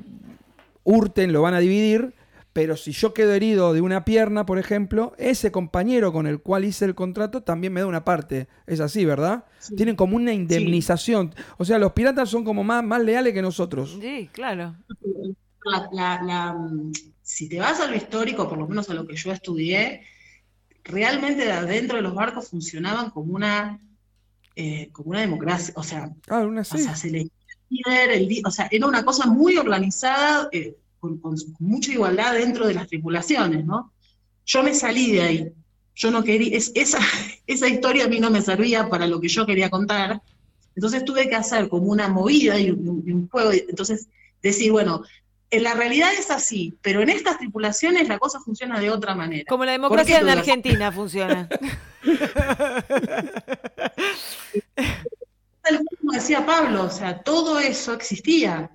hurten 0.84 1.32
lo 1.32 1.42
van 1.42 1.55
a 1.55 1.61
dividir. 1.61 2.14
Pero 2.55 2.76
si 2.76 2.92
yo 2.92 3.14
quedo 3.14 3.32
herido 3.32 3.72
de 3.72 3.80
una 3.80 4.05
pierna, 4.05 4.44
por 4.44 4.59
ejemplo, 4.59 5.14
ese 5.16 5.50
compañero 5.50 6.12
con 6.12 6.26
el 6.26 6.40
cual 6.42 6.66
hice 6.66 6.84
el 6.84 6.94
contrato 6.94 7.42
también 7.42 7.72
me 7.72 7.80
da 7.80 7.86
una 7.86 8.05
parte. 8.05 8.46
Es 8.66 8.80
así, 8.80 9.07
¿verdad? 9.07 9.46
Sí. 9.59 9.74
Tienen 9.74 9.96
como 9.96 10.16
una 10.16 10.34
indemnización. 10.34 11.34
O 11.57 11.64
sea, 11.64 11.78
los 11.78 11.92
piratas 11.92 12.28
son 12.28 12.44
como 12.44 12.62
más, 12.62 12.84
más 12.84 13.00
leales 13.03 13.32
que 13.32 13.40
nosotros. 13.40 13.96
Sí, 14.03 14.28
claro. 14.34 14.74
La, 15.65 15.89
la- 15.93 16.23
la, 16.23 16.71
si 17.23 17.49
te 17.49 17.59
vas 17.59 17.81
a 17.81 17.87
lo 17.89 17.97
histórico, 17.97 18.49
por 18.49 18.59
lo 18.59 18.67
menos 18.69 18.89
a 18.91 18.95
lo 18.95 19.07
que 19.07 19.17
yo 19.17 19.33
estudié, 19.33 20.03
realmente 20.85 21.45
de 21.45 21.53
adentro 21.53 21.97
de 21.97 22.03
los 22.03 22.15
barcos 22.15 22.49
funcionaban 22.51 23.11
como 23.11 23.35
una, 23.35 23.81
eh, 24.57 24.91
como 24.93 25.11
una 25.11 25.21
democracia, 25.21 25.75
o 25.77 25.83
sea, 25.83 26.11
Ah, 26.29 26.41
una 26.41 26.63
o 26.63 26.65
sí. 26.65 26.79
sea, 26.79 26.97
se 26.97 27.11
le 27.11 27.29
el 27.71 28.43
o 28.45 28.51
sea, 28.51 28.69
era 28.71 28.87
una 28.87 29.05
cosa 29.05 29.27
muy 29.27 29.57
organizada, 29.57 30.49
eh, 30.53 30.77
con, 31.01 31.19
con 31.19 31.37
con 31.37 31.55
mucha 31.61 31.93
igualdad 31.93 32.35
dentro 32.35 32.67
de 32.67 32.75
las 32.75 32.89
tripulaciones, 32.89 33.65
¿no? 33.65 33.93
Yo 34.45 34.63
me 34.63 34.75
salí 34.75 35.13
de 35.13 35.23
ahí. 35.23 35.53
Yo 35.95 36.11
no 36.11 36.23
quería, 36.25 36.57
es, 36.57 36.73
esa, 36.75 36.99
esa 37.47 37.69
historia 37.69 38.05
a 38.05 38.09
mí 38.09 38.21
no 38.21 38.31
me 38.31 38.43
servía 38.43 38.89
para 38.89 39.07
lo 39.07 39.21
que 39.21 39.29
yo 39.29 39.47
quería 39.47 39.71
contar. 39.71 40.23
Entonces 40.75 41.05
tuve 41.05 41.29
que 41.29 41.35
hacer 41.37 41.69
como 41.69 41.87
una 41.87 42.09
movida 42.09 42.59
y 42.59 42.71
un, 42.71 43.03
y 43.07 43.13
un 43.13 43.29
juego. 43.29 43.53
Entonces 43.53 44.09
decir, 44.43 44.73
bueno, 44.73 45.03
en 45.53 45.62
la 45.64 45.74
realidad 45.74 46.11
es 46.18 46.30
así, 46.30 46.78
pero 46.80 47.03
en 47.03 47.11
estas 47.11 47.36
tripulaciones 47.36 48.09
la 48.09 48.18
cosa 48.18 48.40
funciona 48.40 48.80
de 48.80 48.90
otra 48.90 49.14
manera. 49.14 49.44
Como 49.48 49.66
la 49.66 49.72
¿Por 49.72 49.82
democracia 49.82 50.20
en? 50.20 50.30
Argentina 50.30 50.90
funciona. 50.90 51.46
Como 56.00 56.12
decía 56.12 56.44
Pablo, 56.44 56.84
o 56.84 56.90
sea, 56.90 57.22
todo 57.22 57.61
eso 57.61 57.92
existía. 57.92 58.70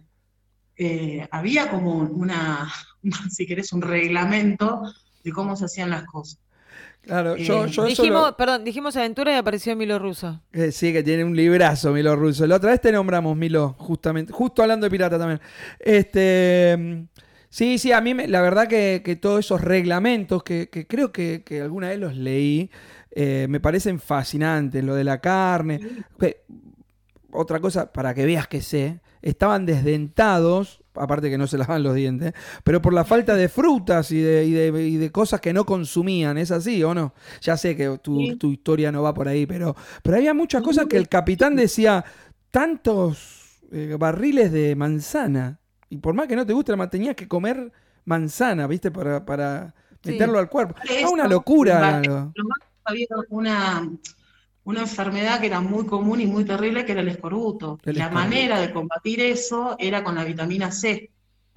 Eh, 0.77 1.27
había 1.31 1.69
como 1.71 1.97
una, 1.97 2.71
si 3.29 3.47
querés, 3.47 3.73
un 3.73 3.81
reglamento 3.81 4.83
de 5.23 5.31
cómo 5.31 5.55
se 5.55 5.65
hacían 5.65 5.89
las 5.89 6.05
cosas. 6.05 6.39
Claro, 7.01 7.37
yo, 7.37 7.65
yo 7.67 7.85
eso 7.85 8.01
dijimos, 8.03 8.21
lo- 8.31 8.35
perdón, 8.37 8.63
dijimos 8.65 8.97
aventura 8.97 9.31
y 9.31 9.35
apareció 9.35 9.75
Milo 9.77 9.97
Russo. 9.97 10.41
Eh, 10.51 10.71
sí, 10.73 10.91
que 10.91 11.03
tiene 11.03 11.23
un 11.23 11.35
librazo 11.35 11.93
Milo 11.93 12.15
Russo. 12.17 12.45
La 12.47 12.57
otra 12.57 12.71
vez 12.71 12.81
te 12.81 12.91
nombramos, 12.91 13.35
Milo, 13.37 13.75
justamente, 13.79 14.33
justo 14.33 14.61
hablando 14.61 14.85
de 14.85 14.91
pirata 14.91 15.17
también. 15.17 15.39
Este, 15.79 17.05
sí, 17.49 17.77
sí, 17.77 17.91
a 17.93 18.01
mí 18.01 18.13
me- 18.13 18.27
la 18.27 18.41
verdad 18.41 18.67
que, 18.67 19.01
que 19.05 19.15
todos 19.15 19.39
esos 19.39 19.61
reglamentos, 19.61 20.43
que, 20.43 20.67
que 20.69 20.85
creo 20.85 21.11
que, 21.13 21.43
que 21.45 21.61
alguna 21.61 21.89
vez 21.89 21.99
los 21.99 22.15
leí, 22.17 22.69
eh, 23.11 23.47
me 23.49 23.59
parecen 23.61 23.99
fascinantes. 24.01 24.83
Lo 24.83 24.93
de 24.93 25.03
la 25.05 25.19
carne. 25.21 25.79
Otra 27.31 27.59
cosa, 27.59 27.91
para 27.91 28.13
que 28.13 28.25
veas 28.25 28.47
que 28.47 28.61
sé, 28.61 29.01
estaban 29.21 29.65
desdentados, 29.65 30.81
aparte 30.99 31.29
que 31.29 31.37
no 31.37 31.47
se 31.47 31.57
lavan 31.57 31.83
los 31.83 31.95
dientes, 31.95 32.33
pero 32.63 32.81
por 32.81 32.93
la 32.93 33.03
falta 33.05 33.35
de 33.35 33.49
frutas 33.49 34.11
y 34.11 34.19
de, 34.21 34.45
y 34.45 34.51
de- 34.51 34.87
y 34.87 34.97
de 34.97 35.11
cosas 35.11 35.39
que 35.41 35.53
no 35.53 35.65
consumían, 35.65 36.37
¿es 36.37 36.51
así 36.51 36.83
o 36.83 36.93
no? 36.93 37.13
Ya 37.41 37.57
sé 37.57 37.75
que 37.75 37.97
tu, 37.99 38.17
Sí. 38.19 38.35
tu 38.35 38.51
historia 38.51 38.91
no 38.91 39.01
va 39.03 39.13
por 39.13 39.27
ahí, 39.27 39.45
pero, 39.45 39.75
pero 40.03 40.17
había 40.17 40.33
muchas 40.33 40.61
cosas 40.61 40.85
que 40.87 40.97
el 40.97 41.07
capitán 41.09 41.55
decía, 41.55 42.03
tantos 42.51 43.59
eh, 43.71 43.95
barriles 43.99 44.51
de 44.51 44.75
manzana, 44.75 45.59
y 45.89 45.97
por 45.97 46.13
más 46.13 46.27
que 46.27 46.35
no 46.35 46.45
te 46.45 46.53
guste, 46.53 46.73
tenías 46.89 47.15
que 47.15 47.27
comer 47.27 47.71
manzana, 48.05 48.67
¿viste? 48.67 48.91
Para, 48.91 49.25
para 49.25 49.73
Sí. 50.03 50.11
meterlo 50.11 50.39
al 50.39 50.47
cuerpo. 50.49 50.75
Era 50.83 50.99
Eso, 51.01 51.11
una 51.11 51.27
locura. 51.27 52.01
había 52.85 53.05
una, 53.29 53.89
una 54.67 54.81
enfermedad 54.81 55.39
que 55.39 55.47
era 55.47 55.61
muy 55.61 55.85
común 55.85 56.19
y 56.19 56.25
muy 56.27 56.43
terrible, 56.43 56.85
que 56.85 56.91
era 56.91 57.01
el 57.01 57.07
escorbuto. 57.07 57.79
El 57.85 57.97
la 57.97 58.05
escorbuto. 58.05 58.29
manera 58.29 58.59
de 58.59 58.71
combatir 58.71 59.21
eso 59.21 59.75
era 59.79 60.03
con 60.03 60.13
la 60.15 60.23
vitamina 60.25 60.71
C, 60.71 61.09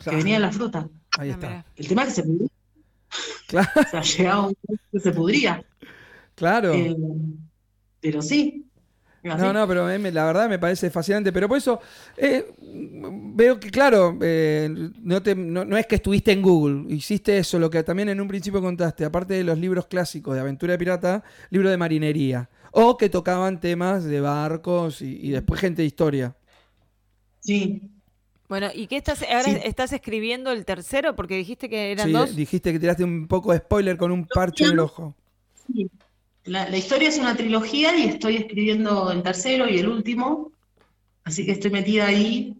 que 0.02 0.10
venía 0.14 0.36
en 0.36 0.42
la 0.42 0.52
fruta. 0.52 0.88
Ahí 1.18 1.30
Ah, 1.30 1.32
está. 1.32 1.64
El 1.76 1.88
tema 1.88 2.02
es 2.04 2.08
que 2.08 2.14
se 2.14 2.22
pudría. 2.22 2.48
Claro. 3.48 3.68
O 3.76 3.90
sea, 3.90 4.02
llegaba 4.02 4.46
un 4.46 4.54
punto 4.54 4.82
que 4.92 5.00
se 5.00 5.10
pudría. 5.12 5.64
Claro. 6.36 6.72
Eh, 6.72 6.96
pero 8.00 8.22
sí. 8.22 8.64
No, 9.22 9.52
no, 9.52 9.66
pero 9.68 9.90
eh, 9.90 9.98
me- 9.98 10.12
la 10.12 10.24
verdad 10.24 10.48
me 10.48 10.58
parece 10.58 10.88
fascinante. 10.88 11.32
Pero 11.32 11.48
por 11.48 11.58
eso 11.58 11.80
eh, 12.16 12.46
veo 12.62 13.58
que, 13.60 13.70
claro, 13.70 14.16
eh, 14.22 14.68
no, 15.02 15.20
te- 15.22 15.34
no, 15.34 15.64
no 15.64 15.76
es 15.76 15.86
que 15.86 15.96
estuviste 15.96 16.30
en 16.32 16.40
Google, 16.42 16.84
hiciste 16.94 17.36
eso, 17.36 17.58
lo 17.58 17.68
que 17.68 17.82
también 17.82 18.08
en 18.08 18.20
un 18.20 18.28
principio 18.28 18.62
contaste, 18.62 19.04
aparte 19.04 19.34
de 19.34 19.44
los 19.44 19.58
libros 19.58 19.88
clásicos 19.88 20.34
de 20.34 20.40
aventura 20.40 20.72
de 20.72 20.78
pirata, 20.78 21.24
libro 21.50 21.68
de 21.68 21.76
marinería. 21.76 22.48
O 22.72 22.96
que 22.96 23.08
tocaban 23.08 23.60
temas 23.60 24.04
de 24.04 24.20
barcos 24.20 25.02
y, 25.02 25.18
y 25.20 25.30
después 25.30 25.60
gente 25.60 25.82
de 25.82 25.86
historia. 25.86 26.36
Sí. 27.40 27.82
Bueno, 28.48 28.68
¿y 28.74 28.86
qué 28.88 28.96
estás, 28.96 29.22
ahora 29.22 29.44
Sí. 29.44 29.56
estás 29.64 29.92
escribiendo 29.92 30.50
el 30.50 30.64
tercero? 30.64 31.14
Porque 31.14 31.36
dijiste 31.36 31.68
que 31.68 31.92
eran 31.92 32.06
Sí, 32.08 32.12
dos. 32.12 32.34
dijiste 32.36 32.72
que 32.72 32.80
tiraste 32.80 33.04
un 33.04 33.28
poco 33.28 33.52
de 33.52 33.58
spoiler 33.58 33.96
con 33.96 34.10
un 34.10 34.26
parche 34.26 34.64
en 34.64 34.72
el 34.72 34.78
ojo. 34.80 35.14
sí. 35.72 35.90
La, 36.44 36.68
la 36.70 36.76
historia 36.78 37.10
es 37.10 37.18
una 37.18 37.36
trilogía 37.36 37.94
y 37.96 38.04
estoy 38.08 38.36
escribiendo 38.36 39.12
el 39.12 39.22
tercero 39.22 39.68
y 39.68 39.78
el 39.78 39.88
último. 39.88 40.50
Así 41.22 41.44
que 41.44 41.52
estoy 41.52 41.70
metida 41.70 42.06
ahí 42.06 42.56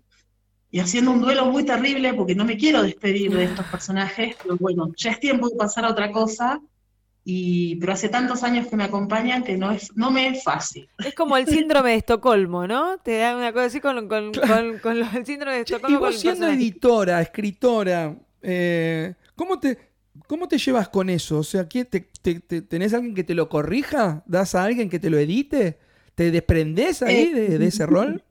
y 0.70 0.80
haciendo 0.80 1.10
un 1.12 1.22
duelo 1.22 1.46
muy 1.46 1.64
terrible 1.64 2.12
porque 2.14 2.34
no 2.34 2.44
me 2.44 2.58
quiero 2.58 2.82
despedir 2.82 3.32
de 3.32 3.44
estos 3.44 3.66
personajes. 3.70 4.36
Pero 4.42 4.56
bueno, 4.58 4.92
ya 4.96 5.12
es 5.12 5.18
tiempo 5.20 5.48
de 5.48 5.56
pasar 5.56 5.86
a 5.86 5.90
otra 5.90 6.12
cosa. 6.12 6.60
Y, 7.24 7.76
pero 7.76 7.92
hace 7.92 8.08
tantos 8.08 8.42
años 8.42 8.66
que 8.68 8.76
me 8.76 8.84
acompañan 8.84 9.44
que 9.44 9.56
no, 9.56 9.70
es, 9.70 9.94
no 9.96 10.10
me 10.10 10.28
es 10.28 10.42
fácil. 10.42 10.88
Es 11.02 11.14
como 11.14 11.36
el 11.36 11.46
síndrome 11.46 11.90
de 11.90 11.96
Estocolmo, 11.96 12.66
¿no? 12.66 12.98
Te 12.98 13.18
da 13.18 13.36
una 13.36 13.52
cosa 13.52 13.66
así 13.66 13.80
con, 13.80 14.08
con, 14.08 14.32
con, 14.46 14.78
con 14.78 14.98
lo- 14.98 15.06
el 15.14 15.26
síndrome 15.26 15.56
de 15.56 15.60
Estocolmo. 15.62 15.96
y 15.96 16.00
vos 16.00 16.16
siendo 16.18 16.46
personaje. 16.46 16.54
editora, 16.56 17.20
escritora, 17.20 18.16
eh, 18.42 19.14
¿cómo, 19.36 19.60
te, 19.60 19.78
¿cómo 20.26 20.48
te 20.48 20.58
llevas 20.58 20.88
con 20.88 21.10
eso? 21.10 21.38
O 21.38 21.44
sea, 21.44 21.68
¿quién 21.68 21.86
te, 21.86 22.08
te- 22.22 22.40
te- 22.40 22.62
¿tenés 22.62 22.94
alguien 22.94 23.14
que 23.14 23.24
te 23.24 23.34
lo 23.34 23.48
corrija? 23.48 24.22
¿Das 24.26 24.54
a 24.54 24.64
alguien 24.64 24.88
que 24.90 24.98
te 24.98 25.10
lo 25.10 25.18
edite? 25.18 25.78
¿Te 26.14 26.30
desprendés 26.30 27.02
ahí 27.02 27.30
Eh, 27.34 27.34
de, 27.34 27.58
de 27.58 27.66
ese 27.66 27.86
rol? 27.86 28.24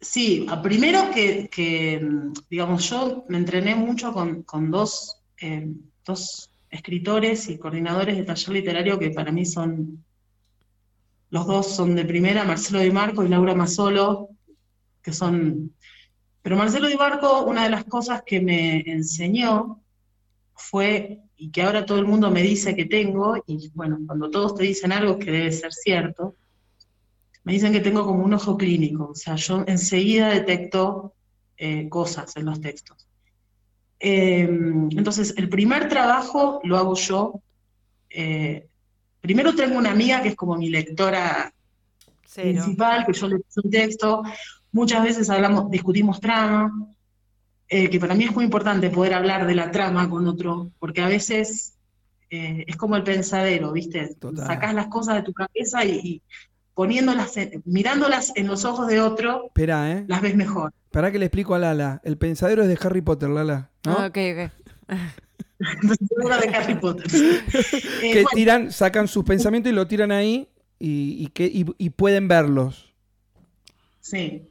Sí, 0.00 0.46
primero 0.62 1.10
que, 1.14 1.48
que, 1.48 2.06
digamos, 2.50 2.88
yo 2.90 3.24
me 3.28 3.38
entrené 3.38 3.74
mucho 3.74 4.12
con, 4.12 4.42
con 4.42 4.70
dos, 4.70 5.16
eh, 5.40 5.66
dos 6.04 6.50
escritores 6.74 7.48
y 7.48 7.56
coordinadores 7.56 8.16
de 8.16 8.24
taller 8.24 8.48
literario 8.48 8.98
que 8.98 9.10
para 9.10 9.30
mí 9.30 9.46
son, 9.46 10.04
los 11.30 11.46
dos 11.46 11.74
son 11.74 11.94
de 11.94 12.04
primera, 12.04 12.44
Marcelo 12.44 12.80
Di 12.80 12.90
Marco 12.90 13.24
y 13.24 13.28
Laura 13.28 13.54
Mazzolo, 13.54 14.30
que 15.00 15.12
son... 15.12 15.72
Pero 16.42 16.56
Marcelo 16.56 16.88
Di 16.88 16.96
Marco, 16.96 17.44
una 17.44 17.64
de 17.64 17.70
las 17.70 17.84
cosas 17.84 18.22
que 18.26 18.40
me 18.40 18.80
enseñó 18.80 19.80
fue, 20.54 21.20
y 21.36 21.50
que 21.50 21.62
ahora 21.62 21.86
todo 21.86 21.98
el 21.98 22.06
mundo 22.06 22.30
me 22.30 22.42
dice 22.42 22.74
que 22.74 22.86
tengo, 22.86 23.36
y 23.46 23.70
bueno, 23.74 23.98
cuando 24.06 24.28
todos 24.30 24.56
te 24.56 24.64
dicen 24.64 24.92
algo 24.92 25.18
que 25.18 25.30
debe 25.30 25.52
ser 25.52 25.72
cierto, 25.72 26.34
me 27.44 27.52
dicen 27.52 27.72
que 27.72 27.80
tengo 27.80 28.04
como 28.04 28.24
un 28.24 28.34
ojo 28.34 28.56
clínico, 28.56 29.10
o 29.10 29.14
sea, 29.14 29.36
yo 29.36 29.64
enseguida 29.66 30.28
detecto 30.30 31.14
eh, 31.56 31.88
cosas 31.88 32.36
en 32.36 32.46
los 32.46 32.60
textos. 32.60 33.06
Eh, 34.06 34.42
entonces, 34.90 35.32
el 35.38 35.48
primer 35.48 35.88
trabajo 35.88 36.60
lo 36.64 36.76
hago 36.76 36.94
yo. 36.94 37.40
eh, 38.10 38.66
primero 39.22 39.54
tengo 39.54 39.78
una 39.78 39.92
amiga 39.92 40.20
que 40.22 40.28
es 40.28 40.36
como 40.36 40.56
mi 40.56 40.68
lectora 40.68 41.50
Cero. 42.26 42.50
principal, 42.62 43.06
que 43.06 43.12
yo 43.14 43.28
le 43.28 43.36
pido 43.36 43.62
un 43.64 43.70
texto. 43.70 44.22
Muchas 44.72 45.02
veces 45.02 45.30
hablamos, 45.30 45.70
discutimos 45.70 46.20
trama, 46.20 46.70
eh, 47.66 47.88
que 47.88 47.98
para 47.98 48.14
mí 48.14 48.24
es 48.24 48.34
muy 48.34 48.44
importante 48.44 48.90
poder 48.90 49.14
hablar 49.14 49.46
de 49.46 49.54
la 49.54 49.70
trama 49.70 50.10
con 50.10 50.26
otro, 50.28 50.70
porque 50.78 51.00
a 51.00 51.08
veces 51.08 51.72
eh, 52.28 52.64
es 52.66 52.76
como 52.76 52.96
el 52.96 53.04
pensadero, 53.04 53.72
¿viste? 53.72 54.14
Total. 54.20 54.46
Sacás 54.46 54.74
las 54.74 54.88
cosas 54.88 55.14
de 55.16 55.22
tu 55.22 55.32
cabeza 55.32 55.82
y, 55.82 55.90
y 55.92 56.22
poniéndolas, 56.74 57.34
mirándolas 57.64 58.32
en 58.36 58.46
los 58.46 58.64
ojos 58.64 58.86
de 58.88 59.00
otro, 59.00 59.46
Espera, 59.46 59.90
¿eh? 59.92 60.04
las 60.08 60.20
ves 60.20 60.36
mejor. 60.36 60.72
Para 60.90 61.10
que 61.10 61.18
le 61.18 61.26
explico 61.26 61.54
a 61.54 61.58
Lala. 61.58 62.00
El 62.04 62.18
pensadero 62.18 62.62
es 62.62 62.68
de 62.68 62.78
Harry 62.80 63.00
Potter, 63.00 63.28
Lala. 63.30 63.70
¿no? 63.84 63.92
Ah, 63.98 64.06
ok, 64.06 64.18
ok. 64.32 64.50
De 65.58 66.48
Harry 66.56 66.74
Potter. 66.76 67.06
Eh, 68.02 68.12
que 68.12 68.22
bueno, 68.22 68.28
tiran, 68.34 68.72
sacan 68.72 69.08
sus 69.08 69.24
pensamientos 69.24 69.72
y 69.72 69.74
lo 69.74 69.86
tiran 69.86 70.12
ahí 70.12 70.48
y, 70.78 71.24
y 71.24 71.28
que, 71.28 71.46
y, 71.46 71.64
y 71.78 71.90
pueden 71.90 72.28
verlos. 72.28 72.92
Sí. 74.00 74.42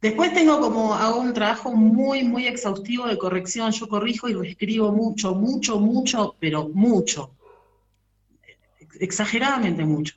Después 0.00 0.32
tengo 0.32 0.60
como, 0.60 0.94
hago 0.94 1.20
un 1.20 1.34
trabajo 1.34 1.72
muy, 1.72 2.22
muy 2.22 2.46
exhaustivo 2.46 3.06
de 3.06 3.18
corrección. 3.18 3.70
Yo 3.72 3.88
corrijo 3.88 4.28
y 4.28 4.34
reescribo 4.34 4.92
mucho, 4.92 5.34
mucho, 5.34 5.78
mucho, 5.78 6.36
pero 6.38 6.68
mucho. 6.68 7.32
Ex- 8.80 9.00
Exageradamente 9.00 9.84
mucho. 9.84 10.14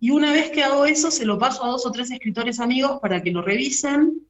Y 0.00 0.10
una 0.10 0.32
vez 0.32 0.50
que 0.50 0.62
hago 0.64 0.86
eso, 0.86 1.10
se 1.10 1.26
lo 1.26 1.38
paso 1.38 1.62
a 1.64 1.68
dos 1.68 1.84
o 1.86 1.92
tres 1.92 2.10
escritores 2.10 2.58
amigos 2.58 2.98
para 3.02 3.22
que 3.22 3.30
lo 3.30 3.42
revisen, 3.42 4.22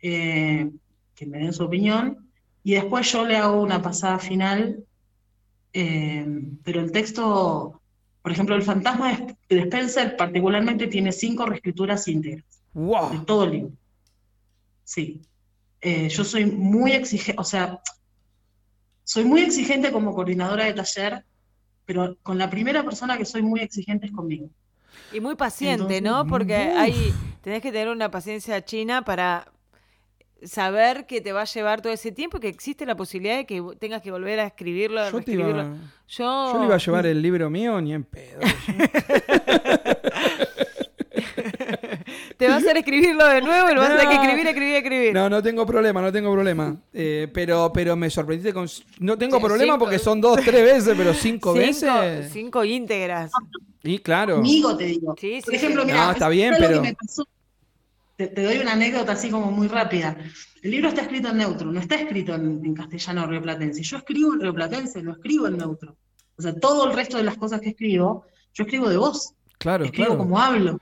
eh, 0.00 0.70
que 1.14 1.26
me 1.26 1.38
den 1.38 1.52
su 1.52 1.64
opinión, 1.64 2.30
y 2.64 2.72
después 2.74 3.10
yo 3.12 3.24
le 3.26 3.36
hago 3.36 3.60
una 3.62 3.80
pasada 3.82 4.18
final. 4.18 4.82
eh, 5.72 6.26
pero 6.64 6.80
el 6.80 6.90
texto, 6.90 7.82
por 8.22 8.32
ejemplo, 8.32 8.54
El 8.56 8.62
fantasma 8.62 9.12
de 9.12 9.36
de 9.56 9.60
Spencer 9.62 10.16
particularmente 10.16 10.86
tiene 10.86 11.12
cinco 11.12 11.44
reescrituras 11.46 12.08
íntegras 12.08 12.44
de 12.72 12.80
¡Wow! 12.80 13.24
todo 13.26 13.44
el 13.44 13.50
libro. 13.52 13.72
Sí. 14.84 15.20
Eh, 15.82 16.08
yo 16.08 16.24
soy 16.24 16.46
muy 16.46 16.92
exigente, 16.92 17.38
o 17.40 17.44
sea, 17.44 17.80
soy 19.04 19.24
muy 19.24 19.42
exigente 19.42 19.92
como 19.92 20.14
coordinadora 20.14 20.64
de 20.64 20.72
taller, 20.72 21.24
pero 21.84 22.16
con 22.22 22.38
la 22.38 22.48
primera 22.50 22.82
persona 22.82 23.16
que 23.18 23.24
soy 23.26 23.42
muy 23.42 23.60
exigente 23.60 24.06
es 24.06 24.12
conmigo. 24.12 24.48
Y 25.12 25.20
muy 25.20 25.34
paciente, 25.36 25.96
Entonces, 25.96 26.02
¿no? 26.02 26.26
Porque 26.26 26.68
uf. 26.72 26.78
hay, 26.78 27.14
tenés 27.42 27.62
que 27.62 27.70
tener 27.72 27.88
una 27.88 28.10
paciencia 28.10 28.64
china 28.64 29.02
para 29.04 29.46
saber 30.42 31.06
que 31.06 31.20
te 31.20 31.32
va 31.32 31.42
a 31.42 31.44
llevar 31.44 31.80
todo 31.80 31.92
ese 31.92 32.12
tiempo 32.12 32.36
y 32.36 32.40
que 32.40 32.48
existe 32.48 32.84
la 32.84 32.94
posibilidad 32.96 33.36
de 33.36 33.46
que 33.46 33.62
tengas 33.78 34.02
que 34.02 34.10
volver 34.10 34.38
a 34.40 34.46
escribirlo, 34.46 35.00
a 35.00 35.04
Yo, 35.04 35.08
iba, 35.08 35.18
reescribirlo. 35.18 35.62
Yo, 36.08 36.52
yo 36.52 36.58
le 36.60 36.64
iba 36.66 36.74
a 36.74 36.78
llevar 36.78 37.06
el 37.06 37.22
libro 37.22 37.48
mío 37.50 37.80
ni 37.80 37.94
en 37.94 38.04
pedo. 38.04 38.40
te 42.36 42.48
va 42.48 42.54
a 42.54 42.56
hacer 42.58 42.76
escribirlo 42.76 43.26
de 43.26 43.40
nuevo 43.40 43.70
y 43.70 43.74
lo 43.74 43.80
vas 43.80 43.90
a 43.90 43.96
tener 43.96 44.08
que 44.08 44.14
escribir, 44.22 44.46
escribir, 44.46 44.76
escribir. 44.76 45.14
No, 45.14 45.28
no 45.30 45.42
tengo 45.42 45.64
problema, 45.66 46.00
no 46.02 46.12
tengo 46.12 46.32
problema. 46.32 46.76
Eh, 46.92 47.28
pero, 47.32 47.72
pero 47.72 47.96
me 47.96 48.10
sorprendiste 48.10 48.52
con... 48.52 48.68
No 49.00 49.16
tengo 49.16 49.38
Sí, 49.38 49.42
problema 49.44 49.72
cinco- 49.74 49.78
porque 49.84 49.98
son 49.98 50.20
dos, 50.20 50.40
tres 50.44 50.62
veces, 50.62 50.94
pero 50.96 51.14
cinco, 51.14 51.54
cinco, 51.54 51.54
veces... 51.54 52.30
cinco 52.32 52.64
íntegras. 52.64 53.30
Y 53.86 53.98
claro. 54.00 54.36
Conmigo 54.36 54.76
te 54.76 54.84
digo. 54.84 55.14
Sí, 55.18 55.40
Por 55.44 55.54
ejemplo, 55.54 55.82
sí. 55.82 55.86
mira, 55.88 56.06
No, 56.06 56.12
está 56.12 56.28
bien, 56.28 56.54
pero- 56.58 56.82
Te, 58.16 58.28
te 58.28 58.42
doy 58.42 58.58
una 58.58 58.72
anécdota 58.72 59.12
así 59.12 59.28
como 59.30 59.50
muy 59.50 59.68
rápida. 59.68 60.16
El 60.62 60.70
libro 60.70 60.88
está 60.88 61.02
escrito 61.02 61.28
en 61.28 61.36
neutro, 61.36 61.70
no 61.70 61.78
está 61.78 61.96
escrito 61.96 62.34
en, 62.34 62.62
en 62.64 62.74
castellano 62.74 63.26
rioplatense. 63.26 63.82
Yo 63.82 63.98
escribo 63.98 64.32
en 64.34 64.40
rioplatense, 64.40 65.02
lo 65.02 65.12
escribo 65.12 65.46
en 65.48 65.58
neutro. 65.58 65.96
O 66.38 66.42
sea, 66.42 66.54
todo 66.54 66.88
el 66.88 66.96
resto 66.96 67.18
de 67.18 67.24
las 67.24 67.36
cosas 67.36 67.60
que 67.60 67.70
escribo, 67.70 68.24
yo 68.54 68.64
escribo 68.64 68.88
de 68.88 68.96
voz, 68.96 69.34
Claro, 69.58 69.84
escribo 69.84 70.06
claro. 70.08 70.18
como 70.18 70.38
hablo. 70.40 70.80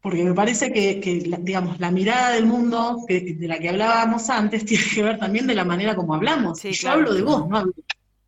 Porque 0.00 0.22
me 0.24 0.34
parece 0.34 0.72
que, 0.72 1.00
que 1.00 1.22
la- 1.26 1.38
digamos, 1.38 1.80
la 1.80 1.90
mirada 1.90 2.30
del 2.32 2.46
mundo 2.46 3.04
que- 3.08 3.34
de 3.38 3.48
la 3.48 3.58
que 3.58 3.68
hablábamos 3.70 4.28
antes 4.30 4.64
tiene 4.66 4.84
que 4.94 5.02
ver 5.02 5.18
también 5.18 5.46
de 5.46 5.54
la 5.54 5.64
manera 5.64 5.96
como 5.96 6.14
hablamos. 6.14 6.58
Sí, 6.58 6.68
Y 6.68 6.72
yo 6.72 6.80
claro. 6.82 6.98
hablo 7.00 7.14
de 7.14 7.22
voz, 7.22 7.48
no 7.48 7.56
hablo. 7.56 7.72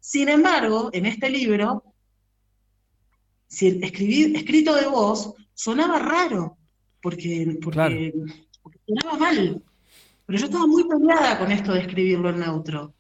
Sin 0.01 0.29
embargo, 0.29 0.89
en 0.93 1.07
este 1.07 1.29
libro, 1.31 1.83
si 3.49 3.69
el 3.69 3.85
escribir, 3.85 4.37
escrito 4.37 4.75
de 4.75 4.87
voz 4.87 5.33
sonaba 5.55 5.99
raro, 5.99 6.57
porque, 7.03 7.59
porque, 7.63 7.71
Claro. 7.77 7.97
porque 8.63 8.79
sonaba 8.87 9.19
mal. 9.19 9.63
Pero 10.27 10.39
yo 10.39 10.45
estaba 10.47 10.67
muy 10.67 10.85
peleada 10.89 11.39
con 11.39 11.53
esto 11.53 11.73
de 11.73 11.81
escribirlo 11.81 12.31
en 12.31 12.41
neutro. 12.41 12.93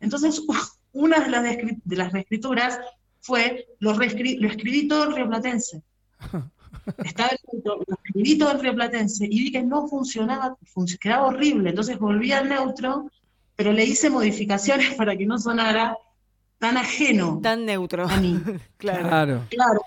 Entonces, 0.00 0.42
una 0.92 1.20
de 1.20 1.30
las, 1.30 1.42
de 1.84 1.96
las 1.96 2.12
reescrituras 2.12 2.78
fue, 3.20 3.66
lo, 3.78 3.94
reescri- 3.94 4.38
lo 4.38 4.48
escribí 4.48 4.86
todo 4.86 5.04
en 5.08 5.16
rioplatense. 5.16 5.82
Estaba 7.04 7.30
escrito, 7.30 7.76
lo 7.86 7.96
escribí 8.04 8.36
todo 8.36 8.50
en 8.52 8.60
rioplatense 8.60 9.24
y 9.24 9.38
vi 9.44 9.52
que 9.52 9.62
no 9.62 9.88
funcionaba, 9.88 10.56
func- 10.74 10.98
quedaba 10.98 11.28
horrible. 11.28 11.70
Entonces 11.70 11.98
volví 11.98 12.30
al 12.32 12.48
neutro, 12.50 13.10
pero 13.56 13.72
le 13.72 13.84
hice 13.86 14.10
modificaciones 14.10 14.94
para 14.96 15.16
que 15.16 15.24
no 15.24 15.38
sonara 15.38 15.96
tan 16.58 16.76
ajeno 16.76 17.40
Tan 17.42 17.64
neutro. 17.64 18.06
a 18.06 18.16
mí. 18.18 18.38
Claro. 18.76 19.08
Claro. 19.08 19.42
Claro, 19.50 19.80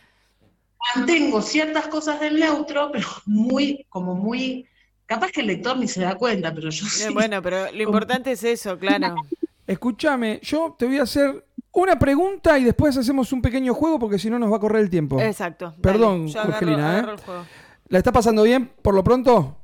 mantengo 0.96 1.42
ciertas 1.42 1.88
cosas 1.88 2.20
del 2.20 2.40
neutro, 2.40 2.90
pero 2.92 3.08
muy, 3.26 3.86
como 3.90 4.16
muy, 4.16 4.66
capaz 5.06 5.32
que 5.32 5.42
el 5.42 5.48
lector 5.48 5.78
ni 5.78 5.88
se 5.88 6.02
da 6.02 6.16
cuenta, 6.16 6.54
pero 6.54 6.70
yo 6.70 6.86
Eh, 6.86 6.90
sí. 6.90 7.14
Bueno, 7.14 7.42
pero 7.42 7.72
lo 7.72 7.84
importante 7.84 8.32
es 8.32 8.44
eso, 8.44 8.78
claro. 8.78 9.16
Escúchame, 9.66 10.40
yo 10.44 10.76
te 10.78 10.86
voy 10.86 10.98
a 10.98 11.04
hacer 11.04 11.46
una 11.74 12.00
pregunta 12.00 12.58
y 12.58 12.64
después 12.64 12.96
hacemos 12.98 13.32
un 13.34 13.42
pequeño 13.42 13.74
juego 13.74 14.00
porque 14.00 14.18
si 14.18 14.30
no 14.30 14.40
nos 14.40 14.52
va 14.52 14.58
a 14.58 14.60
correr 14.60 14.82
el 14.82 14.90
tiempo. 14.90 15.20
Exacto. 15.20 15.66
dale. 15.66 15.82
Perdón, 15.82 16.32
Jorgelina, 16.32 16.78
¿eh? 16.78 16.98
agarro 16.98 17.12
el 17.14 17.20
juego. 17.20 17.46
¿La 17.90 17.98
está 17.98 18.12
pasando 18.12 18.44
bien 18.44 18.72
por 18.82 18.94
lo 18.94 19.04
pronto? 19.04 19.58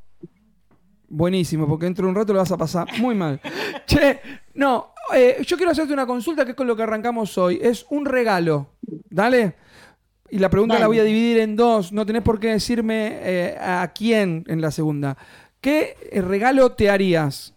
Buenísimo, 1.08 1.68
porque 1.68 1.86
dentro 1.86 2.06
de 2.06 2.10
un 2.10 2.16
rato 2.16 2.34
lo 2.34 2.40
vas 2.40 2.52
a 2.52 2.58
pasar 2.58 2.88
muy 3.00 3.16
mal. 3.16 3.40
che, 3.86 4.20
no, 4.56 4.94
eh, 5.14 5.44
yo 5.46 5.58
quiero 5.58 5.72
hacerte 5.72 5.94
una 5.94 6.06
consulta 6.06 6.46
que 6.46 6.52
es 6.52 6.58
con 6.58 6.68
lo 6.68 6.76
que 6.76 6.84
arrancamos 6.84 7.38
hoy. 7.38 7.60
Es 7.62 7.86
un 7.90 8.06
regalo, 8.06 8.68
¿dale? 9.10 9.56
Y 10.34 10.40
la 10.40 10.50
pregunta 10.50 10.80
la 10.80 10.88
voy 10.88 10.98
a 10.98 11.04
dividir 11.04 11.38
en 11.38 11.56
dos. 11.56 11.92
No 11.94 12.08
tenés 12.08 12.24
por 12.24 12.40
qué 12.40 12.48
decirme 12.48 13.20
eh, 13.22 13.56
a 13.62 13.92
quién 13.94 14.44
en 14.48 14.62
la 14.62 14.72
segunda. 14.72 15.16
¿Qué 15.62 15.96
eh, 16.12 16.22
regalo 16.24 16.72
te 16.72 16.90
harías? 16.90 17.54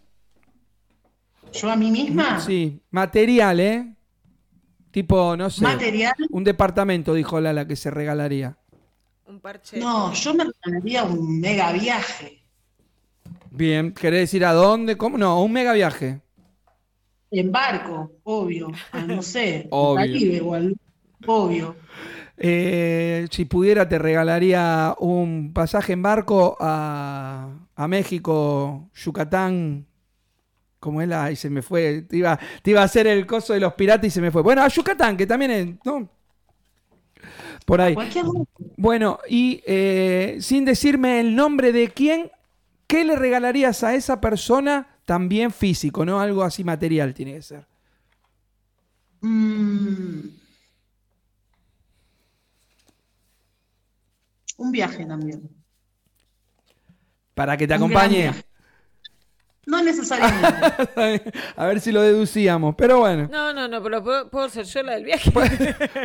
Yo 1.53 1.71
a 1.71 1.75
mí 1.75 1.89
misma, 1.89 2.39
Sí, 2.39 2.79
material, 2.91 3.59
¿eh? 3.59 3.95
Tipo, 4.91 5.35
no 5.35 5.49
sé. 5.49 5.63
material, 5.63 6.13
Un 6.29 6.43
departamento, 6.43 7.15
dijo 7.15 7.41
Lala, 7.41 7.65
que 7.65 7.75
se 7.75 7.89
regalaría. 7.89 8.55
Un 9.25 9.39
parche. 9.39 9.79
no, 9.79 10.13
yo 10.13 10.35
me 10.35 10.43
regalaría 10.45 11.03
un 11.03 11.39
mega 11.39 11.71
viaje. 11.71 12.43
Bien, 13.49 13.91
¿querés 13.91 14.19
decir 14.21 14.45
a 14.45 14.53
dónde? 14.53 14.97
¿Cómo? 14.97 15.17
No, 15.17 15.41
un 15.41 15.51
mega 15.51 15.73
viaje. 15.73 16.21
En 17.31 17.51
barco, 17.51 18.11
obvio, 18.23 18.71
a, 18.91 19.01
no 19.01 19.23
sé, 19.23 19.67
Obvio. 19.71 19.95
Caribe 19.95 20.41
o 20.41 20.53
al- 20.53 20.77
obvio. 21.25 21.75
Eh, 22.37 23.27
si 23.31 23.45
pudiera, 23.45 23.89
te 23.89 23.97
regalaría 23.97 24.95
un 24.99 25.51
pasaje 25.53 25.93
en 25.93 26.03
barco 26.03 26.55
a, 26.59 27.49
a 27.75 27.87
México, 27.87 28.89
Yucatán. 28.93 29.85
Como 30.79 31.01
es 31.01 31.07
la. 31.07 31.31
Y 31.31 31.35
se 31.35 31.49
me 31.49 31.61
fue. 31.61 32.03
Te 32.03 32.17
iba, 32.17 32.39
te 32.61 32.71
iba 32.71 32.81
a 32.81 32.85
hacer 32.85 33.07
el 33.07 33.25
coso 33.25 33.53
de 33.53 33.59
los 33.59 33.73
piratas 33.73 34.07
y 34.07 34.11
se 34.11 34.21
me 34.21 34.31
fue. 34.31 34.43
Bueno, 34.43 34.61
a 34.61 34.67
Yucatán, 34.67 35.17
que 35.17 35.25
también 35.25 35.51
es. 35.51 35.67
¿no? 35.83 36.07
Por 37.65 37.81
ahí. 37.81 37.95
Cualquier 37.95 38.25
lugar. 38.25 38.47
Bueno, 38.77 39.19
y 39.27 39.61
eh, 39.65 40.37
sin 40.39 40.63
decirme 40.63 41.19
el 41.19 41.35
nombre 41.35 41.71
de 41.71 41.89
quién, 41.89 42.31
¿qué 42.85 43.03
le 43.03 43.15
regalarías 43.15 43.83
a 43.83 43.95
esa 43.95 44.21
persona 44.21 44.87
también 45.05 45.51
físico, 45.51 46.05
no? 46.05 46.19
Algo 46.19 46.43
así 46.43 46.63
material 46.63 47.13
tiene 47.13 47.33
que 47.33 47.41
ser. 47.41 47.65
Mm. 49.21 50.36
Un 54.57 54.71
viaje 54.71 55.05
también. 55.05 55.49
Para 57.33 57.55
que 57.57 57.67
te 57.67 57.73
Un 57.75 57.77
acompañe. 57.77 58.31
No 59.67 59.83
necesariamente. 59.83 61.31
a 61.57 61.65
ver 61.65 61.81
si 61.81 61.91
lo 61.91 62.01
deducíamos. 62.01 62.73
Pero 62.77 62.99
bueno. 62.99 63.27
No, 63.29 63.51
no, 63.51 63.67
no, 63.67 63.83
pero 63.83 64.01
puedo, 64.01 64.29
puedo 64.29 64.47
ser 64.47 64.63
yo 64.65 64.81
la 64.81 64.93
del 64.93 65.03
viaje. 65.03 65.29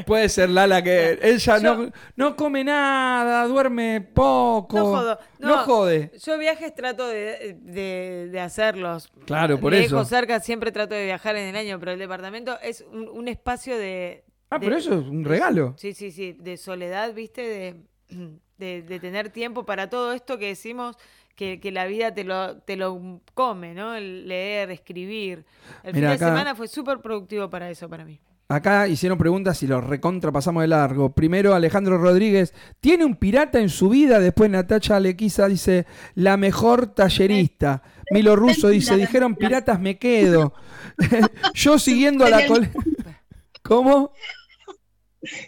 Puede 0.05 0.29
ser 0.29 0.51
Lala 0.51 0.83
que 0.83 1.17
ella 1.23 1.59
Yo- 1.59 1.77
no, 1.77 1.93
no 2.17 2.35
come 2.37 2.65
nada, 2.65 3.47
duerme 3.47 4.01
poco. 4.01 4.77
No 4.77 4.85
jodo. 4.87 5.19
No, 5.39 5.49
No, 5.49 5.59
jode. 5.59 6.11
Yo 6.25 6.39
viajes 6.39 6.75
trato 6.75 7.07
de, 7.07 7.57
de- 7.63 8.29
de 8.33 8.41
hacerlos. 8.41 9.09
Claro, 9.27 9.61
por 9.61 9.73
Lejos, 9.73 9.87
eso. 9.93 10.05
cerca, 10.07 10.41
siempre 10.41 10.73
trato 10.73 10.97
de 10.97 11.05
viajar 11.05 11.37
en 11.37 11.47
el 11.47 11.55
año, 11.57 11.79
pero 11.79 11.93
el 11.93 12.01
departamento 12.01 12.59
es 12.63 12.85
un, 12.93 13.09
un 13.09 13.29
espacio 13.29 13.79
de... 13.79 14.25
Ah, 14.51 14.59
de- 14.59 14.67
pero 14.67 14.77
eso 14.77 14.93
es 14.99 15.07
un 15.07 15.25
regalo. 15.25 15.77
Sí, 15.79 15.95
sí, 15.95 16.11
sí, 16.11 16.33
de 16.33 16.57
soledad, 16.57 17.15
¿viste? 17.15 17.43
De, 17.43 17.81
de, 18.59 18.83
de 18.83 19.01
tener 19.01 19.31
tiempo 19.31 19.65
para 19.65 19.91
todo 19.91 20.13
esto 20.13 20.39
que 20.39 20.47
decimos 20.49 20.97
que, 21.35 21.61
que 21.61 21.73
la 21.73 21.87
vida 21.87 22.13
te 22.15 22.25
lo, 22.25 22.59
te 22.59 22.77
lo 22.77 23.21
come, 23.35 23.75
¿no? 23.75 23.95
El 23.95 24.29
leer, 24.29 24.71
escribir. 24.71 25.45
El 25.83 25.95
Mira, 25.95 26.11
fin 26.11 26.19
de 26.19 26.25
acá- 26.25 26.29
semana 26.29 26.55
fue 26.55 26.69
súper 26.69 27.01
productivo 27.01 27.49
para 27.51 27.71
eso, 27.71 27.89
para 27.89 28.05
mí. 28.05 28.21
Acá 28.49 28.87
hicieron 28.87 29.17
preguntas 29.17 29.63
y 29.63 29.67
los 29.67 29.83
recontra 29.83 30.31
pasamos 30.31 30.63
de 30.63 30.69
largo. 30.69 31.15
Primero 31.15 31.55
Alejandro 31.55 31.97
Rodríguez, 31.97 32.53
¿tiene 32.81 33.07
un 33.07 33.17
pirata 33.17 33.59
en 33.59 33.71
su 33.71 33.89
vida? 33.89 34.21
Después 34.21 34.51
Natacha 34.51 34.97
Alequiza 34.97 35.49
dice, 35.49 35.87
la 36.17 36.37
mejor 36.37 36.89
tallerista. 36.89 37.83
Milo 38.11 38.37
Russo 38.37 38.69
dice, 38.69 38.95
dijeron 38.97 39.37
piratas 39.37 39.81
me 39.81 39.97
quedo. 39.99 40.53
Yo 41.55 41.79
siguiendo 41.79 42.27
a 42.27 42.31
la 42.31 42.47
cole... 42.47 42.71
¿Cómo? 43.63 44.13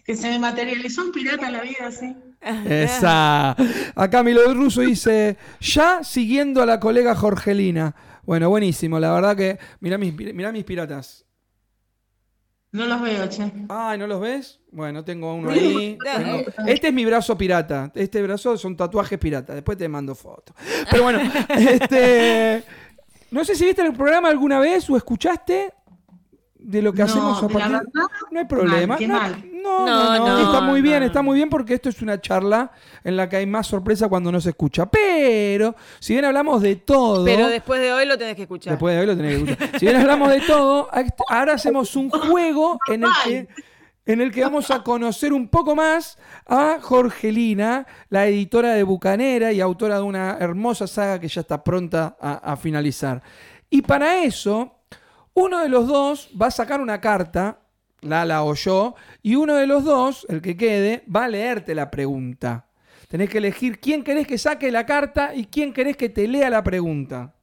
Que 0.05 0.17
se 0.17 0.29
me 0.31 0.39
materializó 0.39 1.03
un 1.05 1.13
pirata 1.13 1.49
en 1.49 1.53
la 1.53 1.61
vida, 1.63 1.91
sí. 1.91 2.17
Esa. 2.67 3.57
Acá 3.95 4.23
Milo 4.23 4.53
Russo 4.55 4.81
dice, 4.83 5.37
ya 5.61 6.03
siguiendo 6.05 6.63
a 6.63 6.67
la 6.67 6.79
colega 6.81 7.15
Jorgelina. 7.15 7.95
Bueno, 8.25 8.49
buenísimo, 8.49 8.99
la 8.99 9.13
verdad 9.13 9.37
que. 9.37 9.59
Mirá 9.81 9.99
mis, 9.99 10.15
mirá 10.15 10.51
mis 10.53 10.65
piratas. 10.65 11.25
No 12.73 12.87
los 12.87 13.01
veo, 13.03 13.29
che. 13.29 13.53
Ay, 13.69 13.99
¿no 13.99 14.07
los 14.09 14.21
ves? 14.21 14.61
Bueno, 14.73 15.05
tengo 15.05 15.33
uno 15.35 15.51
ahí. 15.53 15.97
Tengo- 16.03 16.43
Este 16.67 16.89
es 16.89 16.93
mi 16.93 17.05
brazo 17.05 17.39
pirata. 17.39 17.93
Este 17.95 18.21
brazo 18.23 18.57
son 18.59 18.77
tatuajes 18.77 19.19
pirata. 19.19 19.55
Después 19.55 19.79
te 19.79 19.89
mando 19.89 20.15
fotos. 20.15 20.57
Pero 20.91 21.05
bueno, 21.05 21.21
este. 21.49 22.65
No 23.31 23.45
sé 23.45 23.55
si 23.55 23.65
viste 23.65 23.83
el 23.83 23.93
programa 23.93 24.29
alguna 24.29 24.59
vez 24.61 24.89
o 24.91 24.97
escuchaste 24.97 25.73
de 26.67 26.83
lo 26.83 26.93
que 26.93 27.01
No, 27.01 27.05
hacemos 27.05 27.43
a 27.43 27.47
de 27.47 27.53
la 27.55 27.59
partir. 27.61 27.73
verdad, 27.95 28.09
No 28.31 28.39
hay 28.41 28.45
problema. 28.47 28.97
mal, 28.99 29.07
no, 29.09 29.15
mal. 29.15 29.45
no, 29.63 29.87
no, 29.87 29.87
No, 29.87 30.19
no, 30.19 30.27
no, 30.27 30.39
está 30.53 30.61
muy 30.63 30.81
bien, 30.83 31.01
no. 31.01 31.07
está 31.07 31.23
muy 31.23 31.37
bien 31.37 31.51
porque 31.51 31.75
esto 31.75 31.89
es 31.91 32.01
una 32.03 32.21
charla 32.21 32.71
en 33.05 33.17
la 33.17 33.29
que 33.29 33.37
hay 33.37 33.47
más 33.47 33.67
sorpresa 33.67 34.09
cuando 34.09 34.33
no 34.33 34.41
se 34.41 34.51
escucha. 34.51 34.87
Pero, 34.87 35.75
si 36.01 36.15
bien 36.15 36.25
hablamos 36.25 36.63
de 36.63 36.77
todo. 36.77 37.25
Pero 37.25 37.49
después 37.49 37.81
de 37.81 37.93
hoy 37.93 38.07
lo 38.07 38.17
tenés 38.19 38.37
que 38.37 38.43
escuchar. 38.43 38.73
Después 38.73 38.95
de 38.95 39.01
hoy 39.01 39.07
lo 39.07 39.17
tenés 39.17 39.43
que 39.45 39.51
escuchar. 39.53 39.81
Si 39.81 39.87
bien 39.87 39.97
hablamos 40.01 40.31
de 40.31 40.41
todo, 40.41 40.89
ahora 41.29 41.53
hacemos 41.55 41.95
un 41.97 42.11
juego 42.11 42.79
en 42.89 43.05
el 43.05 43.11
que, 43.25 43.49
en 44.07 44.21
el 44.21 44.33
que 44.33 44.43
vamos 44.43 44.71
a 44.71 44.83
conocer 44.83 45.33
un 45.33 45.49
poco 45.49 45.75
más 45.75 46.19
a 46.47 46.79
Jorgelina, 46.81 47.87
la 48.09 48.27
editora 48.27 48.73
de 48.75 48.83
Bucanera 48.83 49.53
y 49.53 49.61
autora 49.61 49.97
de 49.97 50.03
una 50.03 50.37
hermosa 50.41 50.87
saga 50.87 51.19
que 51.21 51.29
ya 51.29 51.41
está 51.43 51.63
pronta 51.63 52.17
a, 52.21 52.53
a 52.53 52.57
finalizar. 52.57 53.23
Y 53.71 53.83
para 53.83 54.23
eso, 54.23 54.81
uno 55.35 55.61
de 55.61 55.69
los 55.69 55.87
dos 55.87 56.31
va 56.41 56.47
a 56.47 56.51
sacar 56.51 56.81
una 56.81 57.01
carta, 57.01 57.61
Lala 58.01 58.43
o 58.45 58.55
yo, 58.55 58.95
y 59.23 59.35
uno 59.35 59.55
de 59.55 59.67
los 59.67 59.85
dos, 59.85 60.27
el 60.29 60.43
que 60.43 60.57
quede, 60.57 61.05
va 61.15 61.25
a 61.25 61.29
leerte 61.29 61.75
la 61.75 61.91
pregunta. 61.91 62.67
Tenés 63.09 63.31
que 63.31 63.39
elegir 63.39 63.81
quién 63.81 64.05
querés 64.05 64.27
que 64.27 64.39
saque 64.39 64.71
la 64.71 64.85
carta 64.87 65.35
y 65.35 65.47
quién 65.47 65.73
querés 65.73 65.97
que 65.97 66.09
te 66.09 66.29
lea 66.29 66.51
la 66.51 66.63
pregunta. 66.63 67.35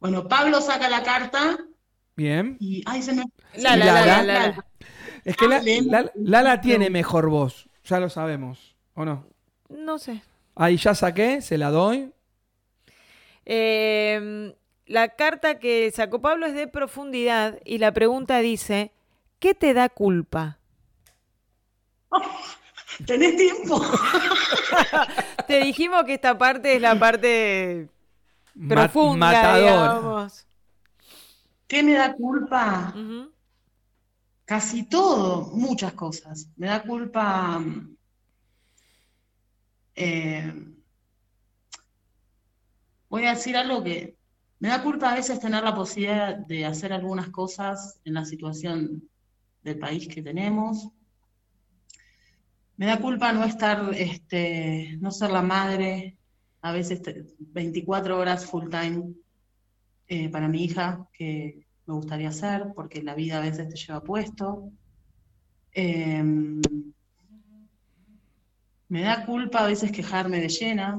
Bueno, 0.00 0.28
Pablo 0.28 0.60
saca 0.60 0.88
la 0.88 1.02
carta 1.02 1.58
Bien. 2.16 2.56
y. 2.60 2.82
Ay, 2.86 3.02
se 3.02 3.14
me. 3.14 3.24
Lala. 3.56 3.84
la, 3.84 4.06
la, 4.06 4.22
la. 4.22 4.64
Es 5.24 5.36
que 5.36 6.10
Lala 6.14 6.60
tiene 6.60 6.90
mejor 6.90 7.28
voz, 7.28 7.68
ya 7.84 7.98
lo 7.98 8.10
sabemos, 8.10 8.76
¿o 8.94 9.04
no? 9.04 9.26
No 9.70 9.98
sé. 9.98 10.22
Ahí 10.54 10.76
ya 10.76 10.94
saqué, 10.94 11.40
se 11.40 11.56
la 11.56 11.70
doy. 11.70 12.12
Eh, 13.46 14.54
la 14.86 15.08
carta 15.10 15.58
que 15.58 15.90
sacó 15.90 16.20
Pablo 16.20 16.46
es 16.46 16.54
de 16.54 16.68
profundidad 16.68 17.58
y 17.64 17.78
la 17.78 17.92
pregunta 17.92 18.38
dice, 18.40 18.92
¿qué 19.40 19.54
te 19.54 19.74
da 19.74 19.88
culpa? 19.88 20.58
¿Tenés 23.06 23.36
tiempo? 23.36 23.80
Te 25.46 25.60
dijimos 25.60 26.04
que 26.04 26.14
esta 26.14 26.36
parte 26.38 26.76
es 26.76 26.80
la 26.82 26.98
parte 26.98 27.88
Ma- 28.54 28.90
profunda, 28.94 29.16
matador. 29.18 29.90
digamos. 29.92 30.46
¿Qué 31.68 31.82
me 31.82 31.92
da 32.00 32.14
culpa? 32.14 32.64
Casi 34.46 34.84
todo, 34.88 35.50
muchas 35.54 35.92
cosas. 35.92 36.48
Me 36.56 36.66
da 36.68 36.82
culpa. 36.82 37.60
eh, 39.96 40.52
voy 43.08 43.24
a 43.26 43.30
decir 43.34 43.56
algo 43.56 43.82
que 43.82 44.16
me 44.60 44.68
da 44.68 44.82
culpa 44.82 45.10
a 45.10 45.14
veces 45.14 45.40
tener 45.40 45.62
la 45.62 45.74
posibilidad 45.74 46.36
de 46.36 46.64
hacer 46.64 46.92
algunas 46.92 47.28
cosas 47.30 48.00
en 48.04 48.14
la 48.14 48.24
situación 48.24 49.08
del 49.62 49.78
país 49.78 50.08
que 50.08 50.22
tenemos. 50.22 50.88
Me 52.76 52.86
da 52.86 52.98
culpa 53.00 53.32
no 53.32 53.44
estar, 53.44 53.90
este, 53.94 54.96
no 55.00 55.10
ser 55.10 55.30
la 55.30 55.42
madre, 55.42 56.18
a 56.62 56.72
veces 56.72 57.02
te- 57.02 57.24
24 57.38 58.18
horas 58.18 58.46
full 58.46 58.68
time 58.68 59.14
eh, 60.08 60.28
para 60.30 60.48
mi 60.48 60.64
hija, 60.64 61.06
que 61.12 61.66
me 61.86 61.94
gustaría 61.94 62.28
hacer, 62.30 62.72
porque 62.74 63.02
la 63.02 63.14
vida 63.14 63.38
a 63.38 63.40
veces 63.42 63.68
te 63.68 63.76
lleva 63.76 64.02
puesto. 64.02 64.70
Em, 65.72 66.60
me 68.88 69.02
da 69.02 69.24
culpa 69.26 69.60
a 69.60 69.66
veces 69.66 69.92
quejarme 69.92 70.40
de 70.40 70.48
llena, 70.48 70.98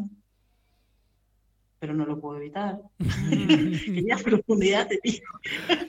pero 1.86 1.94
no 1.98 2.06
lo 2.06 2.20
puedo 2.20 2.38
evitar. 2.38 2.80
Quería 3.86 4.18
profundidad, 4.18 4.88
te 4.88 5.00
digo. 5.04 5.26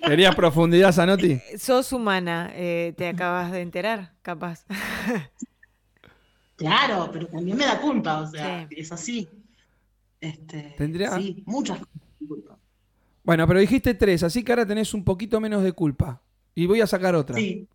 ¿Querías 0.07 0.35
profundidad, 0.35 0.93
Zanotti? 0.93 1.41
Sos 1.57 1.91
humana, 1.93 2.51
eh, 2.55 2.93
te 2.99 3.09
acabas 3.09 3.51
de 3.51 3.63
enterar, 3.63 4.13
capaz. 4.23 4.67
Claro, 6.57 7.11
pero 7.13 7.27
también 7.27 7.55
me 7.57 7.67
da 7.67 7.79
culpa, 7.79 8.21
o 8.23 8.27
sea, 8.27 8.67
Sí. 8.69 8.77
es 8.79 8.91
así. 8.91 9.29
Este, 10.21 10.75
Tendría- 10.79 11.11
Sí, 11.19 11.43
muchas 11.45 11.79
cosas 11.81 11.95
me 11.95 12.01
dan 12.21 12.29
culpa. 12.29 12.59
Bueno, 13.23 13.47
pero 13.47 13.61
dijiste 13.61 13.93
tres, 13.93 14.23
así 14.23 14.43
que 14.43 14.53
ahora 14.53 14.65
tenés 14.65 14.95
un 14.95 15.05
poquito 15.05 15.39
menos 15.39 15.63
de 15.63 15.73
culpa. 15.73 16.23
Y 16.55 16.65
voy 16.67 16.81
a 16.81 16.87
sacar 16.87 17.15
otra. 17.15 17.37
Sí, 17.37 17.69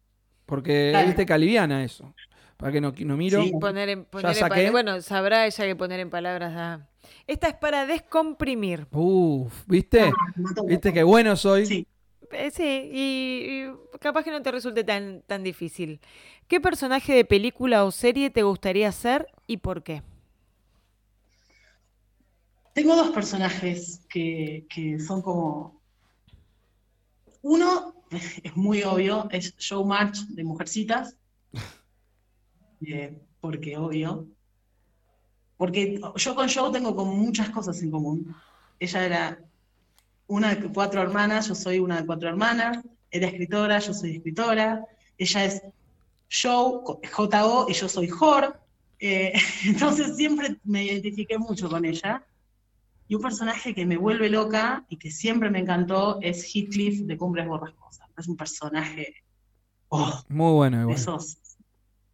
Porque 0.47 0.99
viste 1.05 1.27
que 1.27 1.33
aliviana 1.33 1.83
eso. 1.83 2.13
Para 2.57 2.71
que 2.71 2.81
no, 2.81 2.91
no 3.05 3.17
miro. 3.17 3.43
Sí. 3.43 3.51
Poner 3.61 3.89
en, 3.89 4.05
poner 4.05 4.31
en 4.31 4.35
saqué. 4.35 4.65
pa- 4.65 4.71
bueno, 4.71 4.99
sabrá 5.01 5.45
ella 5.45 5.65
que 5.65 5.75
poner 5.75 5.99
en 5.99 6.09
palabras 6.09 6.53
da. 6.55 6.89
Esta 7.27 7.47
es 7.47 7.55
para 7.55 7.85
descomprimir. 7.85 8.87
Uf, 8.91 9.63
¿viste? 9.67 10.11
mató. 10.35 10.65
¿Viste 10.65 10.93
qué 10.93 11.03
bueno 11.03 11.35
soy? 11.35 11.65
Sí. 11.65 11.87
Eh, 12.31 12.51
sí, 12.51 12.63
y, 12.93 13.65
y 13.67 13.97
capaz 13.99 14.23
que 14.23 14.31
no 14.31 14.41
te 14.41 14.51
resulte 14.51 14.83
tan, 14.83 15.21
tan 15.27 15.43
difícil. 15.43 15.99
¿Qué 16.47 16.61
personaje 16.61 17.13
de 17.13 17.25
película 17.25 17.83
o 17.83 17.91
serie 17.91 18.29
te 18.29 18.43
gustaría 18.43 18.91
ser 18.91 19.27
y 19.47 19.57
por 19.57 19.83
qué? 19.83 20.01
Tengo 22.73 22.95
dos 22.95 23.09
personajes 23.11 24.01
que, 24.09 24.65
que 24.69 24.99
son 24.99 25.21
como. 25.21 25.81
Uno 27.41 27.95
es 28.43 28.55
muy 28.55 28.83
obvio, 28.83 29.27
es 29.31 29.55
Joe 29.59 29.85
March 29.85 30.19
de 30.29 30.43
Mujercitas. 30.43 31.15
Eh, 32.83 33.15
porque 33.39 33.77
obvio. 33.77 34.27
Porque 35.61 36.01
yo 36.15 36.33
con 36.33 36.49
Joe 36.49 36.71
tengo 36.71 36.95
como 36.95 37.13
muchas 37.13 37.51
cosas 37.51 37.79
en 37.83 37.91
común. 37.91 38.35
Ella 38.79 39.05
era 39.05 39.39
una 40.25 40.55
de 40.55 40.73
cuatro 40.73 41.03
hermanas, 41.03 41.49
yo 41.49 41.53
soy 41.53 41.77
una 41.77 42.01
de 42.01 42.05
cuatro 42.07 42.29
hermanas. 42.29 42.83
Era 43.11 43.27
escritora, 43.27 43.77
yo 43.77 43.93
soy 43.93 44.15
escritora. 44.15 44.83
Ella 45.19 45.45
es 45.45 45.61
Joe, 46.31 46.81
J-O, 47.11 47.69
y 47.69 47.73
yo 47.73 47.87
soy 47.87 48.07
Jor. 48.07 48.59
Eh, 48.97 49.33
entonces 49.65 50.17
siempre 50.17 50.57
me 50.63 50.83
identifiqué 50.83 51.37
mucho 51.37 51.69
con 51.69 51.85
ella. 51.85 52.25
Y 53.07 53.13
un 53.13 53.21
personaje 53.21 53.75
que 53.75 53.85
me 53.85 53.97
vuelve 53.97 54.31
loca 54.31 54.83
y 54.89 54.97
que 54.97 55.11
siempre 55.11 55.51
me 55.51 55.59
encantó 55.59 56.17
es 56.23 56.43
Heathcliff 56.43 57.01
de 57.01 57.17
Cumbres 57.17 57.47
Borrascosas. 57.47 58.09
Es 58.17 58.27
un 58.27 58.35
personaje 58.35 59.13
oh, 59.89 60.23
Muy 60.27 60.53
bueno 60.53 60.81
igual. 60.81 60.95
esos. 60.95 61.37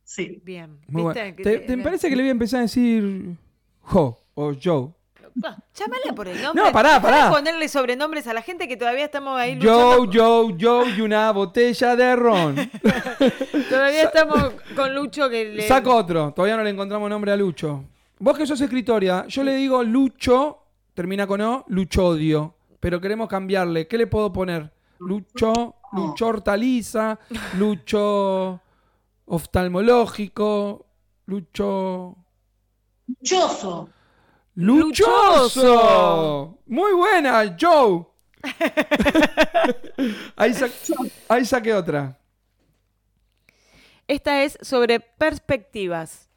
Sí. 0.08 0.42
Bien. 0.46 0.80
Muy 0.88 1.02
bueno. 1.04 1.20
¿Te, 1.20 1.34
te- 1.34 1.60
te 1.60 1.78
parece 1.80 2.08
que 2.10 2.16
le 2.16 2.24
voy 2.24 2.30
a 2.30 2.32
empezar 2.32 2.60
a 2.60 2.62
decir 2.64 3.36
Jo 3.82 4.18
o 4.36 4.54
Joe? 4.54 4.92
Llámale 5.36 6.14
por 6.16 6.30
el 6.30 6.42
nombre. 6.42 6.64
No, 6.64 6.72
pará, 6.72 7.00
pará. 7.02 7.30
ponerle 7.30 7.68
sobrenombres 7.68 8.26
a 8.26 8.34
la 8.34 8.42
gente 8.42 8.70
que 8.70 8.78
todavía 8.78 9.04
estamos 9.06 9.38
ahí 9.38 9.60
Joe, 9.62 9.98
luchando. 9.98 10.48
Joe, 10.48 10.56
Joe 10.60 10.90
y 10.98 11.02
una 11.02 11.30
botella 11.32 11.96
de 11.98 12.16
ron. 12.16 12.56
Todavía 13.70 14.04
estamos 14.04 14.54
con 14.76 14.96
Lucho 14.96 15.30
que 15.30 15.46
le... 15.46 15.68
Saco 15.68 15.94
otro. 15.94 16.32
Todavía 16.34 16.56
no 16.58 16.64
le 16.64 16.70
encontramos 16.72 17.10
nombre 17.10 17.32
a 17.34 17.36
Lucho. 17.38 17.84
Vos 18.20 18.36
que 18.38 18.48
sos 18.48 18.62
escritoria, 18.62 19.28
yo 19.28 19.44
le 19.44 19.56
digo 19.58 19.84
Lucho, 19.84 20.60
termina 20.94 21.28
con 21.28 21.42
O, 21.42 21.66
Luchodio. 21.68 22.56
Pero 22.80 23.00
queremos 23.02 23.28
cambiarle. 23.28 23.88
¿Qué 23.88 23.98
le 23.98 24.08
puedo 24.08 24.32
poner? 24.34 24.72
Lucho, 25.00 25.76
Lucho 25.92 26.28
hortaliza, 26.28 27.20
Lucho 27.60 28.62
oftalmológico, 29.28 30.88
Lucho... 31.28 32.18
Choso. 33.24 33.90
¡Luchoso! 34.56 36.58
Muy 36.66 36.94
buena, 36.94 37.56
Joe. 37.60 38.06
ahí, 40.36 40.54
sa- 40.54 40.70
ahí 41.30 41.46
saqué 41.46 41.74
otra. 41.74 42.20
Esta 44.08 44.44
es 44.44 44.58
sobre 44.62 45.00
perspectivas. 45.00 46.28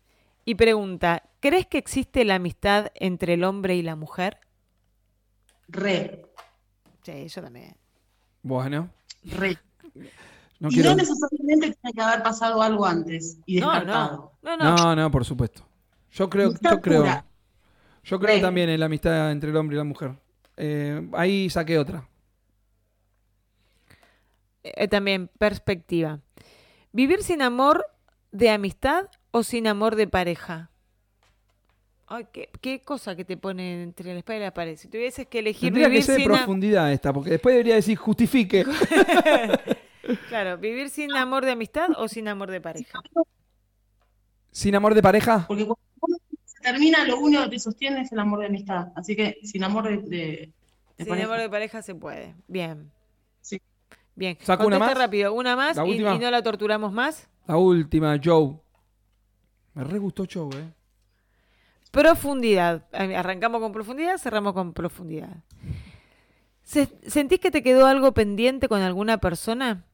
Y 0.45 0.55
pregunta, 0.57 1.23
¿crees 1.41 1.67
que 1.67 1.79
existe 1.79 2.25
la 2.25 2.37
amistad 2.37 2.91
entre 2.95 3.35
el 3.35 3.43
hombre 3.45 3.75
y 3.77 3.83
la 3.83 3.95
mujer? 3.97 4.39
Re. 5.69 6.25
Sí, 7.03 7.29
yo 7.29 7.43
también. 7.43 7.77
Bueno, 8.43 8.91
Re. 9.25 9.59
No 10.61 10.69
y 10.69 10.75
quiero... 10.75 10.91
no 10.91 10.97
necesariamente 10.97 11.73
tiene 11.73 11.95
que 11.95 12.01
haber 12.01 12.23
pasado 12.23 12.63
algo 12.63 12.87
antes 12.87 13.39
y 13.47 13.57
descartado. 13.57 14.33
no, 14.43 14.57
no, 14.57 14.65
no. 14.65 14.77
No, 14.77 14.97
no, 14.97 15.11
por 15.11 15.25
supuesto. 15.25 15.67
Yo 16.13 16.29
creo, 16.29 16.53
yo 16.61 16.81
creo, 16.81 17.25
yo 18.05 18.21
creo 18.21 18.37
Re. 18.37 18.41
también 18.41 18.69
en 18.69 18.79
la 18.79 18.87
amistad 18.87 19.33
entre 19.33 19.51
el 19.51 19.57
hombre 19.57 19.77
y 19.77 19.79
la 19.79 19.85
mujer. 19.85 20.19
Eh, 20.57 21.09
ahí 21.15 21.49
saqué 21.49 21.79
otra. 21.79 22.07
Eh, 24.63 24.89
también, 24.89 25.31
perspectiva. 25.39 26.21
¿Vivir 26.93 27.23
sin 27.23 27.41
amor 27.41 27.87
de 28.31 28.51
amistad 28.51 29.07
o 29.31 29.43
sin 29.43 29.67
amor 29.67 29.97
de 29.97 30.09
pareja? 30.09 30.71
Ay, 32.07 32.27
qué, 32.33 32.51
qué 32.61 32.83
cosa 32.83 33.15
que 33.15 33.25
te 33.25 33.37
pone 33.37 33.85
entre 33.85 34.13
la 34.13 34.19
espada 34.19 34.39
y 34.39 34.43
la 34.43 34.53
pared. 34.53 34.77
Si 34.77 34.89
tuvieses 34.89 35.29
que 35.29 35.39
elegir 35.39 35.73
Tendría 35.73 35.89
que 35.89 36.03
ser 36.03 36.17
de 36.17 36.23
sin 36.23 36.31
profundidad 36.31 36.93
esta, 36.93 37.13
porque 37.13 37.31
después 37.31 37.55
debería 37.55 37.77
decir 37.77 37.97
justifique. 37.97 38.67
Claro, 40.29 40.59
vivir 40.59 40.91
sin 40.91 41.13
amor 41.17 41.45
de 41.45 41.53
amistad 41.53 41.91
o 41.97 42.09
sin 42.09 42.29
amor 42.29 42.51
de 42.51 42.61
pareja. 42.61 43.01
¿Sin 44.51 44.75
amor 44.75 44.95
de 44.95 45.03
pareja? 45.03 45.45
Porque 45.47 45.65
cuando 45.67 46.19
se 46.45 46.61
termina, 46.61 47.05
lo 47.05 47.19
único 47.21 47.45
que 47.45 47.51
te 47.51 47.59
sostiene 47.59 48.03
es 48.03 48.13
el 48.13 48.19
amor 48.19 48.41
de 48.41 48.47
amistad. 48.47 48.89
Así 48.97 49.15
que 49.17 49.39
sin 49.45 49.63
amor 49.65 49.85
de, 49.85 49.97
de- 49.99 50.09
de 50.09 50.53
Sin 50.99 51.07
pareja. 51.07 51.27
amor 51.27 51.39
de 51.41 51.51
pareja 51.51 51.83
se 51.83 51.95
puede. 51.95 52.35
Bien. 52.49 52.91
Sí. 53.41 53.61
Bien. 54.15 54.37
¿Saco 54.43 54.67
una 54.67 54.79
más? 54.79 54.97
rápido. 54.99 55.33
Una 55.33 55.57
más 55.57 55.77
¿La 55.77 55.87
y, 55.87 55.91
última? 55.93 56.15
y 56.15 56.19
no 56.19 56.31
la 56.31 56.43
torturamos 56.43 56.93
más. 56.93 57.29
La 57.47 57.57
última, 57.57 58.19
Joe. 58.23 58.57
Me 59.75 59.85
re 59.85 59.99
gustó 59.99 60.25
Joe, 60.31 60.51
eh. 60.57 60.73
Profundidad. 61.91 62.85
Arrancamos 62.93 63.61
con 63.61 63.73
profundidad, 63.73 64.19
cerramos 64.19 64.53
con 64.53 64.73
profundidad. 64.73 65.37
Se- 66.63 66.89
¿Sentís 67.09 67.41
que 67.41 67.51
te 67.51 67.63
quedó 67.63 67.87
algo 67.87 68.13
pendiente 68.13 68.69
con 68.69 68.81
alguna 68.83 69.19
persona? 69.19 69.85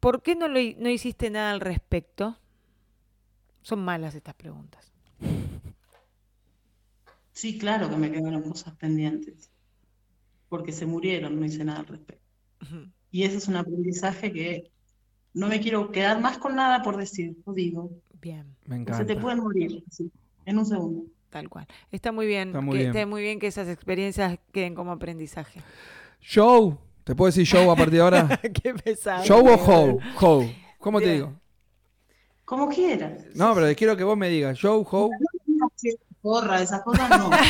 ¿Por 0.00 0.22
qué 0.22 0.34
no, 0.34 0.48
lo 0.48 0.58
no 0.78 0.88
hiciste 0.88 1.30
nada 1.30 1.50
al 1.50 1.60
respecto? 1.60 2.36
Son 3.62 3.84
malas 3.84 4.14
estas 4.14 4.34
preguntas. 4.34 4.92
Sí, 7.32 7.58
claro 7.58 7.88
que 7.88 7.96
me 7.96 8.10
quedaron 8.10 8.42
cosas 8.42 8.74
pendientes. 8.76 9.50
Porque 10.48 10.72
se 10.72 10.86
murieron, 10.86 11.38
no 11.38 11.46
hice 11.46 11.64
nada 11.64 11.80
al 11.80 11.86
respecto. 11.86 12.24
Y 13.10 13.22
ese 13.22 13.36
es 13.36 13.48
un 13.48 13.56
aprendizaje 13.56 14.32
que 14.32 14.70
no 15.32 15.46
me 15.48 15.60
quiero 15.60 15.90
quedar 15.92 16.20
más 16.20 16.38
con 16.38 16.56
nada 16.56 16.82
por 16.82 16.96
decir, 16.96 17.36
lo 17.46 17.52
digo. 17.52 17.90
Bien, 18.20 18.56
Me 18.66 18.76
Se 18.76 18.80
encanta. 18.82 19.06
te 19.06 19.16
pueden 19.16 19.38
morir, 19.40 19.82
así, 19.88 20.10
en 20.44 20.58
un 20.58 20.66
segundo. 20.66 21.04
tal 21.30 21.48
cual. 21.48 21.66
Está 21.90 22.12
muy 22.12 22.26
bien, 22.26 22.48
Está 22.48 22.60
muy 22.60 22.72
que, 22.72 22.78
bien. 22.78 22.90
está 22.96 23.06
muy 23.06 23.22
bien 23.22 23.38
que 23.38 23.46
esas 23.46 23.68
experiencias 23.68 24.38
queden 24.52 24.74
como 24.74 24.92
aprendizaje. 24.92 25.60
Show. 26.20 26.78
¿Te 27.04 27.14
puedo 27.14 27.26
decir 27.28 27.46
show 27.46 27.70
a 27.70 27.76
partir 27.76 27.94
de 27.94 28.00
ahora? 28.00 28.40
Qué 28.62 28.74
pesado. 28.74 29.24
¿Show 29.24 29.46
o 29.46 29.54
how? 29.54 30.00
How. 30.20 30.50
¿Cómo 30.78 30.98
te 30.98 31.06
Bien. 31.06 31.16
digo? 31.16 31.40
Como 32.44 32.68
quieras. 32.68 33.26
No, 33.34 33.54
pero 33.54 33.74
quiero 33.76 33.96
que 33.96 34.04
vos 34.04 34.16
me 34.16 34.28
digas. 34.28 34.58
Show, 34.58 34.86
how. 34.90 35.10
Porra, 36.20 36.60
esas 36.62 36.82
cosas 36.82 37.08
no. 37.10 37.30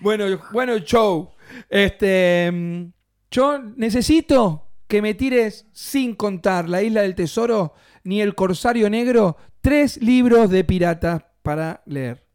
Bueno, 0.00 0.40
bueno, 0.52 0.78
show. 0.78 1.30
Este, 1.68 2.50
mm, 2.52 2.84
yo 3.30 3.58
necesito 3.76 4.68
que 4.86 5.02
me 5.02 5.14
tires 5.14 5.66
sin 5.72 6.14
contar 6.14 6.68
La 6.68 6.82
Isla 6.82 7.02
del 7.02 7.14
Tesoro 7.14 7.74
ni 8.04 8.20
El 8.20 8.34
Corsario 8.34 8.88
Negro, 8.88 9.36
tres 9.60 9.96
libros 10.00 10.50
de 10.50 10.64
piratas 10.64 11.24
para 11.42 11.82
leer. 11.86 12.25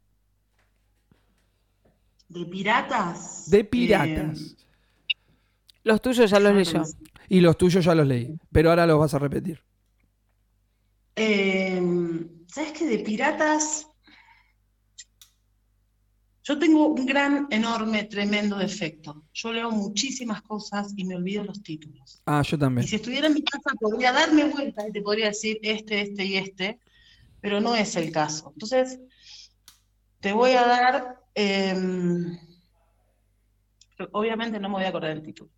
¿De 2.31 2.45
piratas? 2.45 3.49
De 3.49 3.63
piratas. 3.65 4.55
Los 5.83 6.01
tuyos 6.01 6.29
ya 6.29 6.39
los 6.39 6.51
Eh, 6.51 6.55
leyó. 6.55 6.83
Y 7.27 7.39
los 7.41 7.57
tuyos 7.57 7.83
ya 7.83 7.93
los 7.95 8.07
leí, 8.07 8.37
pero 8.51 8.69
ahora 8.69 8.85
los 8.87 8.99
vas 8.99 9.13
a 9.13 9.19
repetir. 9.19 9.61
Eh, 11.15 11.81
¿Sabes 12.47 12.71
qué? 12.73 12.85
De 12.85 12.99
piratas. 12.99 13.87
Yo 16.43 16.57
tengo 16.57 16.87
un 16.87 17.05
gran, 17.05 17.47
enorme, 17.51 18.05
tremendo 18.05 18.57
defecto. 18.57 19.23
Yo 19.33 19.53
leo 19.53 19.69
muchísimas 19.71 20.41
cosas 20.41 20.93
y 20.97 21.03
me 21.05 21.15
olvido 21.15 21.43
los 21.43 21.61
títulos. 21.61 22.21
Ah, 22.25 22.41
yo 22.43 22.55
Y 22.55 22.59
también. 22.59 22.87
si 22.87 22.95
estuviera 22.95 23.27
en 23.27 23.33
mi 23.35 23.43
casa 23.43 23.69
podría 23.79 24.11
darme 24.11 24.45
vuelta 24.45 24.87
y 24.87 24.91
te 24.91 25.01
podría 25.01 25.27
decir 25.27 25.59
este, 25.61 26.01
este 26.01 26.25
y 26.25 26.37
este, 26.37 26.79
pero 27.41 27.61
no 27.61 27.75
es 27.75 27.95
el 27.95 28.11
caso. 28.11 28.51
Entonces, 28.55 28.99
te 30.19 30.31
voy 30.33 30.51
a 30.51 30.65
dar, 30.65 31.20
em, 31.35 32.37
obviamente 34.11 34.59
no 34.59 34.69
me 34.69 34.75
voy 34.75 34.83
a 34.85 34.89
acordar 34.89 35.11
el 35.11 35.21
título. 35.23 35.49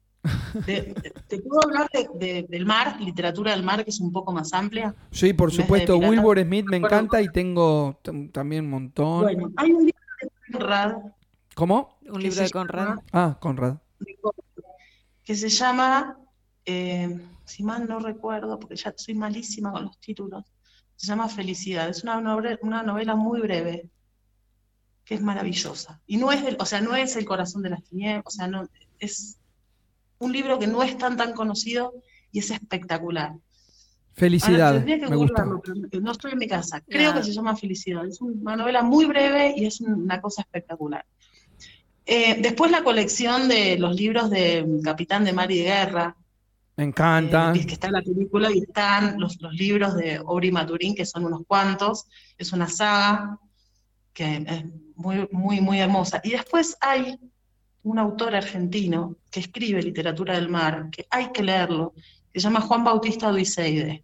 Te, 0.65 0.81
te- 0.93 1.11
te 1.27 1.39
puedo 1.41 1.59
hablar 1.65 1.89
de- 1.93 2.09
de- 2.15 2.43
del 2.49 2.65
mar, 2.65 2.99
literatura 3.01 3.51
del 3.51 3.63
mar, 3.63 3.83
que 3.83 3.89
es 3.89 3.99
un 3.99 4.11
poco 4.11 4.31
más 4.31 4.53
amplia. 4.53 4.95
Sí, 5.11 5.33
por 5.33 5.51
supuesto. 5.51 5.97
Wilbur 5.97 6.39
Smith 6.41 6.65
me 6.67 6.77
encanta 6.77 7.21
y 7.21 7.27
tengo 7.29 7.99
también 8.31 8.65
un 8.65 8.71
montón. 8.71 9.21
Bueno, 9.23 9.51
hay 9.57 9.71
un 9.71 9.85
libro 9.85 9.99
de 10.21 10.29
Conrad 10.53 10.95
¿Cómo? 11.55 11.97
Un 12.07 12.21
libro 12.23 12.41
de 12.41 12.49
Conrad. 12.49 12.85
llama- 12.87 13.01
Ah, 13.11 13.37
Conrad. 13.39 13.77
que 15.23 15.35
se 15.35 15.49
llama, 15.49 16.17
eh, 16.65 17.17
si 17.45 17.63
mal 17.63 17.87
no 17.87 17.99
recuerdo, 17.99 18.59
porque 18.59 18.75
ya 18.75 18.93
soy 18.97 19.13
malísima 19.15 19.71
con 19.71 19.83
los 19.85 19.99
títulos, 19.99 20.43
se 20.95 21.07
llama 21.07 21.29
Felicidad. 21.29 21.89
Es 21.89 22.03
una, 22.03 22.17
una 22.61 22.83
novela 22.83 23.15
muy 23.15 23.39
breve, 23.41 23.89
que 25.05 25.15
es 25.15 25.21
maravillosa. 25.21 25.99
Y 26.07 26.17
no 26.17 26.31
es, 26.31 26.43
del, 26.43 26.57
o 26.59 26.65
sea, 26.65 26.81
no 26.81 26.95
es 26.95 27.15
El 27.15 27.25
corazón 27.25 27.61
de 27.61 27.71
las 27.71 27.84
tinieblas, 27.84 28.23
o 28.25 28.31
sea, 28.31 28.47
no, 28.47 28.67
es 28.99 29.38
un 30.19 30.31
libro 30.31 30.59
que 30.59 30.67
no 30.67 30.84
es 30.84 30.97
tan 30.97 31.17
tan 31.17 31.34
conocido 31.34 31.93
y 32.31 32.39
es 32.39 32.51
espectacular. 32.51 33.34
Felicidad, 34.13 34.85
que 34.85 34.97
me 34.97 35.09
pero 35.09 36.03
no 36.03 36.11
estoy 36.11 36.34
en 36.34 36.38
mi 36.38 36.47
casa. 36.47 36.81
Creo 36.81 37.15
que 37.15 37.23
se 37.23 37.34
llama 37.34 37.55
Felicidad. 37.55 38.05
Es 38.05 38.21
una 38.21 38.55
novela 38.55 38.84
muy 38.84 39.05
breve 39.05 39.55
y 39.57 39.65
es 39.65 39.81
una 39.81 40.21
cosa 40.21 40.43
espectacular. 40.43 41.03
Eh, 42.05 42.38
después 42.39 42.69
la 42.69 42.84
colección 42.84 43.47
de 43.47 43.77
los 43.80 43.95
libros 43.95 44.30
de 44.30 44.65
Capitán 44.84 45.23
de 45.23 45.34
Mar 45.34 45.51
y 45.51 45.59
de 45.59 45.63
Guerra, 45.63 46.15
Me 46.75 46.84
encanta. 46.84 47.53
eh, 47.55 47.65
que 47.65 47.73
está 47.73 47.88
en 47.88 47.93
la 47.93 48.01
película 48.03 48.51
y 48.51 48.59
están 48.59 49.19
los, 49.19 49.41
los 49.41 49.53
libros 49.53 49.95
de 49.95 50.19
Obri 50.23 50.51
Maturín, 50.51 50.93
que 50.93 51.05
son 51.05 51.25
unos 51.25 51.41
cuantos. 51.47 52.05
Es 52.38 52.53
una 52.53 52.67
saga 52.67 53.39
que 54.14 54.45
es 54.48 54.65
muy, 54.95 55.27
muy, 55.31 55.61
muy 55.61 55.80
hermosa. 55.80 56.22
Y 56.23 56.31
después 56.31 56.77
hay 56.81 57.19
un 57.84 57.99
autor 57.99 58.35
argentino 58.35 59.18
que 59.30 59.41
escribe 59.41 59.81
literatura 59.81 60.35
del 60.35 60.49
mar, 60.49 60.90
que 60.91 61.06
hay 61.10 61.31
que 61.31 61.44
leerlo, 61.44 61.94
se 62.34 62.40
llama 62.40 62.61
Juan 62.61 62.84
Bautista 62.84 63.30
Duiseide. 63.30 64.03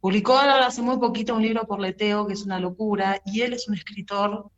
Publicó 0.00 0.38
ahora 0.38 0.66
hace 0.66 0.82
muy 0.82 0.98
poquito 0.98 1.34
un 1.34 1.42
libro 1.42 1.66
por 1.66 1.78
Leteo, 1.78 2.26
que 2.26 2.32
es 2.32 2.42
una 2.42 2.58
locura, 2.58 3.20
y 3.26 3.42
él 3.42 3.52
es 3.52 3.68
un 3.68 3.74
escritor 3.74 4.50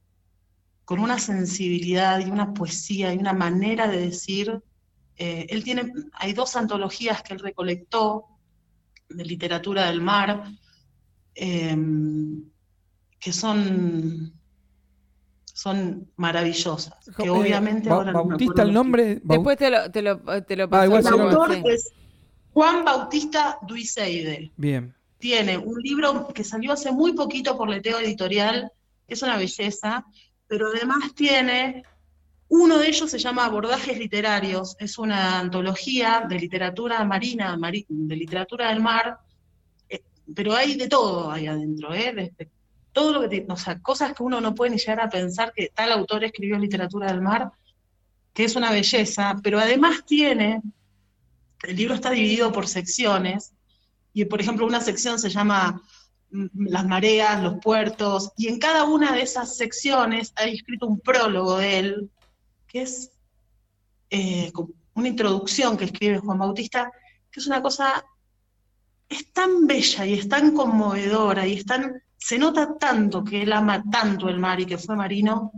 con 0.85 1.01
una 1.01 1.19
sensibilidad 1.19 2.20
y 2.20 2.31
una 2.31 2.55
poesía 2.55 3.12
y 3.12 3.19
una 3.19 3.33
manera 3.33 3.89
de 3.89 4.01
decir. 4.01 4.62
eh, 5.16 5.47
él 5.51 5.62
tiene, 5.62 5.93
hay 6.12 6.33
dos 6.33 6.57
antologías 6.57 7.23
que 7.23 7.35
él 7.35 7.41
recolectó 7.41 8.27
de 9.09 9.24
literatura 9.24 9.87
del 9.87 10.01
mar, 10.01 10.45
eh, 11.35 11.77
que 13.20 13.33
son, 13.33 14.33
son 15.62 16.09
maravillosas. 16.16 16.93
Que 17.16 17.24
Eh, 17.26 17.30
obviamente 17.30 17.89
Ba- 17.89 17.94
ahora 17.97 18.12
no 18.12 18.24
me 18.24 18.28
Bautista, 18.30 18.52
acuerdo 18.52 18.68
el 18.68 18.74
nombre. 18.74 19.20
Después 19.22 19.56
te 19.59 19.70
lo, 19.70 19.90
te 19.93 20.02
lo, 20.02 20.43
te 20.43 20.56
lo 20.56 20.64
Ah, 20.64 20.68
paso. 20.70 20.84
igual 20.86 21.06
el 21.06 21.10
no- 21.16 21.22
autor 21.22 21.55
Sí. 21.55 21.62
es 21.66 21.93
Juan 22.52 22.84
Bautista 22.84 23.59
Duiseide. 23.62 24.51
Bien. 24.56 24.93
Tiene 25.18 25.56
un 25.56 25.80
libro 25.80 26.28
que 26.34 26.43
salió 26.43 26.72
hace 26.72 26.90
muy 26.90 27.12
poquito 27.12 27.56
por 27.56 27.68
Leteo 27.68 28.01
Editorial, 28.01 28.72
es 29.06 29.22
una 29.22 29.36
belleza, 29.36 30.05
pero 30.48 30.66
además 30.74 31.14
tiene, 31.14 31.84
uno 32.48 32.78
de 32.78 32.89
ellos 32.89 33.09
se 33.09 33.18
llama 33.20 33.44
Abordajes 33.44 33.97
Literarios, 33.97 34.74
es 34.80 34.98
una 34.98 35.39
antología 35.39 36.26
de 36.28 36.39
literatura 36.40 37.05
marina, 37.05 37.56
mari- 37.56 37.86
de 37.89 38.16
literatura 38.16 38.68
del 38.70 38.80
mar, 38.80 39.18
eh, 39.89 40.02
pero 40.34 40.55
hay 40.56 40.74
de 40.74 40.89
todo 40.89 41.30
ahí 41.30 41.47
adentro, 41.47 41.94
¿eh? 41.94 42.12
De 42.12 42.48
todo 42.93 43.12
lo 43.12 43.28
que 43.28 43.47
o 43.48 43.56
sea, 43.56 43.81
cosas 43.81 44.12
que 44.14 44.23
uno 44.23 44.40
no 44.40 44.55
puede 44.55 44.73
ni 44.73 44.78
llegar 44.78 45.01
a 45.01 45.09
pensar 45.09 45.52
que 45.55 45.73
tal 45.74 45.93
autor 45.93 46.24
escribió 46.24 46.59
literatura 46.59 47.10
del 47.10 47.23
mar, 47.23 47.52
que 48.35 48.44
es 48.44 48.56
una 48.56 48.70
belleza, 48.70 49.36
pero 49.43 49.59
además 49.59 50.05
tiene, 50.06 50.62
el 51.62 51.77
libro 51.77 51.94
está 51.94 52.10
dividido 52.10 52.52
por 52.52 52.69
secciones, 52.69 53.52
y 54.12 54.24
por 54.27 54.40
ejemplo 54.40 54.66
una 54.66 54.81
sección 54.81 55.19
se 55.19 55.31
llama 55.31 55.82
mm, 56.31 56.47
Las 56.69 56.86
mareas, 56.86 57.43
los 57.43 57.59
puertos, 57.60 58.32
y 58.36 58.48
en 58.48 58.59
cada 58.59 58.85
una 58.85 59.12
de 59.12 59.23
esas 59.23 59.56
secciones 59.56 60.32
hay 60.36 60.55
escrito 60.55 60.86
un 60.86 61.01
prólogo 61.01 61.59
de 61.59 61.78
él, 61.78 62.10
que 62.69 62.82
es 62.82 63.10
eh, 64.10 64.52
una 64.94 65.09
introducción 65.09 65.77
que 65.77 65.86
escribe 65.86 66.19
Juan 66.19 66.39
Bautista, 66.39 66.90
que 67.31 67.40
es 67.40 67.47
una 67.47 67.62
cosa, 67.62 68.05
es 69.09 69.32
tan 69.32 69.66
bella 69.66 70.05
y 70.05 70.14
es 70.14 70.28
tan 70.28 70.55
conmovedora 70.55 71.47
y 71.47 71.55
es 71.55 71.64
tan, 71.64 72.02
se 72.24 72.39
nota 72.39 72.77
tanto 72.78 73.24
que 73.24 73.43
él 73.43 73.53
ama 73.53 73.82
tanto 73.90 74.28
el 74.28 74.39
mar 74.39 74.61
y 74.61 74.66
que 74.66 74.78
fue 74.78 74.97
marino, 74.97 75.53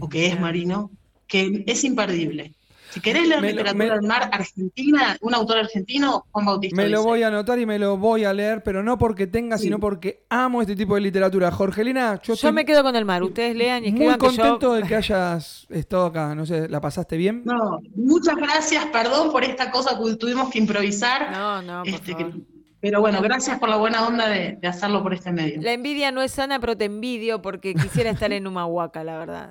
o 0.00 0.08
que 0.08 0.26
es 0.26 0.40
marino, 0.40 0.90
que 1.26 1.64
es 1.66 1.84
imperdible. 1.84 2.54
Si 2.90 3.00
querés 3.02 3.28
leer 3.28 3.42
Me 3.42 3.48
lo- 3.52 3.56
literatura 3.58 3.84
me- 3.84 3.90
del 4.00 4.08
mar 4.08 4.30
argentina, 4.32 5.18
un 5.20 5.34
autor 5.34 5.58
argentino, 5.58 6.24
Juan 6.30 6.46
Bautista. 6.46 6.74
Me 6.74 6.88
lo 6.88 6.98
dice. 7.00 7.08
voy 7.08 7.22
a 7.22 7.28
anotar 7.28 7.58
y 7.58 7.66
me 7.66 7.78
lo 7.78 7.98
voy 7.98 8.24
a 8.24 8.32
leer, 8.32 8.62
pero 8.62 8.82
no 8.82 8.96
porque 8.96 9.26
tenga, 9.26 9.58
Sí. 9.58 9.64
sino 9.64 9.78
porque 9.78 10.24
amo 10.30 10.62
este 10.62 10.74
tipo 10.74 10.94
de 10.94 11.02
literatura. 11.02 11.50
Jorgelina, 11.50 12.14
yo 12.14 12.28
Yo 12.28 12.32
estoy 12.34 12.52
me 12.52 12.64
quedo 12.64 12.82
con 12.82 12.96
el 12.96 13.04
mar. 13.04 13.22
Ustedes 13.22 13.54
lean 13.54 13.84
y 13.84 13.90
muy 13.92 14.06
escriban 14.06 14.18
que 14.18 14.26
contento 14.26 14.60
yo... 14.60 14.72
de 14.76 14.82
que 14.84 14.96
hayas 14.96 15.66
estado 15.68 16.06
acá. 16.06 16.34
No 16.34 16.46
sé, 16.46 16.66
¿la 16.70 16.80
pasaste 16.80 17.18
bien? 17.18 17.42
No, 17.44 17.78
muchas 17.94 18.36
gracias, 18.36 18.86
perdón 18.86 19.30
por 19.32 19.44
esta 19.44 19.70
cosa 19.70 19.98
que 20.02 20.16
tuvimos 20.16 20.48
que 20.48 20.58
improvisar. 20.58 21.30
No, 21.30 21.60
no, 21.60 21.82
por 21.82 21.88
este, 21.92 22.12
favor. 22.12 22.32
que- 22.32 22.57
pero 22.80 23.00
bueno, 23.00 23.20
gracias 23.22 23.58
por 23.58 23.68
la 23.68 23.76
buena 23.76 24.06
onda 24.06 24.28
de, 24.28 24.56
de 24.60 24.68
hacerlo 24.68 25.02
por 25.02 25.14
este 25.14 25.32
medio. 25.32 25.60
La 25.62 25.72
envidia 25.72 26.10
no 26.12 26.22
es 26.22 26.32
sana, 26.32 26.58
pero 26.60 26.76
te 26.76 26.84
envidio 26.86 27.42
porque 27.42 27.74
quisiera 27.74 28.10
estar 28.10 28.32
en 28.32 28.46
Humahuaca, 28.46 29.02
la 29.04 29.18
verdad. 29.18 29.50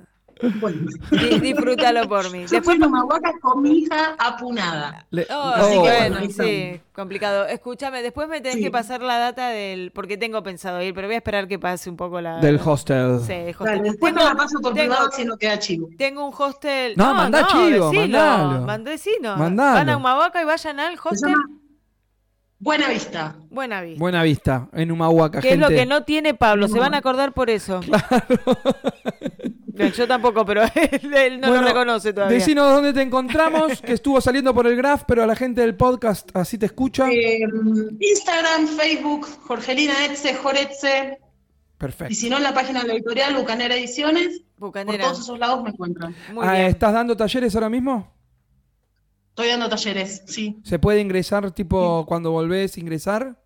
Bueno, 0.60 0.86
Di- 1.10 1.40
disfrútalo 1.40 2.08
por 2.08 2.30
mí. 2.32 2.41
yo 2.41 2.48
Después 2.48 2.64
fui 2.64 2.76
en 2.76 2.84
Humahuaca 2.84 3.32
con 3.41 3.60
mi 3.60 3.80
hija 3.80 4.16
apunada. 4.20 5.08
Le- 5.10 5.26
Oh, 5.32 5.54
Oh, 5.60 5.68
sí, 5.72 5.78
bueno, 5.80 6.18
bueno. 6.20 6.32
sí, 6.32 6.80
complicado. 6.94 7.48
Escúchame, 7.48 8.04
después 8.04 8.28
me 8.30 8.40
tenés 8.40 8.58
Sí. 8.58 8.64
que 8.66 8.70
pasar 8.70 9.02
la 9.02 9.18
data 9.18 9.49
del. 9.49 9.91
Porque 9.91 10.16
tengo 10.16 10.44
pensado 10.44 10.80
ir, 10.84 10.94
pero 10.94 11.08
voy 11.08 11.16
a 11.16 11.18
esperar 11.18 11.48
que 11.48 11.58
pase 11.58 11.90
un 11.90 11.98
poco 11.98 12.22
la. 12.22 12.38
Del 12.38 12.60
hostel. 12.64 13.20
Sí, 13.22 13.34
hostel. 13.49 13.66
Dale, 13.66 13.82
después 13.82 14.14
Tengo- 14.14 14.28
te 14.28 14.34
la 14.34 14.38
paso 14.38 14.60
por 14.62 14.76
tengo- 14.76 14.94
privado 14.94 15.10
si 15.12 15.26
no 15.26 15.38
queda 15.38 15.58
chivo. 15.58 15.90
Tengo 15.98 16.28
un 16.28 16.34
hostel. 16.38 16.94
No, 16.95 17.16
mandá 17.16 17.48
chivo, 17.48 17.90
decilo, 17.90 17.91
mandalo. 17.94 18.62
Mandé. 18.68 18.95
Mandalo. 19.24 19.74
Van 19.74 19.90
a 19.90 19.98
Humahuaca 19.98 20.40
y 20.40 20.45
vayan 20.45 20.80
al 20.80 20.94
Se 20.99 21.10
hostel 21.10 21.32
llama 21.32 21.45
Buena 22.60 22.90
Vista. 22.90 23.36
Buena 23.50 23.82
Vista. 23.82 24.00
Buena 24.00 24.24
vista, 24.24 24.68
en 24.74 24.92
Humahuaca, 24.92 25.42
que 25.42 25.52
es 25.54 25.60
lo 25.60 25.70
que 25.70 25.86
no 25.86 26.04
tiene 26.04 26.34
Pablo, 26.34 26.68
se 26.68 26.80
van 26.80 26.94
a 26.96 26.98
acordar 26.98 27.34
por 27.34 27.50
eso. 27.50 27.82
No, 29.78 29.86
Yo 29.90 30.08
tampoco, 30.08 30.44
pero 30.44 30.64
él, 30.74 31.14
él 31.14 31.40
no 31.40 31.50
Bueno, 31.50 31.62
lo 31.62 31.68
reconoce 31.68 32.12
todavía. 32.12 32.36
Decinos 32.40 32.72
dónde 32.74 32.94
te 32.94 33.02
encontramos, 33.04 33.80
que 33.80 33.94
estuvo 33.94 34.20
saliendo 34.20 34.52
por 34.52 34.66
el 34.66 34.76
graph, 34.76 35.04
pero 35.08 35.22
a 35.22 35.28
la 35.28 35.36
gente 35.36 35.62
del 35.62 35.76
podcast 35.76 36.36
así 36.36 36.58
te 36.58 36.66
escucha. 36.66 37.08
Eh, 37.12 37.42
Instagram, 38.00 38.68
Facebook, 38.70 39.28
Jorgelina 39.44 39.94
Etze, 40.06 40.34
Joretze. 40.34 41.20
Y 41.22 41.78
Perfecto. 41.78 42.16
si 42.16 42.28
no, 42.28 42.38
en 42.38 42.44
la 42.44 42.56
página 42.56 42.82
de 42.82 42.88
la 42.88 42.94
editorial, 42.96 43.36
Bucanera 43.36 43.76
Ediciones. 43.76 44.42
Por 44.58 44.70
Bucanera. 44.70 45.04
todos 45.04 45.20
esos 45.20 45.38
lados 45.38 45.64
me 45.64 45.70
encuentran. 45.70 46.16
Muy 46.34 46.44
Ah, 46.48 46.54
bien. 46.54 46.66
¿Estás 46.66 46.94
dando 46.94 47.16
talleres 47.16 47.54
ahora 47.54 47.70
mismo? 47.70 48.12
Estoy 49.38 49.50
dando 49.52 49.70
talleres, 49.70 50.24
sí. 50.26 50.58
¿Se 50.64 50.80
puede 50.80 51.00
ingresar 51.00 51.52
tipo 51.52 52.08
cuando 52.08 52.32
volvés 52.32 52.76
ingresar? 52.80 53.40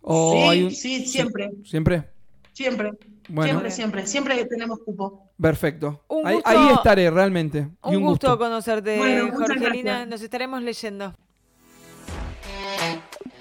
¿O 0.00 0.32
sí, 0.34 0.38
hay 0.38 0.62
un- 0.62 0.70
sí, 0.70 1.04
siempre. 1.04 1.50
¿Siempre? 1.64 2.08
Siempre. 2.52 2.92
Bueno, 3.28 3.48
Siempre, 3.50 3.70
siempre. 3.72 4.06
Siempre 4.06 4.44
tenemos 4.44 4.78
cupo. 4.78 5.32
perfecto. 5.42 6.04
Ahí, 6.24 6.36
gusto- 6.36 6.48
ahí 6.48 6.68
estaré 6.76 7.10
realmente. 7.10 7.68
y 7.86 7.96
Un, 7.96 8.02
gusto, 8.04 8.28
gusto. 8.28 8.38
conocerte, 8.38 8.98
Bueno, 8.98 9.32
Jorgelina. 9.36 10.06
Nos 10.06 10.22
estaremos 10.22 10.62
leyendo. 10.62 11.12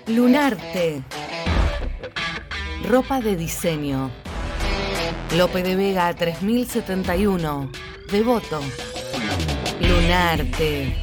Lunarte. 0.08 1.04
Ropa 2.90 3.22
de 3.22 3.36
diseño. 3.36 4.10
Lope 5.38 5.62
de 5.62 5.76
Vega 5.76 6.12
3071. 6.16 7.70
Devoto. 8.12 8.60
Lunarte. 9.82 10.96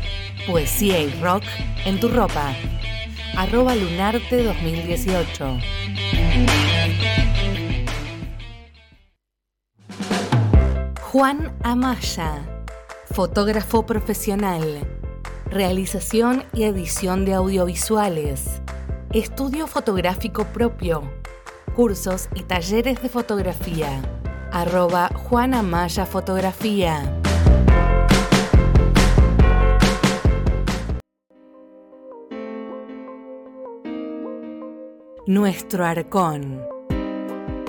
Poesía 0.47 1.01
y 1.01 1.11
rock 1.23 1.43
en 1.87 1.99
tu 1.99 2.09
ropa. 2.09 2.55
Arroba 3.35 3.75
Lunarte 3.75 4.43
2018. 4.43 5.59
Juan 11.01 11.57
Amaya. 11.63 12.65
Fotógrafo 13.11 13.87
profesional. 13.87 14.87
Realización 15.47 16.45
y 16.53 16.65
edición 16.65 17.25
de 17.25 17.33
audiovisuales. 17.33 18.61
Estudio 19.15 19.67
fotográfico 19.67 20.45
propio. 20.45 21.11
Cursos 21.75 22.29
y 22.35 22.43
talleres 22.43 23.01
de 23.01 23.09
fotografía. 23.09 24.03
Arroba 24.53 25.09
Juana 25.15 25.63
Maya 25.63 26.05
Fotografía. 26.05 27.24
Nuestro 35.27 35.87
Arcón. 35.87 36.61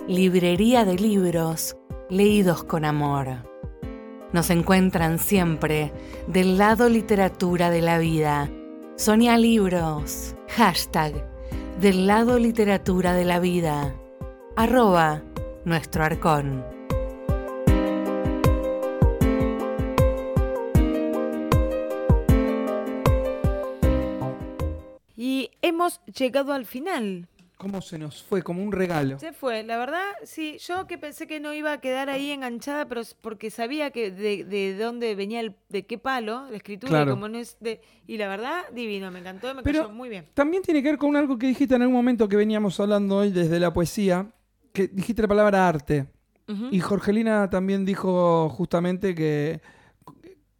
Librería 0.09 0.83
de 0.83 0.95
libros 0.95 1.77
leídos 2.09 2.65
con 2.65 2.83
amor. 2.83 3.49
Nos 4.33 4.49
encuentran 4.49 5.19
siempre 5.19 5.93
del 6.27 6.57
lado 6.57 6.89
literatura 6.89 7.69
de 7.69 7.81
la 7.81 7.97
vida. 7.97 8.49
Sonia 8.97 9.37
Libros. 9.37 10.35
Hashtag 10.49 11.13
del 11.79 12.07
lado 12.07 12.39
literatura 12.39 13.13
de 13.13 13.23
la 13.23 13.39
vida. 13.39 13.95
Arroba 14.57 15.23
nuestro 15.63 16.03
arcón. 16.03 16.65
Y 25.15 25.51
hemos 25.61 26.01
llegado 26.07 26.51
al 26.51 26.65
final. 26.65 27.29
¿Cómo 27.57 27.81
se 27.81 27.97
nos 27.97 28.21
fue? 28.21 28.41
Como 28.43 28.61
un 28.61 28.71
regalo. 28.73 29.17
Se 29.17 29.31
fue, 29.31 29.63
la 29.63 29.77
verdad, 29.77 30.03
sí, 30.23 30.57
yo 30.59 30.87
que 30.87 30.97
pensé 30.97 31.25
que 31.25 31.39
no 31.39 31.53
iba 31.53 31.71
a 31.71 31.79
quedar 31.79 32.09
ahí 32.09 32.31
enganchada, 32.31 32.85
pero 32.87 33.01
porque 33.21 33.49
sabía 33.49 33.91
que 33.91 34.11
de, 34.11 34.43
de 34.43 34.77
dónde 34.77 35.15
venía 35.15 35.39
el, 35.39 35.55
de 35.69 35.85
qué 35.85 35.97
palo, 35.97 36.47
la 36.49 36.57
escritura, 36.57 36.89
Claro. 36.91 37.11
y 37.11 37.13
como 37.13 37.29
no 37.29 37.37
es 37.37 37.57
de, 37.61 37.79
y 38.07 38.17
la 38.17 38.27
verdad, 38.27 38.63
divino, 38.73 39.09
me 39.09 39.19
encantó, 39.19 39.53
me 39.55 39.63
Pero 39.63 39.83
cayó 39.83 39.93
muy 39.93 40.09
bien. 40.09 40.25
También 40.33 40.63
tiene 40.63 40.83
que 40.83 40.89
ver 40.89 40.97
con 40.97 41.15
algo 41.15 41.37
que 41.37 41.47
dijiste 41.47 41.75
en 41.75 41.81
algún 41.83 41.95
momento 41.95 42.27
que 42.27 42.35
veníamos 42.35 42.77
hablando 42.81 43.17
hoy 43.17 43.31
desde 43.31 43.57
la 43.59 43.71
poesía, 43.71 44.27
que 44.73 44.87
dijiste 44.89 45.21
la 45.21 45.27
palabra 45.29 45.67
arte. 45.67 46.07
Y 46.69 46.79
Jorgelina 46.79 47.49
también 47.49 47.85
dijo 47.85 48.49
justamente 48.49 49.15
que, 49.15 49.61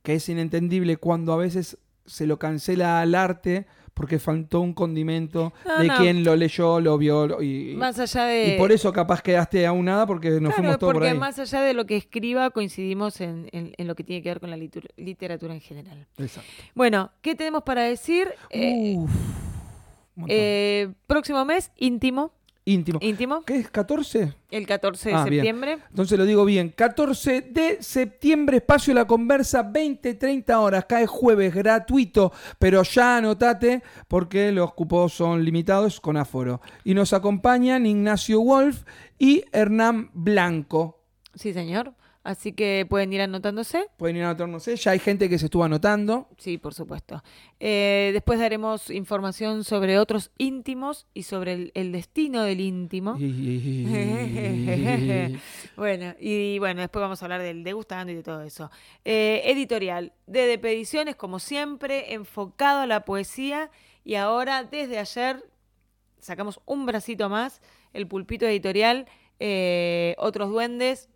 que 0.02 0.16
es 0.16 0.30
inentendible 0.30 0.98
cuando 0.98 1.32
a 1.34 1.38
veces 1.38 1.78
se 2.06 2.26
lo 2.28 2.38
cancela 2.40 3.02
al 3.02 3.16
arte 3.16 3.66
porque 3.94 4.20
faltó 4.20 4.60
un 4.60 4.74
condimento 4.74 5.54
No, 5.66 5.80
de 5.80 5.88
no. 5.88 5.96
quien 5.98 6.24
lo 6.26 6.36
leyó, 6.36 6.82
lo 6.82 6.98
vio 6.98 7.42
y, 7.42 7.76
Más 7.78 7.98
allá 7.98 8.26
de... 8.26 8.56
y 8.56 8.58
por 8.58 8.74
eso 8.74 8.92
capaz 8.92 9.22
quedaste 9.22 9.66
aunada 9.66 10.06
porque 10.06 10.30
nos 10.32 10.40
Claro, 10.40 10.56
fuimos 10.56 10.78
todos 10.80 10.92
por 10.92 10.96
porque 11.02 11.10
ahí. 11.12 11.18
más 11.18 11.40
allá 11.40 11.62
de 11.62 11.74
lo 11.74 11.86
que 11.86 11.96
escriba, 11.96 12.50
coincidimos 12.50 13.22
en, 13.22 13.48
en- 13.54 13.74
en 13.78 13.88
lo 13.88 13.96
que 13.96 14.04
tiene 14.04 14.22
que 14.22 14.30
ver 14.30 14.42
con 14.42 14.50
la 14.50 14.58
litur- 14.58 14.90
literatura 14.98 15.54
en 15.54 15.62
general. 15.62 16.06
Exacto. 16.18 16.50
Bueno, 16.74 17.12
¿qué 17.22 17.36
tenemos 17.36 17.64
para 17.64 17.84
decir? 17.84 18.28
Eh, 18.50 18.96
Uf, 18.98 19.12
eh, 20.28 20.90
próximo 21.08 21.46
mes, 21.46 21.72
íntimo. 21.78 22.32
Íntimo. 22.68 22.98
Íntimo, 23.02 23.44
¿Qué 23.46 23.58
es? 23.58 23.72
¿14? 23.72 24.34
el 24.50 24.66
14 24.66 25.10
de 25.10 25.16
Ah, 25.16 25.24
bien. 25.26 25.34
septiembre. 25.36 25.78
Entonces 25.88 26.18
lo 26.18 26.26
digo 26.26 26.46
bien. 26.46 26.70
14 26.76 27.42
de 27.42 27.78
septiembre, 27.84 28.58
espacio 28.58 28.92
La 28.96 29.06
Conversa, 29.06 29.62
20-30 29.72 30.60
horas. 30.60 30.86
Cae 30.86 31.06
jueves, 31.06 31.54
gratuito. 31.54 32.32
Pero 32.58 32.82
ya 32.82 33.18
anotate 33.18 33.84
porque 34.08 34.52
los 34.52 34.74
cupos 34.74 35.14
son 35.14 35.46
limitados 35.46 36.02
con 36.02 36.18
aforo. 36.18 36.60
Y 36.84 36.96
nos 36.96 37.14
acompañan 37.14 37.86
Ignacio 37.86 38.42
Wolf 38.42 38.82
y 39.20 39.44
Hernán 39.52 40.10
Blanco. 40.14 41.04
Sí, 41.36 41.54
señor. 41.54 41.94
Así 42.26 42.52
que 42.54 42.88
pueden 42.90 43.14
ir 43.14 43.22
anotándose. 43.22 43.86
Pueden 43.98 44.18
ir 44.18 44.24
a 44.24 44.32
anotarnos. 44.32 44.66
Ya 44.66 44.90
hay 44.90 44.98
gente 44.98 45.30
que 45.30 45.38
se 45.38 45.46
estuvo 45.46 45.64
anotando. 45.64 46.28
Sí, 46.40 46.58
por 46.58 46.74
supuesto. 46.74 47.24
Eh, 47.60 48.10
después 48.14 48.40
daremos 48.40 48.90
información 48.90 49.64
sobre 49.64 50.00
otros 50.00 50.32
íntimos 50.40 51.06
y 51.14 51.22
sobre 51.22 51.54
el, 51.54 51.72
el 51.76 51.92
destino 51.92 52.42
del 52.42 52.62
íntimo. 52.62 53.14
bueno, 55.78 56.16
y 56.20 56.58
bueno, 56.58 56.82
después 56.82 57.00
vamos 57.00 57.22
a 57.22 57.26
hablar 57.26 57.44
del 57.44 57.64
degustando 57.64 58.12
y 58.12 58.16
de 58.16 58.24
todo 58.24 58.42
eso. 58.42 58.72
Eh, 59.04 59.44
editorial, 59.46 60.12
de 60.26 60.48
Depediciones, 60.48 61.16
como 61.16 61.38
siempre, 61.38 62.16
enfocado 62.16 62.82
a 62.82 62.88
la 62.88 63.06
poesía. 63.06 63.70
Y 64.04 64.16
ahora, 64.16 64.64
desde 64.64 64.98
ayer, 64.98 65.48
sacamos 66.18 66.60
un 66.66 66.88
bracito 66.88 67.30
más, 67.30 67.62
el 67.94 68.08
pulpito 68.08 68.48
editorial, 68.48 69.06
eh, 69.40 70.16
otros 70.18 70.50
duendes. 70.50 71.12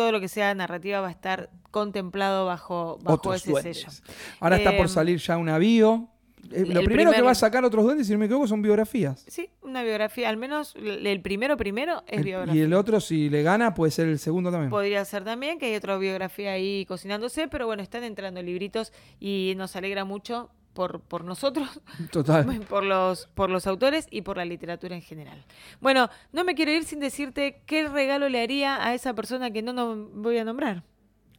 Todo 0.00 0.12
lo 0.12 0.20
que 0.20 0.28
sea 0.28 0.54
narrativa 0.54 1.00
va 1.02 1.08
a 1.08 1.10
estar 1.10 1.50
contemplado 1.70 2.46
bajo, 2.46 2.98
bajo 3.02 3.16
Otros 3.16 3.36
ese 3.36 3.50
duendes. 3.50 3.78
sello. 3.82 4.14
Ahora 4.40 4.56
está 4.56 4.70
por 4.70 4.80
Em, 4.86 4.88
salir 4.88 5.18
ya 5.18 5.36
una 5.36 5.58
bio. 5.58 6.08
Eh, 6.52 6.60
lo 6.64 6.82
primero 6.84 7.10
que 7.10 7.16
primer- 7.16 7.26
va 7.26 7.32
a 7.32 7.34
sacar 7.34 7.62
otros 7.66 7.84
duendes, 7.84 8.06
si 8.06 8.14
no 8.14 8.18
me 8.18 8.24
equivoco, 8.24 8.46
son 8.48 8.62
biografías. 8.62 9.24
Sí, 9.28 9.50
una 9.60 9.82
biografía, 9.82 10.30
al 10.30 10.38
menos 10.38 10.74
el 10.74 11.06
el 11.06 11.20
primero 11.20 11.58
primero 11.58 12.02
es 12.06 12.18
El- 12.20 12.24
biografía. 12.24 12.54
y 12.60 12.64
el 12.64 12.72
otro, 12.72 12.98
si 13.00 13.28
le 13.28 13.42
gana, 13.42 13.74
puede 13.74 13.90
ser 13.92 14.08
el 14.08 14.18
segundo 14.18 14.50
también. 14.50 14.70
Podría 14.70 15.04
ser 15.04 15.22
también, 15.22 15.58
que 15.58 15.66
hay 15.66 15.76
otra 15.76 15.98
biografía 15.98 16.52
ahí 16.52 16.86
cocinándose, 16.86 17.46
pero 17.48 17.66
bueno, 17.66 17.82
están 17.82 18.04
entrando 18.04 18.40
libritos 18.42 18.90
y 19.20 19.52
nos 19.58 19.76
alegra 19.76 20.06
mucho 20.06 20.48
por, 20.72 21.00
por 21.00 21.24
nosotros, 21.24 21.80
Total. 22.12 22.60
por 22.68 22.84
los, 22.84 23.26
por 23.34 23.50
los 23.50 23.66
autores 23.66 24.06
y 24.10 24.22
por 24.22 24.36
la 24.36 24.44
literatura 24.44 24.94
en 24.94 25.02
general. 25.02 25.44
Bueno, 25.80 26.08
no 26.32 26.44
me 26.44 26.54
quiero 26.54 26.72
ir 26.72 26.84
sin 26.84 27.00
decirte 27.00 27.62
qué 27.66 27.88
regalo 27.88 28.28
le 28.28 28.42
haría 28.42 28.84
a 28.84 28.94
esa 28.94 29.14
persona 29.14 29.50
que 29.50 29.62
no, 29.62 29.72
no 29.72 29.96
voy 30.14 30.38
a 30.38 30.44
nombrar. 30.44 30.82